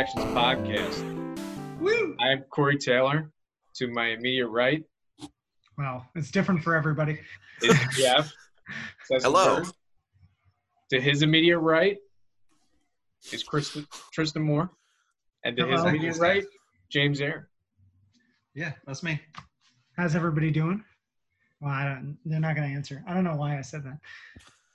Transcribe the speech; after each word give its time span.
of 0.00 0.14
the 0.14 0.22
Interjections 0.22 1.04
podcast. 1.04 1.78
Woo! 1.80 2.16
I'm 2.20 2.42
Corey 2.50 2.78
Taylor. 2.78 3.30
To 3.76 3.88
my 3.88 4.08
immediate 4.08 4.48
right 4.48 4.82
Well, 5.78 6.04
it's 6.14 6.30
different 6.30 6.62
for 6.62 6.74
everybody. 6.74 7.18
is 7.62 7.78
Jeff. 7.96 8.32
Hello. 9.10 9.62
To 10.90 11.00
his 11.00 11.22
immediate 11.22 11.58
right 11.58 11.98
is 13.32 13.42
Kristen, 13.42 13.86
Tristan 14.12 14.42
Moore. 14.42 14.70
And 15.44 15.56
to 15.56 15.66
his 15.66 15.84
immediate 15.84 16.16
right, 16.18 16.44
James 16.90 17.20
Air. 17.20 17.48
Yeah, 18.54 18.72
that's 18.86 19.02
me. 19.02 19.20
How's 19.96 20.16
everybody 20.16 20.50
doing? 20.50 20.82
Well, 21.60 21.72
I 21.72 21.84
don't, 21.84 22.18
they're 22.24 22.40
not 22.40 22.56
going 22.56 22.68
to 22.68 22.74
answer. 22.74 23.04
I 23.06 23.14
don't 23.14 23.24
know 23.24 23.36
why 23.36 23.58
I 23.58 23.62
said 23.62 23.84
that. 23.84 23.98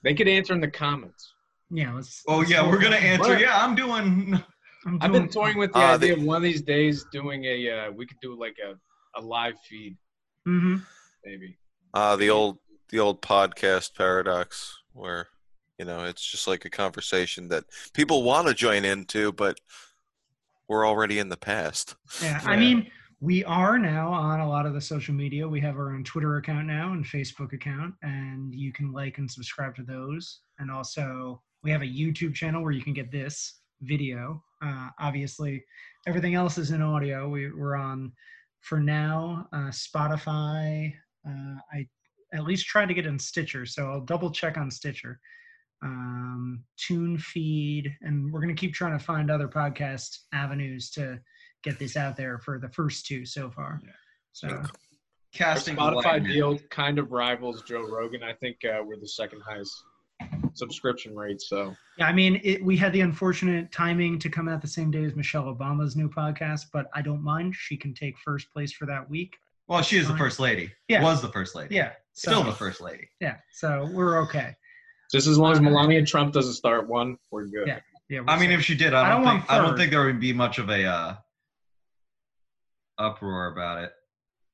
They 0.04 0.14
could 0.14 0.28
answer 0.28 0.54
in 0.54 0.62
the 0.62 0.70
comments. 0.70 1.34
Yeah, 1.72 1.94
let's. 1.94 2.24
Oh 2.28 2.38
let's 2.38 2.52
yeah, 2.52 2.68
we're 2.68 2.80
gonna 2.80 2.96
answer. 2.96 3.30
What? 3.32 3.40
Yeah, 3.40 3.58
I'm 3.58 3.74
doing. 3.74 4.40
I'm 4.86 5.00
I've 5.02 5.12
been 5.12 5.30
toying 5.30 5.58
with 5.58 5.74
the 5.74 5.80
Uh, 5.80 5.96
idea 5.96 6.16
they- 6.16 6.22
of 6.22 6.24
one 6.28 6.38
of 6.38 6.44
these 6.44 6.62
days 6.62 7.06
doing 7.12 7.44
a, 7.46 7.70
uh, 7.70 7.92
we 7.92 8.06
could 8.06 8.20
do 8.22 8.38
like 8.40 8.56
a, 8.64 8.78
a 9.20 9.22
live 9.22 9.60
feed, 9.62 9.98
Mhm. 10.48 10.86
maybe. 11.24 11.58
Uh, 11.94 12.16
the 12.16 12.30
old 12.30 12.60
the 12.90 13.00
old 13.00 13.22
podcast 13.22 13.96
paradox, 13.96 14.77
where 14.94 15.27
you 15.80 15.86
know 15.86 16.05
it's 16.05 16.24
just 16.26 16.48
like 16.48 16.66
a 16.66 16.70
conversation 16.70 17.48
that 17.50 17.64
people 17.94 18.22
want 18.24 18.48
to 18.48 18.54
join 18.54 18.86
into, 18.86 19.32
but 19.32 19.60
we're 20.68 20.88
already 20.88 21.18
in 21.20 21.30
the 21.30 21.38
past. 21.38 21.96
Yeah, 22.22 22.40
I 22.44 22.55
mean, 22.55 22.92
we 23.22 23.44
are 23.46 23.80
now 23.80 24.12
on 24.14 24.40
a 24.40 24.48
lot 24.48 24.66
of 24.68 24.74
the 24.76 24.82
social 24.82 25.16
media. 25.16 25.48
We 25.48 25.62
have 25.62 25.76
our 25.77 25.94
own 25.94 26.04
Twitter 26.04 26.38
account 26.38 26.68
now 26.68 26.94
and 26.94 27.04
Facebook 27.04 27.54
account, 27.54 27.96
and 28.04 28.54
you 28.54 28.72
can 28.72 28.92
like 28.92 29.18
and 29.18 29.30
subscribe 29.30 29.76
to 29.77 29.84
those. 29.84 30.42
And 30.60 30.70
also, 30.70 31.42
we 31.64 31.72
have 31.72 31.82
a 31.82 31.86
YouTube 31.88 32.36
channel 32.36 32.62
where 32.62 32.72
you 32.72 32.84
can 32.84 32.94
get 32.94 33.12
this 33.12 33.62
video. 33.82 34.44
Uh, 34.64 34.90
obviously, 35.00 35.64
everything 36.08 36.36
else 36.36 36.58
is 36.58 36.72
in 36.72 36.82
audio. 36.82 37.30
We, 37.30 37.52
we're 37.52 37.76
on, 37.76 38.12
for 38.62 38.80
now, 38.80 39.48
uh, 39.54 39.70
Spotify. 39.70 40.94
Uh, 41.28 41.56
I 41.74 41.88
at 42.34 42.44
least 42.44 42.66
tried 42.66 42.88
to 42.88 42.94
get 42.94 43.06
in 43.06 43.20
Stitcher, 43.20 43.66
so 43.66 43.90
I'll 43.90 44.02
double 44.02 44.32
check 44.32 44.58
on 44.58 44.70
Stitcher. 44.72 45.20
Um, 45.84 46.64
Tune 46.78 47.18
feed, 47.18 47.96
and 48.02 48.32
we're 48.32 48.42
going 48.42 48.56
to 48.56 48.60
keep 48.60 48.74
trying 48.74 48.98
to 48.98 49.04
find 49.04 49.30
other 49.30 49.48
podcast 49.48 50.18
avenues 50.34 50.90
to 50.92 51.20
get 51.64 51.80
this 51.80 51.98
out 51.98 52.16
there 52.16 52.40
for 52.40 52.60
the 52.60 52.70
first 52.70 53.06
two 53.06 53.26
so 53.26 53.50
far. 53.50 53.82
Yeah. 53.84 53.92
So 54.32 54.48
Our 54.50 54.66
Casting 55.34 55.76
Spotify 55.76 56.26
deal 56.26 56.58
kind 56.70 56.98
of 56.98 57.12
rivals 57.12 57.62
Joe 57.64 57.82
Rogan. 57.82 58.24
I 58.24 58.34
think 58.34 58.58
uh, 58.64 58.82
we're 58.86 59.00
the 59.00 59.08
second 59.08 59.42
highest 59.46 59.84
subscription 60.54 61.16
rate. 61.16 61.41
So 61.41 61.76
yeah, 61.98 62.08
I 62.08 62.13
mean, 62.13 62.40
it, 62.44 62.63
we 62.63 62.77
had 62.77 62.94
the 62.94 63.02
unfortunate 63.02 63.71
timing 63.71 64.19
to 64.19 64.30
come 64.30 64.47
out 64.47 64.62
the 64.62 64.68
same 64.68 64.91
day 64.91 65.03
as 65.03 65.16
Michelle 65.16 65.53
Obama's 65.53 65.96
new 65.96 66.09
podcast, 66.09 66.66
but 66.74 66.88
I 66.94 67.02
don't 67.02 67.24
mind. 67.24 67.56
She 67.56 67.78
can 67.78 67.94
take 67.94 68.18
first 68.19 68.52
place 68.53 68.72
for 68.72 68.86
that 68.86 69.09
week. 69.09 69.36
Well, 69.68 69.81
she 69.81 69.97
is 69.97 70.08
the 70.08 70.18
first 70.18 70.40
lady. 70.40 70.72
Yeah. 70.88 71.03
Was 71.03 71.22
the 71.22 71.30
first 71.30 71.56
lady. 71.56 71.75
Yeah, 71.75 71.91
so, 72.13 72.31
Still 72.31 72.44
the 72.44 72.52
first 72.52 72.81
lady. 72.81 73.09
Yeah, 73.19 73.38
so 73.52 73.90
we're 73.91 74.22
okay. 74.24 74.56
just 75.12 75.28
as 75.28 75.38
long 75.38 75.53
as 75.53 75.62
Melania 75.62 76.06
Trump 76.06 76.34
doesn't 76.34 76.53
start 76.53 76.88
one, 76.88 77.18
we're 77.32 77.46
good. 77.46 77.68
Yeah. 77.68 77.80
Yeah, 78.08 78.20
we're 78.20 78.30
I 78.30 78.40
mean, 78.40 78.50
safe. 78.50 78.59
if 78.59 78.66
she 78.66 78.76
did, 78.76 78.94
I 78.94 79.08
I 79.08 79.09
don't, 79.09 79.24
don't 79.24 79.40
think 79.40 79.52
I 79.52 79.58
don't 79.58 79.78
think 79.78 79.92
there 79.92 80.06
would 80.06 80.20
be 80.20 80.32
much 80.32 80.59
of 80.59 80.70
a 80.70 80.86
uh, 80.86 81.16
uproar 83.00 83.47
about 83.47 83.84
it. 83.84 83.92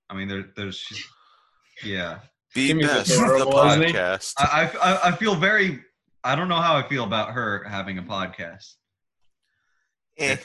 I 0.09 0.13
mean, 0.16 0.29
there, 0.29 0.45
there's, 0.55 0.85
yeah. 1.83 2.19
Be 2.53 2.67
Jimmy's 2.67 2.88
best 2.88 3.12
adorable, 3.12 3.51
the 3.51 3.57
podcast. 3.57 4.34
I, 4.38 4.69
I, 4.81 5.09
I 5.09 5.12
feel 5.16 5.35
very. 5.35 5.79
I 6.23 6.35
don't 6.35 6.50
know 6.50 6.56
how 6.62 6.75
I 6.75 6.88
feel 6.88 7.03
about 7.03 7.31
her 7.31 7.63
having 7.63 7.97
a 7.97 8.03
podcast. 8.03 8.73
Eh. 10.17 10.38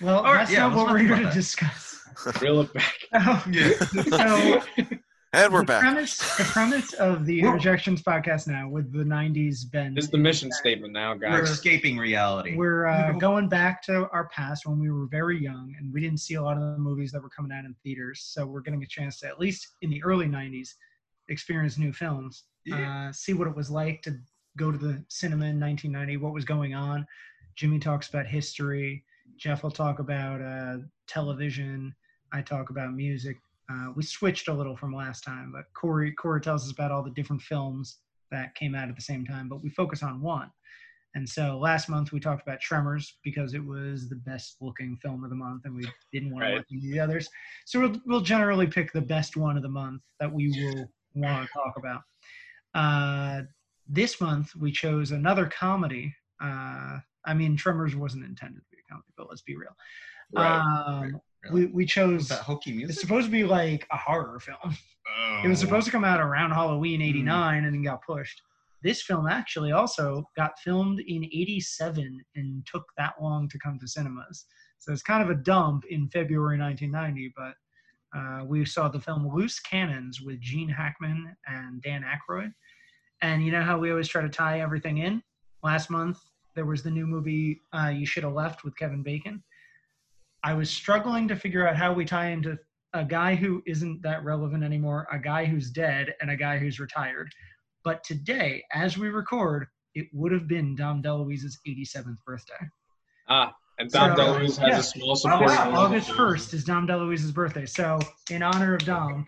well, 0.00 0.18
All 0.18 0.24
right, 0.24 0.38
that's 0.38 0.52
yeah, 0.52 0.66
not 0.68 0.76
what 0.76 0.86
we're 0.90 0.98
talk 0.98 1.06
here 1.06 1.16
to 1.18 1.22
that. 1.24 1.34
discuss. 1.34 2.00
Reel 2.42 2.60
it 2.62 2.72
back. 2.72 2.94
Yeah. 3.50 3.70
so 3.78 4.62
and 5.34 5.52
we're 5.52 5.60
the 5.60 5.66
back. 5.66 5.82
Premise, 5.82 6.36
the 6.38 6.44
premise 6.44 6.92
of 6.94 7.26
the 7.26 7.42
We're- 7.42 7.52
Interjections 7.52 8.02
podcast 8.02 8.48
now 8.48 8.68
with 8.68 8.90
the 8.92 9.04
90s 9.04 9.70
bend 9.70 9.94
This 9.96 10.06
is 10.06 10.10
the 10.10 10.16
mission 10.18 10.50
statement 10.50 10.94
now, 10.94 11.12
guys. 11.14 11.32
We're 11.32 11.42
escaping 11.44 11.98
reality. 11.98 12.56
We're 12.56 12.86
uh, 12.86 13.12
going 13.12 13.48
back 13.50 13.82
to 13.84 14.08
our 14.10 14.28
past 14.30 14.66
when 14.66 14.80
we 14.80 14.90
were 14.90 15.06
very 15.06 15.38
young 15.40 15.74
and 15.78 15.92
we 15.92 16.00
didn't 16.00 16.18
see 16.20 16.34
a 16.34 16.42
lot 16.42 16.56
of 16.56 16.62
the 16.62 16.78
movies 16.78 17.12
that 17.12 17.22
were 17.22 17.28
coming 17.28 17.52
out 17.52 17.66
in 17.66 17.74
theaters. 17.84 18.22
So 18.26 18.46
we're 18.46 18.62
getting 18.62 18.82
a 18.82 18.86
chance 18.86 19.20
to, 19.20 19.28
at 19.28 19.38
least 19.38 19.68
in 19.82 19.90
the 19.90 20.02
early 20.02 20.26
90s, 20.26 20.70
experience 21.28 21.78
new 21.78 21.92
films, 21.92 22.44
Yeah. 22.64 23.08
uh, 23.08 23.12
see 23.12 23.32
what 23.34 23.48
it 23.48 23.56
was 23.56 23.70
like 23.70 24.02
to 24.02 24.18
go 24.56 24.70
to 24.72 24.78
the 24.78 25.04
cinema 25.08 25.46
in 25.46 25.60
1990, 25.60 26.16
what 26.18 26.32
was 26.32 26.44
going 26.44 26.74
on. 26.74 27.06
Jimmy 27.56 27.78
talks 27.78 28.08
about 28.08 28.26
history. 28.26 29.04
Jeff 29.36 29.62
will 29.62 29.70
talk 29.70 29.98
about 29.98 30.40
uh, 30.40 30.78
television. 31.06 31.94
I 32.32 32.42
talk 32.42 32.70
about 32.70 32.92
music. 32.94 33.36
Uh, 33.70 33.92
we 33.94 34.02
switched 34.02 34.48
a 34.48 34.52
little 34.52 34.76
from 34.76 34.94
last 34.94 35.22
time, 35.22 35.52
but 35.52 35.64
Corey 35.74 36.12
Corey 36.12 36.40
tells 36.40 36.64
us 36.64 36.72
about 36.72 36.90
all 36.90 37.02
the 37.02 37.10
different 37.10 37.42
films 37.42 37.98
that 38.30 38.54
came 38.54 38.74
out 38.74 38.88
at 38.88 38.96
the 38.96 39.02
same 39.02 39.24
time, 39.24 39.48
but 39.48 39.62
we 39.62 39.70
focus 39.70 40.02
on 40.02 40.20
one. 40.20 40.50
And 41.14 41.26
so 41.28 41.58
last 41.58 41.88
month 41.88 42.12
we 42.12 42.20
talked 42.20 42.42
about 42.46 42.60
Tremors 42.60 43.18
because 43.24 43.54
it 43.54 43.64
was 43.64 44.08
the 44.08 44.16
best 44.16 44.56
looking 44.60 44.96
film 44.96 45.24
of 45.24 45.30
the 45.30 45.36
month, 45.36 45.64
and 45.64 45.74
we 45.74 45.84
didn't 46.12 46.30
want 46.30 46.42
Right. 46.44 46.66
to 46.68 46.74
any 46.74 46.86
of 46.88 46.92
the 46.92 47.00
others. 47.00 47.28
So 47.66 47.80
we'll, 47.80 48.00
we'll 48.06 48.20
generally 48.20 48.66
pick 48.66 48.92
the 48.92 49.00
best 49.00 49.36
one 49.36 49.56
of 49.56 49.62
the 49.62 49.68
month 49.68 50.02
that 50.20 50.32
we 50.32 50.48
will 50.50 50.90
want 51.20 51.46
to 51.46 51.52
talk 51.52 51.74
about. 51.76 52.02
Uh, 52.74 53.42
this 53.88 54.20
month 54.20 54.54
we 54.56 54.70
chose 54.72 55.10
another 55.12 55.46
comedy. 55.46 56.14
Uh, 56.40 56.98
I 57.26 57.34
mean, 57.34 57.56
Tremors 57.56 57.96
wasn't 57.96 58.24
intended 58.24 58.60
to 58.60 58.66
be 58.70 58.78
a 58.78 58.92
comedy, 58.92 59.08
but 59.16 59.28
let's 59.28 59.42
be 59.42 59.56
real. 59.56 59.74
Right. 60.32 60.58
Um, 60.58 61.20
Really? 61.44 61.66
we, 61.66 61.72
we 61.72 61.86
chose. 61.86 62.28
that 62.28 62.40
hokey 62.40 62.72
music. 62.72 62.90
It's 62.94 63.00
supposed 63.00 63.26
to 63.26 63.30
be 63.32 63.44
like 63.44 63.86
a 63.92 63.96
horror 63.96 64.40
film. 64.40 64.58
Oh. 64.64 65.40
It 65.44 65.48
was 65.48 65.60
supposed 65.60 65.86
to 65.86 65.92
come 65.92 66.04
out 66.04 66.20
around 66.20 66.50
Halloween 66.50 67.00
'89 67.00 67.64
and 67.64 67.74
then 67.74 67.82
got 67.82 68.04
pushed. 68.04 68.42
This 68.82 69.02
film 69.02 69.26
actually 69.26 69.72
also 69.72 70.24
got 70.36 70.58
filmed 70.58 71.00
in 71.00 71.24
'87 71.24 72.20
and 72.34 72.66
took 72.66 72.84
that 72.96 73.14
long 73.20 73.48
to 73.48 73.58
come 73.58 73.78
to 73.78 73.88
cinemas. 73.88 74.46
So 74.80 74.92
it's 74.92 75.02
kind 75.02 75.22
of 75.22 75.30
a 75.30 75.40
dump 75.40 75.84
in 75.88 76.08
February 76.10 76.58
1990, 76.58 77.32
but 77.36 77.54
uh, 78.16 78.44
we 78.46 78.64
saw 78.64 78.88
the 78.88 79.00
film 79.00 79.28
Loose 79.34 79.60
Cannons 79.60 80.20
with 80.20 80.40
Gene 80.40 80.68
Hackman 80.68 81.36
and 81.46 81.82
Dan 81.82 82.04
Aykroyd. 82.04 82.52
And 83.20 83.44
you 83.44 83.52
know 83.52 83.62
how 83.62 83.78
we 83.78 83.90
always 83.90 84.08
try 84.08 84.22
to 84.22 84.28
tie 84.28 84.60
everything 84.60 84.98
in? 84.98 85.22
Last 85.62 85.90
month, 85.90 86.18
there 86.54 86.66
was 86.66 86.82
the 86.82 86.90
new 86.90 87.06
movie 87.06 87.60
uh, 87.72 87.88
You 87.88 88.06
Should 88.06 88.24
Have 88.24 88.32
Left 88.32 88.64
with 88.64 88.76
Kevin 88.76 89.02
Bacon. 89.02 89.42
I 90.42 90.54
was 90.54 90.70
struggling 90.70 91.26
to 91.28 91.36
figure 91.36 91.66
out 91.66 91.76
how 91.76 91.92
we 91.92 92.04
tie 92.04 92.30
into 92.30 92.56
a 92.94 93.04
guy 93.04 93.34
who 93.34 93.62
isn't 93.66 94.02
that 94.02 94.24
relevant 94.24 94.64
anymore, 94.64 95.06
a 95.12 95.18
guy 95.18 95.44
who's 95.44 95.70
dead, 95.70 96.14
and 96.20 96.30
a 96.30 96.36
guy 96.36 96.58
who's 96.58 96.80
retired. 96.80 97.30
But 97.84 98.02
today, 98.04 98.64
as 98.72 98.96
we 98.96 99.08
record, 99.08 99.66
it 99.94 100.06
would 100.12 100.32
have 100.32 100.48
been 100.48 100.74
Dom 100.74 101.02
DeLuise's 101.02 101.58
87th 101.66 102.22
birthday. 102.24 102.54
Ah, 103.28 103.54
and 103.78 103.90
Dom 103.90 104.16
So, 104.16 104.22
DeLuise 104.22 104.56
has 104.58 104.68
yeah. 104.68 104.78
a 104.78 104.82
small 104.82 105.16
support. 105.16 105.42
August, 105.50 105.64
role. 105.64 105.76
August 105.76 106.10
1st 106.10 106.54
is 106.54 106.64
Dom 106.64 106.86
DeLuise's 106.86 107.32
birthday. 107.32 107.66
So, 107.66 107.98
in 108.30 108.42
honor 108.42 108.74
of 108.74 108.84
Dom, 108.84 109.26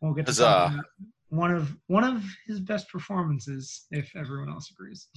we'll 0.00 0.14
get 0.14 0.26
to 0.26 0.30
Huzzah. 0.30 0.42
talk 0.44 0.72
about 0.72 0.84
one 1.30 1.50
of 1.54 1.76
one 1.86 2.04
of 2.04 2.22
his 2.46 2.60
best 2.60 2.88
performances, 2.90 3.86
if 3.90 4.14
everyone 4.16 4.48
else 4.50 4.70
agrees. 4.70 5.08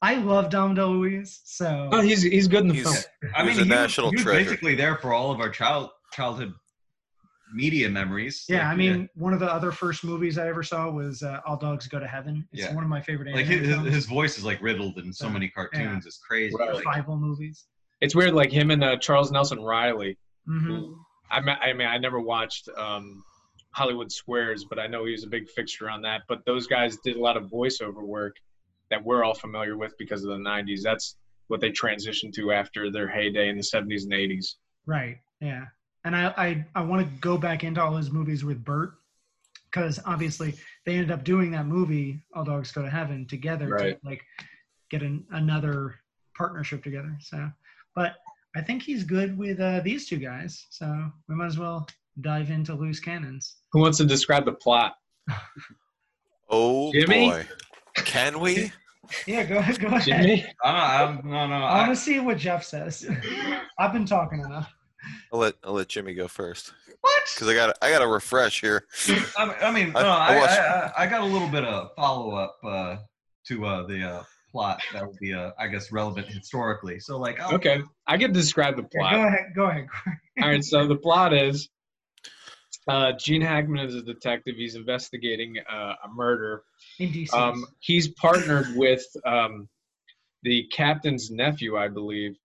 I 0.00 0.16
love 0.16 0.50
Dom 0.50 0.74
DeLuise, 0.74 1.40
so 1.44 1.88
Oh, 1.92 2.00
he's 2.00 2.22
he's 2.22 2.48
good 2.48 2.62
in 2.62 2.68
the 2.68 2.74
He's- 2.74 3.06
film. 3.22 3.32
I 3.36 3.42
mean, 3.44 3.58
a 3.58 3.62
he, 3.62 3.68
national 3.68 4.10
he 4.10 4.16
was 4.16 4.24
treasure. 4.24 4.44
basically 4.50 4.74
there 4.74 4.96
for 4.96 5.12
all 5.12 5.30
of 5.30 5.40
our 5.40 5.48
child 5.50 5.90
childhood 6.12 6.52
media 7.54 7.88
memories. 7.88 8.46
yeah. 8.48 8.64
I 8.66 8.68
Like, 8.70 8.78
mean, 8.78 9.08
one 9.14 9.34
of 9.34 9.40
the 9.40 9.52
other 9.52 9.70
first 9.72 10.04
movies 10.04 10.38
I 10.38 10.48
ever 10.48 10.62
saw 10.62 10.90
was 10.90 11.22
uh, 11.22 11.40
All 11.46 11.56
Dogs 11.58 11.86
Go 11.86 11.98
to 12.00 12.06
Heaven. 12.06 12.48
It's 12.50 12.62
Yeah. 12.62 12.74
one 12.74 12.82
of 12.82 12.88
my 12.88 13.00
favorite 13.02 13.34
like 13.34 13.44
his, 13.44 13.68
films. 13.68 13.90
his 13.94 14.06
voice 14.06 14.38
is 14.38 14.44
like 14.44 14.60
riddled 14.62 14.96
in 14.98 15.12
so 15.12 15.26
Yeah. 15.26 15.32
many 15.34 15.48
cartoons. 15.50 16.06
It's 16.06 16.16
crazy. 16.18 16.54
Right. 16.58 16.74
Like, 16.74 16.84
Bible 16.84 17.18
movies. 17.18 17.66
It's 18.02 18.14
weird, 18.14 18.34
like 18.34 18.50
him 18.52 18.70
and 18.70 18.82
uh, 18.84 18.96
Charles 18.98 19.30
Nelson 19.32 19.62
Reilly. 19.62 20.18
hmm 20.46 20.92
I 21.30 21.40
mean, 21.40 21.56
I 21.62 21.72
mean, 21.72 21.88
I 21.88 21.96
never 21.96 22.20
watched 22.20 22.68
um, 22.76 23.22
Hollywood 23.70 24.12
Squares, 24.12 24.66
but 24.68 24.78
I 24.78 24.86
know 24.86 25.06
he 25.06 25.12
was 25.12 25.24
a 25.24 25.28
big 25.28 25.48
fixture 25.48 25.88
on 25.88 26.02
that. 26.02 26.22
But 26.28 26.44
those 26.44 26.66
guys 26.66 26.98
did 27.02 27.16
a 27.16 27.20
lot 27.20 27.38
of 27.38 27.44
voiceover 27.44 28.02
work 28.02 28.36
that 28.90 29.02
we're 29.02 29.24
all 29.24 29.32
familiar 29.32 29.78
with 29.78 29.94
because 29.98 30.22
of 30.24 30.28
the 30.28 30.36
'90s. 30.36 30.82
That's 30.82 31.16
what 31.48 31.62
they 31.62 31.70
transitioned 31.70 32.34
to 32.34 32.52
after 32.52 32.90
their 32.90 33.08
heyday 33.08 33.48
in 33.48 33.56
the 33.56 33.62
'70s 33.62 34.02
and 34.02 34.12
'80s. 34.12 34.56
Right. 34.84 35.16
Yeah. 35.40 35.64
And 36.04 36.14
I 36.14 36.34
I, 36.36 36.66
I 36.74 36.82
want 36.82 37.00
to 37.06 37.20
go 37.20 37.38
back 37.38 37.64
into 37.64 37.80
all 37.80 37.96
his 37.96 38.10
movies 38.10 38.44
with 38.44 38.62
Burt 38.62 38.92
because 39.70 39.98
obviously 40.04 40.54
they 40.84 40.94
ended 40.94 41.12
up 41.12 41.24
doing 41.24 41.50
that 41.52 41.66
movie 41.66 42.20
All 42.34 42.44
Dogs 42.44 42.72
Go 42.72 42.82
to 42.82 42.90
Heaven 42.90 43.26
together 43.26 43.68
Right. 43.68 43.98
to 43.98 44.06
like 44.06 44.22
get 44.90 45.02
an, 45.02 45.24
another 45.30 45.94
partnership 46.36 46.82
together. 46.84 47.16
So, 47.20 47.50
but 47.94 48.14
I 48.56 48.60
think 48.60 48.82
he's 48.82 49.04
good 49.04 49.36
with 49.38 49.60
uh, 49.60 49.80
these 49.80 50.06
two 50.08 50.18
guys. 50.18 50.66
So 50.70 51.10
we 51.28 51.34
might 51.34 51.46
as 51.46 51.58
well 51.58 51.86
dive 52.20 52.50
into 52.50 52.74
loose 52.74 53.00
cannons. 53.00 53.56
Who 53.72 53.80
wants 53.80 53.98
to 53.98 54.04
describe 54.04 54.44
the 54.44 54.52
plot? 54.52 54.94
Oh 56.54 56.92
Jimmy? 56.92 57.30
boy. 57.30 57.46
Can 57.96 58.40
we? 58.40 58.70
Yeah, 59.26 59.42
go 59.44 59.56
ahead. 59.56 59.80
Go 59.80 59.88
ahead. 59.88 60.02
Jimmy? 60.02 60.46
I'm, 60.64 61.18
I'm, 61.18 61.28
no, 61.28 61.46
no. 61.48 61.54
I 61.56 61.78
want 61.80 61.90
to 61.90 61.96
see 61.96 62.20
what 62.20 62.38
Jeff 62.38 62.62
says. 62.62 63.04
I've 63.78 63.92
been 63.92 64.06
talking 64.06 64.40
enough. 64.40 64.72
I'll 65.32 65.40
let 65.40 65.54
I'll 65.64 65.72
let 65.72 65.88
Jimmy 65.88 66.14
go 66.14 66.28
first 66.28 66.72
what? 67.00 67.22
because 67.34 67.48
I 67.48 67.54
got 67.54 67.76
I 67.82 67.90
got 67.90 67.98
to 67.98 68.06
refresh 68.06 68.60
here. 68.60 68.86
I 69.36 69.44
mean, 69.44 69.54
I, 69.60 69.70
mean, 69.72 69.92
I- 69.96 70.02
no, 70.02 70.08
I 70.08 70.26
I, 70.34 70.38
watched- 70.38 70.52
I, 70.60 70.92
I, 70.96 71.02
I 71.02 71.06
got 71.08 71.22
a 71.22 71.26
little 71.26 71.48
bit 71.48 71.64
of 71.64 71.90
follow 71.96 72.36
up 72.36 72.56
uh, 72.64 72.96
to 73.48 73.66
uh, 73.66 73.86
the 73.88 74.02
uh, 74.04 74.22
plot 74.52 74.80
that 74.92 75.06
would 75.06 75.18
be, 75.18 75.32
uh, 75.32 75.50
I 75.58 75.66
guess, 75.66 75.90
relevant 75.90 76.28
historically. 76.28 77.00
So, 77.00 77.18
like, 77.18 77.40
I'll, 77.40 77.54
Okay, 77.54 77.82
I 78.06 78.18
can 78.18 78.32
describe 78.32 78.76
the 78.76 78.82
plot. 78.84 79.12
go 79.12 79.26
ahead. 79.26 79.52
Go 79.54 79.64
ahead. 79.64 79.86
All 80.42 80.48
right, 80.48 80.64
so 80.64 80.86
the 80.86 80.96
plot 80.96 81.32
is 81.32 81.68
uh, 82.88 83.12
Gene 83.12 83.42
Hackman 83.42 83.86
is 83.86 83.94
a 83.94 84.02
detective. 84.02 84.56
He's 84.56 84.74
investigating 84.74 85.56
uh, 85.70 85.94
a 86.04 86.08
murder. 86.14 86.62
In 86.98 87.10
DC. 87.10 87.32
Um, 87.32 87.66
he's 87.80 88.08
partnered 88.08 88.74
with 88.76 89.04
um, 89.24 89.68
the 90.42 90.66
captain's 90.72 91.30
nephew, 91.30 91.76
I 91.76 91.88
believe, 91.88 92.36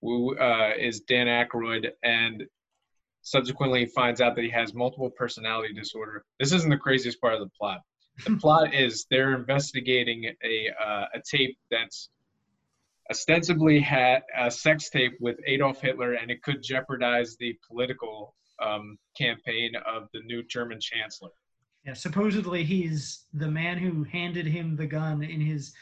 who 0.00 0.38
uh, 0.38 0.72
is 0.78 1.00
Dan 1.00 1.26
Aykroyd, 1.26 1.90
and 2.02 2.44
subsequently 3.22 3.86
finds 3.86 4.20
out 4.20 4.34
that 4.36 4.42
he 4.44 4.50
has 4.50 4.72
multiple 4.74 5.10
personality 5.10 5.74
disorder. 5.74 6.24
This 6.38 6.52
isn't 6.52 6.70
the 6.70 6.78
craziest 6.78 7.20
part 7.20 7.34
of 7.34 7.40
the 7.40 7.50
plot. 7.58 7.80
The 8.24 8.36
plot 8.36 8.74
is 8.74 9.06
they're 9.10 9.34
investigating 9.34 10.24
a 10.44 10.70
uh, 10.84 11.04
a 11.14 11.20
tape 11.24 11.56
that's 11.70 12.10
ostensibly 13.10 13.80
had 13.80 14.22
a 14.38 14.50
sex 14.50 14.88
tape 14.90 15.12
with 15.20 15.36
Adolf 15.46 15.80
Hitler, 15.80 16.14
and 16.14 16.30
it 16.30 16.42
could 16.42 16.62
jeopardize 16.62 17.36
the 17.38 17.58
political 17.66 18.34
um, 18.62 18.98
campaign 19.18 19.72
of 19.86 20.08
the 20.12 20.20
new 20.20 20.42
German 20.44 20.78
chancellor. 20.80 21.30
yeah, 21.84 21.94
supposedly 21.94 22.62
he's 22.62 23.26
the 23.32 23.50
man 23.50 23.78
who 23.78 24.04
handed 24.04 24.46
him 24.46 24.76
the 24.76 24.86
gun 24.86 25.22
in 25.22 25.40
his 25.40 25.72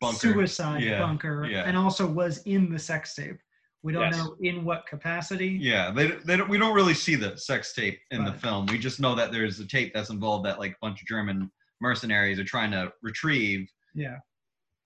Bunker. 0.00 0.18
suicide 0.18 0.82
Yeah, 0.82 0.98
bunker, 0.98 1.46
yeah. 1.46 1.64
and 1.66 1.76
also 1.76 2.06
was 2.06 2.42
in 2.44 2.70
the 2.70 2.78
sex 2.78 3.14
tape. 3.14 3.38
We 3.84 3.92
don't 3.92 4.02
Yes. 4.04 4.16
know 4.16 4.34
in 4.40 4.64
what 4.64 4.86
capacity. 4.86 5.58
Yeah, 5.60 5.90
they, 5.90 6.06
they 6.24 6.38
don't, 6.38 6.48
we 6.48 6.56
don't 6.58 6.74
really 6.74 6.94
see 6.94 7.16
the 7.16 7.36
sex 7.36 7.74
tape 7.74 8.00
in 8.10 8.24
the 8.24 8.32
film. 8.32 8.64
We 8.66 8.78
just 8.78 8.98
know 8.98 9.14
that 9.14 9.30
there's 9.30 9.60
a 9.60 9.66
tape 9.66 9.92
that's 9.94 10.08
involved 10.08 10.46
that 10.46 10.58
like 10.58 10.72
a 10.72 10.76
bunch 10.80 11.02
of 11.02 11.06
German 11.06 11.50
mercenaries 11.82 12.38
are 12.38 12.44
trying 12.44 12.70
to 12.70 12.90
retrieve 13.02 13.68
Yeah, 13.94 14.16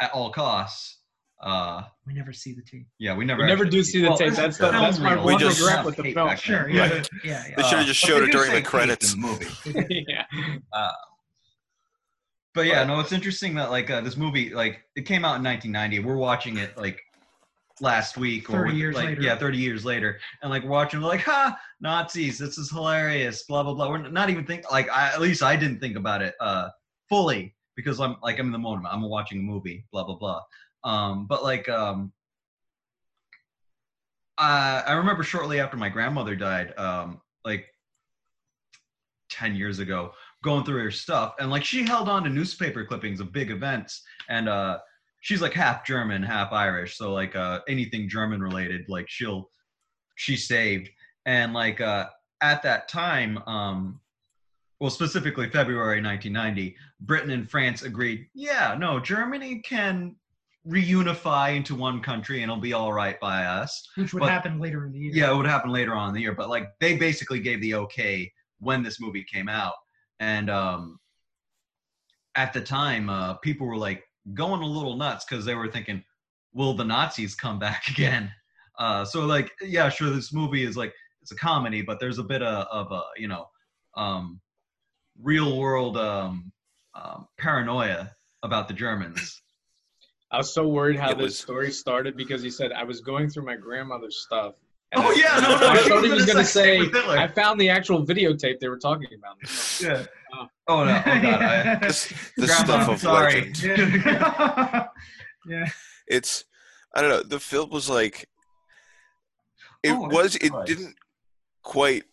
at 0.00 0.10
all 0.12 0.30
costs. 0.32 0.96
Uh, 1.40 1.82
we 2.04 2.12
never 2.12 2.32
see 2.32 2.52
the 2.52 2.62
tape. 2.62 2.88
yeah, 2.98 3.14
we 3.16 3.24
never. 3.24 3.42
We 3.42 3.46
never 3.48 3.64
do 3.64 3.84
see 3.84 4.02
the 4.02 4.08
tape. 4.16 4.30
this 4.30 4.36
That's 4.36 4.58
the- 4.58 4.70
film 4.72 4.82
that's 4.82 4.98
my 4.98 5.14
one 5.14 5.24
We 5.26 5.36
just 5.36 5.60
regret 5.60 5.84
with 5.84 5.94
the 5.94 6.12
film. 6.12 6.36
Sure. 6.36 6.68
Yeah. 6.68 6.88
Right. 6.90 7.08
Yeah. 7.22 7.44
They 7.56 7.62
should 7.62 7.78
have 7.78 7.86
just 7.86 8.02
but 8.02 8.08
showed 8.08 8.22
it 8.24 8.32
during 8.32 8.52
the 8.52 8.62
credits. 8.62 9.14
in 9.14 9.20
the 9.20 9.26
movie. 9.28 10.04
yeah. 10.08 10.24
But 12.54 12.66
yeah, 12.66 12.82
no, 12.84 12.98
it's 12.98 13.12
interesting 13.12 13.54
that 13.54 13.70
like 13.70 13.88
uh, 13.90 14.00
this 14.00 14.16
movie, 14.16 14.50
like 14.50 14.80
it 14.96 15.02
came 15.02 15.24
out 15.24 15.36
in 15.36 15.44
1990. 15.44 16.00
We're 16.00 16.16
watching 16.16 16.56
it 16.56 16.76
like 16.76 17.00
last 17.80 18.16
week 18.16 18.50
or 18.50 18.66
30 18.66 18.74
years 18.76 18.94
like 18.94 19.06
later. 19.06 19.22
yeah, 19.22 19.36
30 19.36 19.58
years 19.58 19.84
later, 19.84 20.18
and 20.42 20.50
like 20.50 20.64
watching, 20.64 21.00
like, 21.00 21.20
ha, 21.20 21.58
Nazis, 21.80 22.38
this 22.38 22.58
is 22.58 22.70
hilarious, 22.70 23.44
blah 23.44 23.62
blah 23.62 23.74
blah. 23.74 23.88
We're 23.88 24.08
not 24.08 24.30
even 24.30 24.44
think 24.44 24.70
like 24.70 24.90
I, 24.90 25.12
at 25.12 25.20
least 25.20 25.42
I 25.42 25.56
didn't 25.56 25.80
think 25.80 25.96
about 25.96 26.22
it 26.22 26.34
uh 26.40 26.68
fully 27.08 27.54
because 27.76 28.00
I'm 28.00 28.16
like 28.22 28.38
I'm 28.38 28.46
in 28.46 28.52
the 28.52 28.58
moment. 28.58 28.86
I'm 28.90 29.02
watching 29.02 29.38
a 29.38 29.42
movie, 29.42 29.84
blah 29.92 30.04
blah 30.04 30.16
blah. 30.16 30.40
Um, 30.84 31.26
but 31.26 31.42
like 31.42 31.68
um. 31.68 32.12
I 34.38 34.84
I 34.86 34.92
remember 34.92 35.24
shortly 35.24 35.58
after 35.58 35.76
my 35.76 35.88
grandmother 35.88 36.36
died, 36.36 36.72
um, 36.78 37.20
like 37.44 37.66
10 39.30 39.56
years 39.56 39.80
ago, 39.80 40.12
going 40.42 40.64
through 40.64 40.82
her 40.82 40.90
stuff 40.90 41.34
and 41.38 41.50
like 41.50 41.64
she 41.64 41.84
held 41.84 42.08
on 42.08 42.22
to 42.24 42.30
newspaper 42.30 42.84
clippings 42.84 43.20
of 43.20 43.32
big 43.32 43.50
events 43.50 44.02
and 44.28 44.48
uh 44.48 44.78
she's 45.20 45.40
like 45.42 45.52
half 45.52 45.84
german 45.84 46.22
half 46.22 46.52
irish 46.52 46.96
so 46.96 47.12
like 47.12 47.34
uh 47.36 47.60
anything 47.68 48.08
german 48.08 48.40
related 48.42 48.84
like 48.88 49.08
she'll 49.08 49.50
she 50.16 50.36
saved. 50.36 50.90
And 51.26 51.52
like 51.52 51.80
uh 51.80 52.06
at 52.40 52.62
that 52.62 52.88
time 52.88 53.38
um 53.46 54.00
well 54.80 54.90
specifically 54.90 55.48
february 55.50 56.00
1990 56.02 56.76
britain 57.00 57.30
and 57.30 57.48
france 57.50 57.82
agreed 57.82 58.26
yeah 58.34 58.76
no 58.78 58.98
germany 59.00 59.60
can 59.60 60.14
reunify 60.66 61.56
into 61.56 61.74
one 61.74 62.00
country 62.00 62.42
and 62.42 62.50
it'll 62.50 62.60
be 62.60 62.74
all 62.74 62.92
right 62.92 63.18
by 63.20 63.44
us. 63.44 63.88
Which 63.94 64.12
would 64.12 64.20
But- 64.20 64.30
happen 64.30 64.58
later 64.58 64.84
in 64.84 64.92
the 64.92 64.98
year. 64.98 65.12
yeah, 65.14 65.32
it 65.32 65.36
would 65.36 65.46
happen 65.46 65.70
later 65.70 65.94
on 65.94 66.08
in 66.10 66.14
the 66.14 66.20
year, 66.20 66.34
but 66.34 66.50
like 66.50 66.68
they 66.78 66.96
basically 66.98 67.40
gave 67.40 67.60
the 67.62 67.74
okay 67.76 68.30
when 68.58 68.82
this 68.82 69.00
movie 69.00 69.24
came 69.24 69.48
out, 69.48 69.74
and 70.20 70.50
um, 70.50 70.98
at 72.34 72.52
the 72.52 72.60
time, 72.60 73.08
uh, 73.08 73.34
people 73.34 73.66
were 73.66 73.76
like 73.78 74.02
going 74.34 74.62
a 74.62 74.66
little 74.66 74.96
nuts 74.96 75.24
because 75.28 75.44
they 75.44 75.54
were 75.54 75.68
thinking, 75.70 76.02
"Will 76.52 76.74
the 76.74 76.84
Nazis 76.84 77.34
come 77.34 77.58
back 77.58 77.84
again?" 77.90 78.30
Uh, 78.78 79.04
so 79.04 79.24
like, 79.26 79.50
yeah, 79.60 79.88
sure, 79.88 80.10
this 80.10 80.32
movie 80.32 80.62
is 80.64 80.76
like 80.76 80.92
it's 81.22 81.32
a 81.32 81.36
comedy, 81.36 81.82
but 81.82 81.98
there's 82.00 82.18
a 82.18 82.22
bit 82.22 82.42
of, 82.42 82.66
of 82.70 82.92
a 82.92 83.02
you 83.16 83.28
know, 83.28 83.46
um, 83.96 84.40
real 85.20 85.58
world 85.58 85.96
um, 85.96 86.52
um, 86.94 87.26
paranoia 87.38 88.12
about 88.42 88.68
the 88.68 88.74
Germans. 88.74 89.42
I 90.30 90.36
was 90.36 90.52
so 90.52 90.68
worried 90.68 90.96
how 90.96 91.10
It 91.12 91.18
this 91.18 91.24
was- 91.24 91.38
story 91.38 91.70
started 91.72 92.16
because 92.16 92.42
he 92.42 92.50
said 92.50 92.70
I 92.72 92.84
was 92.84 93.00
going 93.00 93.30
through 93.30 93.46
my 93.46 93.56
grandmother's 93.56 94.20
stuff. 94.26 94.54
And 94.92 95.04
Oh 95.04 95.10
yeah, 95.12 95.38
no, 95.40 95.58
no, 95.58 95.66
I 95.68 95.76
she 95.82 95.88
thought 95.88 96.04
he 96.04 96.10
was 96.10 96.24
going 96.26 96.38
to 96.38 96.44
say. 96.44 96.80
I 96.80 97.28
found 97.28 97.60
the 97.60 97.68
actual 97.68 98.04
videotape 98.06 98.58
they 98.60 98.68
were 98.68 98.78
talking 98.78 99.08
about. 99.18 99.36
yeah. 99.80 100.04
Oh. 100.34 100.46
Oh 100.70 100.84
no! 100.84 100.98
Oh 101.06 101.20
god! 101.22 101.42
I, 101.42 101.74
This, 101.82 102.08
the 102.36 102.46
Grandma, 102.46 102.64
stuff 102.64 102.88
of 102.90 103.00
sorry. 103.00 103.34
legend. 103.46 104.02
yeah. 104.04 104.86
yeah. 105.46 105.66
It's 106.06 106.44
I 106.94 107.00
don't 107.00 107.10
know. 107.10 107.22
The 107.22 107.40
film 107.40 107.70
was 107.70 107.88
like 107.88 108.28
it 109.82 109.92
Oh, 109.92 110.08
was. 110.08 110.36
It 110.36 110.52
right. 110.52 110.66
didn't 110.66 110.94
quite. 111.62 112.04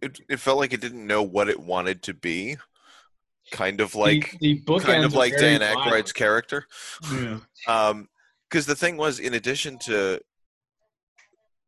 It, 0.00 0.20
it 0.28 0.38
felt 0.40 0.58
like 0.58 0.72
it 0.72 0.80
didn't 0.80 1.06
know 1.06 1.22
what 1.22 1.48
it 1.48 1.58
wanted 1.60 2.02
to 2.04 2.14
be. 2.14 2.56
Kind 3.50 3.80
of 3.80 3.94
like 3.96 4.30
the, 4.40 4.54
the 4.54 4.60
book 4.60 4.82
kind 4.84 5.04
of 5.04 5.14
like 5.14 5.36
Dan 5.36 5.60
Aykroyd's 5.60 5.76
Aykroyd's 5.76 6.12
character. 6.12 6.66
yeah. 7.12 7.38
Um, 7.66 8.08
because 8.48 8.66
the 8.66 8.76
thing 8.76 8.96
was, 8.96 9.18
in 9.18 9.34
addition 9.34 9.78
to 9.80 10.20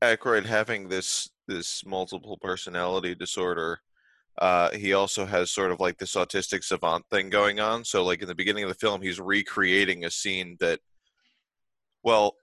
Aykroyd 0.04 0.44
having 0.44 0.88
this 0.88 1.30
this 1.46 1.84
multiple 1.84 2.38
personality 2.40 3.14
disorder, 3.14 3.80
uh, 4.38 4.70
he 4.70 4.92
also 4.92 5.26
has 5.26 5.50
sort 5.50 5.70
of 5.70 5.80
like 5.80 5.98
this 5.98 6.14
autistic 6.14 6.64
savant 6.64 7.04
thing 7.10 7.30
going 7.30 7.60
on. 7.60 7.84
So, 7.84 8.04
like 8.04 8.22
in 8.22 8.28
the 8.28 8.34
beginning 8.34 8.64
of 8.64 8.68
the 8.68 8.74
film, 8.74 9.02
he's 9.02 9.20
recreating 9.20 10.04
a 10.04 10.10
scene 10.10 10.56
that, 10.60 10.80
well, 12.02 12.34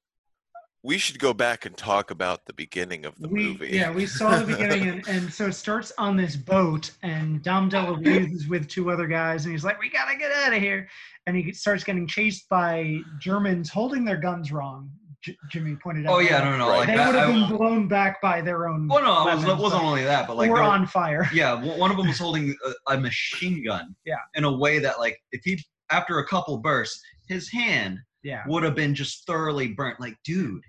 we 0.84 0.98
should 0.98 1.20
go 1.20 1.34
back 1.34 1.65
and 1.65 1.77
talk 1.77 2.10
about 2.10 2.46
the 2.46 2.53
beginning 2.53 3.06
of 3.06 3.15
the 3.20 3.27
we, 3.27 3.44
movie. 3.44 3.70
Yeah, 3.70 3.91
we 3.91 4.08
saw 4.08 4.39
the 4.39 4.46
beginning, 4.46 4.88
and, 4.88 5.08
and 5.08 5.34
so 5.34 5.48
it 5.48 5.53
starts 5.53 5.91
on 5.98 6.15
this 6.15 6.36
boat, 6.36 6.91
and 7.03 7.44
Dom 7.44 7.70
DeLuise 7.70 8.32
is 8.36 8.48
with 8.48 8.68
two 8.68 8.89
other 8.89 9.06
guys, 9.06 9.46
and 9.46 9.51
he's 9.51 9.63
like, 9.63 9.80
"We 9.80 9.89
gotta 9.89 10.18
get 10.18 10.32
out 10.32 10.53
of 10.53 10.62
here," 10.62 10.89
and 11.27 11.36
he 11.36 11.51
starts 11.51 11.84
getting 11.84 12.08
chased 12.08 12.50
by 12.50 13.00
Germans 13.20 13.70
holding 13.70 14.06
their 14.06 14.18
guns 14.18 14.51
wrong. 14.51 14.89
J- 15.24 15.38
Jimmy 15.50 15.75
pointed 15.75 16.06
out. 16.08 16.13
Oh 16.13 16.20
yeah, 16.20 16.44
no, 16.44 16.58
no, 16.58 16.70
Right. 16.70 16.78
like 16.80 16.88
they 16.88 16.94
would 17.06 17.16
have 17.16 17.30
I- 17.30 17.32
been 17.32 17.58
blown 17.58 17.88
back 17.88 18.22
by 18.22 18.42
their 18.42 18.68
own. 18.68 18.88
well, 18.88 19.04
no, 19.04 19.30
it, 19.30 19.36
was, 19.36 19.44
it 19.44 19.48
weapons, 19.48 19.62
wasn't 19.63 19.84
only 19.84 20.04
that, 20.04 20.28
but 20.28 20.36
like 20.38 20.50
or 20.50 20.56
they 20.58 20.62
were- 20.62 20.68
on 20.68 20.86
fire. 20.88 21.30
yeah, 21.34 21.54
one 21.78 21.92
of 21.92 21.98
them 21.98 22.08
was 22.08 22.18
holding 22.20 22.56
a, 22.88 22.94
a 22.94 23.00
machine 23.00 23.63
gun. 23.63 23.96
Yeah. 24.06 24.16
In 24.36 24.44
a 24.46 24.51
way 24.51 24.80
that, 24.80 25.00
like, 25.00 25.20
if 25.32 25.42
he 25.44 25.63
after 25.92 26.20
a 26.20 26.28
couple 26.28 26.58
bursts, 26.58 27.01
his 27.28 27.50
hand 27.51 28.00
Yeah, 28.24 28.44
would 28.48 28.63
have 28.63 28.75
been 28.75 28.96
just 28.96 29.25
thoroughly 29.28 29.70
burnt. 29.70 30.00
Like, 30.00 30.16
dude, 30.24 30.63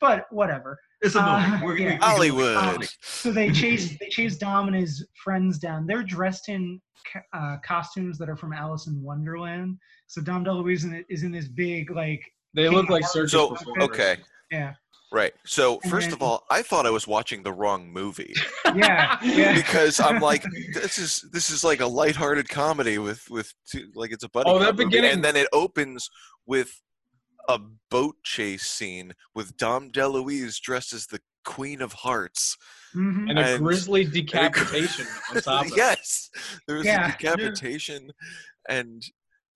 but 0.00 0.26
whatever. 0.30 0.78
it's 1.02 1.14
a 1.14 1.20
movie. 1.22 1.32
Uh, 1.34 1.60
We're, 1.64 1.76
yeah. 1.78 1.84
we- 1.86 1.92
we- 1.92 1.98
Hollywood. 2.00 2.88
So 3.02 3.30
they 3.30 3.50
chase 3.62 3.96
they 4.00 4.08
chase 4.08 4.36
Dom 4.36 4.66
and 4.68 4.76
his 4.76 5.06
friends 5.22 5.58
down. 5.58 5.86
They're 5.86 6.02
dressed 6.02 6.48
in 6.48 6.80
uh, 7.34 7.58
costumes 7.64 8.18
that 8.18 8.28
are 8.28 8.36
from 8.36 8.52
Alice 8.52 8.88
in 8.88 9.00
Wonderland. 9.02 9.76
So 10.08 10.20
Dom 10.22 10.44
DeLuise 10.44 11.04
is 11.08 11.22
in 11.22 11.30
this 11.32 11.48
big 11.48 11.90
like 11.90 12.22
They 12.56 12.68
look 12.68 12.88
like 12.88 13.06
circus 13.06 13.32
So 13.32 13.50
performers. 13.50 13.84
okay, 13.84 14.16
yeah 14.50 14.74
right. 15.12 15.32
So 15.46 15.78
And 15.82 15.90
first 15.90 16.06
then- 16.08 16.14
of 16.14 16.22
all, 16.22 16.44
I 16.50 16.62
thought 16.62 16.84
I 16.84 16.90
was 16.90 17.06
watching 17.06 17.42
the 17.44 17.52
wrong 17.52 17.90
movie. 17.92 18.34
yeah 18.74 19.18
yeah. 19.22 19.54
because 19.54 20.00
I'm 20.00 20.18
like, 20.20 20.44
this 20.74 20.98
is 20.98 21.24
this 21.32 21.48
is 21.50 21.62
like 21.62 21.80
a 21.80 21.86
lighthearted 21.86 22.48
comedy 22.48 22.98
with 22.98 23.22
with 23.30 23.52
two, 23.70 23.88
like 23.94 24.10
it's 24.12 24.24
a 24.24 24.28
buddy. 24.30 24.50
Oh, 24.50 24.58
that 24.58 24.66
cop 24.66 24.74
movie. 24.76 24.86
beginning- 24.86 25.12
and 25.12 25.24
then 25.24 25.36
it 25.36 25.46
opens 25.52 26.10
with 26.46 26.82
a 27.48 27.60
boat 27.90 28.16
chase 28.24 28.66
scene 28.66 29.12
with 29.36 29.56
Dom 29.56 29.90
DeLuise 29.92 30.60
dressed 30.60 30.92
as 30.92 31.06
the 31.06 31.20
Queen 31.44 31.80
of 31.80 31.92
Hearts. 31.92 32.56
Mhm. 32.94 33.30
And 33.30 33.38
a 33.38 33.42
And- 33.54 33.62
grisly 33.64 34.04
decapitation 34.04 35.06
on 35.30 35.40
top 35.42 35.66
of 35.66 35.70
it. 35.72 35.76
yes, 35.84 36.30
there 36.66 36.76
was 36.78 36.84
Yeah. 36.86 37.06
a 37.08 37.12
decapitation, 37.12 38.10
and 38.68 39.00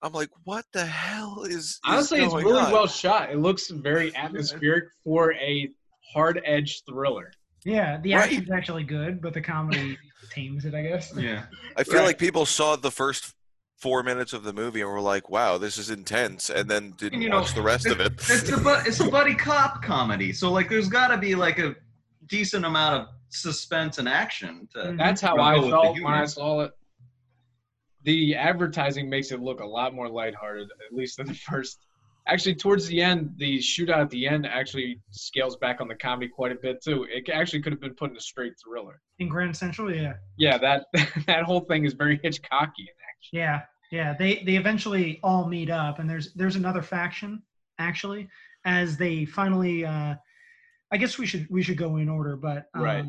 I'm 0.03 0.13
like, 0.13 0.29
what 0.45 0.65
the 0.73 0.85
hell 0.85 1.43
is, 1.43 1.55
is 1.55 1.79
Honestly, 1.85 2.21
it's 2.21 2.33
really 2.33 2.59
on? 2.59 2.71
well 2.71 2.87
shot. 2.87 3.31
It 3.31 3.37
looks 3.39 3.69
very 3.69 4.15
atmospheric 4.15 4.85
for 5.03 5.33
a 5.33 5.69
hard 6.13 6.41
edge 6.45 6.81
thriller. 6.89 7.31
yeah 7.63 7.99
the 8.01 8.13
Right. 8.15 8.23
action's 8.23 8.49
actually 8.51 8.83
good, 8.83 9.21
but 9.21 9.33
the 9.33 9.41
comedy 9.41 9.97
tames 10.31 10.65
it, 10.65 10.73
I 10.73 10.81
guess. 10.83 11.13
yeah. 11.15 11.43
I 11.77 11.83
feel 11.83 11.99
Right. 11.99 12.05
like 12.07 12.17
people 12.17 12.45
saw 12.45 12.75
the 12.75 12.91
first 12.91 13.33
four 13.77 14.03
minutes 14.03 14.33
of 14.33 14.43
the 14.43 14.53
movie 14.53 14.81
and 14.81 14.89
we're 14.89 14.99
like, 15.01 15.29
"Wow, 15.29 15.57
this 15.57 15.77
is 15.77 15.89
intense," 15.89 16.49
and 16.49 16.69
then 16.69 16.93
didn't 16.97 17.21
you 17.21 17.29
know, 17.29 17.37
watch 17.41 17.53
the 17.55 17.61
rest 17.61 17.85
of 17.87 17.99
it. 17.99 18.13
It's 18.29 18.49
a 18.49 18.57
bu- 18.57 18.81
it's 18.87 18.99
a 18.99 19.09
buddy 19.09 19.33
cop 19.35 19.81
comedy, 19.83 20.33
so 20.33 20.51
like 20.51 20.69
there's 20.69 20.87
got 20.89 21.07
to 21.09 21.17
be 21.17 21.33
like 21.35 21.57
a 21.59 21.75
decent 22.27 22.63
amount 22.65 23.01
of 23.01 23.07
suspense 23.29 23.97
and 23.97 24.07
action. 24.07 24.67
To, 24.73 24.79
Mhm. 24.79 24.97
That's 24.97 25.19
how 25.21 25.37
I 25.39 25.59
felt 25.59 25.99
when 25.99 26.13
I 26.13 26.25
saw 26.25 26.61
it. 26.61 26.71
The 28.03 28.35
advertising 28.35 29.09
makes 29.09 29.31
it 29.31 29.39
look 29.39 29.59
a 29.59 29.65
lot 29.65 29.93
more 29.93 30.09
lighthearted, 30.09 30.69
at 30.87 30.95
least 30.95 31.19
in 31.19 31.27
the 31.27 31.33
first. 31.33 31.85
Actually, 32.27 32.55
towards 32.55 32.85
the 32.87 33.01
end, 33.01 33.33
the 33.37 33.57
shootout 33.57 33.97
at 33.97 34.09
the 34.11 34.27
end 34.27 34.45
actually 34.45 34.99
scales 35.09 35.57
back 35.57 35.81
on 35.81 35.87
the 35.87 35.95
comedy 35.95 36.27
quite 36.27 36.51
a 36.51 36.55
bit 36.55 36.81
too. 36.83 37.05
It 37.09 37.29
actually 37.29 37.61
could 37.61 37.73
have 37.73 37.81
been 37.81 37.95
put 37.95 38.11
in 38.11 38.17
a 38.17 38.21
straight 38.21 38.53
thriller. 38.63 39.01
In 39.19 39.27
Grand 39.27 39.57
Central, 39.57 39.93
yeah. 39.93 40.13
Yeah, 40.37 40.57
that 40.59 40.85
that 41.27 41.43
whole 41.43 41.61
thing 41.61 41.83
is 41.83 41.93
very 41.93 42.19
Hitchcockian. 42.19 42.87
Yeah, 43.31 43.61
yeah. 43.91 44.13
They 44.17 44.43
they 44.45 44.55
eventually 44.55 45.19
all 45.23 45.47
meet 45.47 45.69
up, 45.71 45.97
and 45.99 46.09
there's 46.09 46.33
there's 46.33 46.55
another 46.55 46.81
faction 46.83 47.41
actually 47.79 48.29
as 48.65 48.97
they 48.97 49.25
finally. 49.25 49.85
Uh, 49.85 50.15
I 50.93 50.97
guess 50.97 51.17
we 51.17 51.25
should 51.25 51.47
we 51.49 51.63
should 51.63 51.77
go 51.77 51.97
in 51.97 52.09
order, 52.09 52.35
but 52.35 52.67
um, 52.73 52.83
Right. 52.83 53.05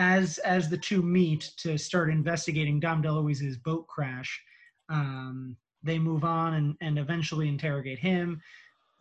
As 0.00 0.38
as 0.38 0.68
the 0.70 0.78
two 0.78 1.02
meet 1.02 1.52
to 1.58 1.76
start 1.76 2.10
investigating 2.10 2.80
Dom 2.80 3.02
DeLuise's 3.02 3.58
boat 3.58 3.86
crash, 3.86 4.42
um, 4.88 5.56
they 5.82 5.98
move 5.98 6.24
on 6.24 6.54
and 6.54 6.74
and 6.80 6.98
eventually 6.98 7.48
interrogate 7.48 7.98
him. 7.98 8.40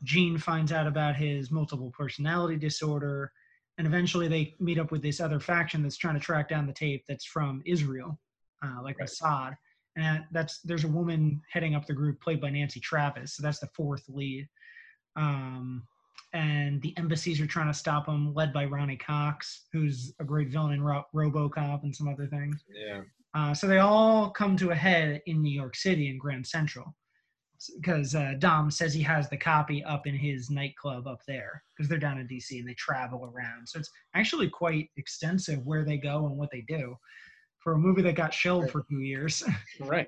Gene 0.03 0.37
finds 0.37 0.71
out 0.71 0.87
about 0.87 1.15
his 1.15 1.51
multiple 1.51 1.91
personality 1.97 2.57
disorder, 2.57 3.31
and 3.77 3.87
eventually 3.87 4.27
they 4.27 4.55
meet 4.59 4.77
up 4.77 4.91
with 4.91 5.01
this 5.01 5.21
other 5.21 5.39
faction 5.39 5.81
that's 5.81 5.97
trying 5.97 6.15
to 6.15 6.19
track 6.19 6.49
down 6.49 6.67
the 6.67 6.73
tape 6.73 7.05
that's 7.07 7.25
from 7.25 7.63
Israel, 7.65 8.19
uh, 8.63 8.81
like 8.83 8.99
Right. 8.99 9.09
Mossad 9.09 9.55
and 9.95 10.23
that's 10.31 10.59
there's 10.59 10.83
a 10.83 10.87
woman 10.89 11.41
heading 11.51 11.75
up 11.75 11.85
the 11.85 11.93
group 11.93 12.21
played 12.21 12.41
by 12.41 12.49
Nancy 12.49 12.79
Travis, 12.79 13.35
so 13.35 13.43
that's 13.43 13.59
the 13.59 13.69
fourth 13.73 14.03
lead. 14.07 14.47
Um, 15.15 15.87
and 16.33 16.81
the 16.81 16.95
embassies 16.97 17.41
are 17.41 17.47
trying 17.47 17.71
to 17.71 17.77
stop 17.77 18.07
him, 18.07 18.33
led 18.33 18.53
by 18.53 18.65
Ronny 18.65 18.97
Cox, 18.97 19.65
who's 19.73 20.13
a 20.19 20.23
great 20.23 20.49
villain 20.49 20.73
in 20.73 20.83
Ro- 20.83 21.05
RoboCop 21.13 21.83
and 21.83 21.95
some 21.95 22.07
other 22.07 22.27
things. 22.27 22.63
Yeah. 22.73 23.01
Uh, 23.33 23.53
so 23.53 23.67
they 23.67 23.79
all 23.79 24.29
come 24.31 24.57
to 24.57 24.71
a 24.71 24.75
head 24.75 25.21
in 25.25 25.41
New 25.41 25.51
York 25.51 25.75
City 25.75 26.09
in 26.09 26.17
Grand 26.17 26.45
Central, 26.45 26.95
because 27.81 28.15
uh, 28.15 28.33
Dom 28.39 28.71
says 28.71 28.93
he 28.93 29.01
has 29.03 29.29
the 29.29 29.37
copy 29.37 29.83
up 29.83 30.07
in 30.07 30.15
his 30.15 30.49
nightclub 30.49 31.07
up 31.07 31.21
there, 31.27 31.63
because 31.75 31.89
they're 31.89 31.99
down 31.99 32.19
in 32.19 32.27
DC 32.27 32.59
and 32.59 32.67
they 32.67 32.73
travel 32.75 33.25
around. 33.25 33.67
So 33.67 33.79
it's 33.79 33.91
actually 34.15 34.49
quite 34.49 34.89
extensive 34.97 35.65
where 35.65 35.83
they 35.85 35.97
go 35.97 36.25
and 36.25 36.37
what 36.37 36.49
they 36.51 36.61
do. 36.67 36.95
For 37.59 37.73
a 37.73 37.77
movie 37.77 38.01
that 38.03 38.15
got 38.15 38.33
shelved 38.33 38.71
for 38.71 38.85
two 38.89 39.01
years. 39.01 39.43
Right. 39.81 40.07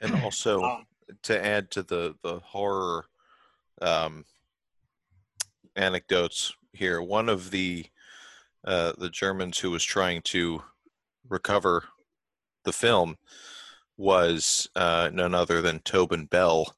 And 0.00 0.20
also 0.24 0.60
Um, 0.62 0.86
to 1.22 1.44
add 1.44 1.70
to 1.70 1.82
the 1.84 2.16
the 2.22 2.40
horror 2.40 3.06
um, 3.80 4.24
anecdotes 5.76 6.52
here, 6.72 7.00
one 7.02 7.28
of 7.28 7.50
the 7.50 7.86
uh, 8.64 8.92
the 8.98 9.10
Germans 9.10 9.58
who 9.58 9.70
was 9.70 9.84
trying 9.84 10.22
to 10.22 10.62
recover 11.28 11.84
the 12.64 12.72
film 12.72 13.16
was 13.96 14.68
uh, 14.76 15.10
none 15.12 15.34
other 15.34 15.60
than 15.60 15.80
Tobin 15.80 16.26
Bell 16.26 16.74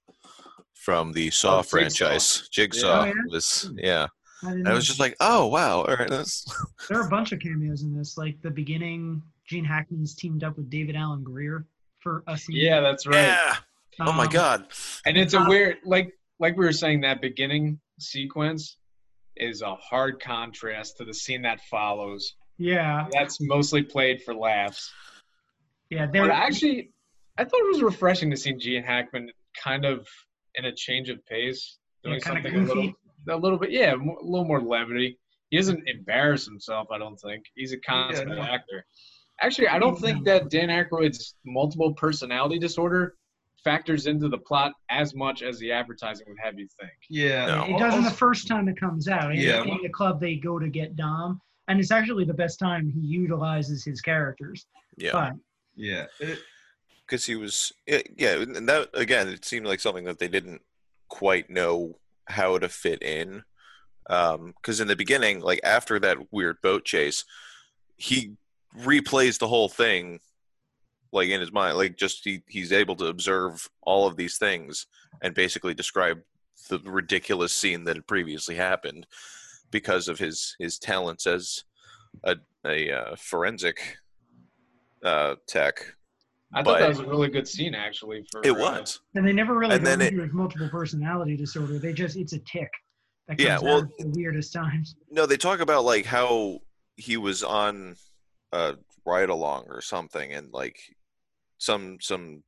from 0.72 1.12
the 1.12 1.30
Saw 1.30 1.58
Oh, 1.58 1.62
franchise. 1.62 2.48
Jigsaw 2.50 3.02
Oh, 3.02 3.04
yeah? 3.04 3.12
was 3.28 3.70
yeah. 3.76 4.06
I, 4.42 4.62
I 4.66 4.72
was 4.74 4.86
just 4.86 5.00
like, 5.00 5.16
oh 5.20 5.46
wow, 5.46 5.84
all 5.84 5.96
right, 5.96 6.08
that's 6.08 6.44
There 6.88 6.98
are 7.00 7.06
a 7.06 7.10
bunch 7.10 7.32
of 7.32 7.40
cameos 7.40 7.82
in 7.82 7.96
this. 7.96 8.18
Like 8.18 8.40
the 8.42 8.50
beginning, 8.50 9.22
Gene 9.46 9.64
Hackman's 9.64 10.14
teamed 10.14 10.44
up 10.44 10.56
with 10.56 10.68
David 10.70 10.96
Alan 10.96 11.22
Grier 11.22 11.66
for 12.00 12.22
a 12.26 12.36
scene. 12.36 12.56
Yeah, 12.56 12.80
that's 12.80 13.06
right. 13.06 13.14
yeah. 13.28 13.56
Oh 14.00 14.12
my 14.12 14.24
Um, 14.24 14.30
god. 14.30 14.66
And 15.06 15.16
it's 15.16 15.34
a 15.34 15.40
Uh, 15.40 15.48
weird, 15.48 15.76
like 15.84 16.12
like 16.40 16.56
we 16.56 16.64
were 16.64 16.72
saying, 16.72 17.00
that 17.02 17.20
beginning 17.22 17.78
sequence 17.98 18.76
is 19.36 19.62
a 19.62 19.74
hard 19.76 20.20
contrast 20.20 20.98
to 20.98 21.04
the 21.04 21.14
scene 21.14 21.42
that 21.42 21.60
follows. 21.70 22.34
Yeah, 22.58 23.08
That's 23.10 23.40
mostly 23.40 23.82
played 23.82 24.22
for 24.22 24.34
laughs. 24.34 24.92
yeah. 25.90 26.06
But 26.06 26.12
There, 26.12 26.30
actually, 26.30 26.92
I 27.36 27.44
thought 27.44 27.60
it 27.60 27.72
was 27.72 27.82
refreshing 27.82 28.30
to 28.30 28.36
see 28.36 28.52
Gene 28.54 28.84
Hackman 28.84 29.30
kind 29.62 29.84
of 29.84 30.06
in 30.54 30.64
a 30.64 30.72
change 30.74 31.08
of 31.08 31.24
pace, 31.26 31.78
doing 32.04 32.18
Yeah, 32.20 32.26
something 32.26 32.54
a 32.54 32.58
little, 32.58 32.92
a 33.28 33.36
little 33.36 33.58
bit, 33.58 33.70
yeah, 33.72 33.94
a 33.94 33.96
little 33.98 34.44
more 34.44 34.60
levity. 34.60 35.18
He 35.50 35.56
doesn't 35.56 35.88
embarrass 35.88 36.44
himself. 36.46 36.88
I 36.92 36.98
don't 36.98 37.16
think 37.16 37.44
he's 37.54 37.72
a 37.72 37.78
consummate 37.78 38.38
no. 38.38 38.42
actor. 38.42 38.86
Actually, 39.40 39.68
I 39.68 39.78
don't 39.80 39.98
think 39.98 40.24
that 40.24 40.48
Dan 40.48 40.68
Aykroyd's 40.68 41.34
multiple 41.44 41.92
personality 41.94 42.58
disorder 42.58 43.16
factors 43.64 44.06
into 44.06 44.28
the 44.28 44.38
plot 44.38 44.72
as 44.90 45.14
much 45.14 45.42
as 45.42 45.58
the 45.58 45.72
advertising 45.72 46.26
would 46.28 46.38
have 46.42 46.58
you 46.58 46.68
think. 46.78 46.92
yeah, 47.08 47.46
No. 47.46 47.64
it 47.64 47.78
doesn't 47.78 48.04
the 48.04 48.10
first 48.10 48.46
time 48.46 48.68
it 48.68 48.78
comes 48.78 49.08
out. 49.08 49.32
In, 49.32 49.40
Yeah, 49.40 49.62
in 49.62 49.80
the 49.82 49.88
club 49.88 50.20
they 50.20 50.36
go 50.36 50.58
to 50.58 50.68
get 50.68 50.96
Dom, 50.96 51.40
and 51.68 51.80
it's 51.80 51.90
actually 51.90 52.24
the 52.24 52.34
best 52.34 52.58
time 52.58 52.88
he 52.90 53.00
utilizes 53.00 53.84
his 53.84 54.00
characters. 54.00 54.66
Yeah. 54.96 55.12
But 55.12 55.32
yeah. 55.74 56.06
Because 57.06 57.24
he 57.24 57.36
was 57.36 57.72
yeah, 57.86 58.02
yeah 58.16 58.36
and 58.36 58.68
that 58.68 58.90
again 58.94 59.28
it 59.28 59.44
seemed 59.44 59.66
like 59.66 59.80
something 59.80 60.04
that 60.04 60.18
they 60.18 60.28
didn't 60.28 60.62
quite 61.08 61.50
know 61.50 61.98
how 62.26 62.58
to 62.58 62.68
fit 62.68 63.02
in 63.02 63.42
um, 64.08 64.54
because 64.56 64.80
in 64.80 64.88
the 64.88 64.96
beginning 64.96 65.40
like 65.40 65.60
after 65.64 65.98
that 66.00 66.16
weird 66.32 66.60
boat 66.62 66.84
chase 66.84 67.24
he 67.96 68.32
replays 68.78 69.38
the 69.38 69.48
whole 69.48 69.68
thing 69.68 70.18
like 71.14 71.28
in 71.28 71.40
his 71.40 71.52
mind 71.52 71.76
like 71.76 71.96
just 71.96 72.22
he, 72.24 72.42
he's 72.48 72.72
able 72.72 72.96
to 72.96 73.06
observe 73.06 73.68
all 73.82 74.06
of 74.06 74.16
these 74.16 74.36
things 74.36 74.86
and 75.22 75.34
basically 75.34 75.72
describe 75.72 76.18
the 76.68 76.78
ridiculous 76.84 77.52
scene 77.52 77.84
that 77.84 77.96
had 77.96 78.06
previously 78.06 78.54
happened 78.56 79.06
because 79.70 80.08
of 80.08 80.18
his 80.18 80.56
his 80.58 80.78
talents 80.78 81.26
as 81.26 81.64
a, 82.24 82.36
a 82.66 82.90
uh, 82.92 83.16
forensic 83.16 83.98
uh, 85.04 85.34
tech 85.46 85.94
I 86.52 86.58
thought 86.62 86.74
But- 86.74 86.78
that 86.80 86.88
was 86.90 86.98
a 87.00 87.06
really 87.06 87.28
good 87.28 87.48
scene, 87.48 87.74
actually. 87.74 88.24
For 88.30 88.40
it 88.44 88.50
uh, 88.50 88.54
was 88.54 89.00
and 89.16 89.26
they 89.26 89.32
never 89.32 89.58
really 89.58 89.74
And 89.74 89.84
then 89.84 90.00
into 90.00 90.22
his 90.22 90.32
multiple 90.32 90.68
personality 90.68 91.36
disorder. 91.36 91.78
They 91.80 91.92
just 91.92 92.16
it's 92.16 92.32
a 92.32 92.38
tick. 92.38 92.70
That 93.26 93.38
comes 93.38 93.46
Yeah, 93.48 93.56
out 93.56 93.62
well- 93.64 93.78
at 93.80 93.88
the 93.98 94.12
weirdest 94.14 94.52
times. 94.52 94.94
No, 95.10 95.26
they 95.26 95.36
talk 95.36 95.58
about 95.60 95.84
like 95.84 96.04
how 96.06 96.60
he 96.96 97.16
was 97.16 97.42
on 97.42 97.96
a 98.52 98.76
ride 99.04 99.30
along 99.30 99.64
or 99.68 99.80
something, 99.80 100.32
and 100.32 100.52
like 100.52 100.78
some 101.64 101.98
some 102.00 102.42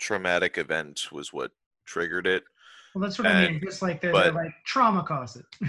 traumatic 0.00 0.58
event 0.58 1.12
was 1.12 1.32
what 1.32 1.50
triggered 1.86 2.26
it. 2.26 2.44
Well, 2.94 3.02
that's 3.02 3.18
what 3.18 3.26
I 3.26 3.48
mean. 3.48 3.60
Just 3.62 3.82
like 3.82 4.00
they're, 4.00 4.12
but- 4.12 4.24
they're 4.32 4.44
like 4.44 4.54
trauma 4.64 5.02
caused 5.02 5.38
it. 5.38 5.44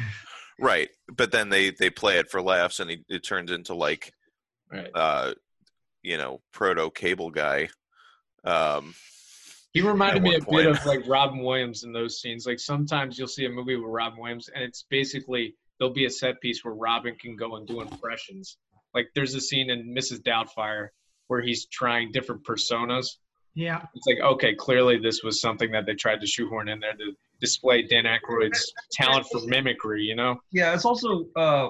Right, 0.59 0.89
but 1.15 1.31
then 1.31 1.49
they 1.49 1.69
they 1.69 1.91
play 1.91 2.17
it 2.17 2.31
for 2.31 2.41
laughs, 2.41 2.79
and 2.79 2.89
he, 2.89 3.05
it 3.09 3.23
turns 3.23 3.51
into 3.51 3.75
like 3.75 4.11
Right. 4.73 4.89
uh, 4.95 5.35
you 6.01 6.17
know, 6.17 6.41
proto 6.51 6.89
cable 6.89 7.29
guy. 7.29 7.69
Um, 8.43 8.95
He 9.73 9.81
reminded 9.81 10.23
me 10.23 10.31
one 10.45 10.65
a 10.65 10.69
bit 10.69 10.79
of 10.79 10.83
like 10.87 11.07
Robin 11.07 11.43
Williams 11.43 11.83
in 11.83 11.91
those 11.93 12.19
scenes. 12.19 12.47
Like 12.47 12.59
sometimes 12.59 13.19
you'll 13.19 13.27
see 13.27 13.45
a 13.45 13.49
movie 13.51 13.75
with 13.75 13.85
Robin 13.87 14.19
Williams, 14.19 14.49
and 14.51 14.63
it's 14.63 14.83
basically 14.89 15.55
there'll 15.77 15.93
be 15.93 16.05
a 16.05 16.09
set 16.09 16.41
piece 16.41 16.65
where 16.65 16.73
Robin 16.73 17.15
can 17.21 17.35
go 17.35 17.57
and 17.57 17.67
do 17.67 17.81
impressions. 17.81 18.57
Like 18.95 19.09
there's 19.13 19.35
a 19.35 19.41
scene 19.41 19.69
in 19.69 19.93
Mrs. 19.93 20.23
Doubtfire 20.23 20.87
where 21.27 21.41
he's 21.41 21.65
trying 21.67 22.11
different 22.11 22.43
personas. 22.45 23.05
Yeah, 23.53 23.81
It's 23.95 24.05
like 24.05 24.19
okay, 24.33 24.53
clearly 24.53 24.97
this 24.99 25.23
was 25.23 25.41
something 25.41 25.71
that 25.71 25.85
they 25.87 25.95
tried 25.95 26.21
to 26.21 26.27
shoehorn 26.27 26.69
in 26.69 26.79
there 26.79 26.93
to 26.93 27.13
display 27.41 27.81
Dan 27.81 28.03
Aykroyd's 28.05 28.71
talent 28.91 29.25
for 29.31 29.41
mimicry. 29.47 30.03
You 30.03 30.15
know? 30.15 30.39
yeah, 30.51 30.73
it's 30.75 30.85
also 30.85 31.25
uh, 31.35 31.69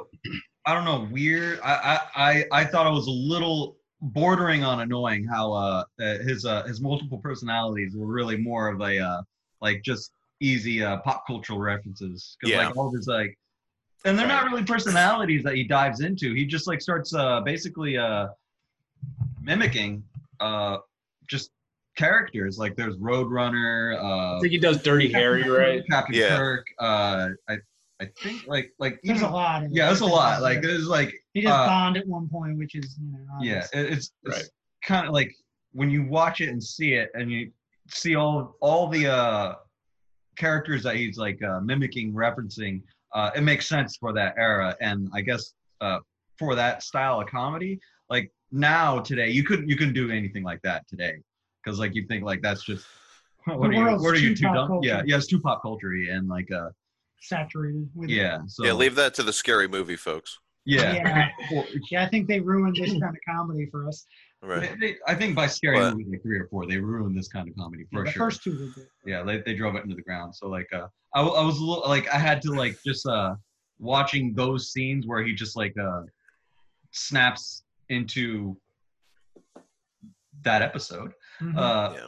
I 0.66 0.74
don't 0.74 0.84
know, 0.84 1.08
weird. 1.12 1.60
I, 1.64 2.02
I 2.16 2.46
I 2.52 2.66
thought 2.66 2.88
it 2.88 2.94
was 2.94 3.08
a 3.08 3.12
little 3.12 3.78
bordering 4.02 4.64
on 4.64 4.82
annoying 4.82 5.24
how 5.26 5.54
uh 5.54 5.84
his 5.98 6.46
uh 6.46 6.64
his 6.64 6.82
multiple 6.82 7.18
personalities 7.18 7.96
were 7.96 8.06
really 8.06 8.38
more 8.38 8.68
of 8.68 8.80
a 8.82 9.00
uh 9.00 9.22
like 9.62 9.82
just 9.82 10.12
easy 10.40 10.84
uh 10.84 10.98
pop 10.98 11.26
cultural 11.26 11.58
references 11.58 12.38
because 12.40 12.52
Yeah. 12.54 12.68
like 12.68 12.78
all 12.78 12.92
this 12.92 13.08
like 13.08 13.36
and 14.06 14.20
they're 14.20 14.28
not 14.28 14.44
really 14.46 14.64
personalities 14.64 15.44
that 15.44 15.56
he 15.56 15.64
dives 15.64 16.02
into 16.02 16.36
he 16.36 16.46
just 16.46 16.68
like 16.68 16.80
starts 16.80 17.12
uh 17.16 17.42
basically 17.42 17.98
uh 17.98 18.28
mimicking 19.52 20.04
uh 20.42 20.78
just 21.28 21.50
characters 21.96 22.60
like 22.60 22.76
there's 22.76 22.96
roadrunner 22.98 23.98
uh 24.00 24.38
I 24.38 24.40
think 24.42 24.52
he 24.52 24.60
does 24.60 24.84
Dirty 24.84 25.12
Harry, 25.12 25.50
right? 25.50 25.84
Captain 25.90 26.14
Yeah. 26.16 26.38
Kirk. 26.38 26.66
Uh, 26.80 27.30
I 27.50 27.58
I 28.00 28.06
think 28.22 28.44
like 28.46 28.72
like 28.78 29.00
there's 29.04 29.20
even 29.20 29.30
a 29.32 29.34
lot. 29.34 29.64
Yeah, 29.72 29.88
there's 29.88 30.02
a 30.02 30.06
lot. 30.06 30.44
Like 30.44 30.62
there's 30.62 30.88
like 30.88 31.12
he 31.34 31.42
does 31.42 31.52
uh, 31.54 31.66
Bond 31.66 31.98
at 31.98 32.06
one 32.06 32.30
point, 32.30 32.56
which 32.58 32.76
is 32.76 32.96
you 33.02 33.12
know 33.12 33.20
yeah, 33.42 33.64
obvious. 33.66 33.70
it- 33.74 33.94
it's, 33.94 34.12
it's 34.26 34.36
Right. 34.38 34.46
kind 34.84 35.08
of 35.08 35.14
like 35.14 35.34
when 35.72 35.90
you 35.90 36.04
watch 36.04 36.40
it 36.42 36.50
and 36.50 36.62
see 36.64 36.94
it, 36.94 37.10
and 37.16 37.32
you 37.32 37.52
see 37.90 38.14
all 38.16 38.56
all 38.62 38.88
the 38.88 39.08
uh 39.12 39.56
characters 40.36 40.84
that 40.84 40.96
he's 40.98 41.18
like 41.18 41.42
uh, 41.42 41.60
mimicking, 41.62 42.14
referencing. 42.14 42.82
Uh, 43.14 43.32
it 43.36 43.42
makes 43.42 43.68
sense 43.68 43.98
for 43.98 44.14
that 44.14 44.36
era, 44.38 44.76
and 44.82 45.10
I 45.14 45.22
guess 45.22 45.54
uh, 45.82 46.00
for 46.38 46.54
that 46.54 46.84
style 46.84 47.20
of 47.22 47.28
comedy, 47.28 47.80
like 48.12 48.32
now 48.52 49.00
today, 49.00 49.30
you 49.30 49.44
couldn't 49.44 49.68
you 49.70 49.76
couldn't 49.76 49.94
do 49.94 50.10
anything 50.12 50.44
like 50.44 50.62
that 50.64 50.88
today. 50.88 51.16
because 51.64 51.80
like 51.80 51.94
you 51.96 52.06
think 52.08 52.24
like 52.24 52.42
that's 52.42 52.64
just 52.64 52.86
The 53.48 53.56
what 53.58 53.70
are 53.70 53.74
you 53.74 53.86
what 54.04 54.14
are 54.14 54.20
you 54.20 54.30
too 54.36 54.48
too 54.48 54.54
dumb? 54.54 54.68
culture. 54.68 54.88
Yeah, 54.88 55.02
yeah, 55.06 55.18
it's 55.18 55.28
too 55.28 55.40
pop 55.40 55.62
culture 55.62 55.92
and 55.92 56.28
like 56.28 56.52
uh 56.52 56.70
Saturated 57.20 57.90
with 57.96 58.10
yeah. 58.10 58.40
So 58.48 58.64
yeah, 58.66 58.74
leave 58.74 58.96
that 58.96 59.14
to 59.16 59.24
the 59.24 59.34
scary 59.34 59.68
movie 59.68 59.96
folks. 59.96 60.38
yeah. 60.66 60.94
Yeah. 60.94 61.30
Well, 61.52 61.66
Yeah, 61.90 62.04
I 62.06 62.10
think 62.10 62.28
they 62.28 62.40
ruined 62.40 62.76
this 62.76 62.92
kind 62.92 63.04
of 63.06 63.18
comedy 63.28 63.66
for 63.72 63.88
us. 63.88 64.06
Right. 64.44 64.78
they, 64.80 64.88
they, 64.90 64.96
I 65.08 65.16
think 65.16 65.36
by 65.36 65.48
scary 65.48 65.80
But- 65.80 65.94
movie 65.98 66.10
like 66.12 66.22
three 66.22 66.38
or 66.38 66.48
four, 66.48 66.68
they 66.68 66.78
ruined 66.78 67.18
this 67.18 67.28
kind 67.28 67.50
of 67.50 67.56
comedy 67.56 67.86
for 67.92 68.04
the 68.04 68.12
sure. 68.12 68.26
first 68.26 68.44
two 68.44 68.72
were 68.78 68.84
yeah 69.06 69.24
they, 69.24 69.40
they 69.42 69.56
drove 69.56 69.76
it 69.76 69.84
into 69.84 69.96
the 69.96 70.04
ground 70.04 70.36
so 70.36 70.48
like 70.48 70.72
uh 70.74 70.88
I 71.16 71.22
was 71.24 71.58
a 71.58 71.64
little 71.66 71.84
like 71.88 72.08
i 72.14 72.20
had 72.20 72.42
to 72.44 72.52
like 72.54 72.76
just 72.86 73.08
uh 73.08 73.34
watching 73.80 74.34
those 74.36 74.72
scenes 74.72 75.08
where 75.08 75.24
he 75.24 75.34
just 75.34 75.56
like 75.58 75.76
uh 75.80 76.02
snaps 76.92 77.64
into 77.90 78.58
that 80.44 80.62
episode 80.62 81.14
Mhm. 81.42 81.58
uh 81.58 81.94
Yeah. 81.94 82.08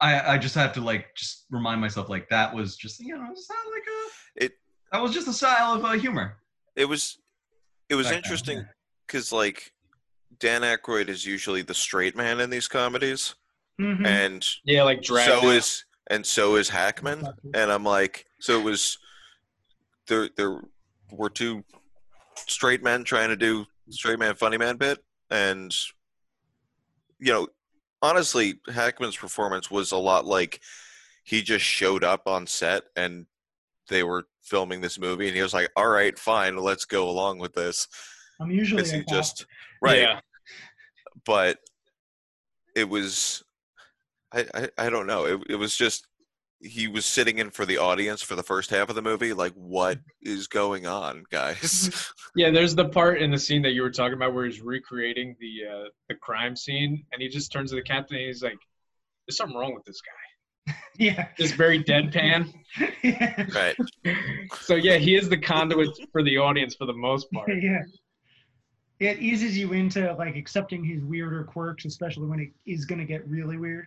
i 0.00 0.34
i 0.34 0.38
just 0.38 0.54
have 0.54 0.72
to 0.74 0.80
like 0.80 1.14
just 1.14 1.46
remind 1.50 1.80
myself 1.80 2.08
like 2.08 2.28
that 2.30 2.54
was 2.54 2.76
just 2.76 3.00
you 3.00 3.16
know 3.16 3.28
it's 3.30 3.48
not 3.50 3.58
like 3.72 3.82
a 3.86 4.44
It- 4.46 4.58
that 4.92 5.02
was 5.02 5.12
just 5.12 5.28
a 5.28 5.32
style 5.32 5.74
of 5.74 5.84
uh, 5.84 5.92
humor 5.92 6.38
It 6.74 6.86
was 6.86 7.18
it 7.88 7.94
was 7.94 8.06
That 8.06 8.12
kind 8.14 8.18
of 8.20 8.24
interesting 8.24 8.56
humor. 8.58 8.76
because 9.06 9.32
like 9.32 9.72
Dan 10.38 10.62
Aykroyd 10.62 11.08
is 11.08 11.24
usually 11.24 11.62
the 11.62 11.74
straight 11.74 12.16
man 12.16 12.40
in 12.40 12.50
these 12.50 12.68
comedies, 12.68 13.34
Mhm. 13.80 14.04
and 14.06 14.46
Yeah, 14.64 14.82
like 14.82 15.00
drag. 15.02 15.26
so 15.28 15.48
is 15.50 15.84
and 16.08 16.26
so 16.26 16.56
is 16.56 16.68
Hackman. 16.68 17.26
And 17.54 17.72
I'm 17.72 17.84
like, 17.84 18.26
so 18.40 18.58
it 18.60 18.62
was 18.64 18.98
there. 20.08 20.28
There 20.36 20.60
were 21.10 21.30
two 21.30 21.64
straight 22.48 22.82
men 22.82 23.02
trying 23.04 23.28
to 23.30 23.36
do 23.36 23.66
straight 23.90 24.18
man 24.18 24.34
funny 24.34 24.58
man 24.58 24.76
bit, 24.76 25.02
and 25.30 25.74
you 27.18 27.32
know, 27.32 27.48
honestly, 28.02 28.60
Hackman's 28.72 29.16
performance 29.16 29.70
was 29.70 29.92
a 29.92 29.96
lot 29.96 30.26
like 30.26 30.60
he 31.24 31.42
just 31.42 31.64
showed 31.64 32.04
up 32.04 32.26
on 32.26 32.46
set 32.46 32.84
and 32.94 33.26
they 33.88 34.02
were 34.02 34.24
filming 34.42 34.80
this 34.80 34.98
movie, 34.98 35.26
and 35.28 35.36
he 35.36 35.42
was 35.42 35.54
like, 35.54 35.70
"All 35.76 35.88
right, 35.88 36.18
fine, 36.18 36.56
let's 36.56 36.84
go 36.84 37.08
along 37.08 37.38
with 37.38 37.54
this." 37.54 37.88
I'm 38.40 38.50
usually 38.50 38.84
he 38.88 39.04
just 39.08 39.46
right, 39.80 40.00
Yeah. 40.02 40.20
but 41.24 41.58
it 42.74 42.88
was 42.88 43.42
I, 44.32 44.44
I 44.54 44.68
i 44.76 44.90
don't 44.90 45.06
know 45.06 45.24
it, 45.24 45.40
it 45.48 45.54
was 45.56 45.74
just 45.74 46.06
he 46.60 46.88
was 46.88 47.04
sitting 47.04 47.38
in 47.38 47.50
for 47.50 47.66
the 47.66 47.78
audience 47.78 48.22
for 48.22 48.34
the 48.34 48.42
first 48.42 48.70
half 48.70 48.88
of 48.88 48.94
the 48.94 49.02
movie 49.02 49.32
like 49.32 49.52
what 49.52 49.98
is 50.22 50.46
going 50.46 50.86
on 50.86 51.22
guys 51.30 52.12
Yeah, 52.36 52.50
there's 52.50 52.74
the 52.74 52.90
part 52.90 53.22
in 53.22 53.30
the 53.30 53.38
scene 53.38 53.62
that 53.62 53.72
you 53.72 53.80
were 53.80 53.90
talking 53.90 54.12
about 54.12 54.34
where 54.34 54.44
he's 54.44 54.60
recreating 54.60 55.34
the 55.40 55.66
uh, 55.66 55.88
the 56.10 56.14
crime 56.16 56.54
scene, 56.54 57.02
and 57.10 57.22
he 57.22 57.28
just 57.28 57.50
turns 57.50 57.70
to 57.70 57.76
the 57.76 57.82
captain 57.82 58.18
and 58.18 58.26
he's 58.26 58.42
like, 58.42 58.58
"There's 59.26 59.38
something 59.38 59.56
wrong 59.56 59.74
with 59.74 59.84
this 59.84 60.02
guy." 60.02 60.74
yeah. 60.98 61.28
Just 61.38 61.54
very 61.54 61.82
deadpan. 61.82 62.52
yeah. 63.02 63.46
right 63.54 63.76
so 64.60 64.74
yeah, 64.74 64.96
he 64.98 65.16
is 65.16 65.30
the 65.30 65.38
conduit 65.38 65.88
for 66.12 66.22
the 66.22 66.36
audience 66.36 66.74
for 66.74 66.84
the 66.84 66.92
most 66.92 67.30
part. 67.32 67.48
yeah. 67.48 67.82
It 68.98 69.18
eases 69.20 69.56
you 69.56 69.72
into 69.72 70.12
like 70.14 70.36
accepting 70.36 70.84
his 70.84 71.02
weirder 71.02 71.44
quirks, 71.44 71.86
especially 71.86 72.26
when 72.26 72.40
it 72.40 72.50
is 72.66 72.84
going 72.84 72.98
to 72.98 73.04
get 73.04 73.26
really 73.28 73.56
weird. 73.56 73.86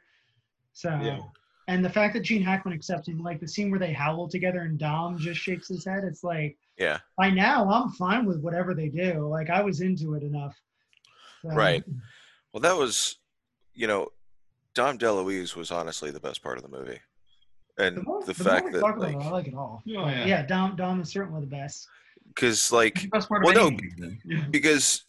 So, 0.74 0.90
Yeah. 1.04 1.20
And 1.70 1.86
the 1.86 1.90
fact 1.90 2.14
that 2.16 2.22
Gene 2.22 2.42
Hackman 2.42 2.74
accepts 2.74 3.08
him, 3.08 3.20
like 3.22 3.40
the 3.40 3.48
scene 3.48 3.70
where 3.70 3.80
they 3.80 3.94
howl 3.94 4.28
together 4.28 4.62
and 4.62 4.78
Dom 4.78 5.18
just 5.18 5.40
shakes 5.40 5.68
his 5.68 5.86
head, 5.86 6.04
it's 6.04 6.24
like 6.24 6.58
yeah 6.78 7.00
by 7.18 7.30
now 7.30 7.70
I'm 7.70 7.90
fine 7.92 8.26
with 8.26 8.40
whatever 8.42 8.74
they 8.74 8.90
do. 8.90 9.28
Like 9.28 9.50
I 9.50 9.62
was 9.62 9.82
into 9.82 10.16
it 10.16 10.24
enough. 10.24 10.56
So, 11.44 11.50
Right. 11.50 11.84
well 12.54 12.62
that 12.62 12.76
was 12.78 13.18
you 13.74 13.88
know 13.88 14.10
dom 14.76 14.98
deluise 14.98 15.56
was 15.56 15.72
honestly 15.72 16.12
the 16.12 16.20
best 16.20 16.42
part 16.44 16.58
of 16.58 16.64
the 16.64 16.70
movie 16.78 17.00
and 17.78 17.98
The 17.98 18.04
more, 18.04 18.22
the, 18.26 18.34
the 18.34 18.44
fact 18.44 18.72
that 18.74 18.80
talk 18.82 18.98
about 18.98 19.14
like 19.14 19.16
it, 19.16 19.28
I 19.28 19.30
like 19.30 19.48
it 19.48 19.54
all. 19.56 19.82
Oh, 19.88 19.92
yeah. 20.10 20.26
Yeah, 20.26 20.42
Dom 20.46 20.76
Dom 20.76 21.00
is 21.02 21.10
certainly 21.10 21.42
the 21.42 21.48
best. 21.62 21.88
because 22.30 22.72
like 22.72 23.10
best 23.12 23.30
part 23.30 23.44
Well, 23.44 23.54
no, 23.54 23.68
any 23.68 23.76
movie, 23.78 23.94
then. 23.98 24.20
Yeah. 24.26 24.46
because 24.50 25.04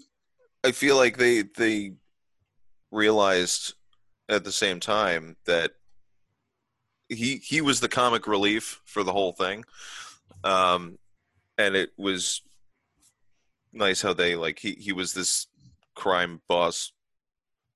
I 0.65 0.71
feel 0.73 0.97
like 0.97 1.17
they 1.17 1.43
they 1.43 1.95
realized 2.91 3.75
at 4.29 4.45
the 4.45 4.53
same 4.53 4.79
time 4.81 5.37
that 5.47 5.73
he 7.11 7.37
he 7.37 7.61
was 7.61 7.81
the 7.81 7.89
comic 7.89 8.27
relief 8.27 8.81
for 8.87 9.03
the 9.03 9.13
whole 9.13 9.33
thing, 9.33 9.65
um, 10.45 10.99
and 11.59 11.75
it 11.77 11.91
was 11.99 12.41
nice 13.73 14.01
how 14.03 14.13
they 14.15 14.37
like 14.37 14.59
he 14.59 14.73
he 14.73 14.93
was 14.93 15.13
this 15.13 15.47
crime 15.95 16.41
boss 16.49 16.93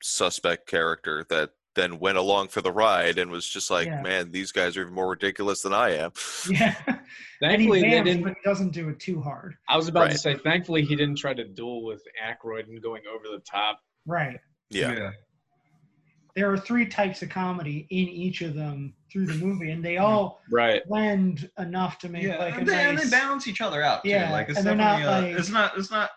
suspect 0.03 0.67
character 0.69 1.25
that 1.31 1.51
then 1.75 1.99
went 1.99 2.17
along 2.17 2.47
for 2.49 2.61
the 2.61 2.71
ride 2.71 3.19
and 3.19 3.31
was 3.33 3.49
just 3.49 3.69
like, 3.71 3.87
Yeah. 3.89 4.01
man, 4.03 4.31
these 4.31 4.53
guys 4.53 4.77
are 4.77 4.83
even 4.83 4.95
more 4.95 5.09
ridiculous 5.11 5.63
than 5.63 5.73
I 5.73 5.97
am. 5.97 6.13
Yeah. 6.49 6.75
and 6.87 6.97
he 7.61 7.67
Thankfully, 7.69 7.81
they 7.83 8.03
didn't. 8.03 8.23
but 8.23 8.35
he 8.35 8.49
doesn't 8.49 8.71
do 8.71 8.89
it 8.91 9.01
too 9.01 9.21
hard. 9.21 9.57
I 9.69 9.77
was 9.77 9.89
about 9.89 10.11
to 10.13 10.17
say, 10.19 10.37
thankfully, 10.37 10.85
he 10.85 10.95
didn't 10.95 11.17
try 11.17 11.35
to 11.35 11.43
duel 11.45 11.85
with 11.85 12.03
Aykroyd 12.25 12.69
and 12.69 12.81
going 12.81 13.03
over 13.13 13.25
the 13.25 13.41
top. 13.43 13.81
Right. 14.07 14.39
Yeah, 14.71 15.11
There 16.37 16.51
are 16.53 16.57
three 16.59 16.87
types 16.87 17.23
of 17.23 17.29
comedy 17.29 17.87
in 17.91 18.09
each 18.09 18.41
of 18.43 18.55
them 18.55 18.95
through 19.15 19.27
the 19.27 19.35
movie, 19.35 19.71
and 19.71 19.83
they 19.83 19.97
all 19.97 20.43
Right. 20.51 20.87
blend 20.87 21.49
enough 21.59 21.99
to 22.01 22.09
make 22.11 22.25
yeah, 22.25 22.37
like 22.39 22.55
a 22.57 22.59
and, 22.59 22.69
they, 22.69 22.85
and 22.85 22.99
they 22.99 23.09
balance 23.09 23.47
each 23.49 23.61
other 23.63 23.81
out. 23.83 24.03
Too. 24.03 24.11
Yeah, 24.11 24.31
like 24.33 24.49
it's 24.51 24.59
and 24.59 24.67
they're 24.67 24.75
not, 24.75 25.03
uh, 25.03 25.23
like- 25.23 25.39
it's 25.39 25.49
not 25.51 25.79
it's 25.79 25.91
not 25.91 26.11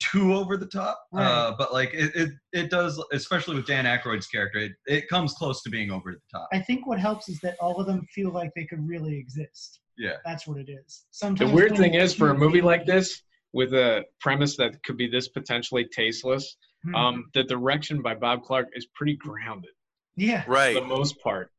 too 0.00 0.34
over 0.34 0.56
the 0.56 0.66
top. 0.66 1.00
Right. 1.12 1.24
Uh, 1.26 1.54
but 1.56 1.72
like 1.72 1.94
it, 1.94 2.14
it 2.14 2.30
it 2.52 2.70
does, 2.70 3.02
especially 3.12 3.56
with 3.56 3.66
Dan 3.66 3.86
Aykroyd's 3.86 4.26
character, 4.26 4.58
it, 4.58 4.72
it 4.86 5.08
comes 5.08 5.32
close 5.32 5.62
to 5.62 5.70
being 5.70 5.90
over 5.90 6.12
the 6.12 6.20
top. 6.38 6.48
I 6.52 6.60
think 6.60 6.86
what 6.86 6.98
helps 7.00 7.28
is 7.28 7.38
that 7.40 7.56
all 7.60 7.80
of 7.80 7.86
them 7.86 8.04
feel 8.14 8.30
like 8.30 8.50
they 8.54 8.64
could 8.66 8.86
really 8.86 9.16
exist. 9.16 9.80
Yeah. 9.96 10.16
That's 10.24 10.46
what 10.46 10.58
it 10.58 10.68
is. 10.68 11.06
Sometimes 11.10 11.50
The 11.50 11.54
weird 11.56 11.76
thing 11.76 11.94
is, 11.94 12.14
for 12.14 12.30
a 12.30 12.34
movie 12.34 12.62
like 12.62 12.84
this, 12.86 13.22
with 13.52 13.72
a 13.74 14.04
premise 14.20 14.56
that 14.56 14.82
could 14.82 14.96
be 14.96 15.06
this 15.08 15.28
potentially 15.28 15.86
tasteless, 15.94 16.56
Hmm. 16.84 16.94
um, 16.96 17.30
the 17.32 17.44
direction 17.44 18.02
by 18.02 18.12
Bob 18.16 18.42
Clark 18.42 18.66
is 18.74 18.86
pretty 18.94 19.14
grounded 19.14 19.70
yeah, 20.16 20.42
for 20.42 20.50
right. 20.50 20.74
the 20.74 20.80
most 20.80 21.16
part. 21.22 21.52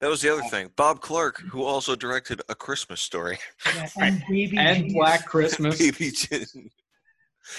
That 0.00 0.10
was 0.10 0.20
the 0.20 0.32
other 0.32 0.42
oh. 0.44 0.48
thing. 0.48 0.70
Bob 0.76 1.00
Clark, 1.00 1.40
who 1.50 1.64
also 1.64 1.96
directed 1.96 2.42
A 2.48 2.54
Christmas 2.54 3.00
Story. 3.00 3.38
yeah, 3.74 3.88
and 3.98 4.22
baby 4.28 4.58
And 4.58 4.92
Black 4.92 5.24
Christmas. 5.24 5.78
Baby 5.98 6.10
Jin. 6.10 6.70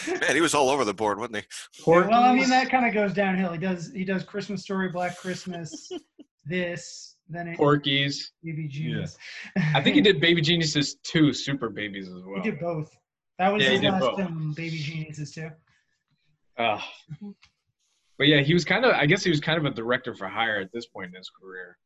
Man, 0.07 0.35
he 0.35 0.41
was 0.41 0.53
all 0.53 0.69
over 0.69 0.83
the 0.83 0.93
board, 0.93 1.17
wasn't 1.17 1.37
he? 1.37 1.43
Well, 1.85 2.13
I 2.13 2.35
mean 2.35 2.49
that 2.49 2.69
kind 2.69 2.85
of 2.85 2.93
goes 2.93 3.13
downhill. 3.13 3.53
He 3.53 3.57
does 3.57 3.89
he 3.93 4.03
does 4.03 4.23
Christmas 4.23 4.61
Story, 4.61 4.89
Black 4.89 5.17
Christmas, 5.17 5.89
this, 6.45 7.15
then 7.29 7.47
it 7.47 7.57
Porky's. 7.57 8.33
baby 8.43 8.67
Jesus. 8.67 9.17
I 9.73 9.81
think 9.81 9.95
he 9.95 10.01
did 10.01 10.19
Baby 10.19 10.41
Geniuses 10.41 10.97
two 11.03 11.31
Super 11.31 11.69
Babies 11.69 12.09
as 12.09 12.21
well. 12.25 12.41
He 12.41 12.51
did 12.51 12.59
both. 12.59 12.95
That 13.39 13.53
was 13.53 13.63
Yeah, 13.63 13.69
his 13.69 13.81
last 13.83 13.99
both. 14.01 14.17
film, 14.17 14.53
Baby 14.57 14.77
Geniuses 14.77 15.31
too. 15.31 15.49
Ugh. 16.57 16.79
Ah. 16.79 16.91
Mm-hmm. 17.13 17.29
but 18.17 18.27
yeah, 18.27 18.41
he 18.41 18.53
was 18.53 18.65
kind 18.65 18.83
of. 18.83 18.93
I 18.93 19.05
guess 19.05 19.23
he 19.23 19.29
was 19.29 19.39
kind 19.39 19.57
of 19.57 19.65
a 19.65 19.71
director 19.73 20.13
for 20.13 20.27
hire 20.27 20.59
at 20.59 20.71
this 20.73 20.85
point 20.85 21.11
in 21.11 21.15
his 21.15 21.29
career. 21.29 21.77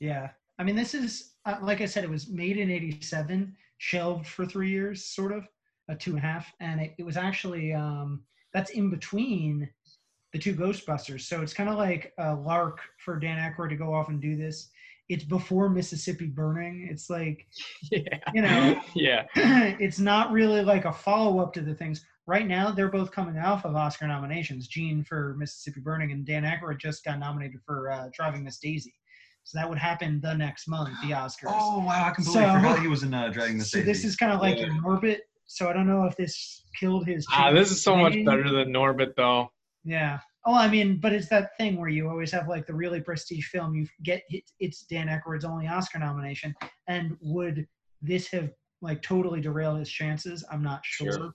Yeah, 0.00 0.30
I 0.58 0.64
mean, 0.64 0.76
this 0.76 0.94
is 0.94 1.34
uh, 1.44 1.56
like 1.62 1.80
I 1.80 1.86
said, 1.86 2.04
it 2.04 2.10
was 2.10 2.28
made 2.28 2.56
in 2.58 2.70
'87, 2.70 3.54
shelved 3.78 4.26
for 4.26 4.46
three 4.46 4.70
years, 4.70 5.04
sort 5.04 5.32
of, 5.32 5.46
a 5.88 5.94
two 5.94 6.10
and 6.10 6.18
a 6.18 6.22
half, 6.22 6.52
and 6.60 6.80
it, 6.80 6.94
it 6.98 7.04
was 7.04 7.16
actually 7.16 7.72
um, 7.72 8.22
that's 8.52 8.70
in 8.70 8.90
between 8.90 9.68
the 10.32 10.38
two 10.38 10.54
Ghostbusters, 10.54 11.22
so 11.22 11.40
it's 11.40 11.54
kind 11.54 11.68
of 11.68 11.76
like 11.76 12.12
a 12.18 12.34
lark 12.34 12.80
for 12.98 13.18
Dan 13.18 13.38
Aykroyd 13.38 13.70
to 13.70 13.76
go 13.76 13.94
off 13.94 14.08
and 14.08 14.20
do 14.20 14.36
this. 14.36 14.70
It's 15.08 15.24
before 15.24 15.68
Mississippi 15.68 16.26
Burning. 16.26 16.88
It's 16.90 17.08
like 17.08 17.46
Yeah. 17.92 18.18
you 18.34 18.42
know, 18.42 18.80
yeah. 18.94 19.24
it's 19.78 19.98
not 20.00 20.32
really 20.32 20.62
like 20.62 20.84
a 20.84 20.92
follow 20.92 21.38
up 21.40 21.52
to 21.54 21.60
the 21.60 21.74
things. 21.74 22.04
Right 22.26 22.46
now, 22.46 22.72
they're 22.72 22.90
both 22.90 23.12
coming 23.12 23.38
off 23.38 23.64
of 23.64 23.76
Oscar 23.76 24.08
nominations. 24.08 24.66
Gene 24.66 25.04
for 25.04 25.36
Mississippi 25.38 25.80
Burning, 25.80 26.10
and 26.10 26.26
Dan 26.26 26.42
Aykroyd 26.42 26.80
just 26.80 27.04
got 27.04 27.20
nominated 27.20 27.60
for 27.64 27.92
uh, 27.92 28.08
Driving 28.12 28.42
Miss 28.42 28.58
Daisy. 28.58 28.94
So 29.46 29.58
that 29.58 29.68
would 29.68 29.78
happen 29.78 30.20
the 30.20 30.34
next 30.34 30.66
month, 30.66 30.90
the 31.02 31.10
Oscars. 31.12 31.44
Oh 31.54 31.78
wow, 31.78 32.06
I 32.06 32.10
completely 32.10 32.42
So- 32.42 32.52
forgot 32.56 32.80
he 32.80 32.88
was 32.88 33.04
in 33.04 33.14
uh, 33.14 33.28
Dragging 33.28 33.58
the 33.58 33.64
so 33.64 33.80
this 33.80 34.04
is 34.04 34.16
kind 34.16 34.32
of 34.32 34.40
like 34.40 34.58
Yeah. 34.58 34.66
your 34.66 34.74
Norbit. 34.82 35.18
So 35.46 35.68
I 35.70 35.72
don't 35.72 35.86
know 35.86 36.04
if 36.04 36.16
this 36.16 36.64
killed 36.80 37.06
his. 37.06 37.24
Ah, 37.30 37.52
this 37.52 37.70
is 37.70 37.80
so 37.80 37.94
much 37.96 38.12
better 38.24 38.50
than 38.50 38.72
Norbit, 38.72 39.14
though. 39.16 39.52
Yeah. 39.84 40.18
Oh, 40.44 40.54
I 40.54 40.66
mean, 40.68 40.98
but 40.98 41.12
it's 41.12 41.28
that 41.28 41.56
thing 41.58 41.76
where 41.78 41.88
you 41.88 42.08
always 42.08 42.32
have 42.32 42.48
like 42.48 42.66
the 42.66 42.74
really 42.74 43.00
prestige 43.00 43.46
film. 43.46 43.76
You 43.76 43.86
get 44.02 44.22
it, 44.30 44.42
it's 44.58 44.82
Dan 44.82 45.06
Aykroyd's 45.06 45.44
only 45.44 45.68
Oscar 45.68 46.00
nomination, 46.00 46.52
and 46.88 47.16
would 47.20 47.68
this 48.02 48.26
have 48.32 48.50
like 48.82 49.00
totally 49.00 49.40
derailed 49.40 49.78
his 49.78 49.88
chances? 49.88 50.44
I'm 50.50 50.62
not 50.64 50.80
sure. 50.84 51.12
Sure. 51.12 51.32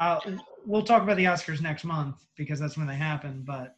Uh, 0.00 0.18
we'll 0.64 0.82
talk 0.82 1.02
about 1.02 1.18
the 1.18 1.24
Oscars 1.24 1.60
next 1.60 1.84
month 1.84 2.16
because 2.38 2.58
that's 2.58 2.78
when 2.78 2.86
they 2.86 2.96
happen. 2.96 3.42
But 3.46 3.76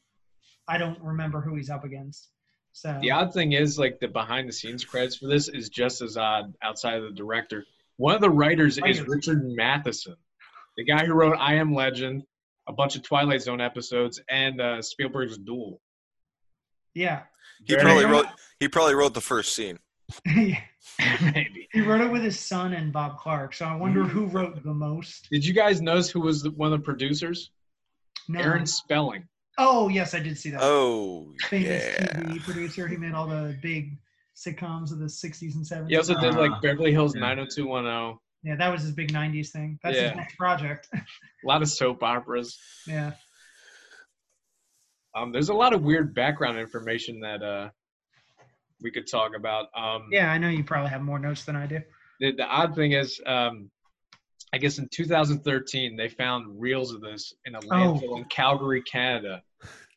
I 0.68 0.78
don't 0.78 1.00
remember 1.02 1.40
who 1.40 1.56
he's 1.56 1.70
up 1.70 1.82
against. 1.82 2.30
So 2.74 2.98
The 3.00 3.12
odd 3.12 3.32
thing 3.32 3.52
is, 3.52 3.78
like, 3.78 4.00
the 4.00 4.08
behind 4.08 4.48
the 4.48 4.52
scenes 4.52 4.84
credits 4.84 5.16
for 5.16 5.28
this 5.28 5.48
is 5.48 5.68
just 5.68 6.02
as 6.02 6.16
odd 6.16 6.52
outside 6.60 6.96
of 6.96 7.04
the 7.04 7.14
director. 7.14 7.64
One 7.98 8.16
of 8.16 8.20
the 8.20 8.28
writers 8.28 8.78
is 8.84 9.00
Richard 9.06 9.44
Matheson, 9.44 10.16
the 10.76 10.84
guy 10.84 11.06
who 11.06 11.14
wrote 11.14 11.36
I 11.38 11.54
Am 11.54 11.72
Legend, 11.72 12.24
a 12.66 12.72
bunch 12.72 12.96
of 12.96 13.04
Twilight 13.04 13.42
Zone 13.42 13.60
episodes, 13.60 14.20
and 14.28 14.60
uh, 14.60 14.82
Spielberg's 14.82 15.38
Duel. 15.38 15.80
Yeah. 16.94 17.22
He 17.64 17.74
Very 17.74 17.84
probably 17.84 18.06
wrote. 18.06 18.26
He 18.58 18.66
probably 18.66 18.94
wrote 18.96 19.14
the 19.14 19.20
first 19.20 19.54
scene. 19.54 19.78
Maybe. 20.26 21.68
he 21.72 21.80
wrote 21.80 22.00
it 22.00 22.10
with 22.10 22.22
his 22.22 22.38
son 22.38 22.72
and 22.72 22.92
Bob 22.92 23.18
Clark. 23.18 23.54
So 23.54 23.66
I 23.66 23.76
wonder 23.76 24.02
who 24.02 24.26
wrote 24.26 24.60
the 24.64 24.74
most. 24.74 25.28
Did 25.30 25.46
you 25.46 25.54
guys 25.54 25.80
notice 25.80 26.10
who 26.10 26.20
was 26.20 26.42
the, 26.42 26.50
one 26.50 26.72
of 26.72 26.80
the 26.80 26.84
producers? 26.84 27.52
No. 28.28 28.40
Aaron 28.40 28.66
Spelling. 28.66 29.28
Oh 29.58 29.88
yes, 29.88 30.14
I 30.14 30.20
did 30.20 30.36
see 30.38 30.50
that. 30.50 30.60
Oh 30.62 31.32
Famous 31.48 31.84
yeah. 31.84 32.06
TV 32.06 32.38
producer. 32.44 32.88
He 32.88 32.96
made 32.96 33.14
all 33.14 33.26
the 33.28 33.56
big 33.62 33.98
sitcoms 34.34 34.90
of 34.92 34.98
the 34.98 35.08
'60s 35.08 35.54
and 35.54 35.64
'70s. 35.64 35.88
He 35.90 35.96
also 35.96 36.18
did 36.20 36.34
Uh, 36.34 36.40
like 36.40 36.60
Beverly 36.62 36.92
Hills 36.92 37.14
yeah. 37.14 37.20
90210. 37.20 38.18
yeah, 38.42 38.56
that 38.56 38.72
was 38.72 38.82
his 38.82 38.92
big 38.92 39.12
'90s 39.12 39.50
thing. 39.50 39.78
That's 39.82 39.96
Yeah. 39.96 40.08
his 40.08 40.16
next 40.16 40.36
project. 40.36 40.88
A 40.92 41.46
lot 41.46 41.62
of 41.62 41.68
soap 41.68 42.02
operas. 42.02 42.58
yeah. 42.86 43.12
Um, 45.14 45.30
there's 45.30 45.48
a 45.48 45.54
lot 45.54 45.72
of 45.74 45.82
weird 45.82 46.12
background 46.14 46.58
information 46.58 47.20
that 47.20 47.40
uh, 47.42 47.68
we 48.82 48.90
could 48.90 49.06
talk 49.08 49.32
about. 49.36 49.66
Um, 49.76 50.08
Yeah, 50.10 50.30
I 50.30 50.38
know 50.38 50.48
you 50.48 50.64
probably 50.64 50.90
have 50.90 51.02
more 51.02 51.20
notes 51.20 51.44
than 51.44 51.54
I 51.54 51.66
do. 51.66 51.80
the, 52.18 52.32
the 52.32 52.44
odd 52.44 52.74
thing 52.74 52.92
is, 52.92 53.20
um, 53.24 53.70
I 54.54 54.58
guess 54.58 54.78
in 54.78 54.88
2013 54.88 55.96
they 55.96 56.08
found 56.08 56.46
reels 56.60 56.92
of 56.94 57.00
this 57.00 57.34
in 57.44 57.56
a 57.56 57.60
landfill 57.62 58.18
in 58.18 58.24
Calgary, 58.26 58.82
Canada, 58.82 59.42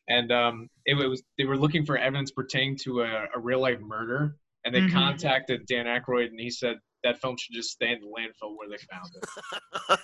and 0.08 0.32
um, 0.32 0.68
it 0.84 0.94
was 0.94 1.22
they 1.38 1.44
were 1.44 1.56
looking 1.56 1.86
for 1.86 1.96
evidence 1.96 2.32
pertaining 2.32 2.76
to 2.78 3.02
a, 3.02 3.26
a 3.36 3.38
real 3.38 3.60
life 3.60 3.78
murder, 3.80 4.34
and 4.64 4.74
they 4.74 4.80
Mhm. 4.80 4.92
contacted 4.92 5.64
Dan 5.66 5.86
Aykroyd, 5.86 6.26
and 6.30 6.40
he 6.40 6.50
said 6.50 6.74
that 7.04 7.20
film 7.20 7.36
should 7.38 7.54
just 7.54 7.70
stay 7.70 7.92
in 7.92 8.00
the 8.00 8.06
landfill 8.08 8.56
where 8.56 8.68
they 8.68 8.78
found 8.90 10.00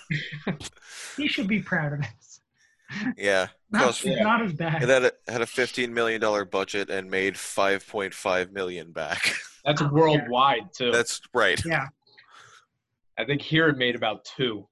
it. 0.55 0.71
He 1.17 1.27
should 1.27 1.47
be 1.49 1.59
proud 1.61 1.91
of 1.91 1.99
this. 1.99 2.39
Yeah. 3.17 3.47
Not, 3.71 3.83
Cost- 3.83 4.05
Yeah. 4.05 4.23
not 4.23 4.41
as 4.41 4.53
bad. 4.53 4.83
It 4.83 4.87
had 4.89 5.03
a 5.03 5.11
had 5.31 5.41
a 5.41 5.45
fifteen 5.45 5.93
million 5.93 6.21
dollar 6.21 6.45
budget 6.45 6.89
and 6.89 7.11
made 7.11 7.37
five 7.37 7.85
point 7.85 8.13
five 8.13 8.53
million 8.53 8.93
back. 8.93 9.33
That's 9.65 9.81
Oh, 9.81 9.85
yeah. 9.85 9.91
worldwide 9.91 10.69
too. 10.77 10.91
That's 10.93 11.19
right. 11.33 11.59
yeah, 11.65 11.87
I 13.17 13.25
think 13.25 13.41
here 13.41 13.67
it 13.67 13.77
made 13.77 13.95
about 13.95 14.25
two. 14.25 14.67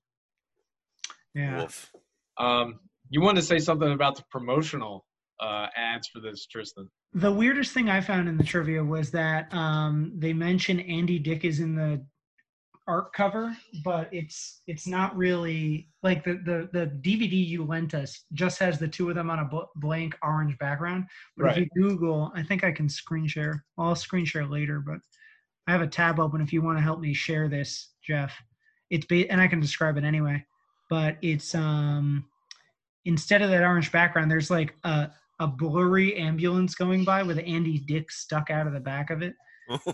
yeah. 1.33 1.57
Wolf. 1.57 1.91
Um, 2.37 2.79
you 3.09 3.21
wanted 3.21 3.41
to 3.41 3.47
say 3.47 3.59
something 3.59 3.91
about 3.91 4.15
the 4.15 4.23
promotional 4.31 5.05
uh, 5.39 5.67
ads 5.75 6.07
for 6.07 6.19
this, 6.19 6.45
Tristan? 6.47 6.89
The 7.13 7.31
weirdest 7.31 7.73
thing 7.73 7.89
I 7.89 8.01
found 8.01 8.27
in 8.27 8.37
the 8.37 8.43
trivia 8.43 8.83
was 8.83 9.11
that 9.11 9.53
um, 9.53 10.11
they 10.17 10.33
mention 10.33 10.79
Andy 10.79 11.19
Dick 11.19 11.45
is 11.45 11.59
in 11.59 11.75
the 11.75 12.03
art 12.87 13.13
cover, 13.13 13.55
but 13.83 14.09
it's 14.11 14.61
it's 14.67 14.87
not 14.87 15.15
really 15.15 15.87
like 16.01 16.23
the 16.23 16.33
the 16.33 16.69
the 16.73 16.87
DVD 16.87 17.31
you 17.31 17.63
lent 17.63 17.93
us 17.93 18.25
just 18.33 18.59
has 18.59 18.79
the 18.79 18.87
two 18.87 19.09
of 19.09 19.15
them 19.15 19.29
on 19.29 19.39
a 19.39 19.45
bl- 19.45 19.71
blank 19.75 20.17
orange 20.21 20.57
background. 20.57 21.05
But 21.37 21.51
if 21.51 21.57
you 21.57 21.67
Google, 21.75 22.31
I 22.35 22.43
think 22.43 22.63
I 22.63 22.71
can 22.71 22.89
screen 22.89 23.27
share. 23.27 23.63
I'll 23.77 23.95
screen 23.95 24.25
share 24.25 24.45
later, 24.45 24.79
but 24.79 24.97
I 25.67 25.71
have 25.71 25.81
a 25.81 25.87
tab 25.87 26.19
open 26.19 26.41
if 26.41 26.51
you 26.51 26.61
want 26.61 26.77
to 26.77 26.83
help 26.83 26.99
me 26.99 27.13
share 27.13 27.47
this, 27.47 27.89
Jeff. 28.05 28.33
It's 28.89 29.05
ba- 29.05 29.29
and 29.31 29.41
I 29.41 29.47
can 29.47 29.59
describe 29.59 29.97
it 29.97 30.03
anyway. 30.03 30.45
But 30.89 31.17
it's 31.21 31.55
um 31.55 32.25
instead 33.05 33.41
of 33.41 33.49
that 33.49 33.63
orange 33.63 33.91
background, 33.91 34.29
there's 34.29 34.51
like 34.51 34.75
a 34.83 35.09
a 35.39 35.47
blurry 35.47 36.15
ambulance 36.15 36.75
going 36.75 37.03
by 37.03 37.23
with 37.23 37.39
Andy 37.39 37.79
Dick 37.79 38.11
stuck 38.11 38.49
out 38.49 38.67
of 38.67 38.73
the 38.73 38.79
back 38.79 39.09
of 39.09 39.21
it. 39.21 39.35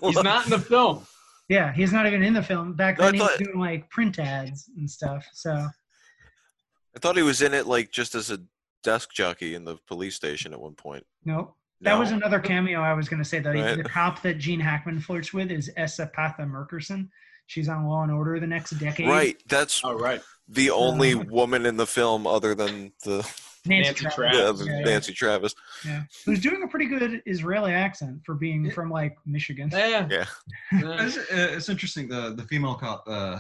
He's 0.02 0.16
not 0.24 0.46
in 0.46 0.52
the 0.52 0.60
film. 0.60 1.06
Yeah, 1.48 1.74
he's 1.74 1.92
not 1.92 2.06
even 2.06 2.22
in 2.24 2.34
the 2.34 2.44
film. 2.44 2.74
Back 2.74 3.00
No, 3.00 3.06
I 3.06 3.12
then, 3.12 3.16
he 3.16 3.22
was 3.22 3.38
doing 3.38 3.60
like 3.60 3.90
print 3.90 4.20
ads 4.20 4.70
and 4.78 4.90
stuff. 4.90 5.28
So 5.34 5.52
I 5.54 7.00
thought 7.00 7.18
he 7.18 7.24
was 7.24 7.42
in 7.42 7.54
it 7.54 7.66
like 7.66 7.92
just 7.92 8.16
as 8.16 8.30
a 8.30 8.40
desk 8.84 9.12
jockey 9.14 9.56
in 9.56 9.66
the 9.66 9.78
police 9.88 10.16
station 10.16 10.54
at 10.54 10.62
one 10.62 10.76
point. 10.76 11.06
nope. 11.26 11.56
That 11.82 11.98
was 11.98 12.12
another 12.12 12.39
cameo 12.39 12.82
I 12.82 12.94
was 12.94 13.08
going 13.08 13.22
to 13.24 13.28
say. 13.28 13.39
That 13.39 13.56
Right. 13.56 13.78
the 13.78 13.84
cop 13.84 14.22
that 14.24 14.38
Gene 14.38 14.60
Hackman 14.60 15.00
flirts 15.00 15.34
with 15.34 15.50
is 15.52 15.72
S. 15.78 15.98
Epatha 15.98 16.39
Merkerson. 16.42 17.08
She's 17.48 17.70
on 17.70 17.86
Law 17.86 18.04
and 18.04 18.12
Order 18.12 18.39
the 18.39 18.48
next 18.48 18.72
decade. 18.72 19.08
Right. 19.08 19.42
That's 19.48 19.82
Oh, 19.84 19.94
right. 19.98 20.22
the 20.48 20.70
only 20.72 21.13
Uh, 21.13 21.20
woman 21.24 21.65
in 21.65 21.78
the 21.78 21.88
film 21.88 22.28
other 22.28 22.54
than 22.54 22.92
the 23.06 23.18
Nancy, 23.65 23.89
Nancy 23.89 23.94
Travis. 24.02 24.15
Travis. 24.15 24.38
yeah, 24.38 24.52
the 24.52 24.65
Yeah, 24.65 24.80
yeah, 24.80 24.86
Nancy 24.86 25.13
Travis. 25.13 25.56
yeah. 25.86 26.04
Who's 26.26 26.39
doing 26.42 26.62
a 26.63 26.68
pretty 26.68 26.86
good 26.86 27.22
Israeli 27.26 27.72
accent 27.74 28.22
for 28.26 28.36
being 28.36 28.65
Yeah. 28.65 28.74
from 28.74 28.89
like 28.89 29.15
Michigan. 29.26 29.70
Yeah. 29.72 29.88
Yeah. 29.88 30.26
Yeah. 30.72 31.06
It's, 31.06 31.18
uh, 31.18 31.24
it's 31.30 31.70
interesting. 31.70 32.08
The 32.10 32.34
the 32.36 32.44
female 32.44 32.76
cop. 32.76 33.04
Uh, 33.08 33.39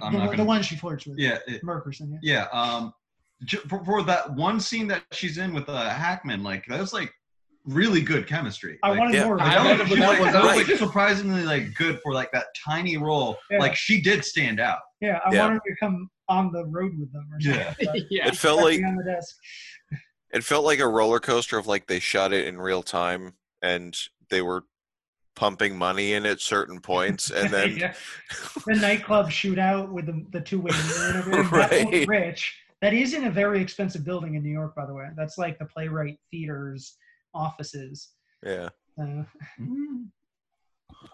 I'm 0.00 0.12
the, 0.14 0.18
not 0.20 0.30
gonna. 0.30 0.44
one 0.44 0.62
she 0.62 0.76
flirts 0.76 1.04
with. 1.06 1.18
Yeah. 1.18 1.38
It, 1.46 1.62
Merkerson. 1.64 2.16
Yeah. 2.22 2.46
yeah. 2.52 2.60
Um, 2.60 2.94
for, 3.68 3.84
for 3.84 4.02
that 4.04 4.32
one 4.34 4.60
scene 4.60 4.86
that 4.88 5.02
she's 5.12 5.36
in 5.36 5.52
with 5.52 5.68
uh, 5.68 5.90
Hackman, 5.90 6.42
like 6.42 6.64
that 6.68 6.80
was 6.80 6.92
like 6.92 7.12
really 7.64 8.00
good 8.00 8.26
chemistry. 8.26 8.78
I 8.82 8.90
like, 8.90 8.98
wanted 8.98 9.14
yeah. 9.14 9.24
more. 9.24 9.34
Of 9.36 9.40
I 9.42 9.44
it. 9.46 9.54
that 9.54 9.64
wanted- 9.64 9.90
was, 9.90 9.98
that 9.98 10.08
like, 10.08 10.18
was- 10.20 10.32
that 10.32 10.42
was, 10.42 10.56
right. 10.58 10.68
like 10.68 10.78
surprisingly 10.78 11.44
like 11.44 11.74
good 11.74 12.00
for 12.02 12.12
like 12.12 12.30
that 12.32 12.46
tiny 12.64 12.96
role. 12.96 13.36
Yeah. 13.50 13.58
Like 13.58 13.76
she 13.76 14.00
did 14.00 14.24
stand 14.24 14.60
out. 14.60 14.78
Yeah, 15.00 15.20
I 15.24 15.32
Yeah. 15.34 15.44
wanted 15.44 15.60
her 15.66 15.70
to 15.74 15.76
come 15.80 16.08
on 16.28 16.50
the 16.52 16.64
road 16.66 16.92
with 16.98 17.12
them 17.12 17.28
or 17.32 17.40
something. 17.40 17.84
Yeah. 17.86 18.02
yeah. 18.10 18.28
It 18.28 18.36
felt 18.36 18.62
like 18.62 18.82
on 18.84 18.96
the 18.96 19.04
desk. 19.04 19.36
it 20.32 20.42
felt 20.44 20.64
like 20.64 20.78
a 20.80 20.88
roller 20.88 21.20
coaster 21.20 21.58
of 21.58 21.66
like 21.66 21.86
they 21.86 21.98
shot 22.00 22.32
it 22.32 22.46
in 22.46 22.58
real 22.60 22.82
time 22.82 23.34
and 23.62 23.96
they 24.30 24.42
were 24.42 24.64
pumping 25.34 25.76
money 25.78 26.12
in 26.12 26.26
at 26.26 26.40
certain 26.40 26.78
points 26.80 27.30
and 27.30 27.48
then 27.50 27.76
Yeah. 27.78 27.94
the 28.66 28.74
nightclub 28.74 29.30
shootout 29.30 29.90
with 29.90 30.06
the, 30.06 30.24
the 30.30 30.40
two 30.40 30.60
way 30.60 30.70
mirror 30.72 31.08
and 31.08 31.16
everything. 31.16 31.42
That 31.50 31.82
Right. 31.92 32.08
rich. 32.08 32.58
That 32.80 32.92
is 32.94 33.14
in 33.14 33.24
a 33.26 33.30
very 33.30 33.60
expensive 33.62 34.04
building 34.04 34.34
in 34.34 34.42
New 34.42 34.50
York, 34.50 34.74
by 34.74 34.84
the 34.86 34.92
way. 34.94 35.06
That's 35.16 35.38
like 35.38 35.56
the 35.58 35.66
Playwright 35.66 36.18
Theater's 36.32 36.96
offices. 37.34 38.10
yeah. 38.44 38.68
Uh, 39.00 39.24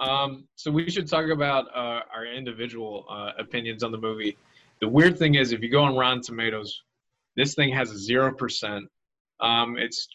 Um, 0.00 0.46
so 0.54 0.70
we 0.70 0.90
should 0.90 1.08
talk 1.08 1.28
about 1.30 1.66
uh, 1.74 2.00
our 2.14 2.26
individual 2.26 3.04
uh, 3.10 3.32
opinions 3.38 3.82
on 3.82 3.90
the 3.90 3.98
movie. 3.98 4.36
The 4.80 4.88
weird 4.88 5.18
thing 5.18 5.34
is, 5.34 5.52
if 5.52 5.60
you 5.60 5.70
go 5.70 5.82
on 5.82 5.96
Rotten 5.96 6.22
Tomatoes, 6.22 6.82
this 7.36 7.54
thing 7.54 7.72
has 7.72 7.90
a 7.90 7.98
zero 7.98 8.32
percent. 8.32 8.84
Um, 9.40 9.76
it's 9.76 10.08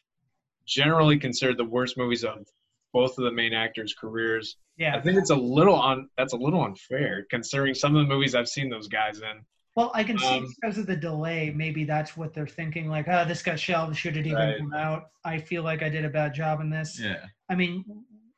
generally 0.65 1.17
considered 1.17 1.57
the 1.57 1.65
worst 1.65 1.97
movies 1.97 2.23
of 2.23 2.47
both 2.93 3.17
of 3.17 3.25
the 3.25 3.31
main 3.31 3.53
actors' 3.53 3.93
careers. 3.99 4.57
yeah. 4.77 4.95
I 4.95 5.01
think 5.01 5.17
it's 5.17 5.31
a 5.31 5.35
little 5.35 5.75
on. 5.75 6.09
That's 6.17 6.33
a 6.33 6.37
little 6.37 6.63
unfair, 6.63 7.25
considering 7.29 7.73
some 7.73 7.95
of 7.95 8.07
the 8.07 8.13
movies 8.13 8.35
I've 8.35 8.47
seen 8.47 8.69
those 8.69 8.87
guys 8.87 9.19
in. 9.19 9.43
Well, 9.75 9.91
I 9.95 10.03
can 10.03 10.17
see 10.19 10.37
Um, 10.37 10.47
because 10.61 10.77
of 10.77 10.85
the 10.85 10.95
delay. 10.95 11.49
Maybe 11.49 11.83
that's 11.83 12.15
what 12.15 12.33
they're 12.33 12.45
thinking. 12.47 12.87
Like, 12.89 13.07
oh, 13.07 13.25
this 13.25 13.41
got 13.41 13.59
shelved. 13.59 13.97
Should 13.97 14.17
it 14.17 14.25
even 14.27 14.37
Right. 14.37 14.57
come 14.59 14.73
out? 14.73 15.05
I 15.25 15.39
feel 15.39 15.63
like 15.63 15.81
I 15.81 15.89
did 15.89 16.05
a 16.05 16.09
bad 16.09 16.33
job 16.33 16.61
in 16.61 16.69
this. 16.69 16.99
Yeah. 16.99 17.25
I 17.49 17.55
mean, 17.55 17.83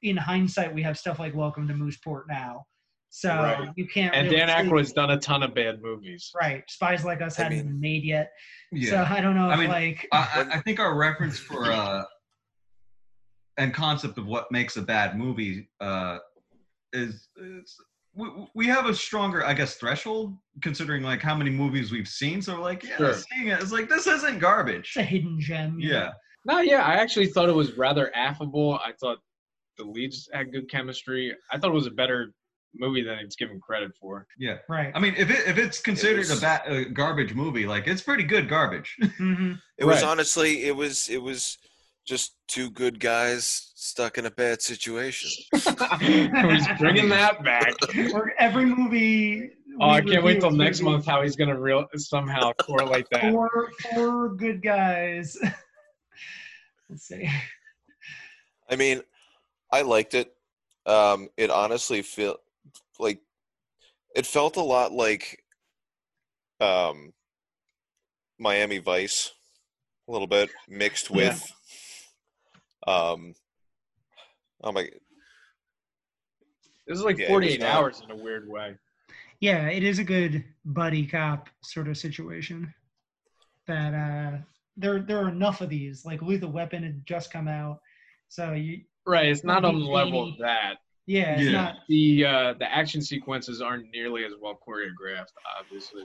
in 0.01 0.15
hindsight, 0.15 0.73
we 0.73 0.81
have 0.83 0.97
stuff 0.97 1.19
like 1.19 1.35
Welcome 1.35 1.67
to 1.67 1.73
Mooseport 1.73 2.23
now, 2.29 2.65
so 3.09 3.29
Right. 3.35 3.69
you 3.75 3.85
can't. 3.87 4.15
And 4.15 4.27
really 4.27 4.37
Dan 4.37 4.47
say- 4.47 4.69
Aykroyd's 4.69 4.93
done 4.93 5.11
a 5.11 5.17
ton 5.19 5.43
of 5.43 5.53
bad 5.53 5.81
movies. 5.81 6.31
Right, 6.39 6.63
Spies 6.69 7.03
Like 7.03 7.21
Us 7.21 7.37
I 7.37 7.43
hadn't 7.43 7.57
mean- 7.57 7.67
been 7.67 7.79
made 7.81 8.03
yet, 8.03 8.31
Yeah. 8.71 8.89
so 9.07 9.13
I 9.13 9.19
don't 9.19 9.35
know 9.35 9.49
I 9.49 9.53
if 9.55 9.59
mean, 9.59 9.69
like. 9.69 10.07
I, 10.13 10.17
I- 10.51 10.57
I 10.57 10.61
think 10.61 10.79
our 10.79 10.95
reference 10.95 11.37
for 11.37 11.65
uh, 11.71 12.03
and 13.57 13.73
concept 13.73 14.17
of 14.17 14.25
what 14.25 14.51
makes 14.51 14.77
a 14.77 14.81
bad 14.81 15.17
movie 15.17 15.69
uh, 15.81 16.19
is, 16.93 17.27
is 17.37 17.75
we, 18.15 18.29
we 18.53 18.67
have 18.67 18.85
a 18.85 18.95
stronger, 18.95 19.45
I 19.45 19.53
guess, 19.53 19.75
threshold 19.75 20.35
considering 20.61 21.03
like 21.03 21.21
how 21.21 21.35
many 21.35 21.49
movies 21.49 21.91
we've 21.91 22.07
seen. 22.07 22.41
So 22.41 22.55
we're 22.55 22.61
like, 22.61 22.83
yeah, 22.83 22.97
Sure. 22.97 23.13
seeing 23.13 23.47
it, 23.49 23.61
it's 23.61 23.71
like 23.71 23.89
this 23.89 24.07
isn't 24.07 24.39
garbage. 24.39 24.87
it's 24.95 24.97
a 24.97 25.03
hidden 25.03 25.39
gem. 25.39 25.79
you 25.79 25.89
know? 25.91 25.95
Yeah, 25.99 26.11
No, 26.45 26.59
yeah, 26.59 26.83
I 26.83 26.93
actually 26.95 27.27
thought 27.27 27.49
it 27.49 27.55
was 27.55 27.77
rather 27.77 28.15
affable. 28.15 28.75
I 28.75 28.93
thought 28.99 29.17
the 29.77 29.83
leads 29.83 30.29
had 30.33 30.51
good 30.51 30.69
chemistry. 30.69 31.35
I 31.51 31.57
thought 31.57 31.71
it 31.71 31.73
was 31.73 31.87
a 31.87 31.91
better 31.91 32.33
movie 32.77 33.01
than 33.03 33.19
it's 33.19 33.35
given 33.35 33.59
credit 33.59 33.91
for. 33.99 34.25
yeah. 34.37 34.57
Right. 34.69 34.91
I 34.95 34.99
mean, 34.99 35.13
if 35.17 35.29
it 35.29 35.47
if 35.47 35.57
it's 35.57 35.79
considered 35.79 36.19
was- 36.29 36.37
a 36.37 36.41
bad 36.41 36.61
a 36.67 36.85
garbage 36.85 37.33
movie, 37.33 37.65
like 37.65 37.87
it's 37.87 38.01
pretty 38.01 38.23
good 38.23 38.47
garbage. 38.49 38.95
hmm 39.17 39.53
It 39.77 39.85
was 39.85 40.03
honestly 40.03 40.65
it 40.65 40.75
was 40.75 41.09
it 41.09 41.21
was 41.21 41.57
just 42.05 42.35
two 42.47 42.69
good 42.69 42.99
guys 42.99 43.71
stuck 43.75 44.17
in 44.17 44.25
a 44.25 44.31
bad 44.31 44.61
situation. 44.61 45.29
He's 45.99 46.67
bringing 46.79 47.09
that 47.09 47.43
back. 47.43 47.73
Or 48.13 48.33
every 48.37 48.65
movie. 48.65 49.51
Oh, 49.79 49.89
I 49.89 50.01
can't 50.01 50.23
wait 50.23 50.39
till 50.39 50.51
is 50.51 50.55
next 50.55 50.79
gonna 50.79 50.91
month 50.91 51.05
how 51.05 51.21
he's 51.21 51.35
gonna 51.35 51.59
real 51.59 51.85
somehow 51.97 52.53
correlate 52.53 53.07
that. 53.11 53.31
Four, 53.31 53.71
four 53.93 54.29
good 54.29 54.61
guys. 54.61 55.37
Let's 56.89 57.03
see. 57.03 57.29
I 58.69 58.75
mean, 58.75 59.01
I 59.71 59.81
liked 59.81 60.13
it. 60.13 60.33
Um, 60.85 61.29
it 61.35 61.49
honestly 61.49 62.01
felt 62.01 62.39
like 62.99 63.19
it 64.15 64.25
felt 64.25 64.55
a 64.55 64.61
lot 64.61 64.93
like 64.93 65.43
um, 66.61 67.13
Miami 68.39 68.77
Vice, 68.77 69.33
a 70.07 70.11
little 70.11 70.27
bit 70.27 70.49
mixed 70.69 71.09
Yeah. 71.49 71.55
With. 72.85 72.93
Um, 72.95 73.33
oh 74.63 74.71
my! 74.71 74.83
This 76.87 76.97
is 76.99 77.03
like 77.03 77.17
Yeah, 77.17 77.27
48 77.29 77.59
not- 77.61 77.69
hours 77.69 78.01
in 78.03 78.11
a 78.11 78.15
weird 78.15 78.47
way. 78.47 78.75
Yeah, 79.41 79.67
it 79.67 79.83
is 79.83 79.99
a 79.99 80.03
good 80.03 80.43
buddy 80.63 81.05
cop 81.05 81.49
sort 81.61 81.87
of 81.87 81.97
situation. 81.97 82.73
That 83.67 83.93
uh, 83.93 84.37
there 84.77 84.99
there 85.01 85.19
are 85.19 85.29
enough 85.29 85.61
of 85.61 85.69
these. 85.69 86.05
Like 86.05 86.21
Lethal 86.21 86.51
Weapon 86.51 86.83
had 86.83 87.05
just 87.05 87.31
come 87.31 87.47
out, 87.47 87.79
So 88.29 88.53
you, 88.53 88.81
Right. 89.07 89.27
It's 89.27 89.43
not 89.43 89.63
on 89.65 89.79
the 89.79 89.85
level 89.85 90.27
of 90.29 90.37
that. 90.39 90.75
yeah, 91.05 91.33
it's 91.35 91.43
Yeah. 91.43 91.51
not. 91.51 91.75
The 91.89 92.25
uh, 92.25 92.53
the 92.59 92.71
action 92.71 93.01
sequences 93.01 93.61
aren't 93.61 93.89
nearly 93.91 94.23
as 94.25 94.33
well 94.39 94.57
choreographed, 94.67 95.33
obviously, 95.59 96.03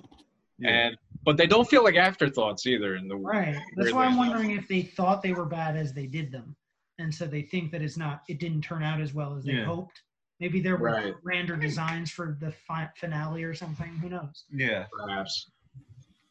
and 0.65 0.97
but 1.25 1.37
they 1.37 1.47
don't 1.47 1.69
feel 1.69 1.85
like 1.85 1.97
afterthoughts 1.97 2.67
either. 2.67 2.97
In 2.97 3.07
the 3.09 3.17
Right. 3.17 3.57
That's 3.77 3.93
why 3.93 4.05
I'm 4.07 4.15
enough. 4.15 4.29
wondering 4.29 4.51
if 4.53 4.67
they 4.69 4.83
thought 4.83 5.23
they 5.23 5.33
were 5.33 5.47
bad 5.47 5.77
as 5.77 5.93
they 5.95 6.07
did 6.07 6.31
them, 6.33 6.57
and 7.01 7.15
so 7.15 7.27
they 7.27 7.43
think 7.43 7.73
that 7.73 7.83
it's 7.83 7.97
not. 7.97 8.23
It 8.29 8.39
didn't 8.39 8.63
turn 8.63 8.83
out 8.83 9.01
as 9.01 9.13
well 9.15 9.37
as 9.37 9.45
they 9.45 9.53
Yeah. 9.55 9.65
hoped. 9.65 10.03
Maybe 10.39 10.61
there 10.61 10.77
were 10.77 10.89
Right. 10.93 11.15
grander 11.23 11.57
designs 11.57 12.11
for 12.11 12.37
the 12.41 12.53
fi- 12.53 12.91
finale 12.97 13.43
or 13.43 13.55
something. 13.55 13.97
Who 13.99 14.09
knows? 14.09 14.45
Yeah. 14.51 14.87
perhaps. 14.93 15.51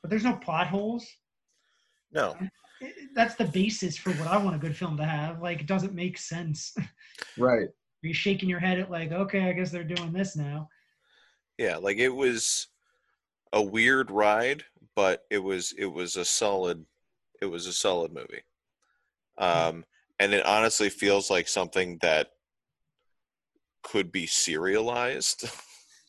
But 0.02 0.10
there's 0.10 0.24
no 0.24 0.36
plot 0.38 0.68
holes. 0.68 1.06
No. 2.12 2.36
It- 2.82 2.88
it- 2.98 3.10
That's 3.14 3.36
the 3.36 3.46
basis 3.46 3.98
for 3.98 4.12
what 4.14 4.28
I 4.28 4.38
want 4.38 4.56
a 4.56 4.60
good 4.60 4.76
film 4.76 4.98
to 4.98 5.06
have. 5.06 5.42
Like, 5.42 5.60
it 5.62 5.68
doesn't 5.68 5.94
make 5.94 6.18
sense. 6.18 6.76
Right. 7.38 7.68
Are 7.68 8.08
you 8.08 8.14
shaking 8.14 8.48
your 8.48 8.60
head 8.62 8.80
at 8.80 8.90
like, 8.90 9.12
okay, 9.12 9.50
I 9.50 9.52
guess 9.54 9.72
they're 9.72 9.84
doing 9.84 10.14
this 10.14 10.38
now? 10.38 10.70
Yeah, 11.58 11.76
like 11.76 11.98
it 11.98 12.08
was 12.16 12.68
a 13.52 13.62
weird 13.62 14.10
ride, 14.10 14.64
but 14.96 15.26
it 15.30 15.40
was 15.40 15.74
it 15.74 15.88
was 15.88 16.16
a 16.16 16.24
solid 16.24 16.86
it 17.42 17.46
was 17.48 17.68
a 17.68 17.74
solid 17.74 18.14
movie. 18.14 18.44
Um 19.38 19.84
and 20.20 20.34
it 20.34 20.46
honestly 20.46 20.90
feels 20.90 21.30
like 21.30 21.48
something 21.48 21.98
that 22.02 22.28
could 23.84 24.12
be 24.12 24.26
serialized. 24.26 25.50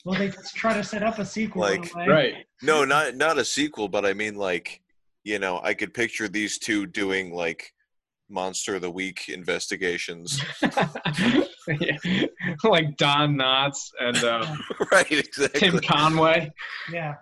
Well, 0.03 0.19
they 0.19 0.31
just 0.31 0.57
try 0.57 0.73
to 0.73 0.83
set 0.83 1.03
up 1.03 1.19
a 1.19 1.27
sequel. 1.27 1.63
in 1.67 1.77
a 1.77 1.81
Like, 1.83 1.95
way. 1.95 2.07
Right. 2.09 2.35
no, 2.63 2.87
not 2.87 3.17
not 3.17 3.37
a 3.37 3.45
sequel, 3.45 3.87
but 3.87 4.07
I 4.07 4.15
mean 4.15 4.35
like, 4.35 4.81
you 5.25 5.39
know, 5.39 5.61
I 5.63 5.75
could 5.75 5.93
picture 5.93 6.27
these 6.27 6.57
two 6.59 6.87
doing 6.87 7.35
like 7.35 7.75
Monster 8.31 8.77
of 8.77 8.81
the 8.81 8.91
Week 8.91 9.29
investigations. 9.29 10.43
Yeah. 10.63 10.89
like 12.65 12.97
Don 12.97 13.37
Knotts 13.37 13.91
and 14.01 14.17
uh, 14.25 14.57
right, 14.91 15.29
Tim. 15.53 15.79
Conway. 15.81 16.51
Yeah. 16.91 17.17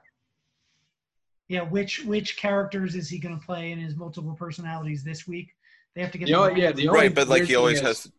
Yeah. 1.48 1.62
Which 1.62 2.04
which 2.04 2.36
characters 2.36 2.94
is 2.94 3.08
he 3.08 3.18
going 3.18 3.36
to 3.36 3.44
play 3.44 3.72
in 3.72 3.80
his 3.80 3.96
multiple 3.96 4.36
personalities 4.38 5.02
this 5.02 5.26
week? 5.26 5.48
They 5.94 6.02
have 6.02 6.12
to 6.12 6.18
get. 6.18 6.28
You 6.28 6.34
know, 6.34 6.52
the 6.52 6.60
yeah, 6.60 6.72
the 6.72 6.88
only 6.88 7.00
Right, 7.00 7.14
but 7.14 7.28
like 7.28 7.44
he 7.44 7.56
always 7.56 7.78
is, 7.78 7.84
has 7.84 8.12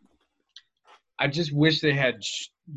I 1.18 1.28
just 1.28 1.52
wish 1.52 1.80
they 1.80 1.92
had 1.92 2.20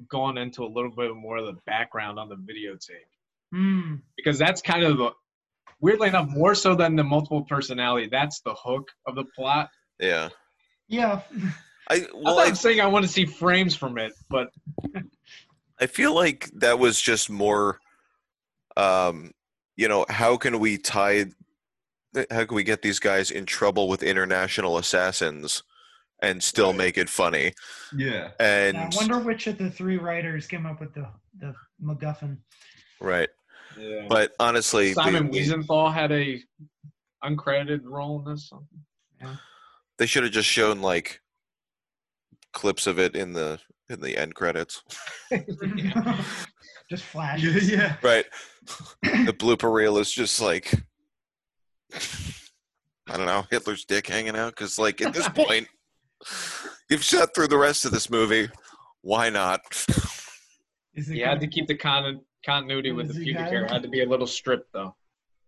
gone 0.10 0.38
into 0.38 0.64
a 0.64 0.68
little 0.68 0.92
bit 0.92 1.16
more 1.16 1.38
of 1.38 1.46
the 1.46 1.60
background 1.66 2.20
on 2.20 2.30
the 2.30 2.36
videotape 2.36 3.08
Mm, 3.54 4.02
because 4.18 4.40
that's 4.40 4.62
kind 4.62 4.84
of 4.84 4.98
the 4.98 5.12
weirdly 5.80 6.08
enough 6.08 6.28
more 6.30 6.56
so 6.56 6.76
than 6.76 6.96
the 6.96 7.04
multiple 7.04 7.44
personality. 7.44 8.08
That's 8.12 8.42
the 8.42 8.56
hook 8.56 8.88
of 9.06 9.16
the 9.16 9.26
plot. 9.36 9.70
yeah. 10.00 10.30
yeah. 10.88 11.22
I 11.90 11.96
I'm 12.16 12.24
not 12.24 12.48
I, 12.48 12.54
saying 12.54 12.82
I 12.82 12.88
want 12.88 13.06
to 13.06 13.12
see 13.12 13.26
frames 13.26 13.76
from 13.76 13.98
it, 13.98 14.14
but 14.30 14.48
I 15.80 15.86
feel 15.86 16.16
like 16.16 16.50
that 16.56 16.80
was 16.80 17.00
just 17.00 17.30
more 17.30 17.80
um 18.76 19.32
you 19.76 19.88
know, 19.88 20.06
how 20.10 20.38
can 20.38 20.60
we 20.60 20.78
tie 20.78 21.26
how 22.32 22.46
can 22.46 22.56
we 22.56 22.64
get 22.64 22.82
these 22.82 23.00
guys 23.00 23.32
in 23.32 23.46
trouble 23.46 23.88
with 23.88 24.04
international 24.04 24.78
assassins 24.78 25.64
and 26.22 26.42
still 26.44 26.70
Right. 26.70 26.78
make 26.78 26.98
it 26.98 27.10
funny? 27.10 27.54
Yeah. 27.96 28.32
And 28.40 28.78
I 28.78 28.90
wonder 28.96 29.20
which 29.20 29.48
of 29.48 29.58
the 29.58 29.70
three 29.72 29.98
writers 29.98 30.48
came 30.48 30.66
up 30.66 30.80
with 30.80 30.94
the 30.94 31.08
the 31.40 31.54
MacGuffin. 31.84 32.38
right. 33.02 33.30
yeah. 33.78 34.06
But 34.08 34.34
honestly, 34.40 34.94
Simon 34.94 35.32
they, 35.32 35.40
they, 35.40 35.46
Wiesenthal 35.48 35.92
had 35.94 36.12
a 36.12 36.40
uncredited 37.24 37.82
role 37.84 38.20
in 38.26 38.32
this. 38.34 38.52
Yeah. 39.22 39.36
they 39.98 40.06
should 40.06 40.24
have 40.24 40.32
just 40.34 40.50
shown 40.50 40.82
like 40.82 41.22
clips 42.54 42.86
of 42.88 43.00
it 43.00 43.16
in 43.16 43.34
the 43.34 43.60
in 43.90 44.00
the 44.02 44.18
end 44.18 44.36
credits. 44.36 44.84
just 45.32 45.60
Yeah. 45.76 46.98
flashes. 46.98 47.70
Yeah. 47.72 47.96
Right. 48.04 48.26
the 49.02 49.34
blooper 49.38 49.74
reel 49.74 49.98
is 49.98 50.12
just 50.12 50.40
like 50.42 50.74
I 53.10 53.18
don't 53.18 53.26
know, 53.26 53.46
Hitler's 53.52 53.86
dick 53.86 54.08
hanging 54.08 54.36
out 54.36 54.52
because, 54.56 54.80
like, 54.80 55.02
at 55.02 55.14
this 55.14 55.28
point, 55.36 55.68
you've 56.90 57.04
sat 57.04 57.36
through 57.36 57.48
the 57.48 57.58
rest 57.58 57.86
of 57.86 57.92
this 57.92 58.10
movie. 58.10 58.50
Why 59.02 59.30
not? 59.30 59.60
Is 60.96 61.10
it 61.10 61.18
You 61.18 61.26
had 61.26 61.40
to 61.42 61.48
keep 61.48 61.68
the 61.68 61.76
con- 61.76 62.22
continuity 62.46 62.92
with 62.92 63.08
the 63.08 63.14
Is 63.14 63.18
he 63.18 63.24
pubic 63.26 63.48
hair. 63.48 63.68
Had 63.68 63.84
to 63.84 63.90
be 63.90 64.04
a 64.04 64.08
little 64.08 64.28
stripped 64.28 64.72
though. 64.74 64.96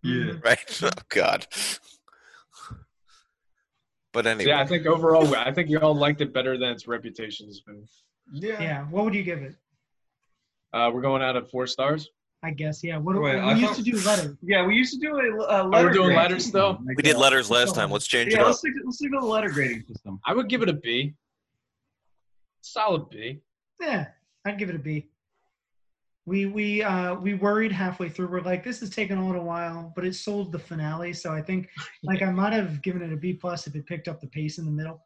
Yeah. 0.02 0.32
right? 0.44 0.80
Oh 0.82 0.90
God. 1.08 1.46
But 4.12 4.26
anyway, 4.26 4.50
Yeah, 4.50 4.60
I 4.60 4.66
think 4.66 4.86
overall, 4.86 5.34
I 5.36 5.52
think 5.52 5.68
you 5.68 5.78
all 5.78 5.94
liked 5.94 6.20
it 6.20 6.32
better 6.32 6.58
than 6.58 6.70
its 6.70 6.86
reputation 6.88 7.46
has 7.46 7.60
been. 7.60 7.84
Yeah. 8.32 8.60
Yeah. 8.62 8.84
What 8.84 9.04
would 9.04 9.14
you 9.14 9.22
give 9.22 9.42
it? 9.42 9.54
Uh, 10.72 10.90
we're 10.92 11.02
going 11.02 11.22
out 11.22 11.36
at 11.36 11.50
four 11.50 11.66
stars. 11.66 12.08
I 12.46 12.50
guess. 12.52 12.84
Yeah. 12.84 12.96
What 12.98 13.20
Wait, 13.20 13.34
we 13.34 13.40
I 13.40 13.54
used 13.54 13.66
thought- 13.66 13.76
to 13.76 13.82
do 13.82 13.98
letters. 14.06 14.36
Yeah, 14.42 14.64
we 14.64 14.76
used 14.76 14.94
to 14.94 15.00
do 15.00 15.16
a, 15.16 15.20
a 15.20 15.64
Oh, 15.64 15.68
letter 15.68 15.86
we're 15.88 15.92
doing 15.92 16.06
grading 16.06 16.16
letters 16.22 16.44
system, 16.44 16.60
still. 16.76 16.86
like 16.86 16.96
we 16.96 17.02
did 17.02 17.16
letters 17.16 17.50
last 17.50 17.74
time. 17.74 17.90
Let's 17.90 18.06
change 18.06 18.32
Yeah, 18.32 18.38
it 18.38 18.40
up. 18.42 18.46
let's 18.46 18.58
stick, 18.60 18.72
let's 18.84 18.98
stick 18.98 19.10
with 19.10 19.20
the 19.20 19.26
letter 19.26 19.48
grading 19.50 19.82
system. 19.88 20.20
I 20.24 20.32
would 20.32 20.48
give 20.48 20.62
it 20.62 20.68
a 20.68 20.72
B. 20.74 21.14
Solid 22.60 23.10
B. 23.10 23.40
Yeah, 23.80 24.06
I'd 24.44 24.58
give 24.58 24.68
it 24.70 24.76
a 24.76 24.78
B. 24.78 25.08
We 26.24 26.46
we 26.46 26.82
uh 26.82 27.14
we 27.14 27.34
worried 27.34 27.70
halfway 27.72 28.08
through. 28.08 28.28
We're 28.28 28.40
like, 28.42 28.64
this 28.64 28.82
is 28.82 28.90
taking 28.90 29.16
a 29.16 29.26
little 29.26 29.44
while, 29.44 29.92
but 29.94 30.04
it 30.04 30.14
sold 30.14 30.50
the 30.52 30.58
finale. 30.58 31.12
So 31.12 31.32
I 31.32 31.42
think 31.42 31.68
like 32.02 32.22
I 32.22 32.30
might 32.30 32.52
have 32.52 32.80
given 32.82 33.02
it 33.02 33.12
a 33.12 33.16
B 33.16 33.32
plus 33.32 33.66
if 33.66 33.74
it 33.74 33.86
picked 33.86 34.08
up 34.08 34.20
the 34.20 34.26
pace 34.28 34.58
in 34.58 34.64
the 34.64 34.70
middle, 34.70 35.00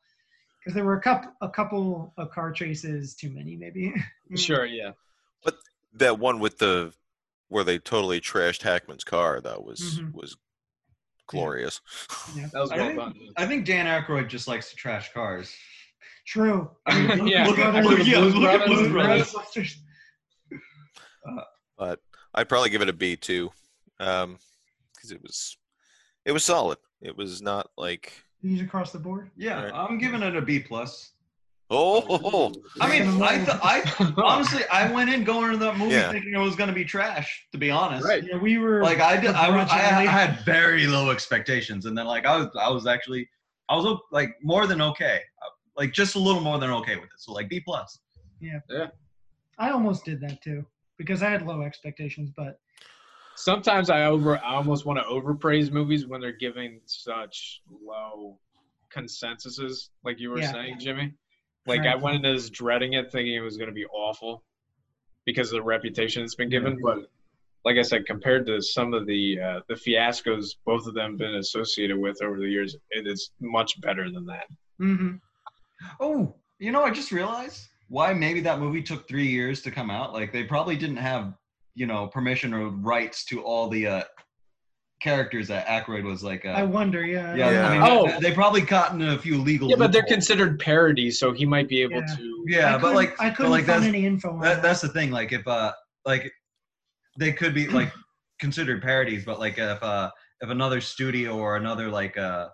because 0.61 0.75
there 0.75 0.85
were 0.85 0.97
a 0.97 1.01
couple 1.03 1.33
a 1.43 1.49
couple 1.49 2.13
of 2.19 2.31
car 2.31 2.53
chases 2.53 3.15
too 3.15 3.31
many 3.31 3.57
maybe. 3.57 3.95
Sure, 4.37 4.65
yeah. 4.65 4.93
But 5.43 5.57
that 5.95 6.19
one 6.19 6.39
with 6.39 6.57
the 6.59 6.93
where 7.51 7.65
they 7.65 7.79
totally 7.79 8.21
trashed 8.21 8.63
Hackman's 8.63 9.05
car, 9.05 9.41
that 9.43 9.63
was 9.63 10.01
Mhm. 10.01 10.15
was 10.15 10.37
glorious. 11.27 11.81
That 12.35 12.51
was 12.55 12.71
I 12.71 12.79
think- 12.79 12.97
done. 12.99 13.15
I 13.37 13.47
think 13.47 13.67
Dan 13.67 13.87
Aykroyd 13.87 14.29
just 14.29 14.49
likes 14.49 14.71
to 14.71 14.77
trash 14.77 15.13
cars. 15.13 15.55
True. 16.27 16.71
Yeah, 16.89 17.47
look 17.47 17.59
at, 17.59 17.85
look, 17.85 17.99
yeah, 18.07 18.21
Blues 18.21 18.35
look 18.35 18.45
at 18.61 18.67
Blues 18.67 18.89
Brothers. 18.91 19.33
Ghostbusters. 19.33 19.75
But 21.77 22.01
I'd 22.35 22.49
probably 22.49 22.71
give 22.71 22.83
it 22.83 22.89
a 22.89 22.93
B 22.93 23.17
too, 23.17 23.51
because 23.99 25.11
it 25.13 25.23
was 25.23 25.57
it 26.25 26.33
was 26.33 26.45
solid. 26.45 26.79
It 27.01 27.17
was 27.17 27.41
not 27.43 27.71
like 27.77 28.13
These 28.43 28.61
across 28.63 28.93
the 28.93 28.99
board. 28.99 29.31
Yeah, 29.37 29.65
Right. 29.65 29.73
I'm 29.75 29.99
giving 29.99 30.23
it 30.23 30.37
a 30.37 30.43
B 30.43 30.61
plus. 30.61 31.13
Oh, 31.71 32.53
I 32.81 32.89
mean, 32.91 33.23
I, 33.23 33.37
th- 33.37 33.59
I 33.63 34.13
honestly, 34.23 34.63
I 34.73 34.91
went 34.93 35.11
in 35.11 35.25
going 35.25 35.53
into 35.53 35.65
that 35.65 35.77
movie 35.77 35.95
Yeah. 35.95 36.11
thinking 36.11 36.35
it 36.35 36.39
was 36.39 36.57
going 36.57 36.69
to 36.69 36.75
be 36.75 36.85
trash. 36.85 37.47
To 37.53 37.59
be 37.59 37.71
honest, 37.71 38.05
Right. 38.07 38.25
Yeah, 38.25 38.37
we 38.39 38.59
were 38.59 38.83
Like 38.83 39.01
I 39.01 39.17
did, 39.21 39.31
I, 39.31 39.49
was- 39.57 39.71
I, 39.71 39.77
I 40.03 40.07
had 40.07 40.41
very 40.45 40.87
low 40.87 41.11
expectations, 41.11 41.87
and 41.87 41.97
then 41.97 42.07
like 42.07 42.27
I 42.27 42.37
was, 42.39 42.49
I 42.61 42.69
was 42.71 42.87
actually, 42.87 43.29
I 43.69 43.77
was 43.77 43.99
like 44.11 44.31
more 44.43 44.67
than 44.67 44.81
okay, 44.83 45.21
like 45.77 45.93
just 45.93 46.17
a 46.17 46.19
little 46.19 46.41
more 46.41 46.59
than 46.59 46.71
okay 46.71 46.97
with 46.97 47.05
it. 47.05 47.19
So 47.19 47.33
like 47.33 47.49
B 47.49 47.61
plus. 47.61 47.99
Yeah. 48.41 48.59
Yeah. 48.69 48.89
I 49.59 49.71
almost 49.71 50.05
did 50.05 50.21
that 50.23 50.43
too 50.43 50.65
because 50.97 51.23
I 51.23 51.31
had 51.31 51.47
low 51.47 51.63
expectations, 51.63 52.31
but 52.37 52.59
Sometimes 53.37 53.89
I 53.89 54.05
over, 54.05 54.37
I 54.39 54.57
almost 54.57 54.85
want 54.85 54.99
to 54.99 55.05
overpraise 55.07 55.71
movies 55.71 56.07
when 56.07 56.21
they're 56.21 56.33
giving 56.37 56.79
such 56.85 57.63
low 57.71 58.39
consensuses, 58.95 59.89
like 60.05 60.21
you 60.21 60.29
were 60.31 60.41
Yeah. 60.41 60.53
saying, 60.53 60.79
Jimmy. 60.79 61.15
Like 61.67 61.83
I 61.83 61.95
went 61.95 62.17
into 62.17 62.33
this 62.33 62.51
dreading 62.51 62.95
it, 62.95 63.13
thinking 63.13 63.35
it 63.35 63.41
was 63.41 63.57
going 63.57 63.69
to 63.69 63.75
be 63.75 63.87
awful 63.87 64.43
because 65.27 65.49
of 65.49 65.59
the 65.59 65.63
reputation 65.63 66.23
it's 66.23 66.35
been 66.35 66.49
given. 66.49 66.79
But 66.83 67.11
like 67.65 67.77
I 67.77 67.83
said, 67.83 68.07
compared 68.07 68.47
to 68.47 68.61
some 68.63 68.95
of 68.95 69.07
the 69.07 69.39
uh, 69.41 69.61
the 69.69 69.75
fiascos 69.75 70.57
both 70.65 70.87
of 70.87 70.95
them 70.95 71.17
been 71.17 71.37
associated 71.37 71.99
with 71.99 72.23
over 72.23 72.39
the 72.39 72.49
years, 72.49 72.77
it 72.91 73.07
is 73.07 73.31
much 73.41 73.81
better 73.81 74.11
than 74.11 74.25
that. 74.27 74.47
Mm-hmm. 74.81 75.17
Oh, 76.01 76.35
you 76.59 76.73
know, 76.73 76.83
I 76.83 76.91
just 76.91 77.13
realized 77.13 77.69
why 77.89 78.13
maybe 78.13 78.41
that 78.41 78.61
movie 78.61 78.83
took 78.83 79.07
three 79.07 79.27
years 79.27 79.61
to 79.63 79.71
come 79.71 79.91
out. 79.91 80.13
Like 80.13 80.33
they 80.33 80.45
probably 80.45 80.77
didn't 80.77 80.97
have, 80.97 81.35
you 81.75 81.87
know, 81.87 82.07
permission 82.07 82.55
or 82.55 82.69
rights 82.69 83.25
to 83.27 83.43
all 83.43 83.69
the 83.69 83.87
uh, 83.87 84.03
characters 85.01 85.49
that 85.49 85.67
Aykroyd 85.67 86.05
was 86.05 86.23
like. 86.23 86.45
Uh, 86.45 86.51
I 86.51 86.63
wonder. 86.63 87.05
Yeah. 87.05 87.35
yeah, 87.35 87.51
Yeah. 87.51 87.69
I 87.69 87.73
mean, 87.73 87.83
Oh. 87.83 88.07
they, 88.21 88.29
they 88.29 88.33
probably 88.35 88.63
caught 88.63 88.93
in 88.93 89.03
a 89.03 89.19
few 89.19 89.39
legal. 89.41 89.69
Yeah, 89.71 89.77
but 89.77 89.93
they're 89.93 90.03
loopholes. 90.03 90.15
considered 90.15 90.59
parodies, 90.61 91.19
so 91.19 91.33
he 91.33 91.45
might 91.47 91.69
be 91.69 91.81
able 91.83 91.97
Yeah. 92.01 92.17
to. 92.17 92.45
Yeah, 92.47 92.75
I 92.75 92.79
but 92.79 92.95
like, 92.95 93.21
I 93.21 93.31
couldn't 93.31 93.53
like 93.53 93.65
find 93.65 93.83
that's 93.83 93.89
any 93.89 94.05
info 94.07 94.31
on 94.33 94.41
that, 94.41 94.57
that. 94.57 94.63
that's 94.63 94.81
the 94.81 94.89
thing. 94.89 95.11
Like 95.11 95.33
if 95.33 95.47
uh, 95.47 95.73
like 96.05 96.31
they 97.19 97.33
could 97.33 97.55
be 97.55 97.67
like 97.69 97.93
considered 98.41 98.83
parodies, 98.83 99.25
but 99.25 99.39
like 99.39 99.59
if 99.59 99.83
uh, 99.83 100.11
if 100.41 100.51
another 100.51 100.81
studio 100.81 101.37
or 101.37 101.57
another 101.57 101.89
like 101.89 102.17
uh, 102.17 102.49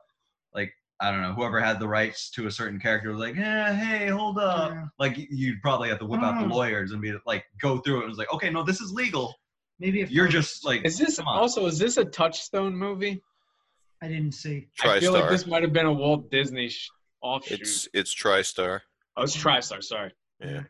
like 0.55 0.73
I 1.01 1.11
don't 1.11 1.23
know, 1.23 1.33
whoever 1.35 1.61
had 1.61 1.79
the 1.79 1.87
rights 1.89 2.31
to 2.33 2.47
a 2.47 2.51
certain 2.51 2.81
character 2.81 3.11
was 3.11 3.19
like, 3.21 3.35
yeah, 3.37 3.75
hey, 3.75 4.09
hold 4.09 4.39
up. 4.39 4.71
Yeah. 4.73 4.85
Like 4.99 5.17
you'd 5.31 5.61
probably 5.63 5.89
have 5.91 5.99
to 5.99 6.07
whip 6.07 6.23
out 6.23 6.41
the 6.41 6.47
Mm. 6.47 6.53
lawyers 6.53 6.93
and 6.93 7.03
be 7.03 7.13
like, 7.27 7.45
go 7.61 7.79
through 7.79 7.97
it. 7.99 8.01
and 8.05 8.09
was 8.09 8.19
like, 8.19 8.33
okay, 8.33 8.51
no, 8.51 8.63
this 8.63 8.81
is 8.81 8.93
legal. 8.93 9.35
Maybe 9.79 10.01
if 10.01 10.11
You're 10.11 10.29
just 10.29 10.65
like, 10.65 10.85
Is 10.85 10.99
this 10.99 11.19
also 11.19 11.67
is 11.67 11.79
this 11.79 11.97
a 11.97 12.05
Touchstone 12.05 12.75
movie? 12.75 13.23
I 14.03 14.09
didn't 14.09 14.33
see. 14.33 14.69
I 14.83 15.01
feel 15.01 15.13
like 15.13 15.31
this 15.31 15.47
might 15.47 15.63
have 15.63 15.73
been 15.73 15.87
a 15.87 15.93
Walt 15.93 16.31
Disney 16.31 16.69
sh- 16.69 16.91
offshoot. 17.23 17.61
It's 17.61 17.89
it's 17.95 18.15
TriStar. 18.15 18.81
oh, 19.17 19.23
it's 19.23 19.37
TriStar. 19.37 19.83
Sorry. 19.83 20.13
Yeah. 20.41 20.63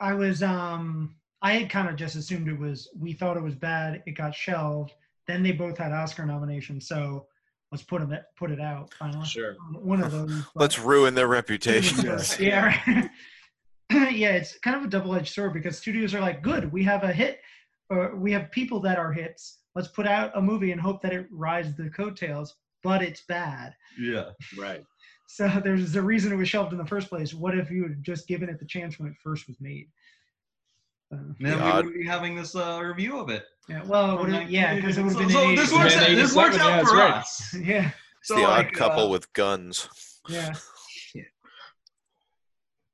I 0.00 0.14
was 0.14 0.42
um 0.42 1.16
I 1.42 1.54
had 1.54 1.70
kind 1.70 1.88
of 1.88 1.96
just 1.96 2.16
assumed 2.16 2.48
it 2.48 2.58
was 2.58 2.88
we 2.98 3.12
thought 3.12 3.36
it 3.36 3.42
was 3.42 3.54
bad, 3.54 4.02
it 4.06 4.12
got 4.12 4.34
shelved. 4.34 4.92
Then 5.26 5.42
they 5.42 5.52
both 5.52 5.76
had 5.76 5.92
Oscar 5.92 6.24
nominations, 6.24 6.86
so 6.86 7.26
let's 7.72 7.82
put 7.82 8.00
them 8.00 8.18
put 8.36 8.50
it 8.50 8.60
out 8.60 8.92
finally. 8.94 9.26
Sure. 9.26 9.56
One 9.72 10.02
of 10.02 10.12
those. 10.12 10.42
Let's 10.54 10.78
ruin 10.78 11.14
their 11.14 11.28
reputation. 11.28 11.98
Yeah. 12.38 13.08
yeah, 14.10 14.32
it's 14.32 14.58
kind 14.58 14.76
of 14.76 14.84
a 14.84 14.88
double-edged 14.88 15.32
sword 15.32 15.52
because 15.52 15.78
studios 15.78 16.12
are 16.14 16.20
like, 16.20 16.42
good, 16.42 16.72
we 16.72 16.82
have 16.82 17.04
a 17.04 17.12
hit, 17.12 17.40
or 17.90 18.16
we 18.16 18.32
have 18.32 18.50
people 18.50 18.80
that 18.80 18.98
are 18.98 19.12
hits. 19.12 19.58
Let's 19.74 19.88
put 19.88 20.06
out 20.06 20.32
a 20.36 20.40
movie 20.42 20.72
and 20.72 20.80
hope 20.80 21.02
that 21.02 21.12
it 21.12 21.26
rides 21.30 21.76
the 21.76 21.90
coattails, 21.90 22.56
but 22.82 23.02
it's 23.02 23.22
bad. 23.28 23.74
Yeah. 23.98 24.30
Right. 24.58 24.82
So 25.28 25.48
there's 25.62 25.96
a 25.96 26.00
reason 26.02 26.30
it 26.32 26.36
was 26.36 26.48
shelved 26.48 26.70
in 26.70 26.78
the 26.78 26.86
first 26.86 27.08
place. 27.08 27.34
What 27.34 27.58
if 27.58 27.68
you 27.68 27.82
had 27.82 28.00
just 28.00 28.28
given 28.28 28.48
it 28.48 28.60
the 28.60 28.64
chance 28.64 28.96
when 29.00 29.08
it 29.08 29.16
first 29.24 29.48
was 29.48 29.56
made? 29.60 29.88
Uh, 31.12 31.16
Then 31.40 31.58
odd- 31.60 31.84
we 31.84 31.90
would 31.90 31.98
be 31.98 32.06
having 32.06 32.36
this 32.36 32.54
uh, 32.54 32.80
review 32.80 33.18
of 33.18 33.28
it. 33.28 33.44
yeah, 33.68 33.82
well, 33.86 34.24
it 34.32 34.48
yeah, 34.48 34.76
because 34.76 34.98
it 34.98 35.02
would 35.02 35.14
have 35.16 35.22
so, 35.22 35.26
been. 35.26 35.30
so 35.30 35.48
in 35.48 35.56
this 35.56 35.72
works. 35.72 35.94
Yeah, 35.96 36.02
Out, 36.02 36.08
this 36.14 36.32
works 36.32 36.58
out 36.58 36.68
yeah, 36.68 36.76
that's 36.76 36.90
for 36.90 36.96
right. 36.96 37.14
us. 37.14 37.54
Yeah, 37.60 37.90
It's 38.20 38.28
So, 38.28 38.36
the 38.36 38.42
like, 38.42 38.66
odd 38.68 38.72
couple 38.74 39.06
uh, 39.06 39.08
with 39.08 39.32
guns. 39.32 39.88
yeah. 40.28 40.54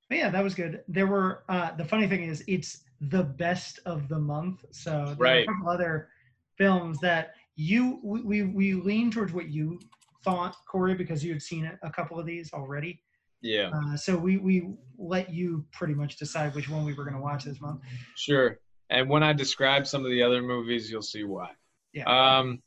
But 0.09 0.19
yeah, 0.19 0.31
that 0.31 0.43
was 0.45 0.55
good. 0.55 0.83
There 0.89 1.07
were 1.07 1.45
uh, 1.51 1.73
the 1.77 1.85
funny 1.85 2.07
thing 2.09 2.25
is 2.25 2.43
it's 2.47 2.83
the 3.11 3.25
best 3.25 3.81
of 3.85 4.09
the 4.09 4.19
month. 4.19 4.65
So 4.71 5.15
Right. 5.19 5.45
a 5.45 5.47
couple 5.47 5.69
other 5.71 6.09
films 6.57 6.99
that 7.01 7.35
you 7.57 8.01
we, 8.03 8.23
we 8.23 8.43
we 8.45 8.75
lean 8.75 9.11
towards 9.11 9.33
what 9.33 9.49
you 9.49 9.81
thought, 10.25 10.57
Corey, 10.69 10.95
because 10.95 11.25
you 11.25 11.33
had 11.33 11.43
seen 11.43 11.67
a, 11.67 11.79
a 11.83 11.91
couple 11.91 12.19
of 12.19 12.27
these 12.27 12.53
already. 12.53 13.03
Yeah. 13.43 13.71
Uh, 13.75 13.97
so 13.97 14.17
we 14.17 14.39
we 14.39 14.69
let 14.99 15.33
you 15.33 15.65
pretty 15.73 15.95
much 15.95 16.17
decide 16.17 16.55
which 16.55 16.69
one 16.69 16.85
we 16.85 16.95
were 16.95 17.05
going 17.05 17.17
to 17.17 17.21
watch 17.23 17.45
this 17.45 17.61
month. 17.61 17.81
Sure. 18.17 18.59
And 18.91 19.09
when 19.09 19.23
I 19.23 19.33
describe 19.33 19.87
some 19.87 20.05
of 20.05 20.11
the 20.11 20.23
other 20.23 20.43
movies, 20.43 20.91
you'll 20.91 21.03
see 21.03 21.25
why. 21.25 21.51
Yeah. 21.93 22.05
Um, 22.05 22.63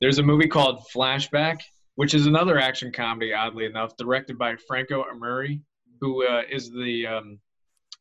there's 0.00 0.18
a 0.18 0.22
movie 0.22 0.46
called 0.46 0.84
Flashback, 0.94 1.60
which 1.96 2.14
is 2.14 2.26
another 2.26 2.58
action 2.58 2.92
comedy, 2.92 3.32
oddly 3.32 3.64
enough, 3.64 3.96
directed 3.96 4.38
by 4.38 4.56
Franco 4.68 5.04
Amurri, 5.12 5.60
who 6.00 6.26
uh, 6.26 6.42
is 6.50 6.70
the 6.70 7.06
um, 7.06 7.38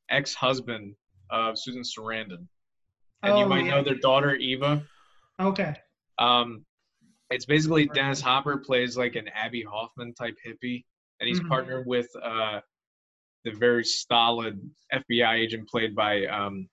ex-husband 0.10 0.96
of 1.34 1.58
Susan 1.60 1.82
Sarandon. 1.82 2.48
And 3.24 3.38
you 3.38 3.46
Oh, 3.46 3.50
might 3.50 3.66
yeah. 3.66 3.72
know 3.72 3.84
their 3.84 3.96
daughter, 3.96 4.36
Eva. 4.36 4.86
Okay. 5.40 5.76
Um, 6.20 6.66
it's 7.32 7.46
basically 7.46 7.88
Dennis 7.88 8.22
Hopper 8.22 8.58
plays 8.58 8.96
like 8.98 9.16
an 9.16 9.28
Abbie 9.30 9.64
Hoffman 9.64 10.14
type 10.14 10.36
hippie, 10.46 10.84
and 11.20 11.28
he's 11.28 11.40
Mhm. 11.42 11.48
partnered 11.50 11.88
with 11.88 12.08
uh, 12.22 12.62
the 13.44 13.52
very 13.52 13.84
stolid 13.84 14.60
FBI 14.94 15.36
agent 15.36 15.68
played 15.68 15.96
by 15.96 16.26
um, 16.28 16.70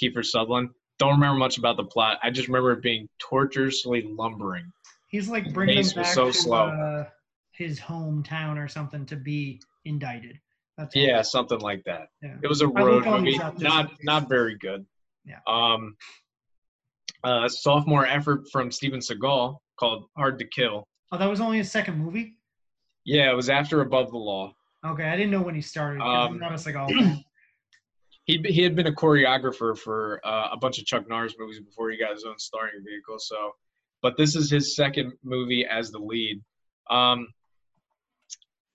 Kiefer 0.00 0.24
Sutherland. 0.24 0.70
Don't 0.98 1.12
remember 1.14 1.38
much 1.38 1.58
about 1.58 1.76
the 1.76 1.84
plot. 1.84 2.18
I 2.22 2.30
just 2.30 2.48
remember 2.48 2.72
it 2.72 2.82
being 2.82 3.08
torturously 3.18 4.02
lumbering. 4.02 4.70
He's 5.08 5.28
like 5.28 5.52
bringing 5.52 5.78
was 5.78 5.92
back 5.94 6.06
so 6.06 6.26
to 6.26 6.32
slow. 6.32 6.68
Uh, 6.68 7.08
his 7.52 7.78
hometown 7.78 8.56
or 8.62 8.66
something 8.66 9.06
to 9.06 9.16
be 9.16 9.60
indicted. 9.84 10.40
That's. 10.78 10.96
Yeah, 10.96 11.22
something 11.22 11.60
like 11.60 11.82
that. 11.84 12.08
Yeah. 12.22 12.36
It 12.42 12.48
was 12.48 12.60
a 12.60 12.68
road 12.68 13.04
movie, 13.04 13.32
these 13.32 13.40
up 13.40 13.54
just 13.54 13.64
not 13.64 13.92
not 14.02 14.28
very 14.28 14.56
good. 14.56 14.86
Yeah. 15.24 15.38
Um, 15.46 15.96
uh, 17.24 17.48
sophomore 17.48 18.06
effort 18.06 18.42
from 18.50 18.70
Steven 18.70 19.00
Seagal 19.00 19.56
called 19.78 20.06
Hard 20.16 20.38
to 20.40 20.46
Kill. 20.46 20.84
Oh, 21.12 21.18
that 21.18 21.28
was 21.28 21.40
only 21.40 21.58
his 21.58 21.70
second 21.70 21.98
movie. 21.98 22.36
Yeah, 23.04 23.30
it 23.30 23.34
was 23.34 23.50
after 23.50 23.80
Above 23.80 24.10
the 24.10 24.18
Law. 24.18 24.54
Okay, 24.84 25.04
I 25.04 25.16
didn't 25.16 25.30
know 25.30 25.42
when 25.42 25.54
he 25.54 25.60
started. 25.60 26.00
Um, 26.02 26.38
not 26.38 26.52
a 26.52 26.56
Seagal 26.56 27.22
he 28.24 28.42
he 28.46 28.62
had 28.62 28.74
been 28.76 28.86
a 28.86 28.92
choreographer 28.92 29.76
for 29.76 30.20
uh, 30.24 30.48
a 30.52 30.56
bunch 30.56 30.78
of 30.78 30.86
Chuck 30.86 31.08
Norris 31.08 31.34
movies 31.38 31.60
before 31.60 31.90
he 31.90 31.98
got 31.98 32.12
his 32.12 32.24
own 32.24 32.38
starring 32.38 32.82
vehicle. 32.86 33.18
So, 33.18 33.52
but 34.00 34.16
this 34.16 34.36
is 34.36 34.50
his 34.50 34.76
second 34.76 35.12
movie 35.22 35.66
as 35.66 35.90
the 35.90 35.98
lead. 35.98 36.40
Um, 36.90 37.28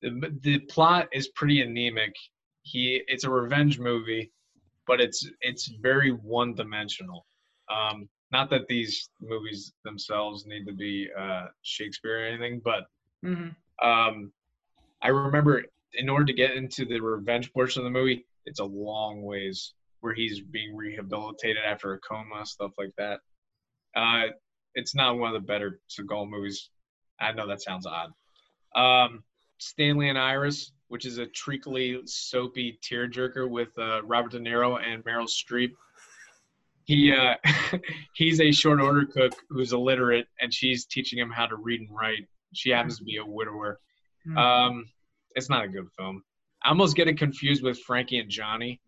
the, 0.02 0.38
the 0.42 0.60
plot 0.60 1.08
is 1.14 1.30
pretty 1.30 1.62
anemic. 1.62 2.14
He 2.64 3.02
it's 3.08 3.24
a 3.24 3.30
revenge 3.30 3.80
movie, 3.80 4.32
but 4.86 5.00
it's 5.02 5.28
it's 5.42 5.68
very 5.82 6.12
one 6.12 6.54
dimensional. 6.54 7.26
Um, 7.70 8.10
not 8.32 8.50
that 8.50 8.68
these 8.68 9.10
movies 9.22 9.74
themselves 9.86 10.46
need 10.46 10.66
to 10.66 10.74
be 10.74 11.08
uh, 11.18 11.46
Shakespeare 11.62 12.24
or 12.24 12.28
anything, 12.28 12.62
but 12.64 12.86
hmm 13.24 13.50
um, 13.82 14.32
I 15.02 15.10
remember 15.10 15.64
in 15.94 16.10
order 16.10 16.26
to 16.26 16.34
get 16.34 16.56
into 16.56 16.86
the 16.86 17.00
revenge 17.00 17.52
portion 17.54 17.82
of 17.82 17.86
the 17.86 17.92
movie, 18.00 18.26
it's 18.46 18.60
a 18.60 18.66
long 18.66 19.24
ways 19.24 19.74
where 20.02 20.14
he's 20.14 20.42
being 20.42 20.76
rehabilitated 20.76 21.64
after 21.66 21.94
a 21.94 22.00
coma, 22.00 22.46
stuff 22.46 22.72
like 22.78 22.92
that. 22.98 23.20
Uh, 23.96 24.28
it's 24.76 24.96
not 24.96 25.18
one 25.18 25.36
of 25.36 25.42
the 25.42 25.48
better 25.48 25.80
Seagal 25.90 26.30
movies. 26.30 26.70
I 27.20 27.32
know 27.32 27.48
that 27.48 27.62
sounds 27.62 27.88
odd. 27.88 28.12
Um, 28.76 29.24
Stanley 29.60 30.10
and 30.10 30.18
Iris, 30.18 30.72
which 30.88 31.06
is 31.06 31.18
a 31.18 31.26
treacly, 31.28 32.00
soapy 32.06 32.80
tearjerker 32.84 33.50
with 33.50 33.78
uh, 33.78 34.04
Robert 34.04 34.32
De 34.32 34.40
Niro 34.40 34.80
and 34.82 35.04
Meryl 35.04 35.28
Streep. 35.28 35.72
He 36.86 37.14
uh, 37.14 37.36
he's 38.14 38.40
a 38.40 38.52
short 38.52 38.80
order 38.80 39.06
cook 39.06 39.34
who's 39.50 39.74
illiterate, 39.74 40.28
and 40.40 40.54
she's 40.54 40.86
teaching 40.86 41.20
him 41.20 41.30
how 41.30 41.46
to 41.46 41.56
read 41.56 41.82
and 41.82 41.90
write. 41.92 42.28
She 42.54 42.70
happens 42.70 42.98
to 43.00 43.04
be 43.04 43.18
a 43.18 43.26
widower. 43.26 43.80
Hmm. 44.26 44.38
Um, 44.38 44.86
it's 45.36 45.50
not 45.50 45.66
a 45.66 45.68
good 45.68 45.88
film. 45.98 46.24
I 46.64 46.70
almost 46.70 46.96
get 46.96 47.08
it 47.08 47.18
confused 47.18 47.62
with 47.64 47.80
Frankie 47.80 48.20
and 48.20 48.30
Johnny. 48.30 48.80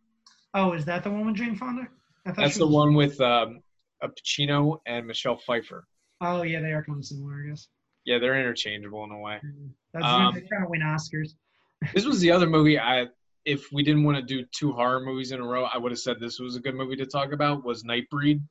oh, 0.54 0.72
is 0.74 0.86
that 0.86 1.04
the 1.04 1.12
one 1.12 1.26
with 1.28 1.36
Jane 1.36 1.56
Fonda? 1.56 1.88
I 2.26 2.32
thought 2.32 2.38
That's 2.42 2.58
the 2.58 2.66
was- 2.66 2.76
one 2.76 2.94
with 2.94 3.20
um, 3.22 3.60
a 4.02 4.08
Pacino 4.10 4.80
and 4.86 5.06
Michelle 5.06 5.38
Pfeiffer. 5.38 5.86
Oh 6.22 6.42
yeah, 6.44 6.62
they 6.62 6.72
are 6.72 6.84
kind 6.84 7.00
of 7.00 7.06
similar, 7.06 7.44
I 7.46 7.50
guess. 7.50 7.68
Yeah, 8.06 8.18
they're 8.20 8.40
interchangeable 8.40 9.04
in 9.04 9.12
a 9.12 9.20
way. 9.20 9.40
Mhm. 9.44 9.70
That's 9.94 10.06
Um, 10.06 10.34
kind 10.34 10.64
of 10.64 10.70
win 10.70 10.82
Oscars. 10.82 11.36
This 11.94 12.06
was 12.06 12.20
the 12.20 12.32
other 12.32 12.48
movie 12.48 12.78
I, 12.80 13.08
if 13.46 13.72
we 13.72 13.84
didn't 13.84 14.04
want 14.04 14.18
to 14.18 14.24
do 14.24 14.46
two 14.52 14.72
horror 14.74 15.00
movies 15.00 15.32
in 15.32 15.40
a 15.40 15.46
row, 15.46 15.64
I 15.64 15.78
would 15.78 15.92
have 15.92 16.00
said 16.00 16.20
this 16.20 16.40
was 16.40 16.56
a 16.56 16.60
good 16.60 16.76
movie 16.76 16.98
to 16.98 17.06
talk 17.06 17.32
about. 17.32 17.64
Was 17.64 17.84
Nightbreed? 17.84 18.42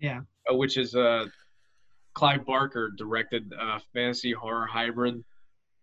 Yeah. 0.00 0.22
Uh, 0.50 0.56
which 0.56 0.76
is 0.76 0.94
uh, 0.96 1.26
Clive 2.14 2.44
Barker 2.44 2.90
directed 2.96 3.52
uh, 3.58 3.78
fantasy 3.92 4.32
horror 4.32 4.66
hybrid. 4.66 5.22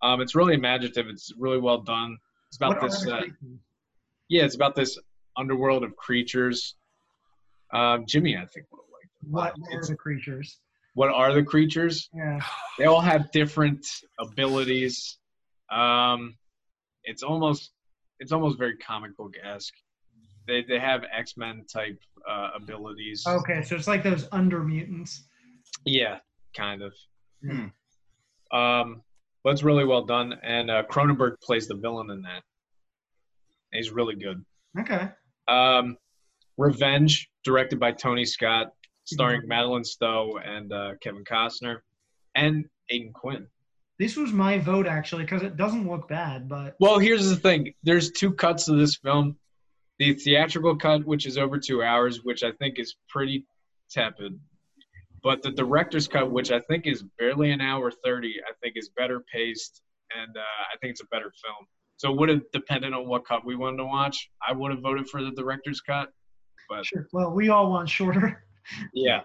Um, 0.01 0.19
it's 0.21 0.35
really 0.35 0.53
imaginative. 0.53 1.07
It's 1.07 1.31
really 1.37 1.59
well 1.59 1.79
done. 1.81 2.17
It's 2.49 2.57
about 2.57 2.81
What 2.81 2.91
this. 2.91 3.07
Uh, 3.07 3.23
yeah, 4.27 4.43
it's 4.43 4.55
about 4.55 4.75
this 4.75 4.97
underworld 5.37 5.83
of 5.83 5.95
creatures. 5.95 6.75
Um, 7.73 8.05
Jimmy, 8.05 8.35
I 8.35 8.45
think, 8.45 8.65
would 8.71 8.79
have 8.81 8.91
liked 8.91 9.05
it. 9.05 9.27
a 9.27 9.29
what 9.31 9.51
are 9.51 9.71
It's- 9.77 9.87
the 9.89 9.95
creatures? 9.95 10.59
What 10.93 11.09
are 11.09 11.33
the 11.33 11.43
creatures? 11.43 12.09
Yeah. 12.13 12.39
They 12.77 12.85
all 12.85 13.01
have 13.01 13.31
different 13.31 13.85
abilities. 14.19 15.17
Um, 15.71 16.35
it's 17.03 17.23
almost 17.23 17.71
it's 18.19 18.31
almost 18.31 18.57
very 18.57 18.77
comic 18.77 19.15
book 19.17 19.33
esque. 19.43 19.73
They 20.47 20.63
they 20.63 20.79
have 20.79 21.03
X 21.11 21.37
Men 21.37 21.65
type 21.71 21.99
uh, 22.29 22.49
abilities. 22.55 23.23
Okay, 23.25 23.61
so 23.63 23.75
it's 23.75 23.87
like 23.87 24.03
those 24.03 24.27
under 24.31 24.63
mutants. 24.63 25.27
Yeah, 25.85 26.17
kind 26.55 26.81
of. 26.81 26.93
Hmm. 27.43 27.67
Um, 28.55 29.01
but 29.43 29.51
it's 29.51 29.63
really 29.63 29.85
well 29.85 30.05
done, 30.05 30.33
and 30.43 30.69
uh, 30.69 30.83
Cronenberg 30.83 31.39
plays 31.41 31.67
the 31.67 31.75
villain 31.75 32.11
in 32.11 32.21
that. 32.23 32.43
He's 33.71 33.91
really 33.91 34.15
good. 34.15 34.43
Okay. 34.79 35.09
Um, 35.47 35.97
Revenge, 36.57 37.29
directed 37.43 37.79
by 37.79 37.93
Tony 37.93 38.25
Scott, 38.25 38.73
starring 39.11 39.41
Mhm. 39.41 39.47
Madeleine 39.47 39.83
Stowe 39.83 40.37
and 40.37 40.71
uh, 40.71 40.93
Kevin 41.01 41.23
Costner, 41.23 41.81
and 42.35 42.65
Aidan 42.89 43.13
Quinn. 43.13 43.47
This 43.99 44.15
was 44.17 44.31
my 44.31 44.57
vote 44.57 44.87
actually 44.87 45.23
because 45.23 45.43
it 45.43 45.57
doesn't 45.57 45.87
look 45.87 46.07
bad, 46.07 46.49
but 46.49 46.75
Well, 46.79 46.97
here's 46.97 47.29
the 47.29 47.35
thing. 47.35 47.73
There's 47.83 48.11
two 48.11 48.33
cuts 48.33 48.67
of 48.67 48.77
this 48.77 48.95
film. 48.95 49.37
The 49.99 50.13
theatrical 50.13 50.75
cut, 50.77 51.05
which 51.05 51.25
is 51.27 51.37
over 51.37 51.59
two 51.59 51.83
hours, 51.83 52.23
which 52.23 52.43
I 52.43 52.51
think 52.53 52.79
is 52.79 52.95
pretty 53.09 53.45
tepid. 53.91 54.39
But 55.23 55.43
the 55.43 55.51
director's 55.51 56.07
cut, 56.07 56.31
which 56.31 56.51
I 56.51 56.59
think 56.61 56.87
is 56.87 57.03
barely 57.19 57.51
an 57.51 57.61
hour 57.61 57.91
30, 57.91 58.41
I 58.49 58.53
think 58.63 58.75
is 58.75 58.89
better 58.97 59.23
paced, 59.31 59.83
and 60.17 60.35
uh, 60.35 60.39
I 60.41 60.77
think 60.79 60.91
it's 60.91 61.01
a 61.01 61.05
better 61.07 61.31
film. 61.43 61.67
So 61.97 62.11
it 62.11 62.17
would 62.17 62.29
have 62.29 62.41
depended 62.51 62.93
on 62.93 63.07
what 63.07 63.23
cut 63.25 63.45
we 63.45 63.55
wanted 63.55 63.77
to 63.77 63.85
watch. 63.85 64.31
I 64.47 64.53
would 64.53 64.71
have 64.71 64.81
voted 64.81 65.07
for 65.09 65.21
the 65.21 65.29
director's 65.31 65.79
cut. 65.81 66.09
But 66.67 66.87
sure. 66.87 67.07
Well, 67.13 67.29
we 67.31 67.49
all 67.49 67.69
want 67.69 67.87
shorter. 67.89 68.43
yeah, 68.93 69.21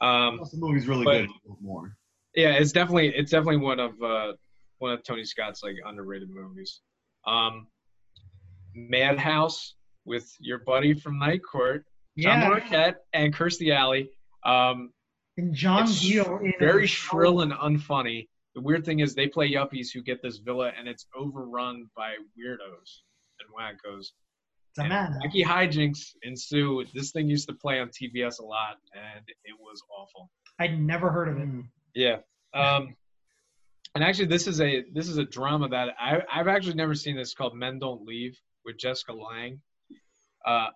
um, 0.00 0.38
The 0.38 0.58
movie's 0.58 0.86
really 0.88 1.04
But- 1.04 1.26
good. 1.26 1.30
More. 1.60 1.96
yeah, 2.34 2.54
it's 2.54 2.72
definitely 2.72 3.08
it's 3.14 3.30
definitely 3.30 3.58
one 3.58 3.80
of 3.80 4.00
uh, 4.02 4.32
one 4.78 4.92
of 4.92 5.02
Tony 5.02 5.24
Scott's 5.24 5.62
like 5.62 5.76
underrated 5.84 6.30
movies. 6.30 6.80
Um, 7.26 7.66
Madhouse 8.74 9.74
with 10.04 10.30
your 10.38 10.58
buddy 10.58 10.94
from 10.94 11.18
Night 11.18 11.42
Court, 11.42 11.84
John 12.18 12.40
Yeah. 12.40 12.48
Larroquette 12.50 12.94
and 13.12 13.34
Kirstie 13.34 13.74
Alley. 13.74 14.10
Um, 14.44 14.92
And 15.36 15.54
John 15.54 15.84
it's 15.84 16.00
Deal 16.00 16.38
in 16.38 16.54
very 16.58 16.84
a- 16.84 16.88
shrill 16.88 17.40
and 17.42 17.52
unfunny. 17.52 18.28
the 18.54 18.60
weird 18.60 18.84
thing 18.84 18.98
is 19.00 19.14
they 19.14 19.28
play 19.28 19.50
yuppies 19.50 19.92
who 19.92 20.02
get 20.02 20.20
this 20.22 20.38
villa 20.38 20.72
and 20.76 20.88
it's 20.88 21.06
overrun 21.14 21.88
by 21.96 22.14
weirdos 22.38 23.00
and 23.38 23.48
wackos. 23.56 24.08
It's 24.70 24.78
a 24.78 24.82
And 24.82 24.88
man. 24.90 25.18
wacky 25.24 25.44
hijinks 25.44 26.14
ensue. 26.22 26.84
This 26.94 27.10
thing 27.10 27.28
used 27.28 27.48
to 27.48 27.54
play 27.54 27.80
on 27.80 27.88
TBS 27.88 28.38
a 28.40 28.44
lot, 28.44 28.76
and 28.94 29.24
it 29.44 29.54
was 29.58 29.82
awful. 29.90 30.30
I'd 30.58 30.80
never 30.80 31.10
heard 31.10 31.28
of 31.28 31.38
it. 31.38 31.48
Yeah. 31.94 32.18
Um, 32.54 32.94
and 33.94 34.04
actually, 34.04 34.26
this 34.26 34.46
is 34.46 34.60
a 34.60 34.84
this 34.92 35.08
is 35.08 35.18
a 35.18 35.24
drama 35.24 35.68
that 35.70 35.88
I 35.98 36.22
I've 36.32 36.46
actually 36.48 36.74
never 36.74 36.94
seen. 36.94 37.16
This 37.16 37.34
called 37.34 37.56
Men 37.56 37.78
Don't 37.80 38.04
Leave 38.06 38.38
with 38.64 38.78
Jessica 38.78 39.12
Lange. 39.12 39.60
Uh, 40.46 40.68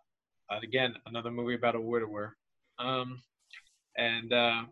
again, 0.50 0.94
another 1.06 1.30
movie 1.30 1.54
about 1.54 1.76
a 1.76 1.80
widower. 1.80 2.36
Um, 2.80 3.22
and 3.96 4.32
uh, 4.32 4.62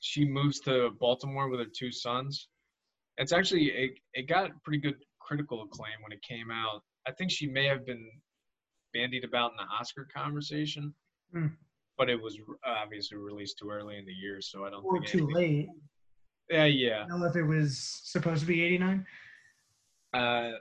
she 0.00 0.24
moves 0.24 0.60
to 0.60 0.90
Baltimore 0.98 1.48
with 1.50 1.60
her 1.60 1.66
two 1.76 1.92
sons. 1.92 2.48
It's 3.18 3.32
actually 3.32 3.64
it, 3.66 3.90
it 4.14 4.28
got 4.28 4.50
pretty 4.62 4.78
good 4.78 4.96
critical 5.20 5.62
acclaim 5.62 5.92
when 6.02 6.12
it 6.12 6.22
came 6.22 6.50
out. 6.50 6.82
I 7.06 7.12
think 7.12 7.30
she 7.30 7.46
may 7.46 7.66
have 7.66 7.84
been 7.86 8.08
bandied 8.92 9.24
about 9.24 9.52
in 9.52 9.56
the 9.58 9.64
Oscar 9.74 10.06
conversation, 10.14 10.94
Hmm. 11.32 11.48
but 11.98 12.08
it 12.08 12.20
was 12.20 12.38
obviously 12.64 13.18
released 13.18 13.58
too 13.58 13.70
early 13.70 13.98
in 13.98 14.06
the 14.06 14.12
year, 14.12 14.40
so 14.40 14.64
I 14.64 14.70
don't 14.70 14.84
Or 14.84 14.94
think 14.98 15.06
too 15.08 15.18
anything- 15.30 15.34
late. 15.34 15.68
Yeah, 16.50 16.64
yeah. 16.66 17.04
I 17.04 17.08
don't 17.08 17.20
know 17.20 17.26
if 17.26 17.36
it 17.36 17.42
was 17.42 17.78
supposed 18.04 18.42
to 18.42 18.46
be 18.46 18.62
89. 18.62 19.06
Uh, 20.12 20.52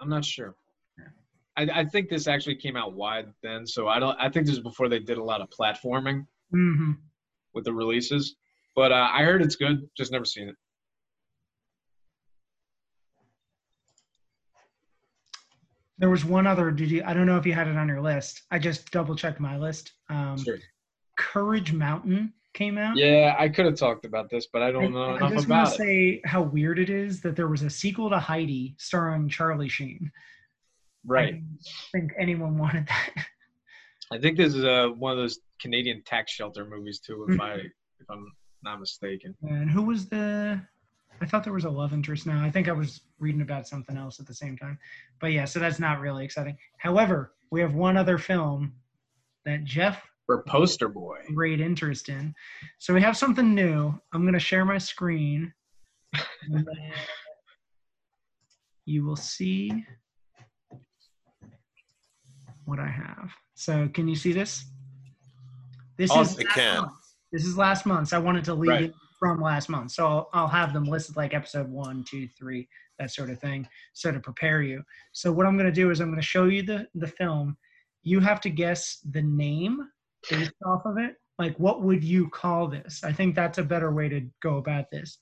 I'm 0.00 0.08
not 0.08 0.24
sure. 0.24 0.54
I, 1.56 1.62
I 1.72 1.84
think 1.84 2.08
this 2.08 2.26
actually 2.26 2.56
came 2.56 2.76
out 2.76 2.94
wide 2.94 3.26
then, 3.42 3.64
so 3.66 3.86
I 3.86 4.00
don't. 4.00 4.16
I 4.20 4.28
think 4.28 4.46
this 4.46 4.56
is 4.56 4.60
before 4.62 4.88
they 4.88 4.98
did 4.98 5.18
a 5.18 5.22
lot 5.24 5.40
of 5.40 5.48
platforming 5.50 6.26
Mm-hmm. 6.52 6.92
with 7.54 7.64
the 7.64 7.72
releases. 7.72 8.34
But 8.74 8.90
uh, 8.92 9.08
I 9.12 9.22
heard 9.22 9.40
it's 9.40 9.54
good. 9.56 9.88
Just 9.96 10.10
never 10.10 10.24
seen 10.24 10.48
it. 10.48 10.56
There 16.04 16.10
was 16.10 16.22
one 16.22 16.46
other. 16.46 16.70
Did 16.70 16.90
you? 16.90 17.02
I 17.06 17.14
don't 17.14 17.24
know 17.24 17.38
if 17.38 17.46
you 17.46 17.54
had 17.54 17.66
it 17.66 17.78
on 17.78 17.88
your 17.88 18.02
list. 18.02 18.42
I 18.50 18.58
just 18.58 18.90
double 18.90 19.16
checked 19.16 19.40
my 19.40 19.56
list. 19.56 19.92
Um, 20.10 20.36
Sure. 20.36 20.58
Courage 21.16 21.72
Mountain 21.72 22.34
came 22.52 22.76
out. 22.76 22.94
Yeah, 22.98 23.34
I 23.38 23.48
could 23.48 23.64
have 23.64 23.76
talked 23.76 24.04
about 24.04 24.28
this, 24.28 24.46
but 24.52 24.60
I 24.60 24.70
don't 24.70 24.92
know 24.92 25.02
I, 25.02 25.12
I 25.12 25.16
enough 25.16 25.32
just 25.32 25.48
want 25.48 25.62
about 25.62 25.70
to 25.70 25.76
say 25.78 26.20
how 26.26 26.42
weird 26.42 26.78
it 26.78 26.90
is 26.90 27.22
that 27.22 27.36
there 27.36 27.48
was 27.48 27.62
a 27.62 27.70
sequel 27.70 28.10
to 28.10 28.18
Heidi 28.18 28.74
starring 28.76 29.30
Charlie 29.30 29.70
Sheen. 29.70 30.12
I 30.14 30.18
Right. 31.06 31.26
didn't 31.36 31.58
think 31.90 32.12
anyone 32.18 32.58
wanted 32.58 32.86
that. 32.88 33.26
I 34.12 34.18
think 34.18 34.36
this 34.36 34.54
is 34.54 34.62
uh, 34.62 34.88
one 34.88 35.12
of 35.12 35.16
those 35.16 35.38
Canadian 35.58 36.02
tax 36.04 36.32
shelter 36.32 36.66
movies 36.66 37.00
too, 37.00 37.24
if 37.30 37.38
Mhm. 37.38 37.40
I 37.40 37.54
if 37.54 38.10
I'm 38.10 38.30
not 38.62 38.78
mistaken. 38.78 39.34
And 39.40 39.70
who 39.70 39.80
was 39.80 40.06
the? 40.10 40.60
I 41.20 41.26
thought 41.26 41.44
there 41.44 41.52
was 41.52 41.64
a 41.64 41.70
love 41.70 41.92
interest. 41.92 42.26
Now 42.26 42.44
I 42.44 42.50
think 42.50 42.68
I 42.68 42.72
was 42.72 43.00
reading 43.18 43.40
about 43.40 43.68
something 43.68 43.96
else 43.96 44.20
at 44.20 44.26
the 44.26 44.34
same 44.34 44.56
time. 44.56 44.78
But 45.20 45.32
yeah, 45.32 45.44
so 45.44 45.58
that's 45.58 45.78
not 45.78 46.00
really 46.00 46.24
exciting. 46.24 46.56
However, 46.78 47.32
we 47.50 47.60
have 47.60 47.74
one 47.74 47.96
other 47.96 48.18
film 48.18 48.74
that 49.44 49.64
Jeff 49.64 50.02
For 50.26 50.42
Poster 50.42 50.88
Boy. 50.88 51.18
great 51.34 51.60
interest 51.60 52.08
in. 52.08 52.34
So 52.78 52.92
we 52.94 53.00
have 53.00 53.16
something 53.16 53.54
new. 53.54 53.94
I'm 54.12 54.22
going 54.22 54.34
to 54.34 54.40
share 54.40 54.64
my 54.64 54.78
screen. 54.78 55.52
you 58.84 59.04
will 59.04 59.16
see 59.16 59.84
what 62.64 62.78
I 62.78 62.88
have. 62.88 63.30
So 63.54 63.88
can 63.88 64.08
you 64.08 64.16
see 64.16 64.32
this? 64.32 64.64
This 65.96 66.10
Oh, 66.12 66.22
is 66.22 66.38
I 66.38 66.42
last 66.42 66.54
can. 66.54 66.76
month. 66.80 66.92
This 67.32 67.44
is 67.46 67.56
last 67.56 67.86
month. 67.86 68.08
So 68.08 68.16
I 68.16 68.20
wanted 68.20 68.44
to 68.44 68.54
leave 68.54 68.70
Right. 68.70 68.84
it 68.84 68.94
from 69.24 69.40
last 69.40 69.70
month. 69.70 69.90
So 69.90 70.06
I'll, 70.06 70.28
I'll 70.34 70.48
have 70.48 70.74
them 70.74 70.84
listed 70.84 71.16
like 71.16 71.32
episode 71.32 71.70
one, 71.70 72.04
two, 72.04 72.28
three, 72.38 72.68
that 72.98 73.10
sort 73.10 73.30
of 73.30 73.40
thing. 73.40 73.66
So 73.94 74.12
to 74.12 74.20
prepare 74.20 74.60
you. 74.60 74.82
So 75.12 75.32
what 75.32 75.46
I'm 75.46 75.56
going 75.56 75.64
to 75.64 75.72
do 75.72 75.90
is 75.90 76.00
I'm 76.00 76.10
going 76.10 76.20
to 76.20 76.26
show 76.26 76.44
you 76.44 76.62
the, 76.62 76.86
the 76.94 77.06
film. 77.06 77.56
You 78.02 78.20
have 78.20 78.38
to 78.42 78.50
guess 78.50 78.98
the 79.12 79.22
name 79.22 79.80
based 80.30 80.52
off 80.66 80.82
of 80.84 80.98
it. 80.98 81.14
Like, 81.38 81.58
what 81.58 81.80
would 81.80 82.04
you 82.04 82.28
call 82.28 82.68
this? 82.68 83.02
I 83.02 83.12
think 83.12 83.34
that's 83.34 83.56
a 83.56 83.62
better 83.62 83.92
way 83.92 84.10
to 84.10 84.20
go 84.42 84.58
about 84.58 84.90
this. 84.92 85.16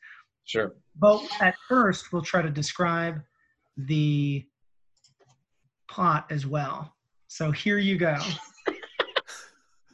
Sure. 0.47 0.75
But 0.99 1.23
at 1.41 1.55
first, 1.69 2.13
we'll 2.13 2.23
try 2.23 2.43
to 2.43 2.51
describe 2.51 3.21
the 3.77 4.45
plot 5.89 6.27
as 6.29 6.45
well. 6.45 6.93
So 7.29 7.53
here 7.53 7.79
you 7.79 7.99
go. 7.99 8.17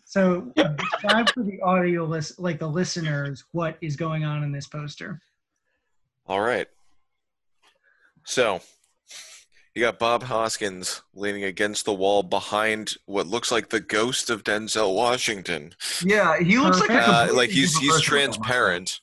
So 0.09 0.51
describe 0.57 1.29
for 1.35 1.43
the 1.43 1.61
audio 1.61 2.05
list, 2.07 2.39
like 2.41 2.59
the 2.59 2.67
listeners, 2.67 3.45
what 3.53 3.77
is 3.83 3.95
going 3.95 4.25
on 4.25 4.43
in 4.43 4.51
this 4.51 4.67
poster. 4.67 5.21
All 6.27 6.41
right. 6.41 6.67
So 8.25 8.63
you 9.75 9.83
got 9.83 9.99
Bob 9.99 10.23
Hoskins 10.23 11.03
leaning 11.15 11.45
against 11.45 11.85
the 11.85 11.93
wall 11.93 12.23
behind 12.23 12.95
what 13.05 13.27
looks 13.27 13.53
like 13.53 13.69
the 13.69 13.81
ghost 13.81 14.31
of 14.31 14.45
Denzel 14.45 14.95
Washington. 14.95 15.75
Yeah, 16.03 16.39
he 16.39 16.59
looks 16.59 16.81
like 16.81 16.89
a 16.89 16.93
Perfect. 16.95 17.09
Uh, 17.09 17.19
completely 17.19 17.37
like 17.37 17.51
he's 17.51 17.77
he's 17.77 18.01
transparent. 18.01 19.01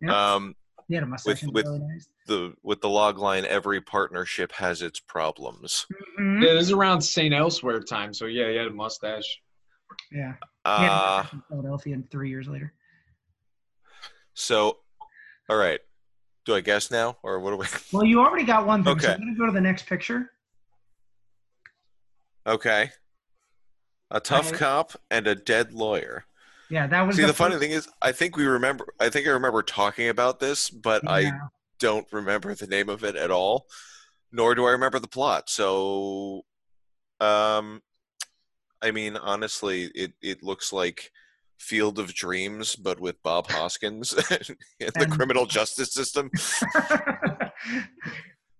Yeah. 0.00 0.34
Um, 0.34 0.54
He 0.86 0.94
had 0.94 1.02
a 1.02 1.06
mustache. 1.06 1.42
in 1.42 1.52
with- 1.52 1.66
early 1.66 1.82
the 2.28 2.54
with 2.62 2.80
the 2.80 2.88
log 2.88 3.18
line, 3.18 3.44
every 3.46 3.80
partnership 3.80 4.52
has 4.52 4.80
its 4.82 5.00
problems. 5.00 5.86
Mhm. 6.20 6.42
Yeah, 6.42 6.54
this 6.54 6.66
is 6.66 6.72
around 6.72 7.00
St. 7.00 7.34
Elsewhere 7.34 7.80
time, 7.80 8.14
so 8.14 8.26
yeah, 8.26 8.48
he 8.50 8.56
had 8.56 8.66
a 8.68 8.70
mustache. 8.70 9.40
Yeah. 10.12 10.34
He 10.64 10.70
had 10.70 10.88
a 10.88 10.92
Uh, 10.92 11.26
Philadelphia 11.48 11.98
three 12.10 12.28
years 12.30 12.48
later. 12.48 12.72
so, 14.34 14.78
all 15.48 15.56
right. 15.56 15.80
Do 16.44 16.54
I 16.54 16.60
guess 16.60 16.90
now, 16.90 17.16
or 17.22 17.40
what 17.40 17.50
do 17.50 17.56
we? 17.56 17.66
Well, 17.92 18.04
you 18.04 18.20
already 18.20 18.44
got 18.44 18.66
one 18.66 18.84
thing, 18.84 18.98
so 19.00 19.06
Okay. 19.08 19.14
I'm 19.14 19.20
going 19.20 19.34
to 19.34 19.38
go 19.38 19.46
to 19.46 19.52
the 19.52 19.60
next 19.60 19.86
picture. 19.86 20.30
Okay. 22.46 22.90
A 24.10 24.20
tough 24.20 24.46
Alright. 24.46 24.60
cop 24.60 24.92
and 25.10 25.26
a 25.26 25.34
dead 25.34 25.72
lawyer. 25.72 26.24
Yeah, 26.70 26.86
that 26.86 27.02
was 27.02 27.16
See, 27.16 27.24
the 27.24 27.32
funny 27.32 27.54
first- 27.54 27.62
thing 27.62 27.70
is, 27.72 27.88
I 28.02 28.12
think 28.12 28.36
we 28.36 28.44
remember. 28.46 28.86
I 29.00 29.08
think 29.08 29.26
I 29.26 29.30
remember 29.30 29.62
talking 29.62 30.08
about 30.08 30.38
this, 30.40 30.70
but 30.70 31.02
I 31.08 31.32
don't 31.78 32.06
remember 32.12 32.54
the 32.54 32.66
name 32.66 32.88
of 32.88 33.04
it 33.04 33.16
at 33.16 33.30
all, 33.30 33.66
nor 34.32 34.54
do 34.54 34.66
I 34.66 34.70
remember 34.72 34.98
the 34.98 35.08
plot. 35.08 35.48
So, 35.50 36.42
um, 37.20 37.82
I 38.86 38.90
mean, 38.92 39.16
honestly, 39.16 39.90
it 39.94 40.12
it 40.22 40.42
looks 40.42 40.72
like 40.72 41.10
Field 41.58 41.98
of 41.98 42.14
Dreams, 42.14 42.76
but 42.76 43.00
with 43.00 43.20
Bob 43.22 43.50
Hoskins 43.50 44.12
in 44.30 44.90
the 44.94 45.02
And- 45.02 45.12
criminal 45.12 45.46
justice 45.46 45.92
system. 45.92 46.30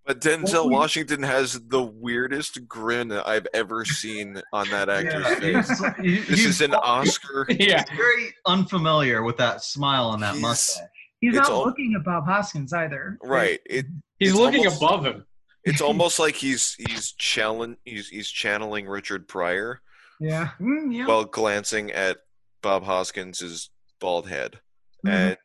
But 0.06 0.20
Denzel 0.20 0.66
we- 0.68 0.74
Washington 0.74 1.20
has 1.24 1.60
the 1.66 1.82
weirdest 1.82 2.68
grin 2.68 3.10
I've 3.10 3.46
ever 3.52 3.84
seen 3.84 4.40
on 4.52 4.70
that 4.70 4.88
actor's 4.88 5.24
Yeah, 5.42 5.62
face. 5.62 5.82
he- 6.00 6.18
This 6.20 6.44
is 6.44 6.60
an 6.60 6.74
Oscar. 6.94 7.44
yeah. 7.50 7.82
very 7.96 8.32
unfamiliar 8.46 9.24
with 9.24 9.36
that 9.38 9.64
smile 9.64 10.12
and 10.12 10.22
that 10.22 10.34
He's- 10.34 10.42
mustache. 10.42 10.88
He's 11.20 11.34
not 11.34 11.50
all- 11.50 11.64
looking 11.64 11.94
at 11.98 12.04
Bob 12.04 12.24
Hoskins 12.24 12.72
either. 12.72 13.18
Right. 13.20 13.58
It 13.66 13.86
He's 14.20 14.32
looking 14.34 14.60
almost- 14.66 14.80
above 14.82 15.04
him. 15.04 15.26
it's 15.64 15.80
almost 15.80 16.20
like 16.20 16.36
he's 16.36 16.74
he's 16.88 17.10
challenge 17.12 17.76
he's 17.84 18.08
he's 18.08 18.28
channeling 18.30 18.86
Richard 18.86 19.26
Pryor 19.26 19.80
Yeah. 20.20 20.50
Mm, 20.60 20.94
yeah. 20.94 21.06
while 21.06 21.24
glancing 21.24 21.90
at 21.92 22.18
Bob 22.62 22.84
Hoskins's 22.84 23.70
bald 24.00 24.28
head. 24.28 24.60
Mhm. 25.06 25.10
And 25.12 25.36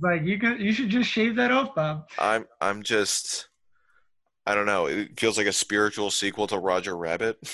like 0.00 0.22
you 0.22 0.38
could, 0.38 0.60
you 0.60 0.72
should 0.72 0.88
just 0.88 1.10
shave 1.10 1.36
that 1.36 1.50
off, 1.50 1.74
Bob. 1.74 2.08
I'm 2.18 2.46
I'm 2.60 2.82
just 2.82 3.48
I 4.46 4.54
don't 4.54 4.66
know. 4.66 4.86
It 4.86 5.18
feels 5.18 5.36
like 5.36 5.46
a 5.46 5.52
spiritual 5.52 6.10
sequel 6.10 6.46
to 6.48 6.58
Roger 6.58 6.96
Rabbit. 6.96 7.38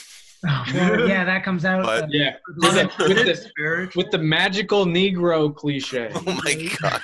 Well, 0.45 1.09
yeah, 1.09 1.25
that 1.25 1.43
comes 1.45 1.65
out. 1.65 1.83
But- 1.85 2.05
uh, 2.05 2.07
Yeah. 2.11 2.37
With 2.59 2.75
the, 2.75 3.05
with 3.09 3.17
the, 3.57 3.91
with 3.97 4.11
the 4.13 4.19
magical 4.19 4.85
Negro 4.85 5.53
cliche. 5.53 6.11
Oh 6.15 6.41
my 6.45 6.71
god. 6.81 7.03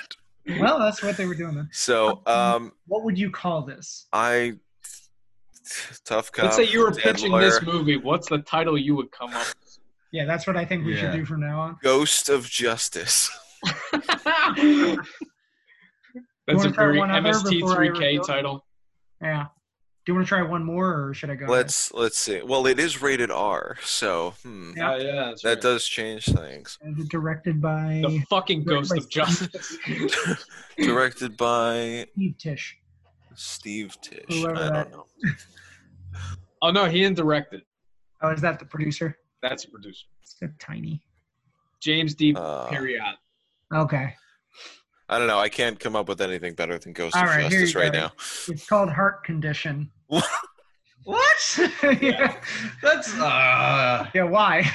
well, 0.61 0.79
that's 0.79 1.01
what 1.03 1.17
they 1.17 1.25
were 1.25 1.33
doing 1.35 1.55
then. 1.55 1.67
So 1.73 2.21
um 2.27 2.71
What 2.85 3.03
would 3.03 3.17
you 3.17 3.31
call 3.31 3.63
this? 3.63 4.07
I 4.13 4.53
tough 6.05 6.31
cop. 6.31 6.45
Let's 6.45 6.55
say 6.57 6.63
you 6.65 6.81
were 6.81 6.91
pitching 6.91 7.31
lawyer, 7.31 7.49
this 7.49 7.61
movie. 7.63 7.97
What's 7.97 8.29
the 8.29 8.37
title 8.39 8.77
you 8.77 8.95
would 8.95 9.11
come 9.11 9.33
up 9.33 9.47
Yeah, 10.13 10.25
that's 10.25 10.45
what 10.47 10.55
I 10.55 10.63
think 10.63 10.85
we 10.85 10.95
should 10.95 11.11
do 11.11 11.25
from 11.25 11.41
now 11.41 11.59
on. 11.59 11.77
Ghost 11.81 12.29
of 12.29 12.47
Justice. 12.49 13.29
That's 16.45 16.65
a 16.65 16.71
try 16.71 16.85
very 16.85 16.99
one 16.99 17.09
other 17.09 17.31
before 17.49 17.83
I 17.83 17.87
MST3K 17.87 18.27
title. 18.27 18.65
Yeah. 19.21 19.45
Do 20.05 20.11
you 20.11 20.15
want 20.15 20.27
to 20.27 20.29
try 20.29 20.41
one 20.41 20.63
more, 20.65 21.07
or 21.07 21.13
should 21.13 21.29
I 21.29 21.35
go? 21.35 21.45
Let's 21.45 21.93
let's 21.93 22.17
see. 22.17 22.41
Well, 22.41 22.67
it 22.67 22.77
is 22.77 23.01
rated 23.01 23.31
R, 23.31 23.77
so 23.83 24.33
hmm, 24.43 24.73
Yeah. 24.75 24.93
Oh, 24.93 24.97
yeah, 24.97 25.33
that 25.41 25.43
right. 25.45 25.61
does 25.61 25.87
change 25.87 26.25
things. 26.25 26.77
Is 26.83 27.05
it 27.05 27.09
directed 27.09 27.61
by 27.61 28.01
The 28.05 28.19
fucking 28.29 28.65
Ghost 28.65 28.91
of 28.95 29.09
Justice. 29.09 29.77
Directed 30.77 31.37
by 31.37 32.05
Steve 32.13 32.37
Tisch? 32.37 32.77
Steve 33.35 33.97
Tisch. 34.01 34.25
Whoever 34.27 34.57
I 34.57 34.59
that- 34.69 34.91
don't 34.91 35.07
know. 35.23 35.31
oh 36.63 36.71
no, 36.71 36.85
he 36.85 36.99
didn't 36.99 37.15
direct 37.17 37.53
it. 37.53 37.63
Oh, 38.21 38.29
is 38.31 38.41
that 38.41 38.59
the 38.59 38.65
producer? 38.65 39.17
That's 39.43 39.65
a 39.65 39.69
producer. 39.69 40.05
It's 40.21 40.37
so 40.39 40.47
tiny. 40.57 41.03
James 41.81 42.15
D. 42.15 42.33
Uh, 42.33 42.67
Parriott. 42.69 43.17
Okay. 43.75 44.15
I 45.09 45.19
don't 45.19 45.27
know. 45.27 45.37
I 45.37 45.49
can't 45.49 45.77
come 45.77 45.97
up 45.97 46.07
with 46.07 46.21
anything 46.21 46.53
better 46.53 46.79
than 46.79 46.93
Ghost 46.93 47.15
All 47.15 47.23
of 47.23 47.29
right, 47.29 47.51
Justice 47.51 47.75
right 47.75 47.91
go. 47.91 47.99
now. 47.99 48.11
It's 48.47 48.65
called 48.65 48.89
Heart 48.89 49.25
Condition. 49.25 49.91
What? 50.07 51.59
yeah. 52.01 52.37
That's 52.81 53.13
uh. 53.19 54.07
yeah. 54.15 54.23
Why? 54.23 54.65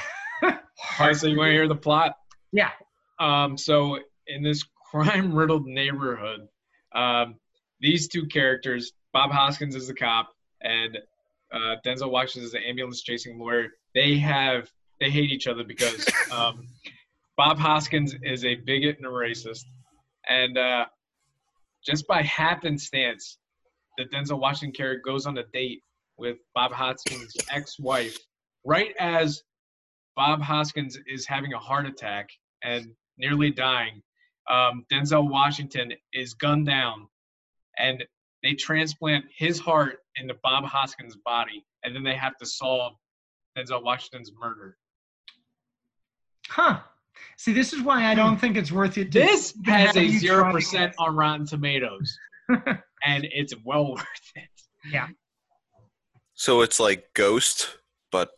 All 0.43 0.51
right, 0.99 1.15
so 1.15 1.25
you 1.25 1.35
want 1.35 1.49
to 1.49 1.53
hear 1.53 1.67
the 1.67 1.75
plot? 1.75 2.15
Yeah. 2.51 2.69
Um, 3.19 3.57
so 3.57 3.97
in 4.27 4.43
this 4.43 4.63
crime-riddled 4.91 5.65
neighborhood, 5.65 6.41
um, 6.93 7.35
these 7.81 8.07
two 8.07 8.27
characters, 8.27 8.93
Bob 9.11 9.31
Hoskins 9.31 9.75
is 9.75 9.87
the 9.87 9.95
cop, 9.95 10.29
and 10.61 10.99
uh, 11.51 11.75
Denzel 11.83 12.11
Washington 12.11 12.45
is 12.45 12.51
the 12.51 12.59
ambulance-chasing 12.59 13.39
lawyer. 13.39 13.69
They 13.95 14.17
have 14.17 14.69
they 14.99 15.09
hate 15.09 15.31
each 15.31 15.47
other 15.47 15.63
because 15.63 16.05
um, 16.31 16.67
Bob 17.37 17.57
Hoskins 17.57 18.15
is 18.23 18.45
a 18.45 18.55
bigot 18.55 18.97
and 18.97 19.05
a 19.05 19.09
racist, 19.09 19.65
and 20.27 20.57
uh, 20.57 20.85
just 21.85 22.07
by 22.07 22.21
happenstance, 22.23 23.37
the 23.97 24.05
Denzel 24.05 24.39
Washington 24.39 24.75
character 24.75 25.01
goes 25.05 25.25
on 25.25 25.37
a 25.37 25.43
date 25.53 25.83
with 26.17 26.37
Bob 26.53 26.71
Hoskins' 26.71 27.35
ex-wife 27.49 28.17
right 28.65 28.93
as 28.99 29.41
Bob 30.15 30.41
Hoskins 30.41 30.97
is 31.07 31.25
having 31.25 31.53
a 31.53 31.59
heart 31.59 31.85
attack 31.85 32.29
and 32.63 32.87
nearly 33.17 33.51
dying. 33.51 34.01
Um, 34.49 34.85
Denzel 34.91 35.29
Washington 35.29 35.93
is 36.13 36.33
gunned 36.33 36.65
down, 36.65 37.07
and 37.77 38.03
they 38.43 38.53
transplant 38.53 39.25
his 39.37 39.59
heart 39.59 39.99
into 40.15 40.35
Bob 40.43 40.65
Hoskins' 40.65 41.15
body, 41.23 41.65
and 41.83 41.95
then 41.95 42.03
they 42.03 42.15
have 42.15 42.35
to 42.37 42.45
solve 42.45 42.93
Denzel 43.59 43.83
Washington's 43.83 44.31
murder. 44.39 44.77
Huh. 46.47 46.79
See, 47.37 47.53
this 47.53 47.73
is 47.73 47.81
why 47.81 48.05
I 48.05 48.15
don't 48.15 48.37
think 48.39 48.57
it's 48.57 48.71
worth 48.71 48.97
it. 48.97 49.11
To 49.11 49.19
This 49.19 49.53
has 49.65 49.95
a 49.95 50.07
zero 50.07 50.51
percent 50.51 50.93
on 50.97 51.15
Rotten 51.15 51.45
Tomatoes, 51.45 52.17
and 52.49 53.27
it's 53.31 53.53
well 53.63 53.91
worth 53.93 54.31
it. 54.35 54.49
yeah. 54.91 55.07
So 56.33 56.61
it's 56.61 56.79
like 56.79 57.05
Ghost, 57.13 57.77
but 58.11 58.29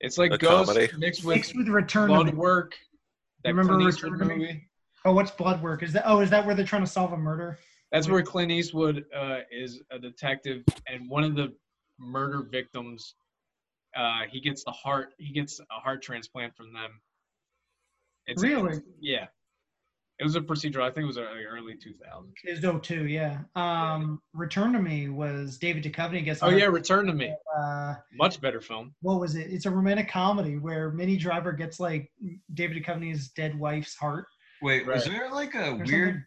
It's 0.00 0.18
like 0.18 0.32
A 0.32 0.38
Ghost 0.38 0.70
comedy. 0.72 0.92
mixed 0.98 1.24
with 1.24 1.36
Mixed 1.36 1.56
with 1.56 1.68
Return 1.68 2.08
Blood 2.08 2.28
of 2.28 2.34
the. 2.34 2.40
Work. 2.40 2.76
That 3.44 3.50
Remember 3.50 3.74
Clint 3.76 3.88
Eastwood 3.94 4.12
Return 4.12 4.30
of 4.30 4.38
the- 4.38 4.44
movie. 4.46 4.66
Oh, 5.06 5.12
what's 5.14 5.30
Blood 5.30 5.62
Work? 5.62 5.82
Is 5.82 5.92
that? 5.94 6.02
Oh, 6.06 6.20
is 6.20 6.28
that 6.30 6.44
where 6.44 6.54
they're 6.54 6.66
trying 6.66 6.84
to 6.84 6.90
solve 6.90 7.12
a 7.12 7.16
murder? 7.16 7.58
That's 7.92 8.08
where 8.08 8.22
Clint 8.22 8.50
Eastwood 8.52 9.04
uh, 9.16 9.38
is 9.50 9.80
a 9.90 9.98
detective, 9.98 10.62
and 10.86 11.08
one 11.08 11.24
of 11.24 11.34
the 11.34 11.54
murder 11.98 12.42
victims, 12.50 13.14
uh, 13.96 14.22
he 14.30 14.40
gets 14.40 14.64
the 14.64 14.70
heart. 14.72 15.14
He 15.18 15.32
gets 15.32 15.60
a 15.60 15.80
heart 15.80 16.02
transplant 16.02 16.56
from 16.56 16.72
them. 16.72 17.00
It's 18.26 18.42
Really? 18.42 18.80
yeah. 19.00 19.26
It 20.18 20.24
was 20.24 20.36
a 20.36 20.40
procedural. 20.42 20.82
I 20.82 20.90
think 20.90 21.04
it 21.04 21.06
was 21.06 21.16
early 21.16 21.74
2000s. 21.76 22.32
It 22.44 22.50
was 22.50 22.82
too, 22.82 23.06
yeah. 23.06 23.38
Um, 23.56 24.20
Return 24.34 24.74
to 24.74 24.78
Me 24.78 25.08
was 25.08 25.56
David 25.56 25.82
Duchovny 25.82 26.22
gets. 26.22 26.42
Oh 26.42 26.48
on 26.48 26.54
a- 26.54 26.58
yeah, 26.58 26.66
Return 26.66 27.06
to 27.06 27.14
Me. 27.14 27.34
Uh, 27.58 27.94
Much 28.12 28.38
better 28.38 28.60
film. 28.60 28.94
what 29.00 29.18
was 29.18 29.34
it? 29.34 29.50
It's 29.50 29.64
a 29.64 29.70
romantic 29.70 30.10
comedy 30.10 30.58
where 30.58 30.90
Minnie 30.90 31.16
Driver 31.16 31.52
gets 31.52 31.80
like 31.80 32.12
David 32.52 32.84
Duchovny's 32.84 33.28
dead 33.30 33.58
wife's 33.58 33.94
heart. 33.96 34.26
Wait, 34.60 34.86
was 34.86 35.08
Right. 35.08 35.16
there 35.18 35.30
like 35.30 35.54
a 35.54 35.70
Or 35.70 35.76
weird 35.76 35.86
something. 35.88 36.24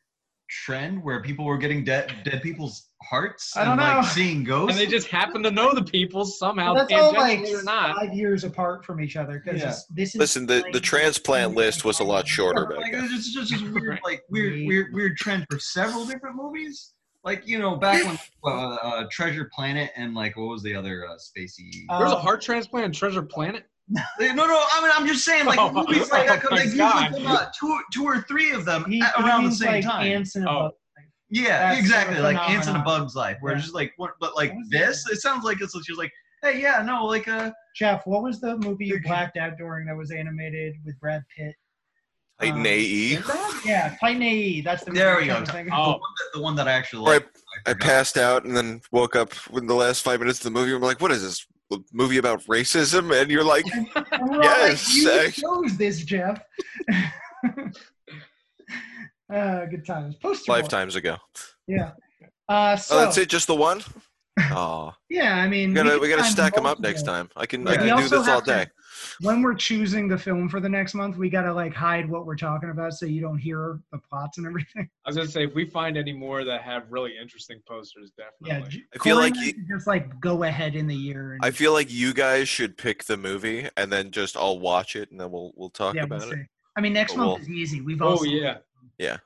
Trend 0.50 1.04
where 1.04 1.22
people 1.22 1.46
were 1.46 1.58
getting 1.58 1.84
dead 1.84 2.14
dead 2.24 2.41
people's 2.44 2.89
hearts 3.02 3.56
I 3.58 3.62
and 3.62 3.70
don't 3.70 3.78
like 3.78 4.04
know. 4.04 4.10
seeing 4.10 4.44
ghosts? 4.44 4.78
And 4.78 4.80
they 4.88 4.91
just 4.91 5.08
happen 5.08 5.41
to 5.44 5.52
know 5.52 5.74
the 5.74 5.84
people 5.84 6.26
somehow, 6.26 6.74
Well, 6.74 6.86
that's 6.88 7.02
all 7.02 7.14
like 7.14 7.39
or 7.50 7.64
not. 7.64 7.96
five 7.98 8.14
years 8.14 8.44
apart 8.44 8.86
from 8.86 9.02
each 9.02 9.16
other 9.16 9.41
because 9.44 9.60
Yeah. 9.60 9.68
this, 9.68 9.86
this 9.89 10.10
is. 10.16 10.20
listen, 10.20 10.46
the, 10.46 10.64
the 10.74 10.80
transplant 10.80 11.56
list 11.56 11.86
was 11.86 12.00
a 12.00 12.04
lot 12.04 12.28
shorter 12.28 12.66
back 12.66 12.78
like 12.80 12.91
then. 12.91 13.04
it's 13.06 13.32
just, 13.34 13.50
just, 13.50 13.52
just 13.64 13.74
weird, 13.74 14.00
like 14.04 14.22
weird, 14.30 14.54
weird, 14.68 14.94
weird 14.94 15.18
trend 15.18 15.46
for 15.50 15.60
several 15.60 16.06
different 16.06 16.36
movies. 16.36 16.94
Like 17.26 17.48
you 17.48 17.58
know, 17.58 17.78
back 17.78 18.04
when 18.06 18.20
uh, 18.44 18.76
uh, 18.76 19.06
Treasure 19.10 19.50
Planet 19.56 19.91
and 19.96 20.14
like 20.14 20.36
what 20.36 20.50
was 20.50 20.62
the 20.62 20.76
other 20.76 21.08
uh, 21.08 21.14
spacey? 21.16 21.86
Uh, 21.89 22.00
There's 22.00 22.12
a 22.12 22.18
heart 22.20 22.41
transplant 22.41 22.86
in 22.88 22.91
Treasure 22.91 23.22
Planet. 23.24 23.64
No, 23.90 24.02
no, 24.20 24.46
I 24.72 24.82
mean 24.82 24.92
I'm 24.96 25.06
just 25.08 25.24
saying 25.26 25.46
like 25.46 25.60
Oh, 25.62 25.72
movies 25.72 26.10
like 26.12 26.28
that. 26.28 26.42
oh 26.46 26.48
my 26.52 26.58
Like 26.58 26.66
usually 26.66 26.80
come 27.24 27.28
out 27.28 27.54
two, 27.60 27.80
two 27.94 28.04
or 28.06 28.22
three 28.22 28.52
of 28.52 28.66
them 28.66 28.86
He, 28.90 29.02
at- 29.02 29.16
he 29.16 29.24
around 29.24 29.44
the 29.44 29.50
means, 29.50 29.60
same 29.60 29.72
like 29.72 29.84
time. 29.84 30.06
Ants 30.08 30.36
in 30.36 30.44
a 30.44 30.50
Oh. 30.50 30.62
Bug. 30.64 30.72
Yeah, 31.30 31.70
That's 31.70 31.80
exactly. 31.80 32.20
Like 32.20 32.38
Ants 32.50 32.68
and 32.68 32.78
a. 32.78 32.82
Bug's 32.82 33.16
Life, 33.16 33.38
where 33.42 33.54
Yeah. 33.54 33.58
it's 33.58 33.66
just 33.66 33.76
like, 33.76 33.92
what, 33.98 34.12
but 34.20 34.36
like 34.36 34.54
What 34.54 34.66
this, 34.70 35.04
that? 35.06 35.14
it 35.14 35.22
sounds 35.22 35.44
like 35.44 35.62
it's 35.62 35.74
just 35.74 35.98
like, 35.98 36.12
hey, 36.44 36.62
yeah, 36.62 36.84
no, 36.86 37.06
like 37.06 37.28
uh, 37.28 37.50
Jeff, 37.76 38.06
what 38.06 38.22
was 38.22 38.40
the 38.40 38.56
movie 38.58 38.86
you 38.86 39.00
Good- 39.00 39.08
blacked 39.08 39.38
out 39.38 39.58
during 39.58 39.88
that 39.88 39.98
was 39.98 40.12
animated 40.12 40.76
with 40.86 41.00
Brad 41.00 41.24
Pitt? 41.36 41.56
Titan 42.40 42.60
Um, 42.60 42.66
AE. 42.68 43.20
Yeah, 43.66 43.96
Titan 44.00 44.22
AE. 44.22 44.62
That's 44.62 44.84
the 44.84 44.92
movie 44.92 45.00
There 45.00 45.18
we 45.18 45.26
go. 45.28 45.40
was 45.40 45.50
thinking. 45.50 45.72
the, 45.74 45.76
Oh. 45.80 45.92
one 45.92 46.00
that, 46.00 46.30
the 46.36 46.42
one 46.42 46.56
that 46.56 46.68
I 46.68 46.72
actually 46.74 47.10
Right. 47.10 47.22
like. 47.24 47.30
I 47.66 47.72
forgot. 47.74 47.88
passed 47.88 48.18
out 48.18 48.44
and 48.46 48.56
then 48.56 48.82
woke 48.92 49.16
up 49.16 49.32
in 49.54 49.66
the 49.68 49.74
last 49.76 50.02
five 50.04 50.20
minutes 50.20 50.40
of 50.40 50.44
the 50.46 50.52
movie. 50.52 50.74
I'm 50.74 50.82
like, 50.82 51.02
what 51.02 51.12
is 51.12 51.22
this? 51.24 51.46
A 51.74 51.78
movie 51.91 52.17
about 52.17 52.43
racism? 52.43 53.13
And 53.19 53.30
you're 53.32 53.43
like, 53.43 53.65
And 53.74 53.88
Yes, 54.43 54.88
like, 54.88 54.95
you 54.95 55.11
I- 55.11 55.30
chose 55.61 55.78
this, 55.78 56.03
Jeff. 56.03 56.41
uh, 59.34 59.65
good 59.65 59.86
times. 59.86 60.15
Poster 60.15 60.51
boy. 60.51 60.53
lifetimes 60.53 60.95
ago. 60.95 61.17
Yeah. 61.67 61.91
Uh, 62.49 62.76
so, 62.76 62.95
Oh, 62.95 62.99
that's 62.99 63.17
it? 63.17 63.30
Just 63.30 63.47
the 63.47 63.55
one? 63.55 63.82
Oh, 64.51 64.91
Yeah, 65.09 65.36
I 65.36 65.47
mean, 65.47 65.69
we 65.69 65.76
gotta, 65.76 65.99
we 65.99 66.09
gotta 66.09 66.24
stack 66.24 66.55
them 66.55 66.65
up 66.65 66.80
next 66.80 67.03
time. 67.03 67.30
I 67.36 67.45
can 67.45 67.63
Yeah. 67.67 67.71
I 67.74 67.78
can 67.78 67.97
do 67.97 68.03
this 68.09 68.13
all 68.13 68.24
have 68.24 68.43
to- 68.45 68.51
day. 68.51 68.65
When 69.22 69.41
we're 69.41 69.53
choosing 69.55 70.07
the 70.07 70.18
film 70.18 70.49
for 70.49 70.59
the 70.59 70.70
next 70.70 70.93
month, 70.93 71.18
we 71.18 71.30
gotta 71.30 71.53
like 71.53 71.74
hide 71.74 72.09
what 72.09 72.26
we're 72.26 72.36
talking 72.36 72.70
about 72.70 72.93
so 72.93 73.05
you 73.05 73.22
don't 73.22 73.38
hear 73.38 73.80
the 73.91 73.97
plots 73.99 74.38
and 74.38 74.47
everything. 74.47 74.89
I 75.05 75.09
was 75.09 75.16
gonna 75.16 75.28
say 75.30 75.43
if 75.45 75.53
we 75.53 75.66
find 75.66 75.97
any 75.97 76.14
more 76.14 76.43
that 76.43 76.61
have 76.61 76.84
really 76.89 77.18
interesting 77.18 77.61
posters, 77.68 78.11
definitely. 78.18 78.47
Yeah, 78.49 78.53
definitely. 78.59 78.80
J- 78.80 78.86
I 78.99 79.03
feel 79.03 79.16
Corey 79.18 79.30
like 79.32 79.36
you- 79.39 79.66
just 79.68 79.88
like 79.88 80.20
go 80.20 80.43
ahead 80.43 80.76
in 80.76 80.88
the 80.88 80.95
year. 80.95 81.34
And, 81.34 81.45
I 81.45 81.51
feel 81.51 81.74
like 81.74 81.91
you 81.91 82.14
guys 82.14 82.47
should 82.49 82.78
pick 82.78 83.03
the 83.03 83.18
movie 83.18 83.68
and 83.78 83.91
then 83.91 84.11
just 84.11 84.36
I'll 84.38 84.59
watch 84.59 84.95
it 84.95 85.11
and 85.11 85.20
then 85.20 85.32
we'll 85.32 85.51
we'll 85.55 85.70
talk 85.70 85.95
yeah, 85.95 86.05
we'll 86.05 86.22
about 86.24 86.38
it. 86.38 86.47
I 86.76 86.82
mean, 86.82 86.93
next 86.93 87.14
But 87.14 87.20
month 87.20 87.30
we'll- 87.34 87.41
is 87.41 87.49
easy. 87.49 87.82
We've 87.82 88.01
Oh 88.01 88.09
also 88.09 88.26
yeah. 88.26 88.57
Yeah, 88.99 89.18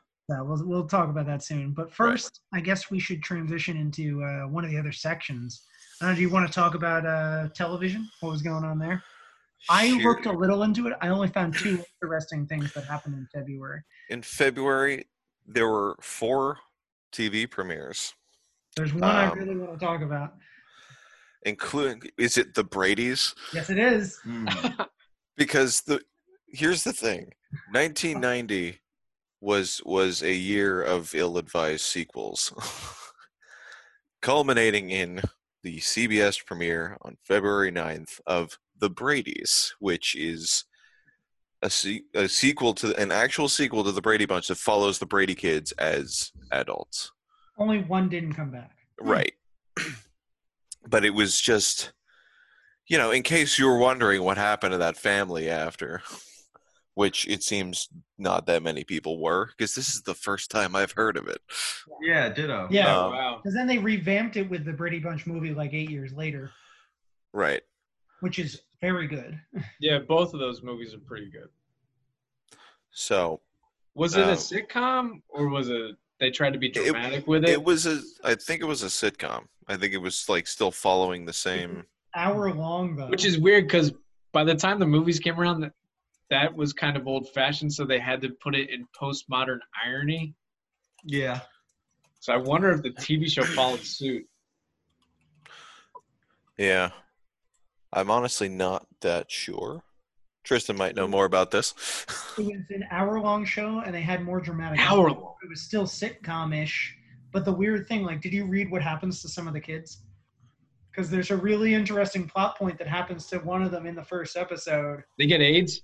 we'll 0.42 0.66
we'll 0.68 0.88
talk 0.88 1.10
about 1.10 1.26
that 1.28 1.42
soon. 1.42 1.72
But 1.72 1.90
first, 1.94 2.42
I 2.54 2.60
guess 2.60 2.92
we 2.92 3.00
should 3.00 3.24
transition 3.24 3.78
into 3.78 4.22
uh, 4.24 4.42
one 4.48 4.66
of 4.66 4.72
the 4.72 4.78
other 4.78 4.92
sections. 4.92 5.64
I 6.02 6.08
don't 6.08 6.16
do 6.16 6.22
you 6.22 6.30
want 6.30 6.46
to 6.48 6.54
talk 6.54 6.76
about 6.76 7.06
uh, 7.06 7.48
television? 7.56 8.10
What 8.20 8.32
was 8.32 8.42
going 8.42 8.66
on 8.66 8.78
there? 8.78 9.02
I 9.70 9.90
Sure. 9.90 10.02
looked 10.14 10.26
a 10.26 10.32
little 10.32 10.64
into 10.64 10.88
it. 10.88 10.94
I 11.02 11.10
only 11.10 11.28
found 11.30 11.56
two 11.58 11.84
interesting 12.02 12.46
things 12.48 12.74
that 12.74 12.86
happened 12.86 13.16
in 13.16 13.28
February. 13.34 13.82
In 14.10 14.22
February, 14.22 15.06
there 15.46 15.68
were 15.68 15.96
four 16.02 16.58
TV 17.12 17.50
premieres, 17.50 18.14
There's 18.76 18.94
one 18.94 19.04
I 19.04 19.28
Um, 19.28 19.38
really 19.40 19.56
want 19.58 19.80
to 19.80 19.84
talk 19.86 20.02
about. 20.02 20.36
including 21.44 22.02
is 22.18 22.38
it 22.38 22.54
the 22.54 22.64
Brady's? 22.64 23.34
Yes, 23.54 23.70
it 23.70 23.80
is. 23.80 24.20
Mm. 24.26 24.48
Because 25.38 25.82
the 25.82 26.02
here's 26.48 26.84
the 26.84 26.94
thing, 26.94 27.32
1990 27.72 28.80
was 29.40 29.82
was 29.86 30.24
a 30.24 30.34
year 30.34 30.82
of 30.82 31.14
ill-advised 31.14 31.86
sequels, 31.86 32.52
culminating 34.22 34.90
in 34.90 35.22
the 35.64 35.78
CBS 35.78 36.44
premiere 36.44 36.98
on 37.04 37.18
February 37.24 37.72
9th 37.72 38.20
of 38.26 38.58
The 38.80 38.90
Brady's, 38.90 39.74
which 39.80 40.16
is 40.16 40.66
a, 41.62 41.70
se- 41.70 42.04
a 42.14 42.28
sequel 42.28 42.74
to 42.76 42.96
an 43.00 43.12
actual 43.12 43.48
sequel 43.50 43.84
to 43.84 43.92
the 43.92 44.02
Brady 44.02 44.26
Bunch 44.26 44.48
that 44.48 44.58
follows 44.58 45.00
the 45.00 45.06
Brady 45.06 45.36
kids 45.36 45.72
as 45.74 46.32
adults. 46.52 47.12
Only 47.58 47.80
one 47.80 48.10
didn't 48.10 48.34
come 48.34 48.52
back. 48.52 48.76
Right. 49.00 49.34
but 50.88 51.04
it 51.06 51.12
was 51.14 51.42
just, 51.42 51.92
you 52.88 52.98
know, 52.98 53.12
in 53.12 53.24
case 53.24 53.58
you 53.58 53.66
were 53.68 53.80
wondering 53.80 54.22
what 54.24 54.38
happened 54.38 54.74
to 54.74 54.78
that 54.78 54.98
family 54.98 55.50
after, 55.50 56.02
which 56.94 57.28
it 57.28 57.42
seems 57.44 57.90
not 58.18 58.46
that 58.46 58.64
many 58.64 58.84
people 58.84 59.20
were, 59.22 59.50
because 59.58 59.74
this 59.76 59.94
is 59.96 60.02
the 60.04 60.14
first 60.16 60.50
time 60.52 60.76
I've 60.76 60.92
heard 60.94 61.18
of 61.18 61.28
it. 61.28 61.40
yeah, 62.02 62.30
ditto. 62.30 62.68
Yeah, 62.72 62.96
Um, 62.96 63.12
wow. 63.14 63.40
because 63.42 63.56
then 63.56 63.68
they 63.68 63.78
revamped 63.80 64.38
it 64.38 64.50
with 64.50 64.66
the 64.66 64.74
Brady 64.74 65.00
Bunch 65.00 65.26
movie 65.28 65.54
like 65.54 65.74
eight 65.74 65.90
years 65.90 66.14
later, 66.14 66.52
Right. 67.34 67.62
Which 68.22 68.40
is 68.40 68.62
very 68.82 69.08
good. 69.08 69.40
Yeah, 69.80 70.00
both 70.00 70.34
of 70.34 70.40
those 70.40 70.62
movies 70.64 70.94
are 70.94 71.00
pretty 71.00 71.30
good. 71.30 71.50
So 72.92 73.42
Was 73.96 74.16
it 74.16 74.22
a 74.28 74.32
Um, 74.32 74.38
sitcom 74.38 75.22
or 75.30 75.50
was 75.50 75.70
it 75.70 75.96
they 76.20 76.32
tried 76.32 76.54
to 76.54 76.60
be 76.60 76.70
dramatic 76.70 77.28
with 77.28 77.44
it? 77.44 77.50
it 77.50 77.64
was 77.64 77.86
a, 77.86 78.02
I 78.24 78.34
think 78.36 78.62
it 78.62 78.66
was 78.66 78.82
a 78.84 78.88
sitcom. 78.88 79.46
I 79.68 79.78
think 79.78 79.94
it 79.94 79.98
was 79.98 80.28
like 80.30 80.48
still 80.48 80.72
following 80.72 81.26
the 81.26 81.34
same. 81.34 81.84
Hour 82.16 82.54
long 82.54 82.96
though. 82.96 83.08
Which 83.08 83.26
is 83.26 83.38
weird 83.38 83.66
because 83.66 83.94
by 84.32 84.44
the 84.44 84.56
time 84.56 84.80
the 84.80 84.86
movies 84.88 85.20
came 85.20 85.40
around, 85.40 85.62
that 85.62 85.74
that 86.30 86.54
was 86.56 86.74
kind 86.74 86.98
of 86.98 87.08
old 87.08 87.30
fashioned, 87.34 87.72
so 87.74 87.86
they 87.86 88.00
had 88.00 88.22
to 88.22 88.30
put 88.42 88.54
it 88.56 88.70
in 88.70 88.86
postmodern 89.00 89.60
irony. 89.86 90.34
Yeah. 91.04 91.40
So 92.20 92.34
I 92.34 92.38
wonder 92.38 92.72
if 92.72 92.82
the 92.82 92.90
TV 92.92 93.30
show 93.30 93.44
followed 93.44 93.82
suit. 93.82 94.26
Yeah. 96.58 96.90
I'm 97.94 98.12
honestly 98.12 98.50
not 98.50 98.86
that 99.02 99.32
sure. 99.32 99.84
Tristan 100.44 100.78
might 100.78 100.96
know 100.96 101.08
more 101.08 101.26
about 101.26 101.52
this. 101.52 101.74
It 102.38 102.46
was 102.46 102.64
an 102.70 102.86
hour-long 102.90 103.44
show, 103.44 103.82
and 103.86 103.94
they 103.94 104.02
had 104.02 104.24
more 104.24 104.40
dramatic. 104.40 104.80
Hour 104.80 105.12
long. 105.12 105.36
It 105.44 105.50
was 105.50 105.62
still 105.62 105.84
sitcom-ish, 105.84 106.96
but 107.34 107.44
the 107.44 107.52
weird 107.52 107.88
thing, 107.88 108.04
like, 108.04 108.22
did 108.22 108.34
you 108.34 108.46
read 108.46 108.72
what 108.72 108.82
happens 108.82 109.22
to 109.24 109.28
some 109.30 109.48
of 109.48 109.54
the 109.54 109.60
kids? 109.60 110.04
Because 110.90 111.10
there's 111.10 111.32
a 111.32 111.38
really 111.38 111.74
interesting 111.74 112.28
plot 112.28 112.58
point 112.58 112.78
that 112.78 112.88
happens 112.88 113.28
to 113.28 113.40
one 113.40 113.62
of 113.62 113.72
them 113.72 113.86
in 113.86 113.94
the 113.94 114.04
first 114.04 114.38
episode. 114.38 115.04
They 115.18 115.28
get 115.28 115.42
AIDS. 115.42 115.82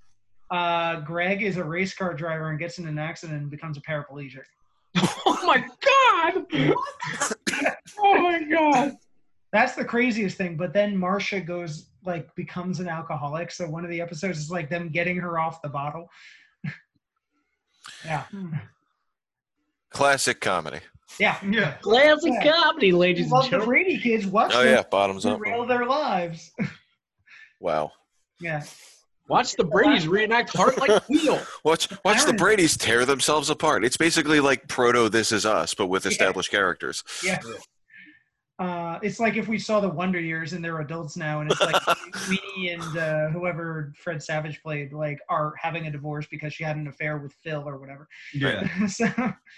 Uh, 0.49 1.01
Greg 1.01 1.41
is 1.41 1.57
a 1.57 1.63
race 1.63 1.93
car 1.93 2.13
driver 2.13 2.49
and 2.49 2.57
gets 2.57 2.77
in 2.77 2.87
an 2.87 2.99
accident 2.99 3.41
and 3.41 3.51
becomes 3.51 3.77
a 3.77 3.81
paraplegic. 3.81 4.45
Oh 5.25 5.45
my 5.45 5.57
god! 5.59 6.45
oh 7.99 8.21
my 8.21 8.43
god! 8.43 8.95
That's 9.51 9.75
the 9.75 9.83
craziest 9.83 10.37
thing. 10.37 10.55
But 10.55 10.73
then 10.73 10.95
Marsha 10.95 11.45
goes 11.45 11.87
like 12.05 12.33
becomes 12.35 12.79
an 12.79 12.87
alcoholic. 12.87 13.51
So 13.51 13.67
one 13.69 13.83
of 13.83 13.89
the 13.91 14.01
episodes 14.01 14.37
is 14.39 14.51
like 14.51 14.69
them 14.69 14.89
getting 14.89 15.17
her 15.17 15.39
off 15.39 15.61
the 15.61 15.69
bottle. 15.69 16.09
yeah, 18.05 18.23
hmm. 18.23 18.53
Classic 19.89 20.39
comedy. 20.39 20.79
yeah. 21.19 21.37
Yeah. 21.47 21.73
Classic 21.81 22.33
Yeah. 22.41 22.51
comedy, 22.61 22.91
ladies 22.91 23.25
and 23.25 23.31
Love 23.31 23.49
the. 23.51 23.59
Brady 23.59 23.99
kids. 23.99 24.25
Watch 24.25 24.51
Oh 24.55 24.63
yeah, 24.63 24.83
bottoms 24.89 25.25
up. 25.25 25.37
derail 25.39 25.65
their 25.65 25.85
lives. 25.85 26.51
Wow. 27.59 27.91
yeah. 28.41 28.61
Watch 29.29 29.53
the 29.53 29.63
Brady's 29.63 30.05
reenact 30.05 30.51
Heart 30.57 30.77
Like 30.79 31.01
Wheel. 31.09 31.39
Watch 31.63 31.87
watch 32.03 32.25
the 32.25 32.33
Brady's 32.33 32.75
tear 32.75 33.05
themselves 33.05 33.49
apart. 33.49 33.85
It's 33.85 33.95
basically 33.95 34.41
like 34.41 34.67
proto 34.67 35.07
This 35.07 35.31
Is 35.31 35.45
Us, 35.45 35.73
but 35.73 35.87
with 35.87 36.03
Yeah. 36.03 36.11
established 36.11 36.51
characters. 36.51 37.05
Yeah. 37.23 37.39
Uh, 38.63 38.97
it's 39.01 39.19
like 39.19 39.35
if 39.35 39.47
we 39.49 39.59
saw 39.59 39.79
the 39.81 39.89
Wonder 39.89 40.19
Years 40.21 40.53
and 40.53 40.63
they're 40.63 40.79
adults 40.79 41.17
now, 41.17 41.41
and 41.41 41.51
it's 41.51 41.59
like 41.59 41.75
Sweeney 42.15 42.69
and 42.69 42.97
uh, 42.97 43.27
whoever 43.29 43.91
Fred 43.97 44.23
Savage 44.23 44.61
played, 44.63 44.93
like, 44.93 45.19
are 45.27 45.53
having 45.61 45.87
a 45.87 45.91
divorce 45.91 46.25
because 46.31 46.53
she 46.53 46.63
had 46.63 46.77
an 46.77 46.87
affair 46.87 47.17
with 47.17 47.33
Phil 47.43 47.63
or 47.67 47.77
whatever. 47.77 48.07
Yeah. 48.33 48.85
so, 48.87 49.05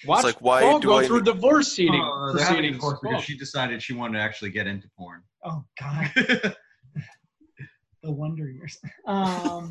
Watch 0.08 0.24
like, 0.24 0.42
why 0.42 0.62
Paul 0.62 0.80
do 0.80 0.88
go 0.88 0.98
I- 0.98 1.06
through 1.06 1.22
divorce 1.22 1.72
seating 1.74 2.02
they're 2.36 2.46
having 2.46 2.66
a 2.66 2.72
proceedings. 2.72 2.76
divorce 2.78 3.00
because 3.04 3.18
Oh. 3.20 3.22
she 3.22 3.38
decided 3.38 3.84
she 3.84 3.94
wanted 3.94 4.18
to 4.18 4.24
actually 4.24 4.50
get 4.52 4.66
into 4.66 4.88
porn. 4.98 5.22
oh 5.44 5.64
God, 5.80 6.12
the 8.02 8.12
Wonder 8.12 8.50
Years. 8.50 8.80
Um, 9.06 9.70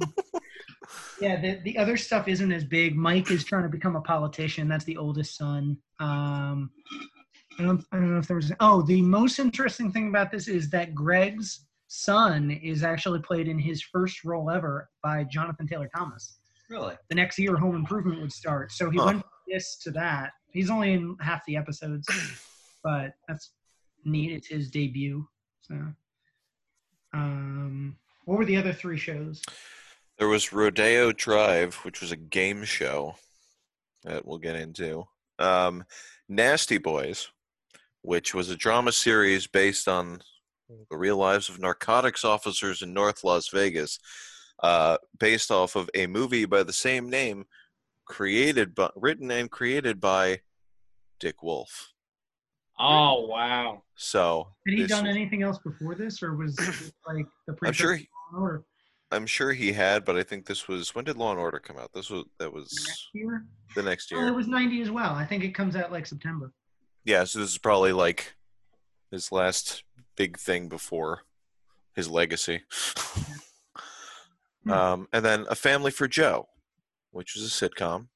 yeah, 1.20 1.40
the 1.40 1.60
the 1.64 1.78
other 1.78 1.96
stuff 1.96 2.28
isn't 2.28 2.52
as 2.52 2.64
big. 2.64 2.94
Mike 2.94 3.30
is 3.30 3.44
trying 3.44 3.62
to 3.64 3.68
become 3.68 3.96
a 3.96 4.00
politician. 4.00 4.68
That's 4.68 4.84
the 4.84 4.96
oldest 4.96 5.36
son. 5.36 5.78
Um, 5.98 6.70
I 7.58 7.62
don't, 7.62 7.84
I 7.92 7.96
don't 7.96 8.12
know 8.12 8.18
if 8.18 8.26
there 8.26 8.36
was. 8.36 8.52
Oh, 8.60 8.82
the 8.82 9.00
most 9.02 9.38
interesting 9.38 9.92
thing 9.92 10.08
about 10.08 10.30
this 10.30 10.48
is 10.48 10.70
that 10.70 10.94
Greg's 10.94 11.66
son 11.86 12.50
is 12.50 12.82
actually 12.82 13.20
played 13.20 13.46
in 13.48 13.58
his 13.58 13.82
first 13.82 14.24
role 14.24 14.50
ever 14.50 14.88
by 15.02 15.24
Jonathan 15.24 15.66
Taylor 15.66 15.88
Thomas. 15.94 16.38
Really? 16.68 16.94
The 17.08 17.14
next 17.14 17.38
year, 17.38 17.56
Home 17.56 17.76
Improvement 17.76 18.20
would 18.20 18.32
start, 18.32 18.72
so 18.72 18.90
he 18.90 18.98
Huh. 18.98 19.04
went 19.06 19.20
from 19.20 19.30
this 19.48 19.76
to 19.82 19.90
that. 19.92 20.32
He's 20.50 20.70
only 20.70 20.94
in 20.94 21.16
half 21.20 21.44
the 21.46 21.56
episodes, 21.56 22.08
but 22.82 23.12
that's 23.28 23.52
neat. 24.04 24.32
It's 24.32 24.48
his 24.48 24.70
debut. 24.70 25.26
So, 25.60 25.74
um, 27.12 27.96
what 28.24 28.38
were 28.38 28.44
the 28.44 28.56
other 28.56 28.72
three 28.72 28.98
shows? 28.98 29.42
There 30.18 30.28
was 30.28 30.52
Rodeo 30.52 31.12
Drive, 31.12 31.74
which 31.76 32.00
was 32.00 32.12
a 32.12 32.16
game 32.16 32.64
show 32.64 33.16
that 34.04 34.24
we'll 34.26 34.38
get 34.38 34.56
into. 34.56 35.06
Um, 35.38 35.84
Nasty 36.28 36.78
Boys, 36.78 37.28
which 38.04 38.34
was 38.34 38.50
a 38.50 38.56
drama 38.56 38.92
series 38.92 39.46
based 39.46 39.88
on 39.88 40.20
the 40.90 40.96
real 40.96 41.16
lives 41.16 41.48
of 41.48 41.58
narcotics 41.58 42.22
officers 42.22 42.82
in 42.82 42.92
North 42.92 43.24
Las 43.24 43.48
Vegas, 43.48 43.98
uh, 44.62 44.98
based 45.18 45.50
off 45.50 45.74
of 45.74 45.88
a 45.94 46.06
movie 46.06 46.44
by 46.44 46.62
the 46.62 46.72
same 46.72 47.08
name, 47.08 47.46
created 48.04 48.74
by, 48.74 48.90
written 48.94 49.30
and 49.30 49.50
created 49.50 50.00
by 50.00 50.40
Dick 51.18 51.42
Wolf. 51.42 51.92
Oh 52.78 53.26
wow! 53.26 53.82
So 53.94 54.48
Had 54.66 54.74
he 54.74 54.82
this 54.82 54.90
done 54.90 55.06
anything 55.06 55.42
else 55.42 55.58
before 55.58 55.94
this, 55.94 56.22
or 56.22 56.34
was 56.34 56.56
this 56.56 56.92
like 57.08 57.26
the 57.46 57.56
I'm 57.64 57.72
sure. 57.72 57.94
He, 57.94 58.08
Law 58.32 58.36
and 58.36 58.42
Order 58.42 58.64
I'm 59.12 59.26
sure 59.26 59.52
he 59.52 59.72
had, 59.72 60.04
but 60.04 60.16
I 60.16 60.24
think 60.24 60.44
this 60.44 60.68
was 60.68 60.94
when 60.94 61.04
did 61.04 61.16
Law 61.16 61.30
and 61.30 61.40
Order 61.40 61.58
come 61.58 61.78
out? 61.78 61.92
This 61.94 62.10
was 62.10 62.24
that 62.38 62.52
was 62.52 62.70
next 62.86 63.08
year? 63.14 63.46
the 63.74 63.82
next 63.82 64.12
Oh, 64.12 64.26
it 64.26 64.34
was 64.34 64.48
ninety 64.48 64.82
as 64.82 64.90
well. 64.90 65.14
I 65.14 65.24
think 65.24 65.42
it 65.44 65.54
comes 65.54 65.74
out 65.74 65.90
like 65.90 66.04
September. 66.04 66.52
Yeah, 67.04 67.24
so 67.24 67.38
this 67.38 67.50
is 67.50 67.58
probably 67.58 67.92
like 67.92 68.34
his 69.10 69.30
last 69.30 69.84
big 70.16 70.38
thing 70.38 70.68
before 70.68 71.20
his 71.94 72.08
legacy. 72.10 72.62
Hmm. 74.64 74.70
um, 74.70 75.08
and 75.12 75.24
then 75.24 75.44
A 75.48 75.54
Family 75.54 75.90
for 75.90 76.08
Joe, 76.08 76.48
which 77.10 77.34
was 77.34 77.44
a 77.44 77.68
sitcom, 77.68 78.08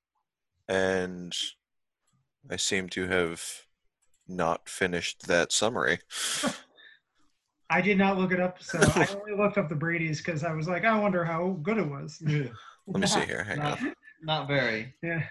and 0.66 1.34
I 2.50 2.56
seem 2.56 2.88
to 2.90 3.06
have 3.08 3.42
not 4.26 4.68
finished 4.68 5.26
that 5.26 5.52
summary. 5.52 5.98
I 7.70 7.82
did 7.82 7.98
not 7.98 8.16
look 8.16 8.32
it 8.32 8.40
up, 8.40 8.62
so 8.62 8.78
I 8.80 9.06
only 9.14 9.36
looked 9.36 9.58
up 9.58 9.68
the 9.68 9.74
Brady's 9.74 10.22
because 10.22 10.42
I 10.42 10.52
was 10.54 10.66
like, 10.66 10.86
I 10.86 10.98
wonder 10.98 11.22
how 11.22 11.58
good 11.62 11.76
it 11.76 11.86
was. 11.86 12.22
Let 12.86 13.00
me 13.00 13.06
see 13.06 13.20
here. 13.20 13.44
Hang 13.44 13.58
Not, 13.58 13.82
on. 13.82 13.92
not 14.22 14.48
very. 14.48 14.94
Yeah. 15.02 15.22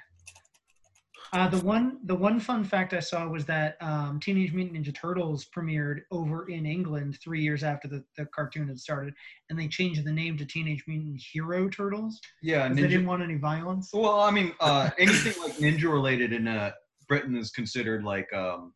Uh, 1.34 1.48
the 1.50 1.60
one 1.60 1.98
the 2.06 2.16
one 2.16 2.40
fun 2.40 2.64
fact 2.64 2.94
I 2.94 3.00
saw 3.00 3.28
was 3.28 3.46
that 3.46 3.76
um, 3.82 4.20
Teenage 4.20 4.54
Mutant 4.54 4.78
Ninja 4.86 4.96
Turtles 4.96 5.46
premiered 5.56 6.02
over 6.12 6.48
in 6.50 6.66
England 6.66 7.18
three 7.22 7.42
years 7.42 7.64
after 7.64 7.88
the, 7.88 8.04
the 8.18 8.26
cartoon 8.28 8.68
had 8.68 8.80
started, 8.80 9.14
and 9.50 9.60
they 9.60 9.68
changed 9.68 10.06
the 10.06 10.12
name 10.12 10.38
to 10.38 10.46
Teenage 10.46 10.84
Mutant 10.88 11.20
Hero 11.34 11.68
Turtles 11.70 12.20
Yeah, 12.42 12.68
'cause 12.68 12.78
they 12.78 12.84
didn't 12.84 13.06
want 13.08 13.22
any 13.24 13.36
violence. 13.36 13.90
Well, 13.94 14.22
I 14.22 14.32
mean, 14.32 14.54
uh, 14.60 14.90
anything 15.00 15.34
like 15.44 15.54
ninja 15.58 15.92
related 15.92 16.32
in 16.32 16.48
uh, 16.48 16.72
Britain 17.10 17.36
is 17.36 17.52
considered 17.52 18.04
like 18.04 18.32
um, 18.34 18.74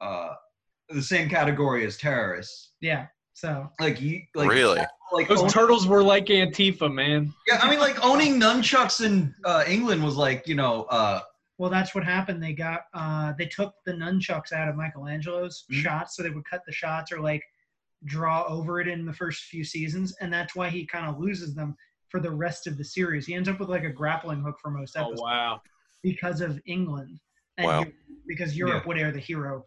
uh, 0.00 0.30
the 0.88 1.02
same 1.02 1.28
category 1.28 1.84
as 1.84 1.96
terrorists. 1.98 2.72
Yeah. 2.80 3.06
So 3.34 3.68
Like 3.80 4.00
you, 4.00 4.22
like 4.34 4.48
really? 4.48 4.80
like 5.12 5.28
Those 5.28 5.42
own- 5.42 5.50
turtles 5.50 5.86
were 5.86 6.02
like 6.02 6.26
Antifa, 6.26 6.90
man. 6.92 7.34
yeah, 7.46 7.58
I 7.62 7.68
mean, 7.68 7.80
like 7.80 8.02
owning 8.02 8.40
nunchucks 8.40 9.04
in 9.04 9.34
uh, 9.44 9.62
England 9.68 10.02
was 10.02 10.16
like 10.16 10.48
you 10.48 10.54
know, 10.54 10.84
uh, 10.84 11.20
well, 11.58 11.70
that's 11.70 11.94
what 11.94 12.04
happened. 12.04 12.42
They 12.42 12.52
got 12.52 12.82
uh, 12.94 13.32
they 13.38 13.46
took 13.46 13.74
the 13.84 13.92
nunchucks 13.92 14.52
out 14.52 14.68
of 14.68 14.76
Michelangelo's 14.76 15.64
Mhm. 15.70 15.82
shots, 15.82 16.16
so 16.16 16.22
they 16.22 16.30
would 16.30 16.44
cut 16.44 16.62
the 16.66 16.72
shots 16.72 17.12
or 17.12 17.20
like 17.20 17.42
draw 18.04 18.44
over 18.46 18.80
it 18.80 18.88
in 18.88 19.04
the 19.06 19.12
first 19.12 19.44
few 19.44 19.64
seasons, 19.64 20.14
and 20.20 20.32
that's 20.32 20.54
why 20.54 20.68
he 20.68 20.86
kind 20.86 21.06
of 21.06 21.18
loses 21.18 21.54
them 21.54 21.74
for 22.08 22.20
the 22.20 22.30
rest 22.30 22.66
of 22.66 22.76
the 22.78 22.84
series. 22.84 23.26
He 23.26 23.34
ends 23.34 23.48
up 23.48 23.58
with 23.58 23.68
like 23.68 23.84
a 23.84 23.90
grappling 23.90 24.42
hook 24.42 24.56
for 24.60 24.70
most 24.70 24.96
episodes. 24.96 25.20
Oh 25.20 25.26
episodes. 25.26 25.32
wow! 25.32 25.62
because 26.02 26.40
of 26.40 26.60
England. 26.66 27.18
And 27.58 27.66
Wow. 27.66 27.84
Because 28.28 28.56
Europe 28.56 28.82
Yeah. 28.84 28.88
would 28.88 28.98
air 28.98 29.10
the 29.12 29.18
hero 29.18 29.64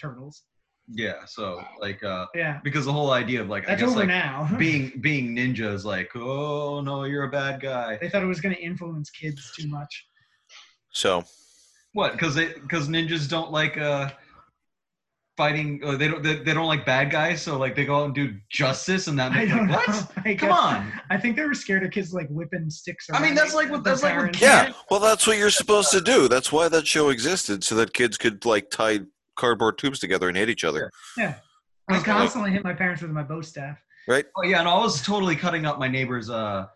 turtles. 0.00 0.44
yeah. 0.88 1.24
So 1.26 1.62
like 1.80 2.02
uh, 2.02 2.26
Yeah. 2.34 2.60
because 2.64 2.86
the 2.86 2.92
whole 2.92 3.10
idea 3.12 3.40
of 3.42 3.48
like 3.48 3.66
That's 3.66 3.82
I 3.82 3.84
guess 3.84 3.90
over 3.90 4.00
like 4.00 4.08
now. 4.08 4.48
being 4.58 5.00
being 5.00 5.34
ninjas 5.36 5.84
like 5.84 6.14
oh 6.16 6.80
no 6.80 7.04
you're 7.04 7.24
a 7.24 7.30
bad 7.30 7.60
guy. 7.60 7.98
they 8.00 8.08
thought 8.08 8.22
it 8.22 8.26
was 8.26 8.40
going 8.40 8.54
to 8.54 8.60
influence 8.60 9.10
kids 9.10 9.52
too 9.56 9.68
much. 9.68 10.06
So 10.96 11.24
What? 11.92 12.12
Because 12.12 12.34
they 12.34 12.46
because 12.54 12.88
ninjas 12.88 13.28
don't 13.28 13.52
like 13.52 13.76
uh 13.76 14.10
fighting. 15.36 15.80
Uh, 15.84 15.96
they 15.96 16.08
don't 16.08 16.22
they, 16.22 16.36
they 16.36 16.54
don't 16.54 16.66
like 16.66 16.86
bad 16.86 17.10
guys. 17.10 17.42
So 17.42 17.58
like 17.58 17.76
they 17.76 17.84
go 17.84 17.96
out 18.00 18.04
and 18.06 18.14
do 18.14 18.34
justice 18.50 19.06
and 19.06 19.18
that 19.18 19.32
I 19.36 19.44
makes 19.44 19.50
don't 19.52 19.68
like, 19.68 19.88
know. 19.88 19.94
what? 19.94 20.12
I 20.26 20.34
Come 20.34 20.48
guess- 20.48 20.58
on. 20.58 20.92
I 21.10 21.18
think 21.18 21.36
they 21.36 21.44
were 21.44 21.52
scared 21.54 21.84
of 21.84 21.90
kids 21.90 22.14
like 22.14 22.28
whipping 22.28 22.70
sticks. 22.70 23.08
I 23.12 23.20
mean, 23.20 23.34
that's 23.34 23.52
like 23.54 23.70
what- 23.70 23.84
their 23.84 23.92
that's 23.92 24.02
like 24.02 24.16
what 24.16 24.40
yeah, 24.40 24.72
well, 24.90 25.00
that's 25.00 25.26
what 25.26 25.36
you're 25.36 25.50
supposed 25.50 25.90
to 25.92 26.00
do. 26.00 26.28
That's 26.28 26.50
why 26.50 26.68
that 26.68 26.86
show 26.86 27.10
existed, 27.10 27.62
so 27.62 27.74
that 27.74 27.92
kids 27.92 28.16
could 28.16 28.44
like 28.46 28.70
tie 28.70 29.00
cardboard 29.36 29.76
tubes 29.76 29.98
together 29.98 30.28
and 30.28 30.36
hit 30.36 30.48
each 30.48 30.64
other. 30.64 30.90
Yeah. 31.18 31.34
I 31.88 32.00
constantly 32.00 32.50
hit 32.50 32.64
my 32.64 32.72
parents 32.72 33.02
with 33.02 33.10
my 33.10 33.22
bow 33.22 33.42
staff. 33.42 33.76
Right. 34.08 34.24
Oh 34.36 34.42
yeah, 34.44 34.60
and 34.60 34.68
I 34.68 34.76
was 34.78 35.02
totally 35.02 35.36
cutting 35.36 35.66
up 35.66 35.78
my 35.78 35.88
neighbor's 35.88 36.30
uh 36.30 36.66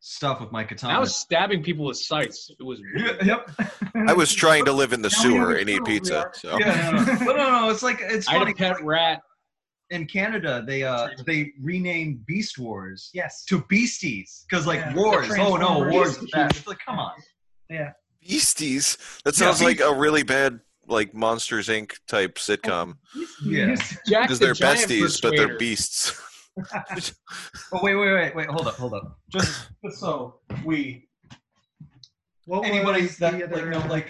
stuff 0.00 0.40
with 0.40 0.52
my 0.52 0.64
katana. 0.64 0.94
I 0.94 0.98
was 0.98 1.14
stabbing 1.16 1.62
people 1.62 1.84
with 1.86 1.96
sights. 1.96 2.50
It 2.58 2.62
was 2.62 2.80
weird. 2.94 3.18
yep. 3.26 3.50
I 4.08 4.12
was 4.12 4.32
trying 4.32 4.64
to 4.66 4.72
live 4.72 4.92
in 4.92 5.02
the 5.02 5.10
sewer 5.10 5.54
and 5.56 5.68
eat 5.68 5.84
pizza. 5.84 6.30
So 6.34 6.58
Yeah, 6.58 6.90
no, 6.94 7.04
no. 7.04 7.18
but 7.24 7.36
no, 7.36 7.60
no, 7.60 7.70
it's 7.70 7.82
like 7.82 7.98
it's 8.00 8.28
I 8.28 8.34
had 8.34 8.48
a 8.48 8.54
pet 8.54 8.82
rat. 8.82 9.20
In 9.90 10.04
Canada, 10.06 10.62
they 10.66 10.82
uh 10.82 11.08
they 11.26 11.50
renamed 11.60 12.26
Beast 12.26 12.58
Wars 12.58 13.08
yes. 13.14 13.44
to 13.46 13.62
Beasties 13.70 14.44
because 14.48 14.66
like 14.66 14.80
Yeah. 14.80 14.94
wars. 14.94 15.30
Oh 15.38 15.56
no, 15.56 15.88
wars. 15.88 16.18
It's 16.22 16.66
like 16.66 16.78
come 16.84 16.98
on. 16.98 17.12
Yeah. 17.70 17.92
Beasties. 18.22 18.98
That 19.24 19.38
Yeah, 19.38 19.46
sounds 19.46 19.62
like 19.62 19.80
a 19.80 19.92
really 19.94 20.22
bad 20.22 20.60
like 20.86 21.14
Monsters 21.14 21.68
Inc. 21.68 21.92
type 22.06 22.36
sitcom 22.36 22.96
Yeah. 23.42 23.76
Because 24.06 24.38
they're 24.38 24.54
Giant 24.54 24.90
besties, 24.90 25.22
but 25.22 25.34
they're 25.36 25.56
beasts. 25.58 26.20
Oh 27.72 27.80
wait, 27.82 27.94
wait, 27.94 28.12
wait, 28.14 28.34
wait. 28.36 28.46
Hold 28.48 28.66
up, 28.68 28.74
hold 28.76 28.94
up. 28.94 29.18
Just, 29.30 29.68
just 29.84 29.98
so 30.00 30.40
we 30.64 31.08
What 32.46 32.64
anybody 32.66 33.06
that 33.06 33.32
the 33.32 33.38
like 33.46 33.52
other, 33.52 33.70
know 33.70 33.78
uh, 33.80 33.88
like 33.88 34.08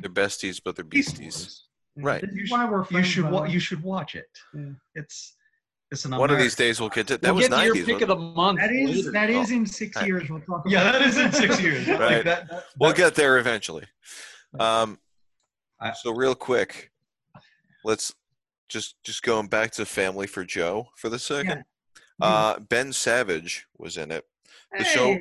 They're 0.00 0.10
besties, 0.10 0.60
but 0.64 0.76
they're 0.76 0.84
beasties. 0.84 1.64
Right. 1.96 2.22
You 2.32 2.46
should- 2.46 2.52
why 2.52 2.64
we're 2.68 2.84
You 2.90 3.02
should 3.02 3.30
wa- 3.30 3.44
you 3.44 3.60
should 3.60 3.82
watch 3.82 4.14
it. 4.14 4.26
Yeah. 4.54 4.70
It's 4.94 5.36
It's 5.90 6.04
an 6.04 6.16
One 6.16 6.30
of 6.30 6.38
these 6.38 6.54
days 6.54 6.80
we'll 6.80 6.88
get 6.88 7.06
to 7.08 7.18
that 7.18 7.22
we'll 7.24 7.34
was 7.36 7.48
get 7.48 7.58
to 7.58 7.64
your 7.78 7.84
pick 7.84 8.00
of 8.00 8.08
the 8.08 8.16
month. 8.16 8.58
That 8.60 8.72
is 8.72 8.96
later. 8.96 9.12
that 9.12 9.30
is 9.30 9.50
Oh. 9.50 9.54
in 9.56 9.66
six 9.66 10.00
years. 10.06 10.28
We'll 10.30 10.40
talk 10.40 10.60
about. 10.64 10.70
Yeah, 10.70 10.84
that 10.92 11.02
is 11.02 11.16
in 11.18 11.32
six 11.32 11.60
years. 11.60 11.86
Like, 11.88 12.00
Right. 12.00 12.24
that- 12.24 12.48
that- 12.48 12.64
We'll 12.78 12.90
that- 12.90 12.96
get 12.96 13.14
there 13.14 13.38
eventually. 13.38 13.84
Um, 14.58 14.98
I- 15.80 15.92
so 15.92 16.12
real 16.12 16.34
quick, 16.34 16.90
let's 17.84 18.14
just 18.70 18.96
just 19.04 19.22
going 19.22 19.48
back 19.48 19.72
to 19.72 19.84
Family 19.84 20.26
for 20.26 20.44
Joe 20.44 20.88
for 20.96 21.08
the 21.08 21.18
second. 21.18 21.64
Uh, 22.22 22.58
ben 22.60 22.92
Savage 22.92 23.66
was 23.78 23.96
in 23.96 24.10
it. 24.10 24.24
the 24.76 24.84
show- 24.84 25.18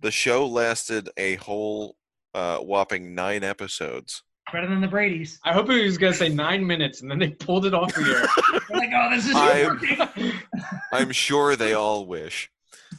The 0.00 0.10
show 0.10 0.46
lasted 0.46 1.08
a 1.16 1.34
whole 1.36 1.96
uh, 2.34 2.58
whopping 2.58 3.14
nine 3.14 3.42
episodes. 3.44 4.22
better 4.52 4.68
than 4.68 4.80
the 4.80 4.86
Brady's. 4.88 5.40
I 5.44 5.52
hope 5.52 5.68
he 5.68 5.84
was 5.84 5.98
gonna 5.98 6.14
say 6.14 6.28
nine 6.28 6.66
minutes, 6.66 7.00
and 7.02 7.10
then 7.10 7.18
they 7.18 7.30
pulled 7.30 7.66
it 7.66 7.74
off 7.74 7.92
the 7.94 8.00
air. 8.50 8.60
Like, 8.78 8.90
oh, 8.94 9.10
this 9.10 9.26
is 9.28 9.34
I- 9.34 9.64
working. 9.66 10.32
I'm 10.92 11.10
sure 11.12 11.56
they 11.56 11.74
all 11.74 12.06
wish. 12.06 12.50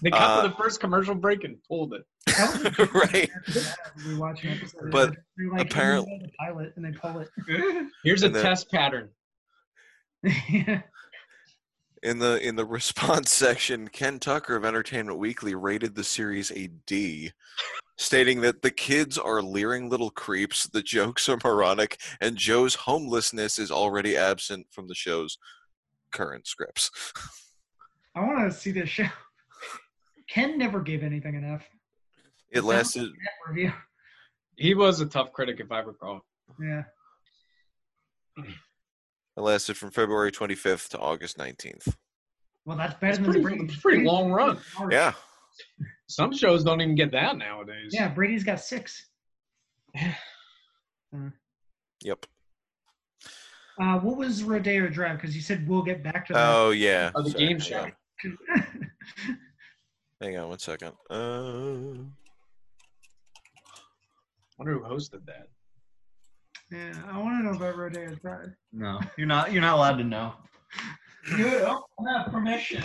They 0.03 0.11
cut 0.11 0.21
Uh, 0.21 0.41
to 0.43 0.47
the 0.49 0.55
first 0.55 0.79
commercial 0.79 1.15
break 1.15 1.43
and 1.43 1.57
pulled 1.67 1.93
it. 1.93 2.03
Right. 2.93 3.29
We 4.05 4.15
watch 4.15 4.43
an 4.43 4.51
episode. 4.51 4.91
But 4.91 5.15
They're 5.37 5.49
like, 5.51 5.71
apparent- 5.71 6.07
"Oh, 6.07 6.19
the 6.21 6.31
pilot, 6.39 6.73
and 6.75 6.85
they 6.85 6.91
pull 6.91 7.19
it. 7.19 7.29
Here's 8.03 8.21
a 8.23 8.29
then- 8.29 8.43
test 8.43 8.69
pattern. 8.71 9.09
Yeah. 10.23 10.81
In 12.01 12.19
the 12.19 12.39
in 12.39 12.55
the 12.55 12.65
response 12.65 13.29
section, 13.33 13.89
Ken 13.89 14.19
Tucker 14.19 14.55
of 14.55 14.63
Entertainment 14.63 15.17
Weekly 15.17 15.53
rated 15.53 15.95
the 15.95 16.03
series 16.05 16.49
a 16.51 16.67
D, 16.85 17.33
stating 17.97 18.39
that 18.39 18.61
the 18.61 18.71
kids 18.71 19.17
are 19.17 19.41
leering 19.41 19.89
little 19.89 20.09
creeps, 20.09 20.65
the 20.65 20.81
jokes 20.81 21.27
are 21.27 21.37
moronic, 21.43 21.99
and 22.21 22.37
Joe's 22.37 22.75
homelessness 22.75 23.59
is 23.59 23.69
already 23.69 24.15
absent 24.15 24.67
from 24.71 24.87
the 24.87 24.95
show's 24.95 25.37
current 26.13 26.47
scripts. 26.47 26.89
I 28.15 28.21
want 28.21 28.49
to 28.49 28.57
see 28.57 28.71
this 28.71 28.87
show. 28.87 29.07
Ken 30.29 30.57
never 30.57 30.79
gave 30.79 31.03
anything 31.03 31.35
an 31.35 31.43
F. 31.43 31.67
It 32.51 32.63
lasted 32.63 33.09
He 34.55 34.73
was 34.73 35.01
a 35.01 35.05
tough 35.05 35.33
critic, 35.33 35.59
if 35.59 35.69
I 35.69 35.79
recall. 35.79 36.21
Yeah. 36.61 36.83
it 39.39 39.43
lasted 39.43 39.77
from 39.77 39.89
February 39.89 40.31
25th 40.33 40.89
to 40.89 40.99
August 40.99 41.37
19th. 41.37 41.95
Well, 42.65 42.75
that's 42.77 42.93
better 42.95 43.07
It's 43.11 43.19
than 43.19 43.25
pretty- 43.41 43.57
the 43.57 43.63
Brady's. 43.63 43.79
pretty 43.81 44.03
long 44.03 44.31
run. 44.33 44.59
Yeah, 44.91 45.13
Some 46.07 46.33
shows 46.35 46.63
don't 46.65 46.81
even 46.81 46.95
get 46.95 47.09
that 47.11 47.37
nowadays. 47.37 47.91
Yeah, 47.93 48.09
Brady's 48.09 48.43
got 48.43 48.59
six. 48.59 49.07
yep. 52.03 52.25
Uh, 53.81 53.97
what 53.99 54.17
was 54.17 54.43
Rodeo 54.43 54.89
Drive? 54.89 55.17
Because 55.21 55.33
you 55.35 55.41
said 55.41 55.65
we'll 55.67 55.83
get 55.83 56.03
back 56.03 56.27
to 56.27 56.33
that. 56.33 56.53
Oh 56.53 56.71
yeah. 56.71 57.11
Oh, 57.15 57.21
the 57.23 57.29
Sorry, 57.31 57.47
game 57.47 57.59
hang 57.59 57.69
show. 57.69 57.79
on. 57.79 57.93
Hang 60.21 60.37
on 60.37 60.49
one 60.49 60.59
second. 60.59 60.91
Uh, 61.09 62.03
wonder 64.57 64.73
who 64.73 64.81
hosted 64.81 65.25
that. 65.27 65.47
Yeah, 66.71 66.93
I 67.11 67.17
want 67.17 67.39
to 67.39 67.43
know 67.51 67.57
about 67.57 67.77
Rodeo 67.77 68.13
Drive. 68.15 68.53
no, 68.71 68.99
you're 69.17 69.27
not. 69.27 69.51
You're 69.51 69.61
not 69.61 69.75
allowed 69.77 69.97
to 69.97 70.03
know. 70.03 70.33
You 71.37 71.43
don't 71.49 71.83
have 72.07 72.31
permission. 72.31 72.83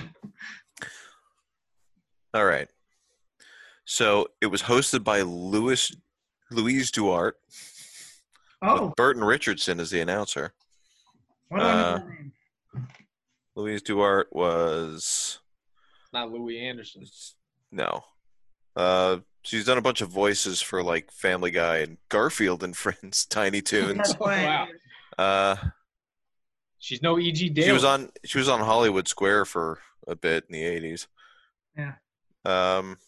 all 2.32 2.45
right. 2.47 2.68
So 3.85 4.28
it 4.41 4.47
was 4.47 4.62
hosted 4.62 5.05
by 5.05 5.20
Louis 5.22 5.95
Louise 6.51 6.91
DuArt. 6.91 7.32
Oh, 8.62 8.87
with 8.87 8.97
Burton 8.97 9.22
Richardson 9.22 9.78
is 9.80 9.91
the 9.91 10.01
announcer. 10.01 10.53
what 11.49 11.59
do 11.61 11.64
I 11.66 11.72
know 11.74 11.80
uh, 11.80 11.99
name? 11.99 12.32
Louise 13.55 13.82
DuArt 13.82 14.24
was 14.32 15.39
Not 16.12 16.32
Louie 16.32 16.59
Anderson. 16.61 17.05
no. 17.70 18.03
Uh, 18.77 19.18
she's 19.43 19.64
done 19.66 19.79
a 19.79 19.83
bunch 19.83 20.01
of 20.01 20.09
voices 20.09 20.61
for 20.61 20.83
like 20.83 21.11
Family 21.12 21.51
Guy 21.51 21.79
and 21.79 21.99
Garfield 22.09 22.62
and 22.64 22.77
Friends, 22.77 23.27
Tiny 23.27 23.61
Toons. 23.61 24.14
Wow. 24.18 24.66
Uh, 25.18 25.57
She's 26.79 27.01
no 27.01 27.18
E.G. 27.18 27.49
Daily. 27.49 27.66
she 27.66 27.72
was 27.72 27.85
on 27.85 28.11
she 28.27 28.37
was 28.37 28.49
on 28.49 28.61
Hollywood 28.61 29.09
Square 29.09 29.47
for 29.47 29.79
a 30.07 30.14
bit 30.14 30.45
in 30.51 30.53
the 30.53 30.62
eighties. 30.62 31.07
Yeah. 31.77 31.93
Um, 32.45 32.99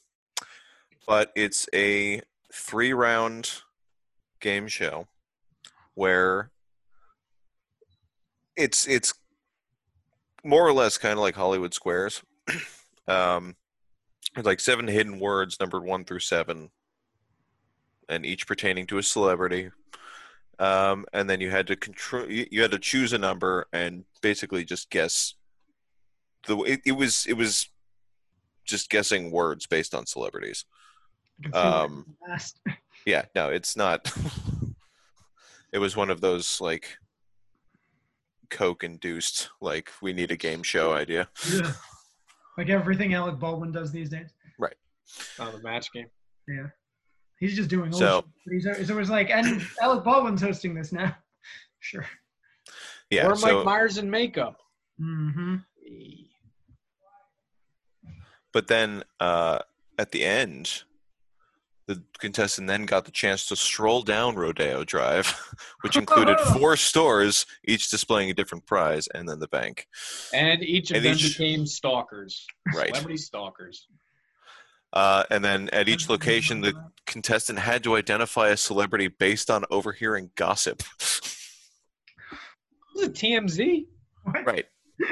but 1.06 1.30
it's 1.36 1.68
a 1.74 2.22
three 2.50 2.94
round 2.94 3.50
game 4.40 4.66
show 4.66 5.08
where 5.94 6.50
it's 8.56 8.88
it's 8.88 9.12
more 10.42 10.66
or 10.66 10.72
less 10.72 10.96
kind 10.96 11.12
of 11.12 11.18
like 11.18 11.34
Hollywood 11.34 11.74
Squares. 11.74 12.22
um, 13.08 13.56
there's 14.36 14.46
like 14.46 14.60
seven 14.60 14.86
hidden 14.86 15.18
words 15.18 15.58
numbered 15.58 15.82
one 15.82 16.04
through 16.04 16.20
seven, 16.20 16.70
and 18.06 18.26
each 18.26 18.46
pertaining 18.46 18.86
to 18.88 18.98
a 18.98 19.02
celebrity. 19.02 19.70
Um, 20.58 21.06
and 21.14 21.28
then 21.28 21.40
you 21.40 21.50
had 21.50 21.66
to 21.68 21.76
control. 21.76 22.30
You, 22.30 22.60
had 22.60 22.70
to 22.70 22.78
choose 22.78 23.14
a 23.14 23.18
number 23.18 23.66
and 23.72 24.04
basically 24.20 24.64
just 24.64 24.90
guess. 24.90 25.34
The 26.46 26.58
it, 26.58 26.80
it 26.84 26.92
was 26.92 27.26
it 27.26 27.32
was 27.32 27.70
just 28.64 28.90
guessing 28.90 29.30
words 29.30 29.66
based 29.66 29.94
on 29.94 30.04
celebrities. 30.04 30.66
I 31.40 31.42
can 31.42 31.52
feel 31.52 31.62
it 31.62 31.74
um. 31.74 32.16
Yeah, 33.06 33.24
no, 33.34 33.50
it's 33.50 33.76
not. 33.76 34.12
it 35.72 35.78
was 35.78 35.96
one 35.96 36.10
of 36.10 36.20
those 36.20 36.60
like 36.60 36.98
coke 38.50 38.84
induced 38.84 39.48
like 39.60 39.92
we 40.02 40.12
need 40.12 40.30
a 40.30 40.36
game 40.36 40.62
show 40.62 40.92
idea. 40.92 41.28
Ugh. 41.54 41.74
Like 42.56 42.68
everything 42.68 43.14
Alec 43.14 43.38
Baldwin 43.38 43.72
does 43.72 43.92
these 43.92 44.08
days. 44.08 44.30
Right. 44.58 44.74
On 45.38 45.52
the 45.52 45.60
match 45.62 45.92
game. 45.92 46.06
Yeah. 46.48 46.66
He's 47.38 47.54
just 47.54 47.68
doing 47.68 47.92
old 47.92 47.98
So- 48.00 48.20
shit. 48.20 48.64
But 48.66 48.76
he's, 48.78 48.90
always 48.90 49.10
like, 49.10 49.30
and 49.30 49.62
Alec 49.82 50.04
Baldwin's 50.04 50.40
hosting 50.42 50.74
this 50.74 50.92
now. 50.92 51.14
Sure. 51.78 52.06
Yeah, 53.10 53.26
or 53.26 53.30
Mike 53.30 53.38
so 53.38 53.62
Myers 53.62 53.98
in 53.98 54.10
makeup. 54.10 54.58
Mm-hmm. 55.00 55.56
but 58.52 58.66
then 58.66 59.04
uh, 59.20 59.58
at 59.98 60.10
the 60.10 60.24
end, 60.24 60.82
the 61.86 62.02
contestant 62.18 62.66
then 62.66 62.84
got 62.84 63.04
the 63.04 63.10
chance 63.12 63.46
to 63.46 63.56
stroll 63.56 64.02
down 64.02 64.34
Rodeo 64.34 64.82
Drive, 64.84 65.28
which 65.82 65.96
included 66.02 66.38
four 66.40 66.76
stores, 66.76 67.46
each 67.64 67.90
displaying 67.90 68.30
a 68.30 68.34
different 68.34 68.66
prize, 68.66 69.06
and 69.08 69.28
then 69.28 69.38
the 69.38 69.48
bank. 69.48 69.86
And 70.32 70.62
each 70.62 70.90
of 70.90 70.96
And 70.96 71.04
them 71.06 71.14
each- 71.14 71.38
became 71.38 71.66
stalkers. 71.66 72.46
Right. 72.74 72.88
Celebrity 72.88 73.18
stalkers. 73.18 73.86
Uh, 74.92 75.24
and 75.30 75.44
then 75.44 75.68
at 75.70 75.88
each 75.88 76.08
location, 76.08 76.60
the 76.62 76.72
contestant 77.06 77.58
had 77.58 77.82
to 77.84 77.96
identify 77.96 78.48
a 78.48 78.56
celebrity 78.56 79.08
based 79.08 79.50
on 79.50 79.64
overhearing 79.70 80.30
gossip. 80.36 80.82
Was 82.94 83.02
it 83.04 83.12
TMZ? 83.14 83.86
What? 84.24 84.46
right. 84.46 84.64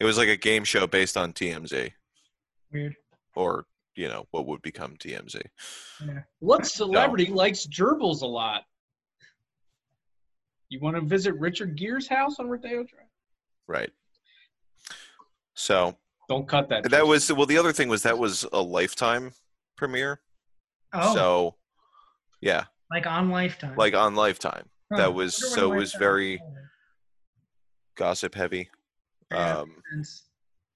It 0.00 0.04
was 0.04 0.16
like 0.16 0.28
a 0.28 0.36
game 0.36 0.62
show 0.62 0.86
based 0.86 1.16
on 1.16 1.32
TMZ, 1.32 1.90
Weird. 2.72 2.94
or 3.34 3.66
you 3.98 4.08
know 4.08 4.26
what 4.30 4.46
would 4.46 4.62
become 4.62 4.96
TMZ. 4.96 5.40
Yeah. 6.06 6.20
What 6.38 6.64
celebrity 6.66 7.26
likes 7.26 7.66
gerbils 7.66 8.22
a 8.22 8.26
lot? 8.26 8.62
You 10.68 10.78
want 10.80 10.94
to 10.96 11.02
visit 11.02 11.34
Richard 11.34 11.76
Gere's 11.76 12.06
house 12.06 12.38
on 12.38 12.48
Rodeo 12.48 12.84
Drive? 12.84 13.06
Right. 13.66 13.90
So 15.54 15.96
Don't 16.28 16.46
cut 16.46 16.68
that. 16.68 16.88
that 16.90 17.06
was 17.06 17.32
well. 17.32 17.46
The 17.46 17.58
other 17.58 17.72
thing 17.72 17.88
was 17.88 18.04
that 18.04 18.16
was 18.18 18.46
a 18.52 18.60
lifetime 18.62 19.32
premiere. 19.76 20.20
Oh, 20.92 21.14
So 21.14 21.54
yeah, 22.40 22.64
like 22.92 23.06
on 23.06 23.30
Lifetime. 23.30 23.74
like 23.76 23.94
on 23.94 24.14
Lifetime, 24.14 24.68
Huh. 24.92 24.98
that 24.98 25.14
was- 25.14 25.34
so 25.54 25.72
it 25.72 25.76
was 25.76 25.92
very- 25.94 26.40
gossip 27.96 28.34
heavy. 28.36 28.70
Um. 29.32 29.82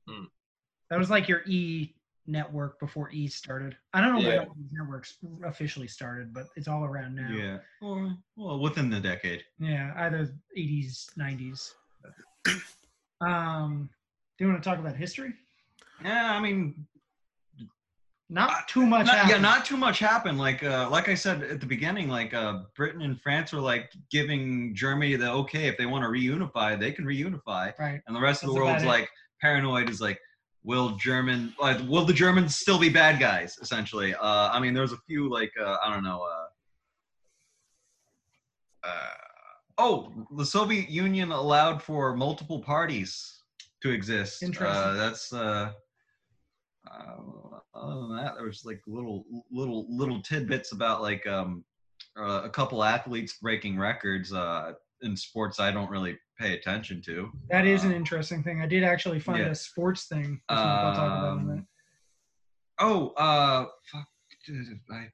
Hmm. 0.09 0.25
That 0.91 0.99
was 0.99 1.09
like 1.09 1.29
your 1.29 1.43
E 1.47 1.95
network 2.27 2.79
before 2.79 3.11
E 3.11 3.27
started. 3.27 3.77
I 3.93 4.01
don't 4.01 4.15
know 4.15 4.21
Yeah. 4.21 4.41
when 4.41 4.49
these 4.57 4.73
networks 4.73 5.19
officially 5.45 5.89
started, 5.89 6.33
but 6.33 6.47
it's 6.57 6.69
all 6.69 6.85
around 6.85 7.15
now. 7.15 7.31
Yeah. 7.31 7.59
Well, 7.81 8.17
well, 8.37 8.61
within 8.61 8.91
the 8.91 9.01
decade. 9.01 9.45
Yeah, 9.59 9.93
either 9.97 10.33
80s, 10.57 11.07
90s. 11.19 11.73
um, 13.21 13.91
do 14.39 14.45
you 14.45 14.51
want 14.51 14.63
to 14.63 14.69
talk 14.69 14.79
about 14.79 14.97
history? 14.97 15.33
Yeah, 16.05 16.33
I 16.33 16.41
mean, 16.41 16.87
Not 18.29 18.67
too 18.67 18.87
much. 18.87 19.07
not, 19.07 19.29
yeah, 19.29 19.39
not 19.39 19.65
too 19.65 19.77
much 19.77 19.99
happened. 19.99 20.39
Like, 20.39 20.63
uh, 20.63 20.89
like 20.91 21.09
I 21.09 21.15
said 21.15 21.43
at 21.43 21.61
the 21.61 21.67
beginning, 21.67 22.09
like 22.09 22.33
uh, 22.35 22.61
Britain 22.75 23.03
and 23.03 23.21
France 23.21 23.53
were 23.53 23.61
like 23.61 23.93
giving 24.11 24.75
Germany 24.75 25.17
the 25.17 25.31
okay 25.31 25.67
if 25.67 25.77
they 25.77 25.87
want 25.87 26.03
to 26.03 26.09
reunify, 26.09 26.79
they 26.79 26.93
can 26.93 27.05
reunify, 27.05 27.79
right. 27.79 28.01
and 28.07 28.17
the 28.17 28.21
rest 28.21 28.43
of 28.43 28.49
the 28.49 28.55
world's 28.55 28.85
like 28.85 29.09
paranoid. 29.41 29.91
Is 29.91 30.01
like, 30.01 30.19
will 30.65 30.91
German 30.97 31.55
like 31.61 31.79
will 31.89 32.05
the 32.05 32.13
Germans 32.13 32.57
still 32.57 32.79
be 32.79 32.89
bad 32.89 33.19
guys? 33.19 33.59
Essentially, 33.61 34.15
uh, 34.15 34.51
I 34.51 34.61
mean, 34.61 34.75
there's 34.75 34.93
a 34.93 34.99
few 35.07 35.31
like 35.31 35.53
uh, 35.61 35.77
I 35.85 35.93
don't 35.93 36.05
know. 36.05 36.23
Uh, 36.23 36.47
uh, 38.89 39.09
oh, 39.79 40.13
the 40.37 40.47
Soviet 40.47 40.89
Union 40.89 41.33
allowed 41.33 41.83
for 41.83 42.17
multiple 42.17 42.61
parties 42.61 43.43
to 43.83 43.91
exist. 43.91 44.43
Interesting. 44.43 44.77
Uh, 44.77 44.95
that's 44.95 45.33
uh, 45.33 45.73
uh, 46.91 47.17
other 47.75 48.01
than 48.01 48.17
that, 48.17 48.35
there 48.37 48.47
was 48.47 48.65
like 48.65 48.81
little 48.87 49.25
little 49.51 49.87
little 49.89 50.21
tidbits 50.23 50.73
about 50.73 51.03
like 51.03 51.27
um, 51.27 51.65
uh, 52.19 52.43
a 52.45 52.51
couple 52.51 52.83
athletes 52.85 53.39
breaking 53.41 53.79
records 53.79 54.33
uh, 54.33 54.73
in 55.03 55.17
sports 55.17 55.61
I 55.61 55.71
don't 55.71 55.91
really 55.91 56.17
pay 56.39 56.55
attention 56.55 57.03
to. 57.03 57.31
That 57.51 57.67
is 57.67 57.85
an 57.85 57.93
Uh, 57.93 57.97
interesting 57.97 58.43
thing. 58.43 58.61
I 58.61 58.67
did 58.67 58.83
actually 58.85 59.21
find 59.21 59.39
yeah. 59.41 59.51
a 59.51 59.55
sports 59.55 60.07
thing. 60.07 60.33
which 60.33 60.41
I'll 60.59 60.95
talk 60.95 60.97
about 60.97 61.33
in 61.35 61.39
a 61.39 61.43
Um, 61.43 61.47
minute. 61.49 61.65
Oh, 62.79 63.09
uh, 63.11 63.67
fuck, 63.91 64.09
I, 64.91 65.09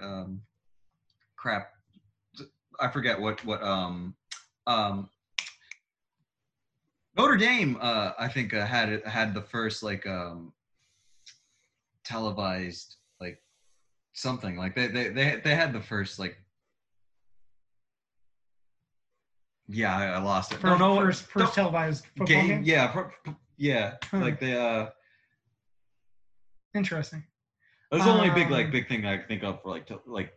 um, 0.00 0.42
crap, 1.36 1.68
I 2.80 2.88
forget 2.88 3.20
what 3.20 3.44
what 3.44 3.62
um 3.62 4.16
um 4.66 5.08
Notre 7.16 7.36
Dame. 7.36 7.76
Uh, 7.80 8.12
I 8.18 8.26
think 8.28 8.54
uh, 8.54 8.64
had 8.66 8.88
it 8.88 9.06
had 9.06 9.34
the 9.34 9.42
first 9.42 9.82
like 9.82 10.06
um 10.06 10.52
televised 12.04 12.96
like 13.20 13.40
something 14.14 14.56
like 14.56 14.74
they 14.74 14.86
they 14.88 15.08
they 15.08 15.40
they 15.44 15.54
had 15.54 15.72
the 15.72 15.80
first 15.80 16.18
like. 16.18 16.36
Yeah, 19.72 19.96
I, 19.96 20.06
I 20.06 20.18
lost 20.18 20.52
it. 20.52 20.58
First, 20.58 20.78
no, 20.80 20.94
no, 20.94 21.00
first, 21.00 21.22
first 21.24 21.44
don't- 21.46 21.54
televised 21.54 22.04
football 22.06 22.26
game. 22.26 22.48
game. 22.48 22.62
Yeah, 22.64 22.88
pro- 22.88 23.10
pro- 23.24 23.36
yeah. 23.56 23.94
Huh. 24.10 24.18
Like 24.18 24.38
the. 24.40 24.60
uh. 24.60 24.90
Interesting. 26.74 27.22
That's 27.90 28.04
the 28.04 28.10
only 28.10 28.30
big 28.30 28.50
like 28.50 28.66
Um, 28.66 28.72
big 28.72 28.88
thing 28.88 29.04
I 29.04 29.18
can 29.18 29.28
think 29.28 29.42
of 29.44 29.60
for 29.62 29.68
like 29.70 29.86
to, 29.88 30.00
like 30.06 30.32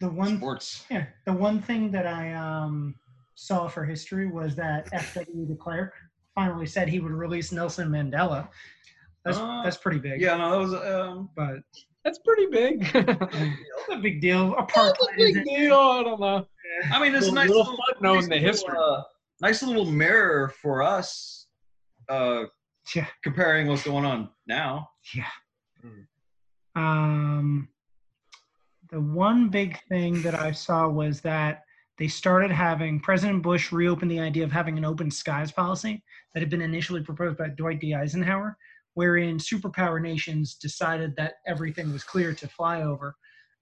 The 0.00 0.08
one 0.08 0.38
sports. 0.38 0.84
Yeah, 0.90 1.06
the 1.26 1.32
one 1.32 1.62
thing 1.62 1.92
that 1.92 2.06
I 2.06 2.32
um, 2.34 2.96
saw 3.36 3.68
for 3.68 3.84
history 3.84 4.26
was 4.26 4.56
that 4.56 4.88
F.W. 4.92 5.46
de 5.46 5.54
Klerk 5.54 5.94
finally 6.34 6.66
said 6.66 6.88
he 6.88 6.98
would 6.98 7.12
release 7.12 7.52
Nelson 7.52 7.88
Mandela. 7.88 8.48
That's 9.24 9.38
Uh, 9.38 9.62
that's 9.62 9.76
pretty 9.76 9.98
big. 10.00 10.20
Yeah, 10.20 10.36
no, 10.36 10.50
that 10.50 10.58
was 10.58 10.74
um. 10.92 11.30
but 11.36 11.58
That's 12.04 12.18
pretty 12.18 12.46
big. 12.46 12.82
it's 12.94 13.88
a 13.92 13.98
big 13.98 14.20
deal. 14.20 14.56
That's 14.74 14.76
a 15.00 15.16
big 15.16 15.44
deal. 15.44 15.74
I 15.78 16.02
don't 16.02 16.20
know. 16.20 16.46
I 16.92 17.00
mean, 17.00 17.14
it's 17.14 17.28
a 17.28 17.32
nice 17.32 17.48
little 17.48 17.64
little, 17.64 17.78
footnote 17.88 18.14
nice 18.14 18.24
in 18.24 18.30
the 18.30 18.34
little, 18.36 18.48
history. 18.50 18.76
uh, 18.78 19.02
nice 19.40 19.62
little 19.62 19.86
mirror 19.86 20.48
for 20.60 20.82
us, 20.82 21.46
uh, 22.08 22.44
Yeah. 22.94 23.06
comparing 23.22 23.66
what's 23.68 23.84
going 23.84 24.04
on 24.04 24.30
now. 24.46 24.90
Yeah. 25.14 25.30
Um, 26.74 27.68
the 28.90 29.00
one 29.00 29.48
big 29.48 29.78
thing 29.88 30.22
that 30.22 30.34
I 30.34 30.52
saw 30.52 30.88
was 30.88 31.20
that 31.22 31.64
they 31.98 32.08
started 32.08 32.50
having 32.52 33.00
President 33.00 33.42
Bush 33.42 33.72
reopen 33.72 34.06
the 34.08 34.20
idea 34.20 34.44
of 34.44 34.52
having 34.52 34.78
an 34.78 34.84
open 34.84 35.10
skies 35.10 35.50
policy 35.50 36.02
that 36.32 36.40
had 36.40 36.50
been 36.50 36.62
initially 36.62 37.02
proposed 37.02 37.36
by 37.38 37.48
Dwight 37.48 37.80
D. 37.80 37.94
Eisenhower, 37.94 38.56
wherein 38.94 39.38
superpower 39.38 40.00
nations 40.00 40.54
decided 40.54 41.16
that 41.16 41.34
everything 41.46 41.92
was 41.92 42.04
clear 42.04 42.32
to 42.34 42.46
fly 42.48 42.82
over. 42.82 43.16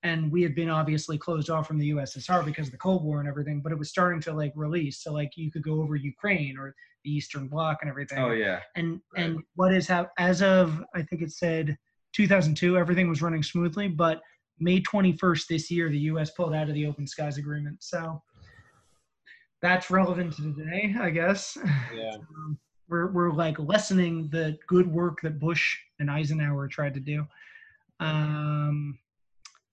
And 0.06 0.30
we 0.30 0.40
had 0.42 0.54
been 0.54 0.70
obviously 0.70 1.18
closed 1.18 1.50
off 1.50 1.66
from 1.66 1.78
the 1.78 1.90
USSR 1.90 2.44
because 2.44 2.66
of 2.68 2.72
the 2.72 2.78
Cold 2.78 3.02
War 3.02 3.18
and 3.18 3.28
everything, 3.28 3.60
but 3.60 3.72
it 3.72 3.78
was 3.78 3.88
starting 3.90 4.20
to 4.26 4.32
like 4.32 4.52
release. 4.54 5.02
So 5.02 5.12
like 5.12 5.32
you 5.36 5.50
could 5.50 5.64
go 5.64 5.80
over 5.82 5.96
Ukraine 5.96 6.56
or 6.56 6.74
the 7.04 7.10
Eastern 7.10 7.48
Bloc 7.48 7.78
and 7.80 7.90
everything 7.90 8.18
Oh 8.18 8.30
yeah. 8.30 8.60
and 8.76 9.00
Right. 9.16 9.24
and 9.26 9.32
what 9.56 9.72
is 9.74 9.86
hap- 9.88 10.12
as 10.18 10.42
of 10.42 10.82
I 10.94 11.02
think 11.02 11.22
it 11.22 11.32
said 11.32 11.76
2002 12.12 12.78
everything 12.78 13.08
was 13.08 13.20
running 13.22 13.42
smoothly 13.42 13.88
but 13.88 14.20
May 14.60 14.80
21st 14.80 15.46
this 15.48 15.70
year 15.70 15.88
the 15.88 16.04
US 16.12 16.30
pulled 16.30 16.54
out 16.54 16.68
of 16.68 16.74
the 16.74 16.86
open 16.86 17.06
skies 17.06 17.36
agreement 17.38 17.82
so 17.82 18.22
that's 19.62 19.90
relevant 19.90 20.34
to 20.36 20.42
today 20.54 20.94
I 21.00 21.10
guess 21.10 21.58
Yeah. 21.94 22.16
Um, 22.36 22.58
we're 22.88 23.08
we're 23.16 23.32
like 23.32 23.58
lessening 23.58 24.28
the 24.30 24.56
good 24.68 24.86
work 25.00 25.20
that 25.22 25.40
Bush 25.40 25.64
and 25.98 26.08
Eisenhower 26.10 26.68
tried 26.68 26.94
to 26.94 27.00
do 27.00 27.26
um 28.00 28.98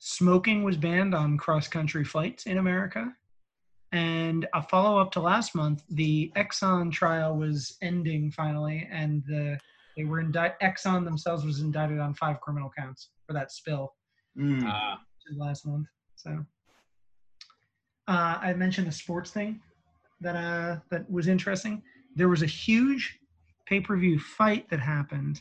smoking 0.06 0.64
was 0.64 0.76
banned 0.76 1.16
on 1.16 1.38
cross 1.38 1.68
country 1.68 2.04
flights 2.04 2.46
in 2.46 2.58
America 2.58 3.14
and 3.94 4.48
a 4.54 4.62
follow 4.62 5.00
up 5.00 5.12
to 5.12 5.22
last 5.22 5.54
month, 5.56 5.84
the 5.90 6.32
Exxon 6.36 6.92
trial 6.92 7.38
was 7.38 7.78
ending 7.82 8.32
finally, 8.32 8.90
and 8.92 9.24
the 9.28 9.58
they 9.96 10.04
were 10.04 10.20
indicted. 10.20 10.68
Exxon 10.68 11.06
themselves 11.06 11.46
was 11.46 11.60
indicted 11.60 12.00
on 12.00 12.16
five 12.16 12.42
criminal 12.42 12.72
counts 12.76 13.10
for 13.28 13.34
that 13.34 13.52
spill 13.52 13.94
Mm. 14.36 14.68
Uh, 14.68 14.96
last 15.38 15.66
month. 15.68 15.86
So 16.16 16.44
uh, 18.08 18.40
I 18.42 18.54
mentioned 18.54 18.88
the 18.88 18.92
sports 18.92 19.30
thing 19.30 19.62
that 20.22 20.36
uh, 20.36 20.80
that 20.90 21.10
was 21.10 21.28
interesting. 21.28 21.84
There 22.16 22.30
was 22.30 22.42
a 22.42 22.48
huge 22.48 23.20
pay 23.68 23.80
per 23.80 23.96
view 23.96 24.20
fight 24.20 24.68
that 24.70 24.80
happened. 24.80 25.40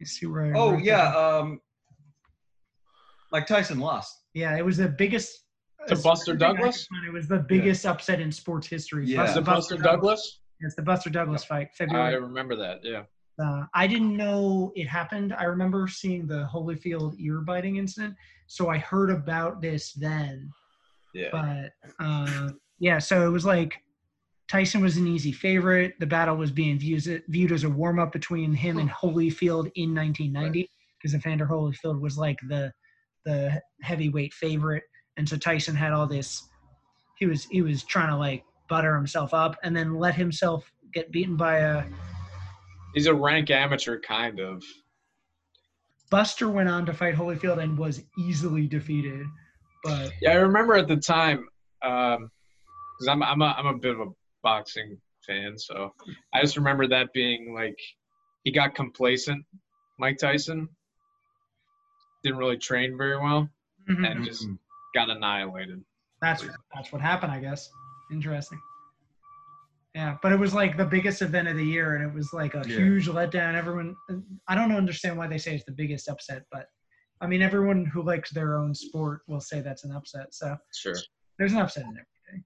Let's 0.00 0.12
see 0.12 0.24
where. 0.24 0.56
I 0.56 0.58
oh 0.58 0.78
yeah. 0.78 1.14
Um. 1.14 1.60
Like 3.32 3.46
Tyson 3.46 3.78
lost. 3.78 4.24
yeah, 4.34 4.56
it 4.56 4.64
was 4.64 4.76
the 4.76 4.88
biggest. 4.88 5.44
To 5.88 5.96
Buster 5.96 6.02
far 6.02 6.12
as 6.12 6.20
I 6.20 6.30
could 6.32 6.38
Douglas? 6.38 6.88
It 7.06 7.12
was 7.12 7.26
the 7.26 7.38
biggest 7.38 7.86
upset 7.86 8.20
in 8.20 8.30
sports 8.30 8.66
history. 8.66 9.06
Yeah. 9.06 9.22
was 9.22 9.36
it 9.36 9.44
Buster 9.44 9.76
Douglas? 9.78 10.40
It's 10.60 10.74
the 10.74 10.82
Buster 10.82 11.08
Douglas 11.08 11.42
fight, 11.42 11.68
February 11.74 12.14
I 12.14 12.18
remember 12.18 12.54
that. 12.56 12.80
Yeah. 12.82 13.04
Uh, 13.42 13.64
I 13.72 13.86
didn't 13.86 14.14
know 14.14 14.72
it 14.74 14.86
happened. 14.86 15.34
I 15.38 15.44
remember 15.44 15.88
seeing 15.88 16.26
the 16.26 16.46
Holyfield 16.52 17.18
ear 17.18 17.40
biting 17.40 17.76
incident, 17.76 18.14
so 18.46 18.68
I 18.68 18.76
heard 18.76 19.10
about 19.10 19.62
this 19.62 19.92
then. 19.94 20.50
Yeah. 21.14 21.28
But 21.32 21.72
uh, 21.98 22.50
yeah, 22.78 22.98
so 22.98 23.26
it 23.26 23.30
was 23.30 23.46
like 23.46 23.82
Tyson 24.48 24.82
was 24.82 24.96
an 24.96 25.06
easy 25.06 25.32
favorite. 25.32 25.94
The 26.00 26.06
battle 26.06 26.36
was 26.36 26.50
being 26.50 26.78
viewed 26.78 27.22
viewed 27.28 27.52
as 27.52 27.64
a 27.64 27.70
warm 27.70 27.98
up 27.98 28.12
between 28.12 28.52
him 28.52 28.78
and 28.78 28.90
Holyfield 28.90 29.70
in 29.76 29.94
1990 29.94 30.70
because 30.98 31.14
Evander 31.14 31.46
Holyfield 31.46 32.00
was 32.00 32.18
like 32.18 32.38
the 32.48 32.72
the 33.24 33.60
heavyweight 33.82 34.32
favorite, 34.34 34.84
and 35.16 35.28
so 35.28 35.36
Tyson 35.36 35.74
had 35.74 35.92
all 35.92 36.06
this. 36.06 36.48
He 37.18 37.26
was 37.26 37.44
he 37.44 37.62
was 37.62 37.84
trying 37.84 38.08
to 38.08 38.16
like 38.16 38.44
butter 38.68 38.94
himself 38.94 39.34
up 39.34 39.56
and 39.62 39.76
then 39.76 39.94
let 39.94 40.14
himself 40.14 40.72
get 40.92 41.12
beaten 41.12 41.36
by 41.36 41.58
a 41.58 41.84
He's 42.94 43.06
a 43.06 43.14
rank 43.14 43.50
amateur, 43.50 44.00
kind 44.00 44.40
of. 44.40 44.62
Buster 46.10 46.48
went 46.48 46.68
on 46.68 46.84
to 46.86 46.92
fight 46.92 47.14
Holyfield 47.14 47.62
and 47.62 47.78
was 47.78 48.02
easily 48.18 48.66
defeated. 48.66 49.24
But 49.84 50.10
Yeah, 50.20 50.32
I 50.32 50.36
remember 50.36 50.74
at 50.74 50.88
the 50.88 50.96
time, 50.96 51.46
um, 51.82 52.30
because 52.98 53.08
I'm 53.08 53.22
I'm 53.22 53.42
a 53.42 53.54
I'm 53.56 53.66
a 53.66 53.78
bit 53.78 53.94
of 53.94 54.00
a 54.00 54.10
boxing 54.42 54.98
fan, 55.26 55.56
so 55.56 55.94
I 56.34 56.40
just 56.42 56.56
remember 56.56 56.88
that 56.88 57.12
being 57.12 57.54
like 57.54 57.78
he 58.44 58.50
got 58.50 58.74
complacent. 58.74 59.44
Mike 59.98 60.18
Tyson 60.18 60.68
didn't 62.22 62.38
really 62.38 62.58
train 62.58 62.96
very 62.96 63.18
well 63.18 63.48
mhm, 63.88 64.06
and 64.10 64.24
just 64.24 64.46
got 64.94 65.10
annihilated. 65.10 65.82
that's 66.20 66.44
that's 66.74 66.92
what 66.92 67.00
happened, 67.00 67.32
I 67.32 67.40
guess. 67.40 67.68
Interesting. 68.12 68.60
Yeah, 69.94 70.18
but 70.22 70.30
it 70.32 70.38
was 70.38 70.54
like 70.54 70.76
the 70.76 70.84
biggest 70.84 71.20
event 71.20 71.48
of 71.48 71.56
the 71.56 71.64
year, 71.64 71.96
and 71.96 72.04
it 72.08 72.14
was 72.14 72.32
like 72.32 72.54
a 72.54 72.64
Yeah. 72.68 72.76
huge 72.76 73.08
letdown. 73.08 73.54
Everyone, 73.54 73.96
I 74.46 74.54
don't 74.54 74.70
understand 74.72 75.18
why 75.18 75.26
they 75.26 75.38
say 75.38 75.54
it's 75.56 75.64
the 75.64 75.72
biggest 75.72 76.08
upset, 76.08 76.44
but 76.52 76.66
I 77.20 77.26
mean, 77.26 77.42
everyone 77.42 77.84
who 77.84 78.02
likes 78.02 78.30
their 78.30 78.56
own 78.56 78.74
sport 78.74 79.22
will 79.26 79.40
say 79.40 79.60
that's 79.60 79.84
an 79.84 79.92
upset. 79.92 80.32
So 80.32 80.56
Sure. 80.74 80.94
there's 81.38 81.52
an 81.52 81.58
upset 81.58 81.84
in 81.84 81.90
everything. 81.90 82.44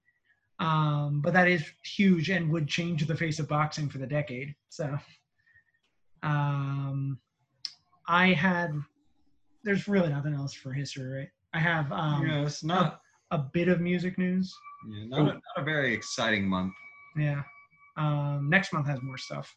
Um, 0.59 1.21
but 1.21 1.33
that 1.33 1.47
is 1.47 1.63
huge 1.83 2.29
and 2.29 2.49
would 2.51 2.67
change 2.67 3.05
the 3.05 3.15
face 3.15 3.39
of 3.39 3.47
boxing 3.47 3.89
for 3.89 3.99
the 3.99 4.07
decade. 4.07 4.55
So 4.69 4.97
um, 6.23 7.19
I 8.07 8.33
had, 8.33 8.71
there's 9.65 9.87
really 9.87 10.09
nothing 10.09 10.33
else 10.33 10.53
for 10.53 10.71
history, 10.71 11.19
right? 11.19 11.27
I 11.53 11.59
have 11.59 11.91
um, 11.91 12.25
yeah, 12.25 12.43
it's 12.43 12.63
not. 12.63 13.01
a 13.31 13.39
bit 13.39 13.67
of 13.67 13.81
music 13.81 14.17
news. 14.17 14.53
Yeah, 14.87 15.05
not, 15.07 15.21
a, 15.21 15.23
not 15.33 15.41
a 15.57 15.63
very 15.63 15.93
exciting 15.93 16.47
month. 16.47 16.73
Yeah. 17.17 17.41
Um, 17.97 18.47
next 18.49 18.71
month 18.71 18.87
has 18.87 19.01
more 19.01 19.17
stuff, 19.17 19.53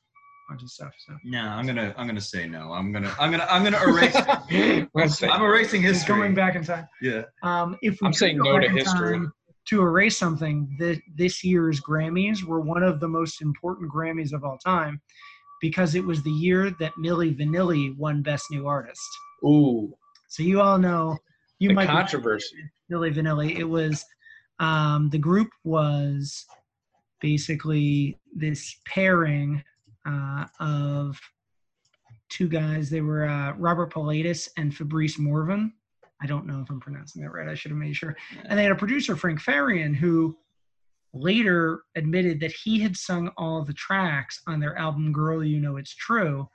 bunch 0.49 0.63
of 0.63 0.71
stuff. 0.71 0.93
So 1.07 1.15
No, 1.25 1.41
I'm 1.41 1.67
gonna 1.67 1.95
I'm 1.99 2.07
gonna 2.07 2.21
say 2.21 2.49
no. 2.49 2.73
I'm 2.73 2.93
gonna 2.93 3.15
I'm 3.21 3.31
gonna 3.31 3.47
I'm 3.51 3.63
gonna 3.63 3.83
erase. 3.87 4.17
Let's 4.95 5.23
I'm 5.23 5.43
erasing 5.43 5.83
He's 5.83 5.97
history. 5.99 6.17
going 6.17 6.35
back 6.35 6.55
in 6.55 6.65
time. 6.65 6.87
Yeah. 7.03 7.23
Um, 7.43 7.77
if 7.83 7.99
we 8.01 8.07
I'm 8.07 8.13
saying 8.15 8.39
go 8.39 8.45
no 8.45 8.61
to 8.61 8.61
back 8.61 8.71
in 8.71 8.77
history. 8.77 9.19
time 9.19 9.33
To 9.71 9.83
erase 9.83 10.17
something, 10.17 10.75
the, 10.79 10.99
this 11.17 11.45
year's 11.45 11.81
Grammys 11.81 12.43
were 12.45 12.61
one 12.61 12.83
of 12.83 13.01
the 13.01 13.09
most 13.09 13.43
important 13.43 13.93
Grammys 13.93 14.33
of 14.33 14.45
all 14.45 14.57
time 14.59 15.01
because 15.61 15.95
it 15.95 16.05
was 16.05 16.23
the 16.23 16.31
year 16.31 16.71
that 16.79 16.93
Milli 16.99 17.37
Vanilli 17.39 17.95
won 17.99 18.23
Best 18.23 18.47
New 18.51 18.67
Artist. 18.67 19.09
Ooh, 19.45 19.93
So 20.29 20.43
you 20.43 20.61
all 20.61 20.79
know, 20.79 21.19
you 21.59 21.69
the 21.69 21.75
might 21.75 21.89
controversy. 21.89 22.57
Milli 22.91 23.15
Vanilli. 23.15 23.59
It 23.59 23.65
was 23.65 24.05
um, 24.61 25.09
the 25.11 25.19
group 25.19 25.49
was 25.65 26.45
basically 27.21 28.19
this 28.35 28.77
pairing 28.87 29.63
uh, 30.07 30.45
of 30.61 31.21
two 32.29 32.49
guys. 32.49 32.91
They 32.91 33.01
were 33.01 33.25
uh, 33.25 33.55
Robert 33.55 33.93
Pilatus 33.93 34.49
and 34.57 34.75
Fabrice 34.75 35.19
Morvan. 35.19 35.73
I 36.21 36.27
don't 36.27 36.47
know 36.47 36.61
if 36.61 36.71
I'm 36.71 36.81
pronouncing 36.81 37.23
that 37.23 37.31
right. 37.31 37.49
I 37.49 37.55
should 37.55 37.71
have 37.71 37.79
made 37.79 37.95
sure. 37.95 38.17
And 38.47 38.59
they 38.59 38.65
had 38.65 38.73
a 38.73 38.77
producer, 38.77 39.17
Frank 39.17 39.41
Farian, 39.41 39.95
who 39.95 40.37
later 41.15 41.83
admitted 41.95 42.41
that 42.41 42.53
he 42.53 42.81
had 42.81 42.97
sung 42.97 43.31
all 43.37 43.65
the 43.65 43.73
tracks 43.73 44.43
on 44.47 44.61
their 44.61 44.77
album 44.77 45.13
Girl 45.13 45.45
You 45.45 45.61
Know 45.61 45.77
It's 45.77 45.95
True. 45.95 46.49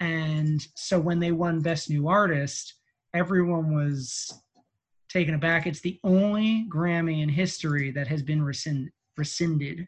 And 0.00 0.66
so 0.74 0.98
when 0.98 1.20
they 1.20 1.32
won 1.32 1.60
Best 1.60 1.88
New 1.88 2.08
Artist, 2.08 2.74
everyone 3.14 3.74
was 3.74 4.42
taken 5.08 5.34
aback. 5.34 5.66
It's 5.66 5.80
the 5.80 6.00
only 6.02 6.66
Grammy 6.68 7.22
in 7.22 7.28
history 7.28 7.92
that 7.92 8.08
has 8.08 8.22
been 8.22 8.42
rescind- 8.42 8.90
rescinded. 9.16 9.86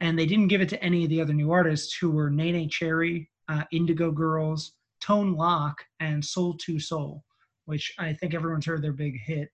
And 0.00 0.18
they 0.18 0.26
didn't 0.26 0.48
give 0.48 0.60
it 0.60 0.68
to 0.70 0.82
any 0.82 1.04
of 1.04 1.10
the 1.10 1.20
other 1.20 1.34
new 1.34 1.50
artists 1.50 1.94
who 1.94 2.10
were 2.10 2.30
Neneh 2.30 2.70
Cherry, 2.70 3.28
uh, 3.48 3.64
Indigo 3.72 4.10
Girls, 4.12 4.72
Tone 5.00 5.34
Loc, 5.34 5.84
and 5.98 6.24
Soul 6.24 6.56
II 6.66 6.78
Soul, 6.78 7.24
which 7.66 7.92
I 7.98 8.12
think 8.14 8.32
everyone's 8.32 8.64
heard 8.64 8.82
their 8.82 8.92
big 8.92 9.18
hit, 9.20 9.50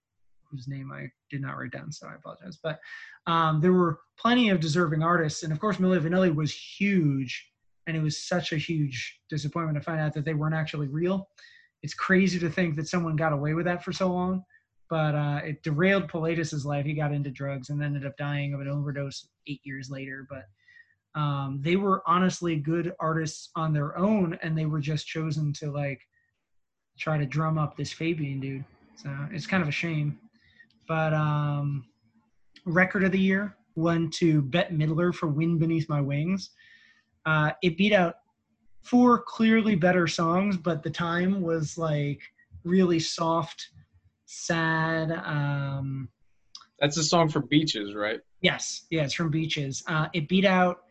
whose 0.50 0.68
name 0.68 0.92
I 0.92 1.10
did 1.30 1.40
not 1.40 1.56
write 1.56 1.72
down, 1.72 1.90
so 1.90 2.06
I 2.06 2.14
apologize. 2.14 2.58
But 2.62 2.78
um, 3.26 3.60
there 3.60 3.72
were 3.72 4.00
plenty 4.18 4.50
of 4.50 4.60
deserving 4.60 5.02
artists. 5.02 5.42
And 5.42 5.52
of 5.52 5.58
course, 5.58 5.78
Milli 5.78 6.00
Vanilli 6.00 6.32
was 6.34 6.52
huge. 6.52 7.50
And 7.88 7.96
it 7.96 8.02
was 8.02 8.26
such 8.26 8.52
a 8.52 8.56
huge 8.58 9.20
disappointment 9.30 9.78
to 9.78 9.84
find 9.84 10.00
out 10.00 10.12
that 10.14 10.24
they 10.24 10.34
weren't 10.34 10.54
actually 10.54 10.88
real. 10.88 11.28
It's 11.86 11.94
crazy 11.94 12.40
to 12.40 12.50
think 12.50 12.74
that 12.74 12.88
someone 12.88 13.14
got 13.14 13.32
away 13.32 13.54
with 13.54 13.66
that 13.66 13.84
for 13.84 13.92
so 13.92 14.08
long 14.12 14.44
but 14.88 15.14
uh, 15.14 15.40
it 15.44 15.62
derailed 15.62 16.08
Pilatus' 16.08 16.64
life. 16.64 16.86
He 16.86 16.94
got 16.94 17.12
into 17.12 17.30
drugs 17.30 17.70
and 17.70 17.82
ended 17.82 18.06
up 18.06 18.16
dying 18.16 18.54
of 18.54 18.60
an 18.60 18.68
overdose 18.68 19.28
eight 19.46 19.60
years 19.64 19.90
later. 19.90 20.26
But 20.28 21.20
um, 21.20 21.60
they 21.62 21.76
were 21.76 22.02
honestly 22.06 22.56
good 22.56 22.92
artists 23.00 23.50
on 23.56 23.72
their 23.72 23.98
own, 23.98 24.38
and 24.42 24.56
they 24.56 24.66
were 24.66 24.80
just 24.80 25.06
chosen 25.06 25.52
to 25.54 25.70
like 25.70 26.00
try 26.98 27.18
to 27.18 27.26
drum 27.26 27.58
up 27.58 27.76
this 27.76 27.92
Fabian 27.92 28.40
dude. 28.40 28.64
So 28.96 29.10
it's 29.32 29.46
kind 29.46 29.62
of 29.62 29.68
a 29.68 29.72
shame. 29.72 30.18
But 30.86 31.12
um, 31.12 31.84
record 32.64 33.02
of 33.04 33.12
the 33.12 33.18
year 33.18 33.56
went 33.74 34.12
to 34.14 34.42
Bette 34.42 34.74
Midler 34.74 35.14
for 35.14 35.26
"Wind 35.26 35.58
Beneath 35.58 35.88
My 35.88 36.00
Wings." 36.00 36.50
Uh, 37.24 37.50
it 37.60 37.76
beat 37.76 37.92
out 37.92 38.16
four 38.86 39.18
clearly 39.22 39.74
better 39.74 40.06
songs, 40.06 40.56
but 40.56 40.82
the 40.82 40.90
time 40.90 41.40
was 41.42 41.76
like 41.76 42.20
really 42.64 42.98
soft 43.00 43.70
sad. 44.26 45.10
Um, 45.10 46.08
That's 46.80 46.96
a 46.96 47.04
song 47.04 47.28
for 47.28 47.40
Beaches, 47.40 47.94
right? 47.94 48.20
Yes, 48.42 48.86
yeah, 48.90 49.04
it's 49.04 49.14
from 49.14 49.30
Beaches. 49.30 49.82
Uh, 49.88 50.06
it 50.12 50.28
beat 50.28 50.44
out 50.44 50.82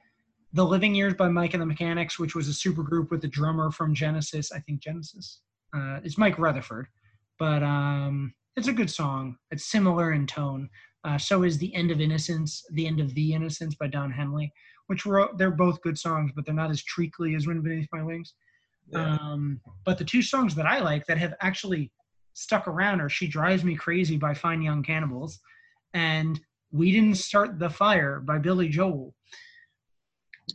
The 0.53 0.65
Living 0.65 0.93
Years 0.93 1.13
by 1.13 1.29
Mike 1.29 1.53
and 1.53 1.61
the 1.61 1.65
Mechanics, 1.65 2.19
which 2.19 2.35
was 2.35 2.47
a 2.47 2.53
super 2.53 2.83
group 2.83 3.11
with 3.11 3.21
the 3.21 3.27
drummer 3.27 3.71
from 3.71 3.93
Genesis. 3.93 4.51
I 4.51 4.59
think 4.59 4.81
Genesis. 4.81 5.41
Uh, 5.73 5.99
it's 6.03 6.17
Mike 6.17 6.39
Rutherford, 6.39 6.87
but 7.39 7.63
um, 7.63 8.33
it's 8.55 8.67
a 8.67 8.73
good 8.73 8.89
song. 8.89 9.37
It's 9.51 9.65
similar 9.65 10.13
in 10.13 10.25
tone. 10.27 10.69
Uh, 11.03 11.17
so 11.17 11.43
is 11.43 11.57
The 11.57 11.73
End 11.75 11.91
of 11.91 12.01
Innocence, 12.01 12.65
The 12.71 12.87
End 12.87 12.99
of 12.99 13.13
the 13.13 13.33
Innocence 13.33 13.75
by 13.75 13.87
Don 13.87 14.11
Henley, 14.11 14.51
which 14.87 15.05
were 15.05 15.29
they're 15.37 15.51
both 15.51 15.81
good 15.81 15.97
songs, 15.97 16.31
but 16.35 16.45
they're 16.45 16.53
not 16.53 16.69
as 16.69 16.83
treacly 16.83 17.35
as 17.35 17.47
Wind 17.47 17.63
Beneath 17.63 17.87
My 17.91 18.03
Wings. 18.03 18.33
Yeah. 18.87 19.17
Um, 19.19 19.61
but 19.83 19.97
the 19.97 20.05
two 20.05 20.21
songs 20.21 20.53
that 20.55 20.65
I 20.65 20.79
like 20.79 21.05
that 21.07 21.17
have 21.17 21.33
actually 21.41 21.91
stuck 22.33 22.67
around 22.67 23.01
are 23.01 23.09
She 23.09 23.27
Drives 23.27 23.63
Me 23.63 23.75
Crazy 23.75 24.17
by 24.17 24.33
Fine 24.33 24.61
Young 24.61 24.83
Cannibals 24.83 25.39
and 25.93 26.39
We 26.71 26.91
Didn't 26.91 27.15
Start 27.15 27.57
the 27.57 27.69
Fire 27.69 28.19
by 28.19 28.37
Billy 28.37 28.69
Joel. 28.69 29.15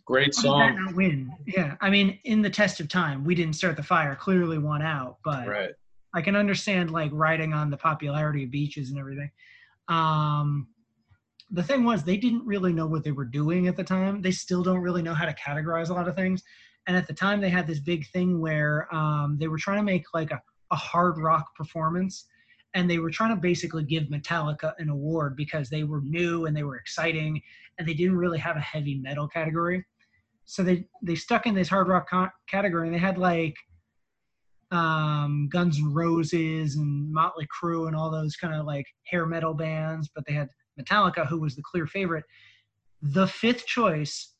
Great 0.04 0.34
song. 0.34 0.76
not 0.84 0.94
win? 0.94 1.32
Yeah. 1.46 1.76
I 1.80 1.90
mean, 1.90 2.20
in 2.24 2.42
the 2.42 2.50
test 2.50 2.78
of 2.78 2.88
time, 2.88 3.24
We 3.24 3.34
Didn't 3.34 3.56
Start 3.56 3.76
the 3.76 3.82
Fire 3.82 4.14
clearly 4.14 4.58
won 4.58 4.82
out, 4.82 5.18
but 5.24 5.48
right. 5.48 5.70
I 6.14 6.22
can 6.22 6.36
understand 6.36 6.90
like 6.92 7.10
riding 7.12 7.52
on 7.52 7.70
the 7.70 7.76
popularity 7.76 8.44
of 8.44 8.50
beaches 8.50 8.90
and 8.90 8.98
everything. 8.98 9.30
Um, 9.88 10.68
the 11.50 11.62
thing 11.62 11.84
was, 11.84 12.04
they 12.04 12.16
didn't 12.16 12.46
really 12.46 12.72
know 12.72 12.86
what 12.86 13.04
they 13.04 13.12
were 13.12 13.24
doing 13.24 13.66
at 13.66 13.76
the 13.76 13.84
time. 13.84 14.22
They 14.22 14.30
still 14.30 14.62
don't 14.62 14.80
really 14.80 15.02
know 15.02 15.14
how 15.14 15.26
to 15.26 15.34
categorize 15.34 15.90
a 15.90 15.94
lot 15.94 16.08
of 16.08 16.14
things. 16.14 16.42
And 16.86 16.96
at 16.96 17.06
the 17.06 17.14
time, 17.14 17.40
they 17.40 17.50
had 17.50 17.66
this 17.66 17.80
big 17.80 18.06
thing 18.08 18.40
where 18.40 18.92
um, 18.94 19.36
they 19.38 19.48
were 19.48 19.58
trying 19.58 19.78
to 19.78 19.82
make 19.82 20.04
like 20.14 20.30
a 20.30 20.40
a 20.70 20.76
hard 20.76 21.18
rock 21.18 21.54
performance 21.54 22.26
and 22.74 22.88
they 22.88 22.98
were 22.98 23.10
trying 23.10 23.34
to 23.34 23.40
basically 23.40 23.82
give 23.82 24.04
Metallica 24.04 24.72
an 24.78 24.88
award 24.88 25.36
because 25.36 25.68
they 25.68 25.82
were 25.82 26.00
new 26.02 26.46
and 26.46 26.56
they 26.56 26.62
were 26.62 26.76
exciting 26.76 27.40
and 27.78 27.88
they 27.88 27.94
didn't 27.94 28.16
really 28.16 28.38
have 28.38 28.56
a 28.56 28.60
heavy 28.60 28.98
metal 28.98 29.26
category. 29.26 29.84
So 30.44 30.62
they 30.62 30.86
they 31.02 31.14
stuck 31.14 31.46
in 31.46 31.54
this 31.54 31.68
hard 31.68 31.88
rock 31.88 32.08
co- 32.08 32.28
category 32.48 32.86
and 32.86 32.94
they 32.94 33.00
had 33.00 33.18
like 33.18 33.56
um, 34.70 35.48
Guns 35.50 35.78
N' 35.78 35.92
Roses 35.92 36.76
and 36.76 37.12
Motley 37.12 37.46
Crue 37.46 37.88
and 37.88 37.96
all 37.96 38.10
those 38.10 38.36
kind 38.36 38.54
of 38.54 38.66
like 38.66 38.86
hair 39.04 39.26
metal 39.26 39.54
bands, 39.54 40.08
but 40.14 40.24
they 40.26 40.32
had 40.32 40.48
Metallica, 40.80 41.26
who 41.26 41.40
was 41.40 41.56
the 41.56 41.62
clear 41.62 41.86
favorite. 41.86 42.24
The 43.02 43.26
fifth 43.26 43.66
choice, 43.66 44.34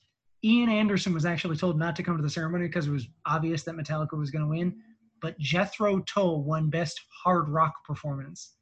Ian 0.45 0.71
Anderson 0.71 1.13
was 1.13 1.25
actually 1.25 1.57
told 1.57 1.79
not 1.79 1.97
to 1.97 2.03
come 2.03 2.17
to 2.17 2.23
the 2.23 2.31
ceremony 2.31 2.67
because 2.67 2.87
it 2.87 2.93
was 2.93 3.09
obvious 3.27 3.63
that 3.65 3.75
Metallica 3.75 4.19
was 4.19 4.31
going 4.31 4.43
to 4.43 4.49
win 4.49 4.75
but 5.21 5.39
Jethro 5.39 6.01
Tull 6.01 6.43
won 6.43 6.71
Best 6.71 7.01
Hard 7.23 7.49
Rock 7.49 7.85
Performance. 7.85 8.55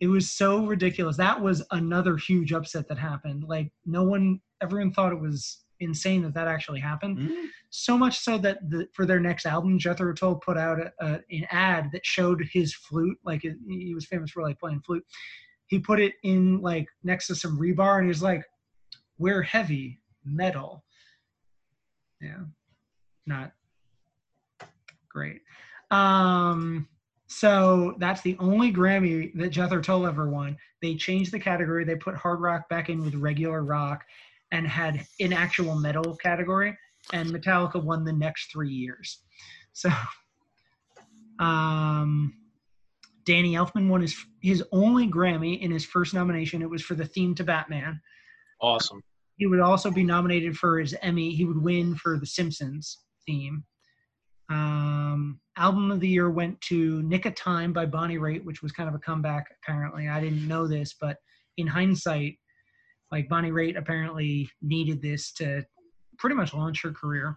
It 0.00 0.08
was 0.08 0.30
so 0.30 0.66
ridiculous. 0.66 1.16
That 1.16 1.40
was 1.40 1.64
another 1.70 2.16
huge 2.16 2.52
upset 2.52 2.88
that 2.88 2.98
happened. 2.98 3.44
Like 3.44 3.72
no 3.86 4.02
one, 4.02 4.40
everyone 4.62 4.92
thought 4.92 5.12
it 5.12 5.20
was 5.20 5.62
insane 5.80 6.22
that 6.22 6.34
that 6.34 6.48
actually 6.48 6.80
happened. 6.80 7.18
Mm-hmm. 7.18 7.46
So 7.70 7.96
much 7.96 8.18
so 8.18 8.36
that 8.38 8.58
the, 8.68 8.88
for 8.92 9.06
their 9.06 9.20
next 9.20 9.46
album, 9.46 9.78
Jethro 9.78 10.12
Tull 10.12 10.36
put 10.36 10.58
out 10.58 10.78
a, 10.80 10.92
a, 11.00 11.20
an 11.30 11.46
ad 11.50 11.90
that 11.92 12.04
showed 12.04 12.46
his 12.52 12.74
flute. 12.74 13.18
Like 13.24 13.44
it, 13.44 13.56
he 13.68 13.94
was 13.94 14.06
famous 14.06 14.30
for 14.30 14.42
like 14.42 14.58
playing 14.58 14.82
flute. 14.84 15.04
He 15.66 15.78
put 15.78 16.00
it 16.00 16.14
in 16.22 16.60
like 16.60 16.88
next 17.02 17.26
to 17.28 17.34
some 17.34 17.58
rebar, 17.58 17.96
and 17.96 18.04
he 18.04 18.08
was 18.08 18.22
like, 18.22 18.44
"We're 19.18 19.42
heavy 19.42 20.00
metal." 20.24 20.84
Yeah, 22.20 22.44
not 23.26 23.52
great. 25.16 25.40
Um, 25.90 26.86
so 27.26 27.94
that's 27.98 28.20
the 28.20 28.36
only 28.38 28.70
Grammy 28.70 29.32
that 29.34 29.48
Jethro 29.48 29.80
Tull 29.80 30.06
ever 30.06 30.28
won. 30.28 30.58
They 30.82 30.94
changed 30.94 31.32
the 31.32 31.40
category. 31.40 31.84
They 31.84 31.96
put 31.96 32.14
hard 32.14 32.40
rock 32.40 32.68
back 32.68 32.90
in 32.90 33.02
with 33.02 33.14
regular 33.14 33.64
rock 33.64 34.04
and 34.52 34.68
had 34.68 35.06
an 35.20 35.32
actual 35.32 35.74
metal 35.74 36.14
category. 36.16 36.76
And 37.14 37.30
Metallica 37.30 37.82
won 37.82 38.04
the 38.04 38.12
next 38.12 38.52
three 38.52 38.70
years. 38.70 39.22
So 39.72 39.88
um, 41.38 42.34
Danny 43.26 43.54
Elfman 43.54 43.88
won 43.88 44.00
his 44.00 44.16
his 44.40 44.64
only 44.72 45.08
Grammy 45.08 45.60
in 45.60 45.70
his 45.70 45.84
first 45.84 46.14
nomination. 46.14 46.62
It 46.62 46.70
was 46.70 46.82
for 46.82 46.94
the 46.94 47.04
theme 47.04 47.34
to 47.34 47.44
Batman. 47.44 48.00
Awesome. 48.60 49.02
He 49.36 49.46
would 49.46 49.60
also 49.60 49.90
be 49.90 50.04
nominated 50.04 50.56
for 50.56 50.78
his 50.78 50.94
Emmy. 51.02 51.34
He 51.34 51.44
would 51.44 51.60
win 51.60 51.94
for 51.96 52.18
the 52.18 52.26
Simpsons 52.26 53.00
theme. 53.26 53.64
Um, 54.48 55.40
album 55.58 55.90
of 55.90 56.00
the 56.00 56.08
year 56.08 56.30
went 56.30 56.58
to 56.62 57.02
Nick 57.02 57.26
of 57.26 57.34
Time 57.34 57.72
by 57.72 57.84
Bonnie 57.84 58.16
Raitt, 58.16 58.44
which 58.44 58.62
was 58.62 58.72
kind 58.72 58.88
of 58.88 58.94
a 58.94 59.00
comeback, 59.00 59.46
apparently. 59.62 60.08
I 60.08 60.20
didn't 60.20 60.46
know 60.46 60.66
this, 60.66 60.94
but 60.98 61.18
in 61.58 61.66
hindsight, 61.66 62.36
like 63.10 63.28
Bonnie 63.28 63.50
Raitt 63.50 63.76
apparently 63.76 64.48
needed 64.62 65.02
this 65.02 65.32
to 65.34 65.64
pretty 66.18 66.36
much 66.36 66.54
launch 66.54 66.82
her 66.82 66.92
career. 66.92 67.36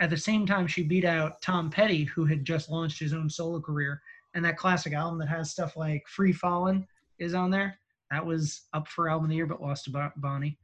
At 0.00 0.10
the 0.10 0.16
same 0.16 0.46
time, 0.46 0.66
she 0.66 0.82
beat 0.82 1.04
out 1.04 1.40
Tom 1.42 1.70
Petty, 1.70 2.04
who 2.04 2.24
had 2.24 2.44
just 2.44 2.68
launched 2.70 3.00
his 3.00 3.14
own 3.14 3.30
solo 3.30 3.60
career. 3.60 4.00
And 4.38 4.44
that 4.44 4.56
classic 4.56 4.92
album 4.92 5.18
that 5.18 5.28
has 5.28 5.50
stuff 5.50 5.76
like 5.76 6.06
Free 6.06 6.32
Fallin' 6.32 6.86
is 7.18 7.34
on 7.34 7.50
there. 7.50 7.76
That 8.12 8.24
was 8.24 8.68
up 8.72 8.86
for 8.86 9.08
album 9.08 9.24
of 9.24 9.30
the 9.30 9.34
year, 9.34 9.46
but 9.46 9.60
lost 9.60 9.86
to 9.86 10.12
Bonnie. 10.16 10.56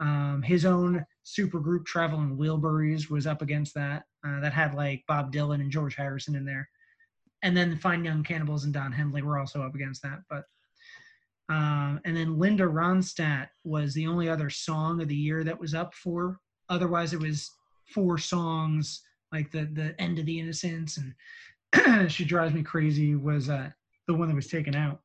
Um, 0.00 0.40
his 0.42 0.64
own 0.64 1.04
supergroup 1.26 1.84
Traveling 1.84 2.38
Wilburys 2.38 3.10
was 3.10 3.26
up 3.26 3.42
against 3.42 3.74
that. 3.74 4.04
Uh, 4.26 4.40
that 4.40 4.54
had 4.54 4.72
like 4.72 5.04
Bob 5.06 5.34
Dylan 5.34 5.56
and 5.56 5.70
George 5.70 5.96
Harrison 5.96 6.34
in 6.34 6.46
there. 6.46 6.66
And 7.42 7.54
then 7.54 7.76
Fine 7.76 8.06
Young 8.06 8.22
Cannibals 8.22 8.64
and 8.64 8.72
Don 8.72 8.90
Henley 8.90 9.20
were 9.20 9.38
also 9.38 9.60
up 9.60 9.74
against 9.74 10.00
that. 10.00 10.20
But 10.30 10.44
um, 11.50 12.00
and 12.06 12.16
then 12.16 12.38
Linda 12.38 12.64
Ronstadt 12.64 13.48
was 13.64 13.92
the 13.92 14.06
only 14.06 14.30
other 14.30 14.48
song 14.48 15.02
of 15.02 15.08
the 15.08 15.14
year 15.14 15.44
that 15.44 15.60
was 15.60 15.74
up 15.74 15.92
for. 15.92 16.40
Otherwise, 16.70 17.12
it 17.12 17.20
was 17.20 17.50
four 17.84 18.16
songs 18.16 19.02
like 19.30 19.50
the 19.50 19.66
the 19.74 19.94
End 20.00 20.18
of 20.18 20.24
the 20.24 20.40
Innocence 20.40 20.96
and 20.96 21.12
She 22.08 22.24
Drives 22.24 22.54
Me 22.54 22.62
Crazy 22.62 23.14
was 23.14 23.48
uh, 23.48 23.70
the 24.06 24.14
one 24.14 24.28
that 24.28 24.34
was 24.34 24.48
taken 24.48 24.74
out. 24.74 25.00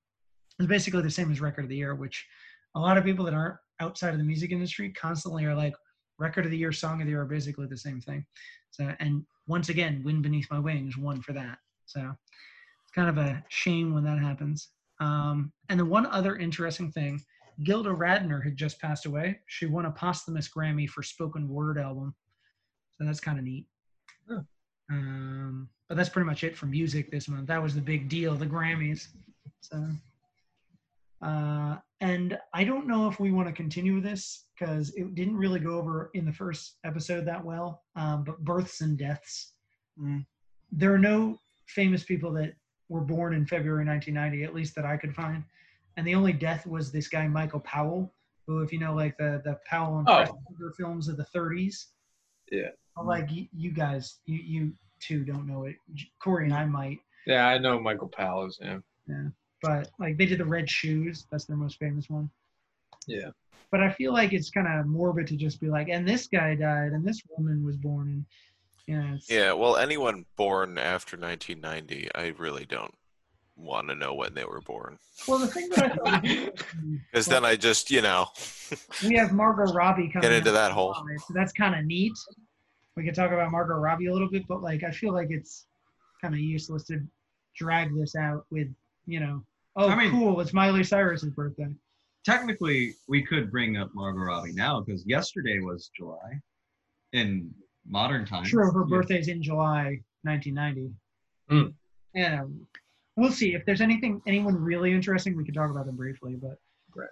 It's 0.60 0.68
basically 0.68 1.02
the 1.02 1.12
same 1.12 1.32
as 1.32 1.42
Record 1.42 1.66
of 1.66 1.70
the 1.70 1.76
Year, 1.76 1.96
which 1.96 2.26
a 2.76 2.80
lot 2.80 2.98
of 2.98 3.04
people 3.04 3.26
that 3.26 3.34
aren't 3.34 3.58
outside 3.80 4.14
of 4.14 4.18
the 4.18 4.24
music 4.24 4.52
industry 4.52 4.92
constantly 4.92 5.46
are 5.46 5.56
like, 5.56 5.74
record 6.18 6.46
of 6.46 6.52
the 6.52 6.58
year, 6.58 6.72
song 6.72 7.02
of 7.02 7.06
the 7.06 7.12
year 7.12 7.22
are 7.22 7.26
basically 7.26 7.68
the 7.68 7.78
same 7.78 8.00
thing. 8.00 8.26
So, 8.72 8.94
and 9.00 9.24
once 9.48 9.70
again, 9.70 10.02
Wind 10.04 10.24
Beneath 10.24 10.48
My 10.50 10.60
Wings 10.60 10.98
won 10.98 11.22
for 11.22 11.34
that. 11.34 11.58
So 11.86 12.00
it's 12.00 12.92
kind 12.94 13.10
of 13.10 13.18
a 13.18 13.44
shame 13.50 13.94
when 13.94 14.04
that 14.06 14.20
happens. 14.20 14.70
Um, 15.00 15.52
and 15.70 15.80
the 15.80 15.86
one 15.86 16.06
other 16.08 16.38
interesting 16.38 16.92
thing, 16.92 17.22
Gilda 17.64 17.90
Radner 17.90 18.44
had 18.44 18.58
just 18.58 18.80
passed 18.80 19.06
away. 19.06 19.40
She 19.48 19.66
won 19.66 19.86
a 19.86 19.92
posthumous 19.92 20.50
Grammy 20.50 20.90
for 20.90 21.04
spoken 21.04 21.48
word 21.48 21.78
album. 21.78 22.16
So 22.98 23.06
that's 23.06 23.20
kind 23.20 23.38
of 23.38 23.44
neat. 23.44 23.66
Um, 24.90 25.70
but 25.88 25.96
that's 25.98 26.10
pretty 26.10 26.26
much 26.26 26.44
it 26.44 26.58
for 26.58 26.66
music 26.66 27.12
this 27.12 27.28
month. 27.28 27.48
That 27.48 27.62
was 27.62 27.76
the 27.76 27.82
big 27.82 28.10
deal, 28.10 28.36
the 28.36 28.46
Grammys. 28.46 29.08
So 29.62 29.84
Uh, 31.22 31.78
and 32.02 32.38
I 32.54 32.64
don't 32.64 32.88
know 32.88 33.08
if 33.08 33.20
we 33.20 33.32
want 33.32 33.48
to 33.48 33.54
continue 33.54 34.02
this 34.02 34.46
because 34.58 34.94
it 34.96 35.16
didn't 35.16 35.38
really 35.38 35.60
go 35.60 35.78
over 35.80 36.12
in 36.14 36.26
the 36.26 36.34
first 36.34 36.78
episode 36.84 37.26
that 37.26 37.44
well. 37.44 37.84
Um, 37.96 38.24
but 38.24 38.44
births 38.44 38.82
and 38.82 38.98
deaths. 38.98 39.54
Mm. 40.00 40.26
There 40.72 40.94
are 40.94 41.00
no 41.00 41.40
famous 41.68 42.04
people 42.04 42.32
that 42.34 42.54
were 42.90 43.02
born 43.02 43.34
in 43.34 43.46
February 43.48 43.86
1990, 43.86 44.44
at 44.44 44.54
least 44.54 44.76
that 44.76 44.86
I 44.86 44.98
could 44.98 45.16
find. 45.16 45.44
And 45.98 46.06
the 46.06 46.14
only 46.16 46.34
death 46.34 46.68
was 46.68 46.92
this 46.92 47.08
guy 47.08 47.28
Michael 47.28 47.62
Powell, 47.62 48.14
who, 48.46 48.60
if 48.62 48.72
you 48.74 48.80
know, 48.80 48.94
like 48.94 49.18
the 49.18 49.42
the 49.46 49.58
Powell 49.66 50.00
and 50.00 50.08
Oh. 50.10 50.26
Films 50.78 51.08
of 51.08 51.18
the 51.18 51.26
30s. 51.34 51.86
Yeah. 52.52 52.70
Like 53.02 53.32
you, 53.32 53.48
you 53.54 53.72
guys, 53.72 54.20
you 54.26 54.38
you 54.38 54.74
two 55.06 55.24
don't 55.24 55.48
know 55.48 55.66
it. 55.66 55.76
Corey 56.20 56.46
and 56.46 56.54
I 56.54 56.66
might, 56.66 57.00
Yeah, 57.26 57.48
I 57.48 57.58
know 57.58 57.80
Michael 57.80 58.08
Powell 58.08 58.46
is. 58.48 58.60
Yeah. 58.62 58.78
but 59.62 59.90
like 60.00 60.18
they 60.18 60.26
did 60.26 60.40
the 60.40 60.46
Red 60.46 60.70
Shoes. 60.70 61.28
That's 61.32 61.46
their 61.46 61.58
most 61.58 61.78
famous 61.80 62.10
one. 62.10 62.30
Yeah. 63.08 63.30
But 63.72 63.82
I 63.82 63.92
feel 63.92 64.14
like 64.14 64.32
it's 64.34 64.50
kind 64.52 64.68
of 64.68 64.86
morbid 64.86 65.28
to 65.28 65.36
just 65.36 65.60
be 65.60 65.68
like, 65.70 65.90
and 65.90 66.08
this 66.08 66.28
guy 66.28 66.56
died, 66.56 66.92
and 66.92 67.04
this 67.04 67.22
woman 67.36 67.66
was 67.66 67.76
born, 67.78 68.08
and 68.08 68.26
you 68.88 68.98
know, 68.98 69.18
Yeah, 69.28 69.54
well, 69.54 69.76
anyone 69.78 70.26
born 70.38 70.78
after 70.78 71.18
1990, 71.18 72.10
I 72.16 72.28
really 72.38 72.66
don't 72.66 72.94
want 73.58 73.88
to 73.88 73.96
know 73.96 74.14
when 74.14 74.34
they 74.34 74.46
were 74.46 74.62
born. 74.62 74.98
Well, 75.28 75.40
the 75.40 75.48
thing 75.48 75.70
that 75.70 75.84
I 75.84 75.90
thought, 75.96 76.22
Because 77.12 77.26
then 77.34 77.44
I 77.44 77.56
just, 77.56 77.90
you 77.90 78.02
know, 78.02 78.28
we 79.04 79.16
have 79.16 79.32
Margot 79.34 79.74
Robbie 79.74 80.10
coming. 80.10 80.22
Get 80.30 80.32
into 80.38 80.52
that 80.52 80.72
hole. 80.72 80.94
So 81.28 81.34
that's 81.34 81.52
kind 81.54 81.74
of 81.78 81.86
neat. 81.86 82.14
We 82.96 83.04
could 83.04 83.16
talk 83.16 83.32
about 83.32 83.52
Margot 83.52 83.76
Robbie 83.76 84.08
a 84.08 84.14
little 84.14 84.30
bit, 84.30 84.48
but 84.48 84.62
like 84.62 84.84
I 84.84 84.92
feel 84.92 85.14
like 85.14 85.28
it's 85.30 85.66
kind 86.22 86.34
of 86.34 86.40
useless 86.40 86.84
to 86.86 87.02
drag 87.58 87.94
this 87.96 88.16
out 88.16 88.46
with 88.52 88.68
you 89.06 89.20
know, 89.20 89.44
oh 89.76 89.90
I 89.90 89.96
mean- 89.96 90.12
cool, 90.12 90.40
it's 90.42 90.54
Miley 90.54 90.84
Cyrus's 90.84 91.30
birthday. 91.32 91.68
Technically, 92.26 92.96
we 93.08 93.22
could 93.22 93.52
bring 93.52 93.78
up 93.78 93.94
Margot 93.94 94.20
Robbie 94.20 94.54
now 94.54 94.82
because 94.82 95.06
yesterday 95.06 95.60
was 95.60 95.92
July 95.96 96.42
in 97.14 97.54
modern 97.88 98.26
times. 98.26 98.50
True, 98.50 98.72
her 98.72 98.82
Yeah. 98.82 98.98
birthday's 98.98 99.28
in 99.28 99.44
July 99.44 100.02
1990. 100.24 100.92
Hmm. 101.50 101.70
Yeah, 102.16 102.46
we'll 103.16 103.32
see 103.32 103.54
if 103.54 103.64
there's 103.66 103.82
anything 103.82 104.22
anyone 104.26 104.56
really 104.56 104.92
interesting. 104.92 105.36
We 105.38 105.46
could 105.46 105.54
talk 105.54 105.70
about 105.70 105.86
them 105.86 105.96
briefly, 105.98 106.36
but 106.36 106.58
Right. 106.96 107.10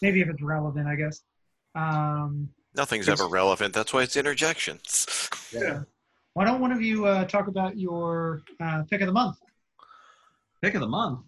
maybe 0.00 0.22
if 0.22 0.28
it's 0.28 0.40
relevant, 0.40 0.86
I 0.88 0.94
guess. 0.96 1.22
Um, 1.74 2.48
nothing's 2.76 3.08
ever 3.08 3.26
relevant. 3.26 3.74
That's 3.74 3.92
why 3.92 4.02
it's 4.02 4.16
interjections. 4.16 5.06
Yeah. 5.52 5.82
why 6.34 6.44
don't 6.44 6.60
one 6.60 6.72
of 6.72 6.82
you 6.82 7.06
uh, 7.06 7.24
talk 7.24 7.48
about 7.48 7.78
your 7.78 8.42
uh, 8.60 8.82
pick 8.90 9.00
of 9.00 9.06
the 9.06 9.12
month? 9.12 9.36
Pick 10.62 10.74
of 10.74 10.80
the 10.80 10.88
month. 10.88 11.20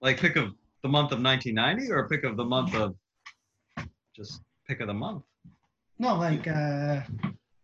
Like 0.00 0.18
pick 0.18 0.36
of 0.36 0.54
the 0.82 0.88
month 0.88 1.12
of 1.12 1.22
1990 1.22 1.90
or 1.92 2.08
pick 2.08 2.24
of 2.24 2.36
the 2.36 2.44
month 2.44 2.74
of 2.74 2.94
just 4.14 4.42
pick 4.68 4.80
of 4.80 4.86
the 4.88 4.94
month. 4.94 5.22
No, 5.98 6.16
like 6.16 6.46
uh, 6.48 7.00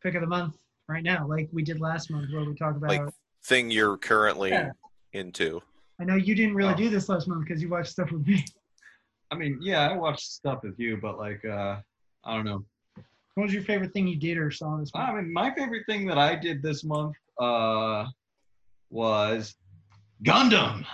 pick 0.02 0.14
of 0.14 0.20
the 0.22 0.26
month 0.26 0.56
right 0.88 1.02
now, 1.02 1.26
like 1.26 1.48
we 1.52 1.62
did 1.62 1.80
last 1.80 2.10
month, 2.10 2.32
where 2.32 2.44
we 2.44 2.54
talked 2.54 2.76
about. 2.76 2.90
Like 2.90 3.02
thing 3.42 3.70
you're 3.70 3.96
currently 3.96 4.50
Yeah. 4.50 4.70
into. 5.12 5.60
I 5.98 6.04
know 6.04 6.14
you 6.14 6.34
didn't 6.34 6.54
really 6.54 6.72
Oh. 6.72 6.76
do 6.76 6.88
this 6.88 7.08
last 7.08 7.28
month 7.28 7.44
because 7.46 7.60
you 7.60 7.68
watched 7.68 7.90
stuff 7.90 8.10
with 8.10 8.26
me. 8.26 8.44
I 9.30 9.36
mean, 9.36 9.58
yeah, 9.62 9.88
I 9.88 9.96
watched 9.96 10.26
stuff 10.30 10.60
with 10.62 10.78
you, 10.78 10.96
but 10.96 11.18
like, 11.18 11.44
uh, 11.44 11.80
I 12.24 12.34
don't 12.34 12.44
know. 12.44 12.64
What 13.34 13.44
was 13.44 13.54
your 13.54 13.62
favorite 13.62 13.92
thing 13.92 14.06
you 14.08 14.18
did 14.18 14.36
or 14.38 14.50
saw 14.50 14.76
this 14.76 14.92
month? 14.92 15.08
I 15.10 15.14
mean, 15.14 15.32
my 15.32 15.54
favorite 15.54 15.86
thing 15.86 16.06
that 16.06 16.18
I 16.18 16.34
did 16.34 16.62
this 16.62 16.82
month 16.84 17.14
uh, 17.38 18.06
was 18.90 19.54
Gundam. 20.24 20.84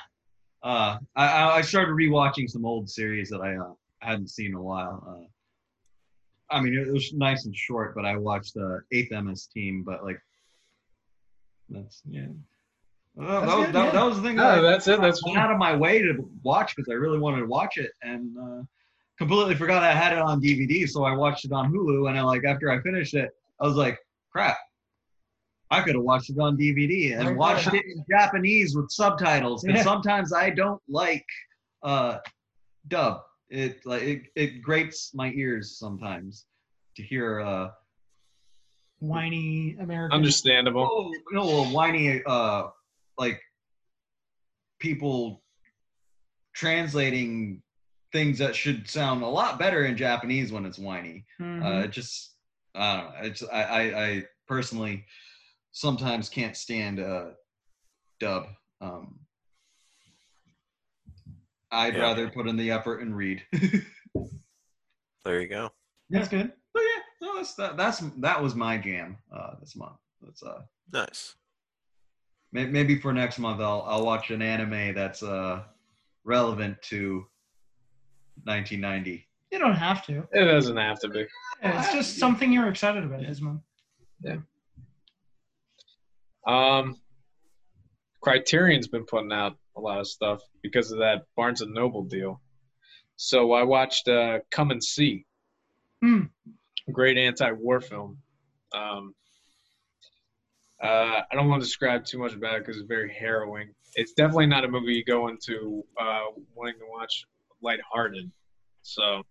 Uh, 0.62 0.99
I- 1.16 1.26
I, 1.26 1.57
I 1.57 1.61
started 1.62 1.93
rewatching 1.93 2.49
some 2.49 2.64
old 2.66 2.89
series 2.91 3.30
that 3.30 3.41
I 3.41 3.57
uh, 3.57 3.72
hadn't 4.01 4.28
seen 4.28 4.49
in 4.49 4.55
a 4.55 4.62
while. 4.62 5.03
Uh, 5.09 6.55
I 6.55 6.61
mean, 6.61 6.74
it 6.74 6.93
was 6.93 7.12
nice 7.12 7.47
and 7.47 7.57
short, 7.57 7.95
but 7.95 8.05
I 8.05 8.16
watched 8.16 8.57
uh, 8.57 8.78
Eighth 8.93 9.11
MS 9.12 9.47
Team. 9.53 9.82
But 9.82 10.05
like, 10.05 10.20
that's 11.68 12.03
yeah. 12.09 12.26
That's 13.16 13.46
that, 13.46 13.56
was, 13.56 13.66
good, 13.66 13.74
that, 13.74 13.84
yeah. 13.86 13.90
that 13.92 14.04
was 14.04 14.16
the 14.20 14.22
thing. 14.28 14.38
Oh, 14.40 14.44
I- 14.46 14.60
that's 14.60 14.86
it. 14.88 15.00
That's 15.00 15.22
I 15.24 15.28
went 15.30 15.38
out 15.38 15.50
of 15.50 15.58
my 15.58 15.74
way 15.74 16.02
to 16.02 16.28
watch 16.42 16.76
because 16.76 16.90
I 16.90 16.94
really 16.94 17.18
wanted 17.18 17.40
to 17.40 17.46
watch 17.46 17.78
it 17.78 17.90
and 18.02 18.36
uh, 18.38 18.62
completely 19.18 19.54
forgot 19.54 19.82
I 19.82 19.92
had 19.94 20.12
it 20.12 20.18
on 20.18 20.40
DVD. 20.42 20.86
So 20.88 21.04
I 21.04 21.12
watched 21.12 21.44
it 21.46 21.52
on 21.52 21.72
Hulu 21.72 22.08
and 22.10 22.18
I 22.18 22.22
like 22.22 22.44
after 22.44 22.70
I 22.70 22.80
finished 22.82 23.14
it, 23.14 23.30
I 23.60 23.66
was 23.66 23.76
like, 23.76 23.98
crap. 24.30 24.58
I 25.70 25.80
could 25.80 25.94
have 25.96 26.04
watched 26.04 26.30
it 26.30 26.38
on 26.38 26.56
DVD 26.56 27.18
and 27.18 27.28
Right 27.28 27.36
watched 27.36 27.68
it 27.68 27.84
in 27.86 28.04
Japanese 28.08 28.76
with 28.76 28.90
subtitles. 28.90 29.64
And 29.64 29.74
Yeah. 29.76 29.82
sometimes 29.82 30.32
I 30.32 30.50
don't 30.50 30.80
like 30.88 31.24
uh, 31.82 32.18
dub. 32.88 33.22
It 33.48 33.84
like 33.86 34.02
it, 34.02 34.22
it 34.36 34.62
grates 34.62 35.12
my 35.14 35.30
ears 35.32 35.78
sometimes 35.78 36.44
to 36.96 37.02
hear 37.02 37.40
uh, 37.40 37.70
Whiny 39.00 39.76
American. 39.80 40.16
understandable. 40.16 40.88
oh, 40.90 41.12
you 41.12 41.24
know, 41.32 41.64
whiny 41.66 42.22
uh, 42.26 42.64
like 43.18 43.40
people 44.78 45.42
translating 46.54 47.62
things 48.12 48.38
that 48.38 48.54
should 48.56 48.88
sound 48.88 49.22
a 49.22 49.26
lot 49.26 49.58
better 49.58 49.84
in 49.84 49.96
Japanese 49.96 50.52
when 50.52 50.64
it's 50.64 50.78
whiny. 50.78 51.24
Mhm. 51.40 51.62
Uh, 51.64 51.84
it 51.84 51.90
just 51.90 52.34
I 52.74 52.96
don't 52.96 53.04
know. 53.06 53.20
It's 53.28 53.42
I, 53.42 53.62
I 53.62 54.04
I 54.06 54.22
personally 54.46 55.04
sometimes 55.72 56.28
can't 56.28 56.56
stand 56.56 57.00
uh, 57.00 57.30
dub. 58.20 58.46
Um, 58.80 59.20
I'd 61.70 61.94
Yeah. 61.94 62.02
rather 62.02 62.30
put 62.30 62.46
in 62.48 62.56
the 62.56 62.70
effort 62.70 63.00
and 63.02 63.16
read. 63.16 63.42
There 65.24 65.40
you 65.40 65.48
go. 65.48 65.72
That's 66.08 66.28
good. 66.28 66.52
But 66.72 66.82
yeah, 66.84 67.02
no, 67.20 67.34
that's 67.34 67.54
that, 67.56 67.76
that's 67.76 67.98
that 67.98 68.40
was 68.40 68.54
my 68.54 68.78
jam 68.78 69.16
uh, 69.34 69.56
this 69.58 69.74
month. 69.74 69.96
That's 70.22 70.40
uh 70.40 70.62
Nice. 70.92 71.34
May- 72.53 72.66
maybe 72.66 72.99
for 72.99 73.12
next 73.12 73.38
month 73.38 73.61
I'll 73.61 73.84
I'll 73.86 74.05
watch 74.05 74.30
an 74.30 74.42
anime 74.42 74.94
that's 74.94 75.22
uh 75.22 75.62
relevant 76.24 76.80
to 76.82 77.26
1990. 78.44 79.26
You 79.53 79.59
don't 79.59 79.74
have 79.74 80.05
to. 80.07 80.26
It 80.32 80.44
doesn't 80.44 80.76
have 80.76 80.99
to 81.01 81.09
be. 81.09 81.24
Yeah, 81.62 81.78
it's 81.80 81.92
just 81.92 82.18
something 82.18 82.53
you're 82.53 82.68
excited 82.68 83.05
about 83.05 83.20
this 83.20 83.40
Yeah. 84.22 84.36
Um, 86.46 86.96
Criterion's 88.20 88.88
been 88.88 89.04
putting 89.04 89.33
out 89.33 89.57
a 89.76 89.80
lot 89.80 90.00
of 90.00 90.07
stuff 90.08 90.41
because 90.62 90.91
of 90.91 90.99
that 90.99 91.22
Barnes 91.37 91.61
and 91.61 91.72
Noble 91.72 92.03
deal. 92.03 92.41
So 93.16 93.53
I 93.53 93.62
watched 93.62 94.08
uh, 94.08 94.41
Come 94.50 94.70
and 94.70 94.83
See, 94.83 95.25
Hmm. 96.03 96.22
great 96.92 97.16
anti-war 97.16 97.80
film. 97.80 98.18
Um, 98.75 99.14
uh, 100.82 101.22
I 101.30 101.34
don't 101.34 101.48
want 101.48 101.62
to 101.62 101.66
describe 101.66 102.04
too 102.04 102.18
much 102.18 102.34
about 102.34 102.57
it 102.57 102.61
because 102.66 102.76
it's 102.76 102.86
very 102.86 103.12
harrowing. 103.12 103.68
It's 103.94 104.12
definitely 104.12 104.46
not 104.46 104.64
a 104.64 104.68
movie 104.68 104.92
you 104.94 105.04
go 105.04 105.28
into 105.28 105.82
uh, 106.00 106.24
wanting 106.54 106.74
to 106.80 106.86
watch 106.90 107.24
lighthearted. 107.62 108.30
So, 108.82 109.22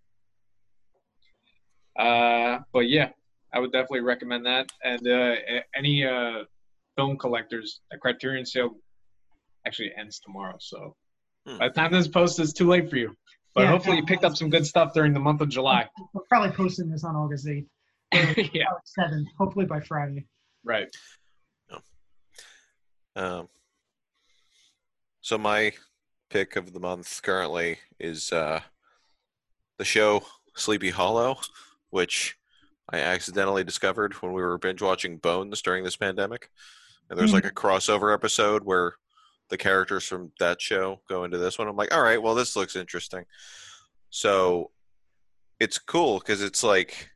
uh, 1.99 2.59
but 2.73 2.89
yeah, 2.89 3.09
I 3.53 3.59
would 3.59 3.71
definitely 3.71 4.01
recommend 4.01 4.45
that. 4.45 4.69
And 4.83 5.07
uh, 5.07 5.35
any 5.75 6.03
uh, 6.05 6.43
film 6.97 7.17
collectors, 7.17 7.81
the 7.91 7.97
Criterion 7.97 8.45
sale 8.45 8.71
actually 9.65 9.91
ends 9.97 10.19
tomorrow. 10.19 10.55
So 10.59 10.95
Hmm. 11.47 11.59
by 11.59 11.67
the 11.67 11.73
time 11.75 11.91
this 11.91 12.07
post 12.07 12.39
is 12.39 12.53
too 12.53 12.67
late 12.67 12.89
for 12.89 12.95
you. 12.97 13.13
But 13.53 13.61
Yeah, 13.65 13.69
hopefully 13.69 13.97
you 13.97 14.03
picked 14.03 14.23
up 14.25 14.35
some 14.35 14.49
good 14.49 14.65
stuff 14.65 14.93
during 14.95 15.13
the 15.13 15.19
month 15.19 15.41
of 15.41 15.49
July. 15.49 15.87
We're 16.15 16.23
probably 16.27 16.49
posting 16.55 16.89
this 16.89 17.03
on 17.03 17.15
August 17.15 17.45
8th, 17.45 17.67
yeah, 18.53 18.63
7th, 18.99 19.25
hopefully 19.37 19.65
by 19.67 19.79
Friday. 19.81 20.25
right. 20.63 20.87
Um, 23.15 23.47
so 25.21 25.37
my 25.37 25.73
pick 26.29 26.55
of 26.55 26.73
the 26.73 26.79
month 26.79 27.21
currently 27.23 27.77
is 27.99 28.31
uh, 28.31 28.59
the 29.77 29.85
show 29.85 30.23
Sleepy 30.55 30.89
Hollow, 30.89 31.37
which 31.89 32.37
I 32.89 32.99
accidentally 32.99 33.63
discovered 33.63 34.13
when 34.15 34.33
we 34.33 34.41
were 34.41 34.57
binge 34.57 34.81
watching 34.81 35.17
Bones 35.17 35.61
during 35.61 35.83
this 35.83 35.95
pandemic. 35.95 36.49
And 37.09 37.19
there's 37.19 37.33
like 37.33 37.45
a 37.45 37.51
crossover 37.51 38.13
episode 38.13 38.63
where 38.63 38.95
the 39.49 39.57
characters 39.57 40.05
from 40.05 40.31
that 40.39 40.61
show 40.61 41.01
go 41.07 41.23
into 41.23 41.37
this 41.37 41.57
one. 41.57 41.67
I'm 41.67 41.75
like, 41.75 41.93
all 41.93 42.01
right, 42.01 42.21
well, 42.21 42.35
this 42.35 42.55
looks 42.55 42.75
interesting. 42.75 43.25
So 44.09 44.71
it's 45.59 45.77
cool 45.77 46.19
because 46.19 46.41
it's 46.41 46.63
like, 46.63 47.09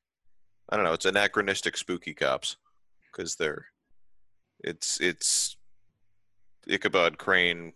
I 0.69 0.75
don't 0.75 0.85
know, 0.85 0.93
it's 0.93 1.05
anachronistic 1.05 1.75
spooky 1.75 2.13
cops 2.13 2.57
because 3.11 3.35
they're, 3.35 3.65
it's, 4.59 4.99
it's, 5.01 5.57
Ichabod 6.69 7.17
Crane 7.17 7.73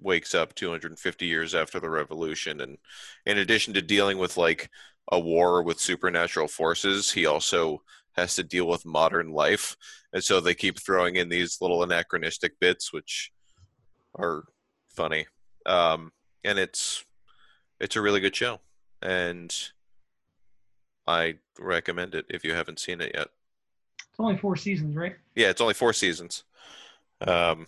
wakes 0.00 0.34
up 0.34 0.54
250 0.54 1.26
years 1.26 1.54
after 1.54 1.78
the 1.78 1.88
revolution 1.88 2.60
and 2.60 2.78
in 3.26 3.38
addition 3.38 3.72
to 3.74 3.82
dealing 3.82 4.18
with 4.18 4.36
like 4.36 4.68
a 5.12 5.20
war 5.20 5.62
with 5.62 5.78
supernatural 5.78 6.48
forces 6.48 7.12
he 7.12 7.26
also 7.26 7.80
has 8.16 8.34
to 8.34 8.42
deal 8.42 8.66
with 8.66 8.84
modern 8.84 9.30
life 9.30 9.76
and 10.12 10.22
so 10.22 10.40
they 10.40 10.54
keep 10.54 10.80
throwing 10.80 11.16
in 11.16 11.28
these 11.28 11.58
little 11.60 11.84
anachronistic 11.84 12.58
bits 12.58 12.92
which 12.92 13.30
are 14.18 14.44
funny 14.88 15.26
um, 15.66 16.12
and 16.44 16.58
it's 16.58 17.04
it's 17.80 17.96
a 17.96 18.00
really 18.00 18.20
good 18.20 18.36
show, 18.36 18.60
and 19.02 19.54
I 21.06 21.36
recommend 21.58 22.14
it 22.14 22.26
if 22.28 22.44
you 22.44 22.54
haven't 22.54 22.78
seen 22.78 23.00
it 23.00 23.12
yet. 23.14 23.28
It's 23.98 24.20
only 24.20 24.36
four 24.36 24.56
seasons, 24.56 24.94
right? 24.94 25.16
Yeah, 25.34 25.50
it's 25.50 25.60
only 25.60 25.74
four 25.74 25.92
seasons. 25.92 26.44
Um, 27.20 27.66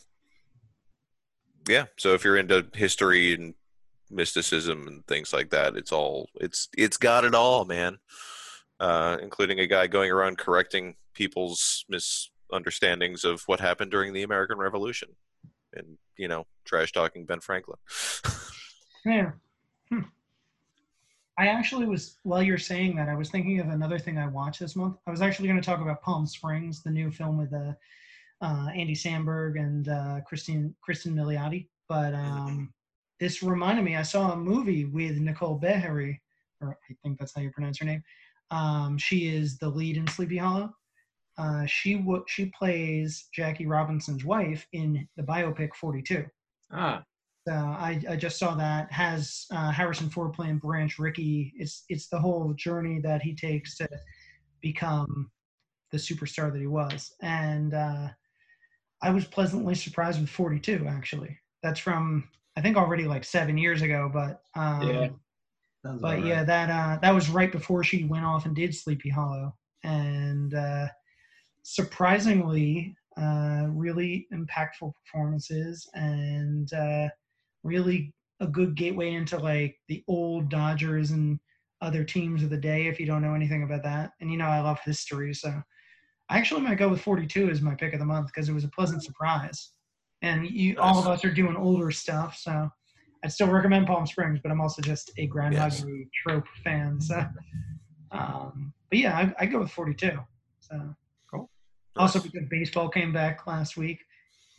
yeah, 1.69 1.87
so 1.97 2.15
if 2.15 2.25
you're 2.25 2.37
into 2.37 2.67
history 2.75 3.35
and 3.35 3.55
mysticism 4.11 4.87
and 4.87 5.07
things 5.07 5.33
like 5.33 5.51
that, 5.51 5.77
it's 5.77 5.93
all 5.93 6.29
it's 6.37 6.69
it's 6.77 6.97
got 6.97 7.25
it 7.25 7.35
all, 7.35 7.65
man. 7.65 7.99
Uh, 8.79 9.17
including 9.23 9.59
a 9.61 9.67
guy 9.67 9.87
going 9.87 10.11
around 10.11 10.37
correcting 10.37 10.97
people's 11.15 11.87
misunderstandings 11.89 13.25
of 13.25 13.43
what 13.47 13.59
happened 13.59 13.91
during 13.91 14.13
the 14.13 14.23
American 14.23 14.59
Revolution, 14.59 15.09
and 15.73 15.97
you 16.17 16.29
know, 16.29 16.47
trash 16.65 16.93
talking 16.93 17.25
Ben 17.25 17.41
Franklin. 17.41 17.79
Yeah. 19.07 19.31
Hmm. 19.89 20.01
I 21.39 21.47
actually 21.47 21.87
was 21.87 22.17
while 22.25 22.43
you're 22.43 22.59
saying 22.59 22.97
that, 22.97 23.09
I 23.09 23.15
was 23.15 23.31
thinking 23.31 23.61
of 23.61 23.69
another 23.69 24.01
thing 24.01 24.19
I 24.19 24.27
watched 24.27 24.59
this 24.59 24.75
month. 24.75 24.97
I 25.07 25.13
was 25.13 25.23
actually 25.23 25.47
going 25.47 25.61
to 25.61 25.65
talk 25.65 25.81
about 25.81 26.03
Palm 26.03 26.27
Springs, 26.27 26.83
the 26.83 26.91
new 26.91 27.13
film 27.13 27.39
with 27.39 27.53
uh, 27.53 27.73
uh, 28.41 28.69
Andy 28.75 28.95
Samberg 28.95 29.59
and 29.59 29.89
uh, 29.89 30.21
Christine 30.27 30.75
Cristin 30.87 31.15
Milioti. 31.15 31.69
But 31.89 32.15
um, 32.15 32.73
this 33.21 33.43
reminded 33.43 33.85
me, 33.85 33.97
I 33.97 34.03
saw 34.03 34.33
a 34.33 34.37
movie 34.37 34.85
with 34.85 35.19
Nicole 35.19 35.59
Beharie, 35.61 36.19
or 36.61 36.79
I 36.91 36.95
think 37.03 37.19
that's 37.19 37.35
how 37.35 37.43
you 37.43 37.51
pronounce 37.51 37.79
her 37.79 37.87
name. 37.87 38.03
Um, 38.51 38.99
she 38.99 39.29
is 39.29 39.59
the 39.59 39.69
lead 39.69 39.97
in 39.97 40.07
Sleepy 40.07 40.37
Hollow. 40.37 40.75
Uh, 41.39 41.67
she 41.67 41.95
w- 41.95 42.25
she 42.29 42.47
plays 42.59 43.29
Jackie 43.35 43.67
Robinson's 43.67 44.25
wife 44.25 44.67
in 44.73 45.07
the 45.17 45.23
biopic 45.23 45.75
42. 45.75 46.25
Ah, 46.73 47.05
So 47.47 47.53
I, 47.53 48.01
I 48.09 48.17
just 48.17 48.39
saw 48.39 48.55
that 48.55 48.91
has 48.91 49.47
uh, 49.53 49.71
Harrison 49.71 50.09
Ford 50.11 50.33
playing 50.33 50.59
Branch 50.59 50.99
Rickey. 50.99 51.53
It's 51.57 51.85
it's 51.89 52.09
the 52.09 52.19
whole 52.19 52.55
journey 52.55 53.01
that 53.01 53.23
he 53.23 53.35
takes 53.35 53.77
to 53.79 53.89
become 54.63 55.31
the 55.93 55.99
superstar 55.99 56.53
that 56.53 56.61
he 56.61 56.67
was, 56.67 57.13
and 57.21 57.75
uh, 57.75 58.09
I 59.03 59.11
was 59.11 59.25
pleasantly 59.25 59.75
surprised 59.75 60.21
with 60.21 60.31
42. 60.31 60.87
Actually, 60.89 61.39
that's 61.63 61.81
from 61.81 62.29
I 62.57 62.63
think 62.63 62.77
already 62.77 63.05
like 63.05 63.25
seven 63.25 63.59
years 63.59 63.83
ago, 63.83 64.11
but 64.13 64.43
um, 64.55 64.87
Yeah. 64.87 65.09
Sounds 65.85 66.03
but 66.03 66.19
about 66.19 66.27
yeah, 66.27 66.45
that 66.45 66.71
uh, 66.71 66.99
that 67.03 67.15
was 67.15 67.29
right 67.29 67.53
before 67.53 67.85
she 67.85 68.05
went 68.05 68.25
off 68.25 68.47
and 68.47 68.57
did 68.57 68.75
Sleepy 68.75 69.09
Hollow, 69.09 69.55
and 69.85 70.55
uh, 70.55 70.89
surprisingly, 71.63 72.97
uh, 73.17 73.67
really 73.69 74.27
impactful 74.33 74.93
performances, 75.05 75.89
and 75.95 76.73
uh, 76.73 77.09
really 77.63 78.13
a 78.41 78.47
good 78.47 78.75
gateway 78.75 79.15
into 79.15 79.39
like 79.39 79.77
the 79.89 80.03
old 80.09 80.49
Dodgers 80.51 81.13
and 81.13 81.39
other 81.83 82.03
teams 82.05 82.43
of 82.43 82.51
the 82.51 82.57
day. 82.57 82.87
If 82.87 82.99
you 82.99 83.07
don't 83.07 83.23
know 83.23 83.35
anything 83.35 83.63
about 83.63 83.85
that, 83.85 84.11
and 84.21 84.31
you 84.31 84.39
know 84.39 84.47
I 84.47 84.61
love 84.61 84.81
history, 84.85 85.35
so 85.35 85.63
I 86.29 86.39
actually 86.39 86.63
might 86.63 86.79
go 86.79 86.89
with 86.89 87.01
42 87.01 87.51
as 87.51 87.63
my 87.63 87.75
pick 87.75 87.93
of 87.93 88.01
the 88.01 88.07
month 88.07 88.27
because 88.29 88.49
it 88.49 88.53
was 88.53 88.65
a 88.65 88.69
pleasant 88.69 89.03
surprise, 89.05 89.71
and 90.23 90.47
you 90.49 90.77
all 90.79 90.99
of 90.99 91.07
us 91.07 91.25
are 91.25 91.33
doing 91.33 91.57
older 91.57 91.91
stuff, 91.91 92.37
so. 92.37 92.71
I'd 93.25 93.33
still 93.33 93.49
recommend 93.49 93.89
Palm 93.89 94.07
Springs, 94.07 94.39
but 94.41 94.53
I'm 94.53 94.61
also 94.61 94.83
just 94.83 95.11
a 95.17 95.27
Groundhog 95.27 95.73
Yes. 95.73 95.85
Trope 96.23 96.47
fan. 96.63 97.01
So, 97.01 97.27
um, 98.13 98.73
but 98.91 98.99
yeah, 99.01 99.17
I, 99.17 99.35
I 99.43 99.47
go 99.47 99.61
with 99.61 99.71
42. 99.71 100.11
So 100.61 100.95
cool. 101.33 101.51
also 101.97 102.21
because 102.21 102.45
baseball 102.51 102.89
came 102.89 103.13
back 103.13 103.47
last 103.47 103.77
week, 103.77 103.99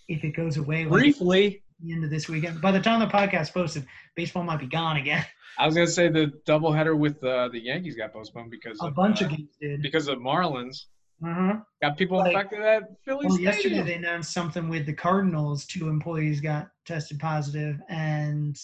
if 0.10 0.24
it 0.24 0.36
goes 0.36 0.58
away 0.58 0.86
briefly, 0.86 1.64
the 1.82 1.94
end 1.94 2.04
of 2.04 2.10
this 2.10 2.28
weekend, 2.28 2.60
by 2.62 2.72
the 2.72 2.82
time 2.82 3.00
the 3.00 3.06
podcast 3.08 3.54
posted, 3.54 3.86
baseball 4.16 4.44
might 4.44 4.60
be 4.60 4.68
gone 4.68 4.98
again. 4.98 5.26
I 5.60 5.66
was 5.66 5.76
gonna 5.76 5.88
say 5.88 6.10
the 6.10 6.34
doubleheader 6.46 6.98
with 6.98 7.24
uh, 7.24 7.50
the 7.50 7.60
Yankees 7.60 7.96
got 7.96 8.12
postponed 8.12 8.52
because 8.52 8.80
A 8.82 8.88
of, 8.88 8.96
bunch 8.96 9.22
uh, 9.22 9.26
of 9.26 9.32
games 9.32 9.50
did. 9.62 9.82
because 9.82 10.08
of 10.08 10.18
Marlins. 10.20 10.86
Uh-huh. 11.26 11.56
Got 11.82 11.98
people 11.98 12.18
Like- 12.20 12.34
infected 12.34 12.62
at 12.62 12.84
Philly 13.04 13.26
Well, 13.28 13.40
yesterday 13.40 13.82
they 13.82 13.96
announced 13.96 14.32
something 14.34 14.70
with 14.70 14.86
the 14.86 14.94
Cardinals. 14.94 15.66
Two 15.66 15.90
employees 15.90 16.42
got 16.42 16.70
tested 16.86 17.20
positive, 17.20 17.80
and 17.90 18.56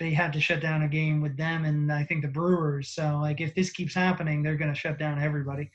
they 0.00 0.10
had 0.10 0.32
to 0.32 0.40
shut 0.40 0.60
down 0.60 0.82
a 0.82 0.88
game 0.88 1.20
with 1.20 1.36
them 1.36 1.64
and 1.64 1.92
I 1.92 2.04
think 2.04 2.22
the 2.22 2.28
Brewers. 2.28 2.90
So, 2.90 3.18
like, 3.20 3.40
if 3.40 3.54
this 3.54 3.70
keeps 3.70 3.94
happening, 3.94 4.42
they're 4.42 4.56
going 4.56 4.72
to 4.72 4.78
shut 4.78 4.98
down 4.98 5.20
everybody. 5.20 5.70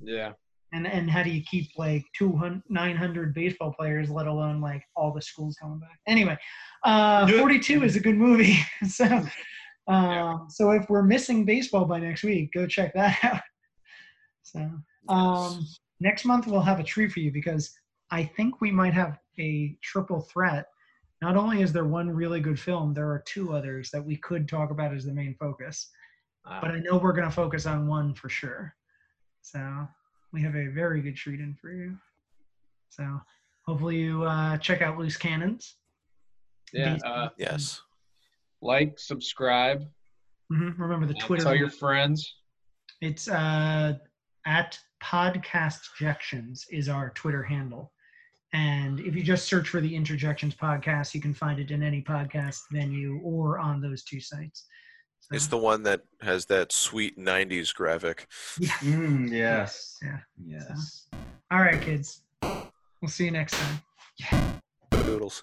Yeah, 0.00 0.32
And 0.72 0.86
and 0.86 1.10
how 1.10 1.22
do 1.24 1.30
you 1.30 1.42
keep 1.42 1.70
like 1.76 2.04
200, 2.16 2.62
900 2.68 3.34
baseball 3.34 3.72
players, 3.72 4.10
let 4.10 4.26
alone 4.28 4.60
like 4.60 4.82
all 4.94 5.12
the 5.12 5.22
schools 5.22 5.56
coming 5.60 5.80
back? 5.80 5.98
Anyway, 6.06 6.36
uh, 6.84 7.26
42 7.26 7.82
is 7.82 7.96
a 7.96 8.00
good 8.00 8.16
movie. 8.16 8.58
so, 8.88 9.04
um, 9.06 9.30
Yeah. 9.88 10.38
so 10.50 10.70
if 10.70 10.88
we're 10.88 11.02
missing 11.02 11.44
baseball 11.44 11.84
by 11.84 11.98
next 11.98 12.22
week, 12.22 12.52
go 12.52 12.66
check 12.66 12.94
that 12.94 13.18
out. 13.24 13.40
So, 14.44 14.70
um, 15.08 15.66
next 16.00 16.24
month 16.24 16.46
we'll 16.46 16.60
have 16.60 16.80
a 16.80 16.84
treat 16.84 17.12
for 17.12 17.20
you 17.20 17.32
because 17.32 17.74
I 18.10 18.24
think 18.24 18.60
we 18.60 18.70
might 18.70 18.94
have 18.94 19.18
a 19.38 19.76
triple 19.82 20.20
threat. 20.20 20.66
Not 21.20 21.36
only 21.36 21.62
is 21.62 21.72
there 21.72 21.84
one 21.84 22.08
really 22.10 22.40
good 22.40 22.58
film, 22.60 22.94
there 22.94 23.08
are 23.10 23.22
two 23.26 23.52
others 23.52 23.90
that 23.90 24.04
we 24.04 24.16
could 24.16 24.48
talk 24.48 24.70
about 24.70 24.94
as 24.94 25.04
the 25.04 25.12
main 25.12 25.34
focus. 25.38 25.90
Wow. 26.46 26.58
But 26.62 26.70
I 26.70 26.78
know 26.78 26.96
we're 26.96 27.12
going 27.12 27.28
to 27.28 27.34
focus 27.34 27.66
on 27.66 27.86
one 27.88 28.14
for 28.14 28.28
sure. 28.28 28.74
So 29.42 29.86
we 30.32 30.42
have 30.42 30.54
a 30.54 30.68
very 30.68 31.00
good 31.02 31.16
treat 31.16 31.40
in 31.40 31.56
for 31.60 31.72
you. 31.72 31.96
So 32.90 33.20
hopefully 33.66 33.96
you 33.96 34.22
uh, 34.24 34.56
check 34.58 34.80
out 34.80 34.96
Loose 34.98 35.16
Cannons. 35.16 35.76
yeah. 36.72 36.96
Uh, 37.04 37.28
Yes. 37.36 37.82
like, 38.62 38.98
subscribe, 38.98 39.82
Mhm, 40.50 40.78
Remember 40.78 41.06
the 41.06 41.14
Twitter. 41.14 41.44
tell 41.44 41.54
your 41.54 41.68
friends. 41.70 42.36
It's 43.02 43.28
uh, 43.28 43.98
at 44.46 44.78
Podcastjections 45.02 46.64
is 46.70 46.88
our 46.88 47.10
Twitter 47.10 47.42
handle. 47.42 47.92
And 48.52 49.00
if 49.00 49.14
you 49.14 49.22
just 49.22 49.46
search 49.46 49.68
for 49.68 49.80
the 49.80 49.94
Interjections 49.94 50.54
podcast, 50.54 51.14
you 51.14 51.20
can 51.20 51.34
find 51.34 51.60
it 51.60 51.70
in 51.70 51.82
any 51.82 52.02
podcast 52.02 52.60
venue 52.72 53.20
or 53.22 53.58
on 53.58 53.80
those 53.80 54.02
two 54.04 54.20
sites. 54.20 54.66
So, 55.20 55.36
It's 55.36 55.46
the 55.48 55.58
one 55.58 55.82
that 55.82 56.02
has 56.22 56.46
that 56.46 56.72
sweet 56.72 57.18
'90s 57.18 57.74
graphic. 57.74 58.26
Mm, 58.60 59.30
yes. 59.30 59.98
Yeah. 60.02 60.18
Yes. 60.42 61.08
All 61.50 61.58
right, 61.60 61.80
kids. 61.80 62.22
We'll 62.42 63.08
see 63.08 63.26
you 63.26 63.30
next 63.30 63.54
time. 63.54 63.82
Yeah. 64.16 64.52
Doodles. 64.90 65.42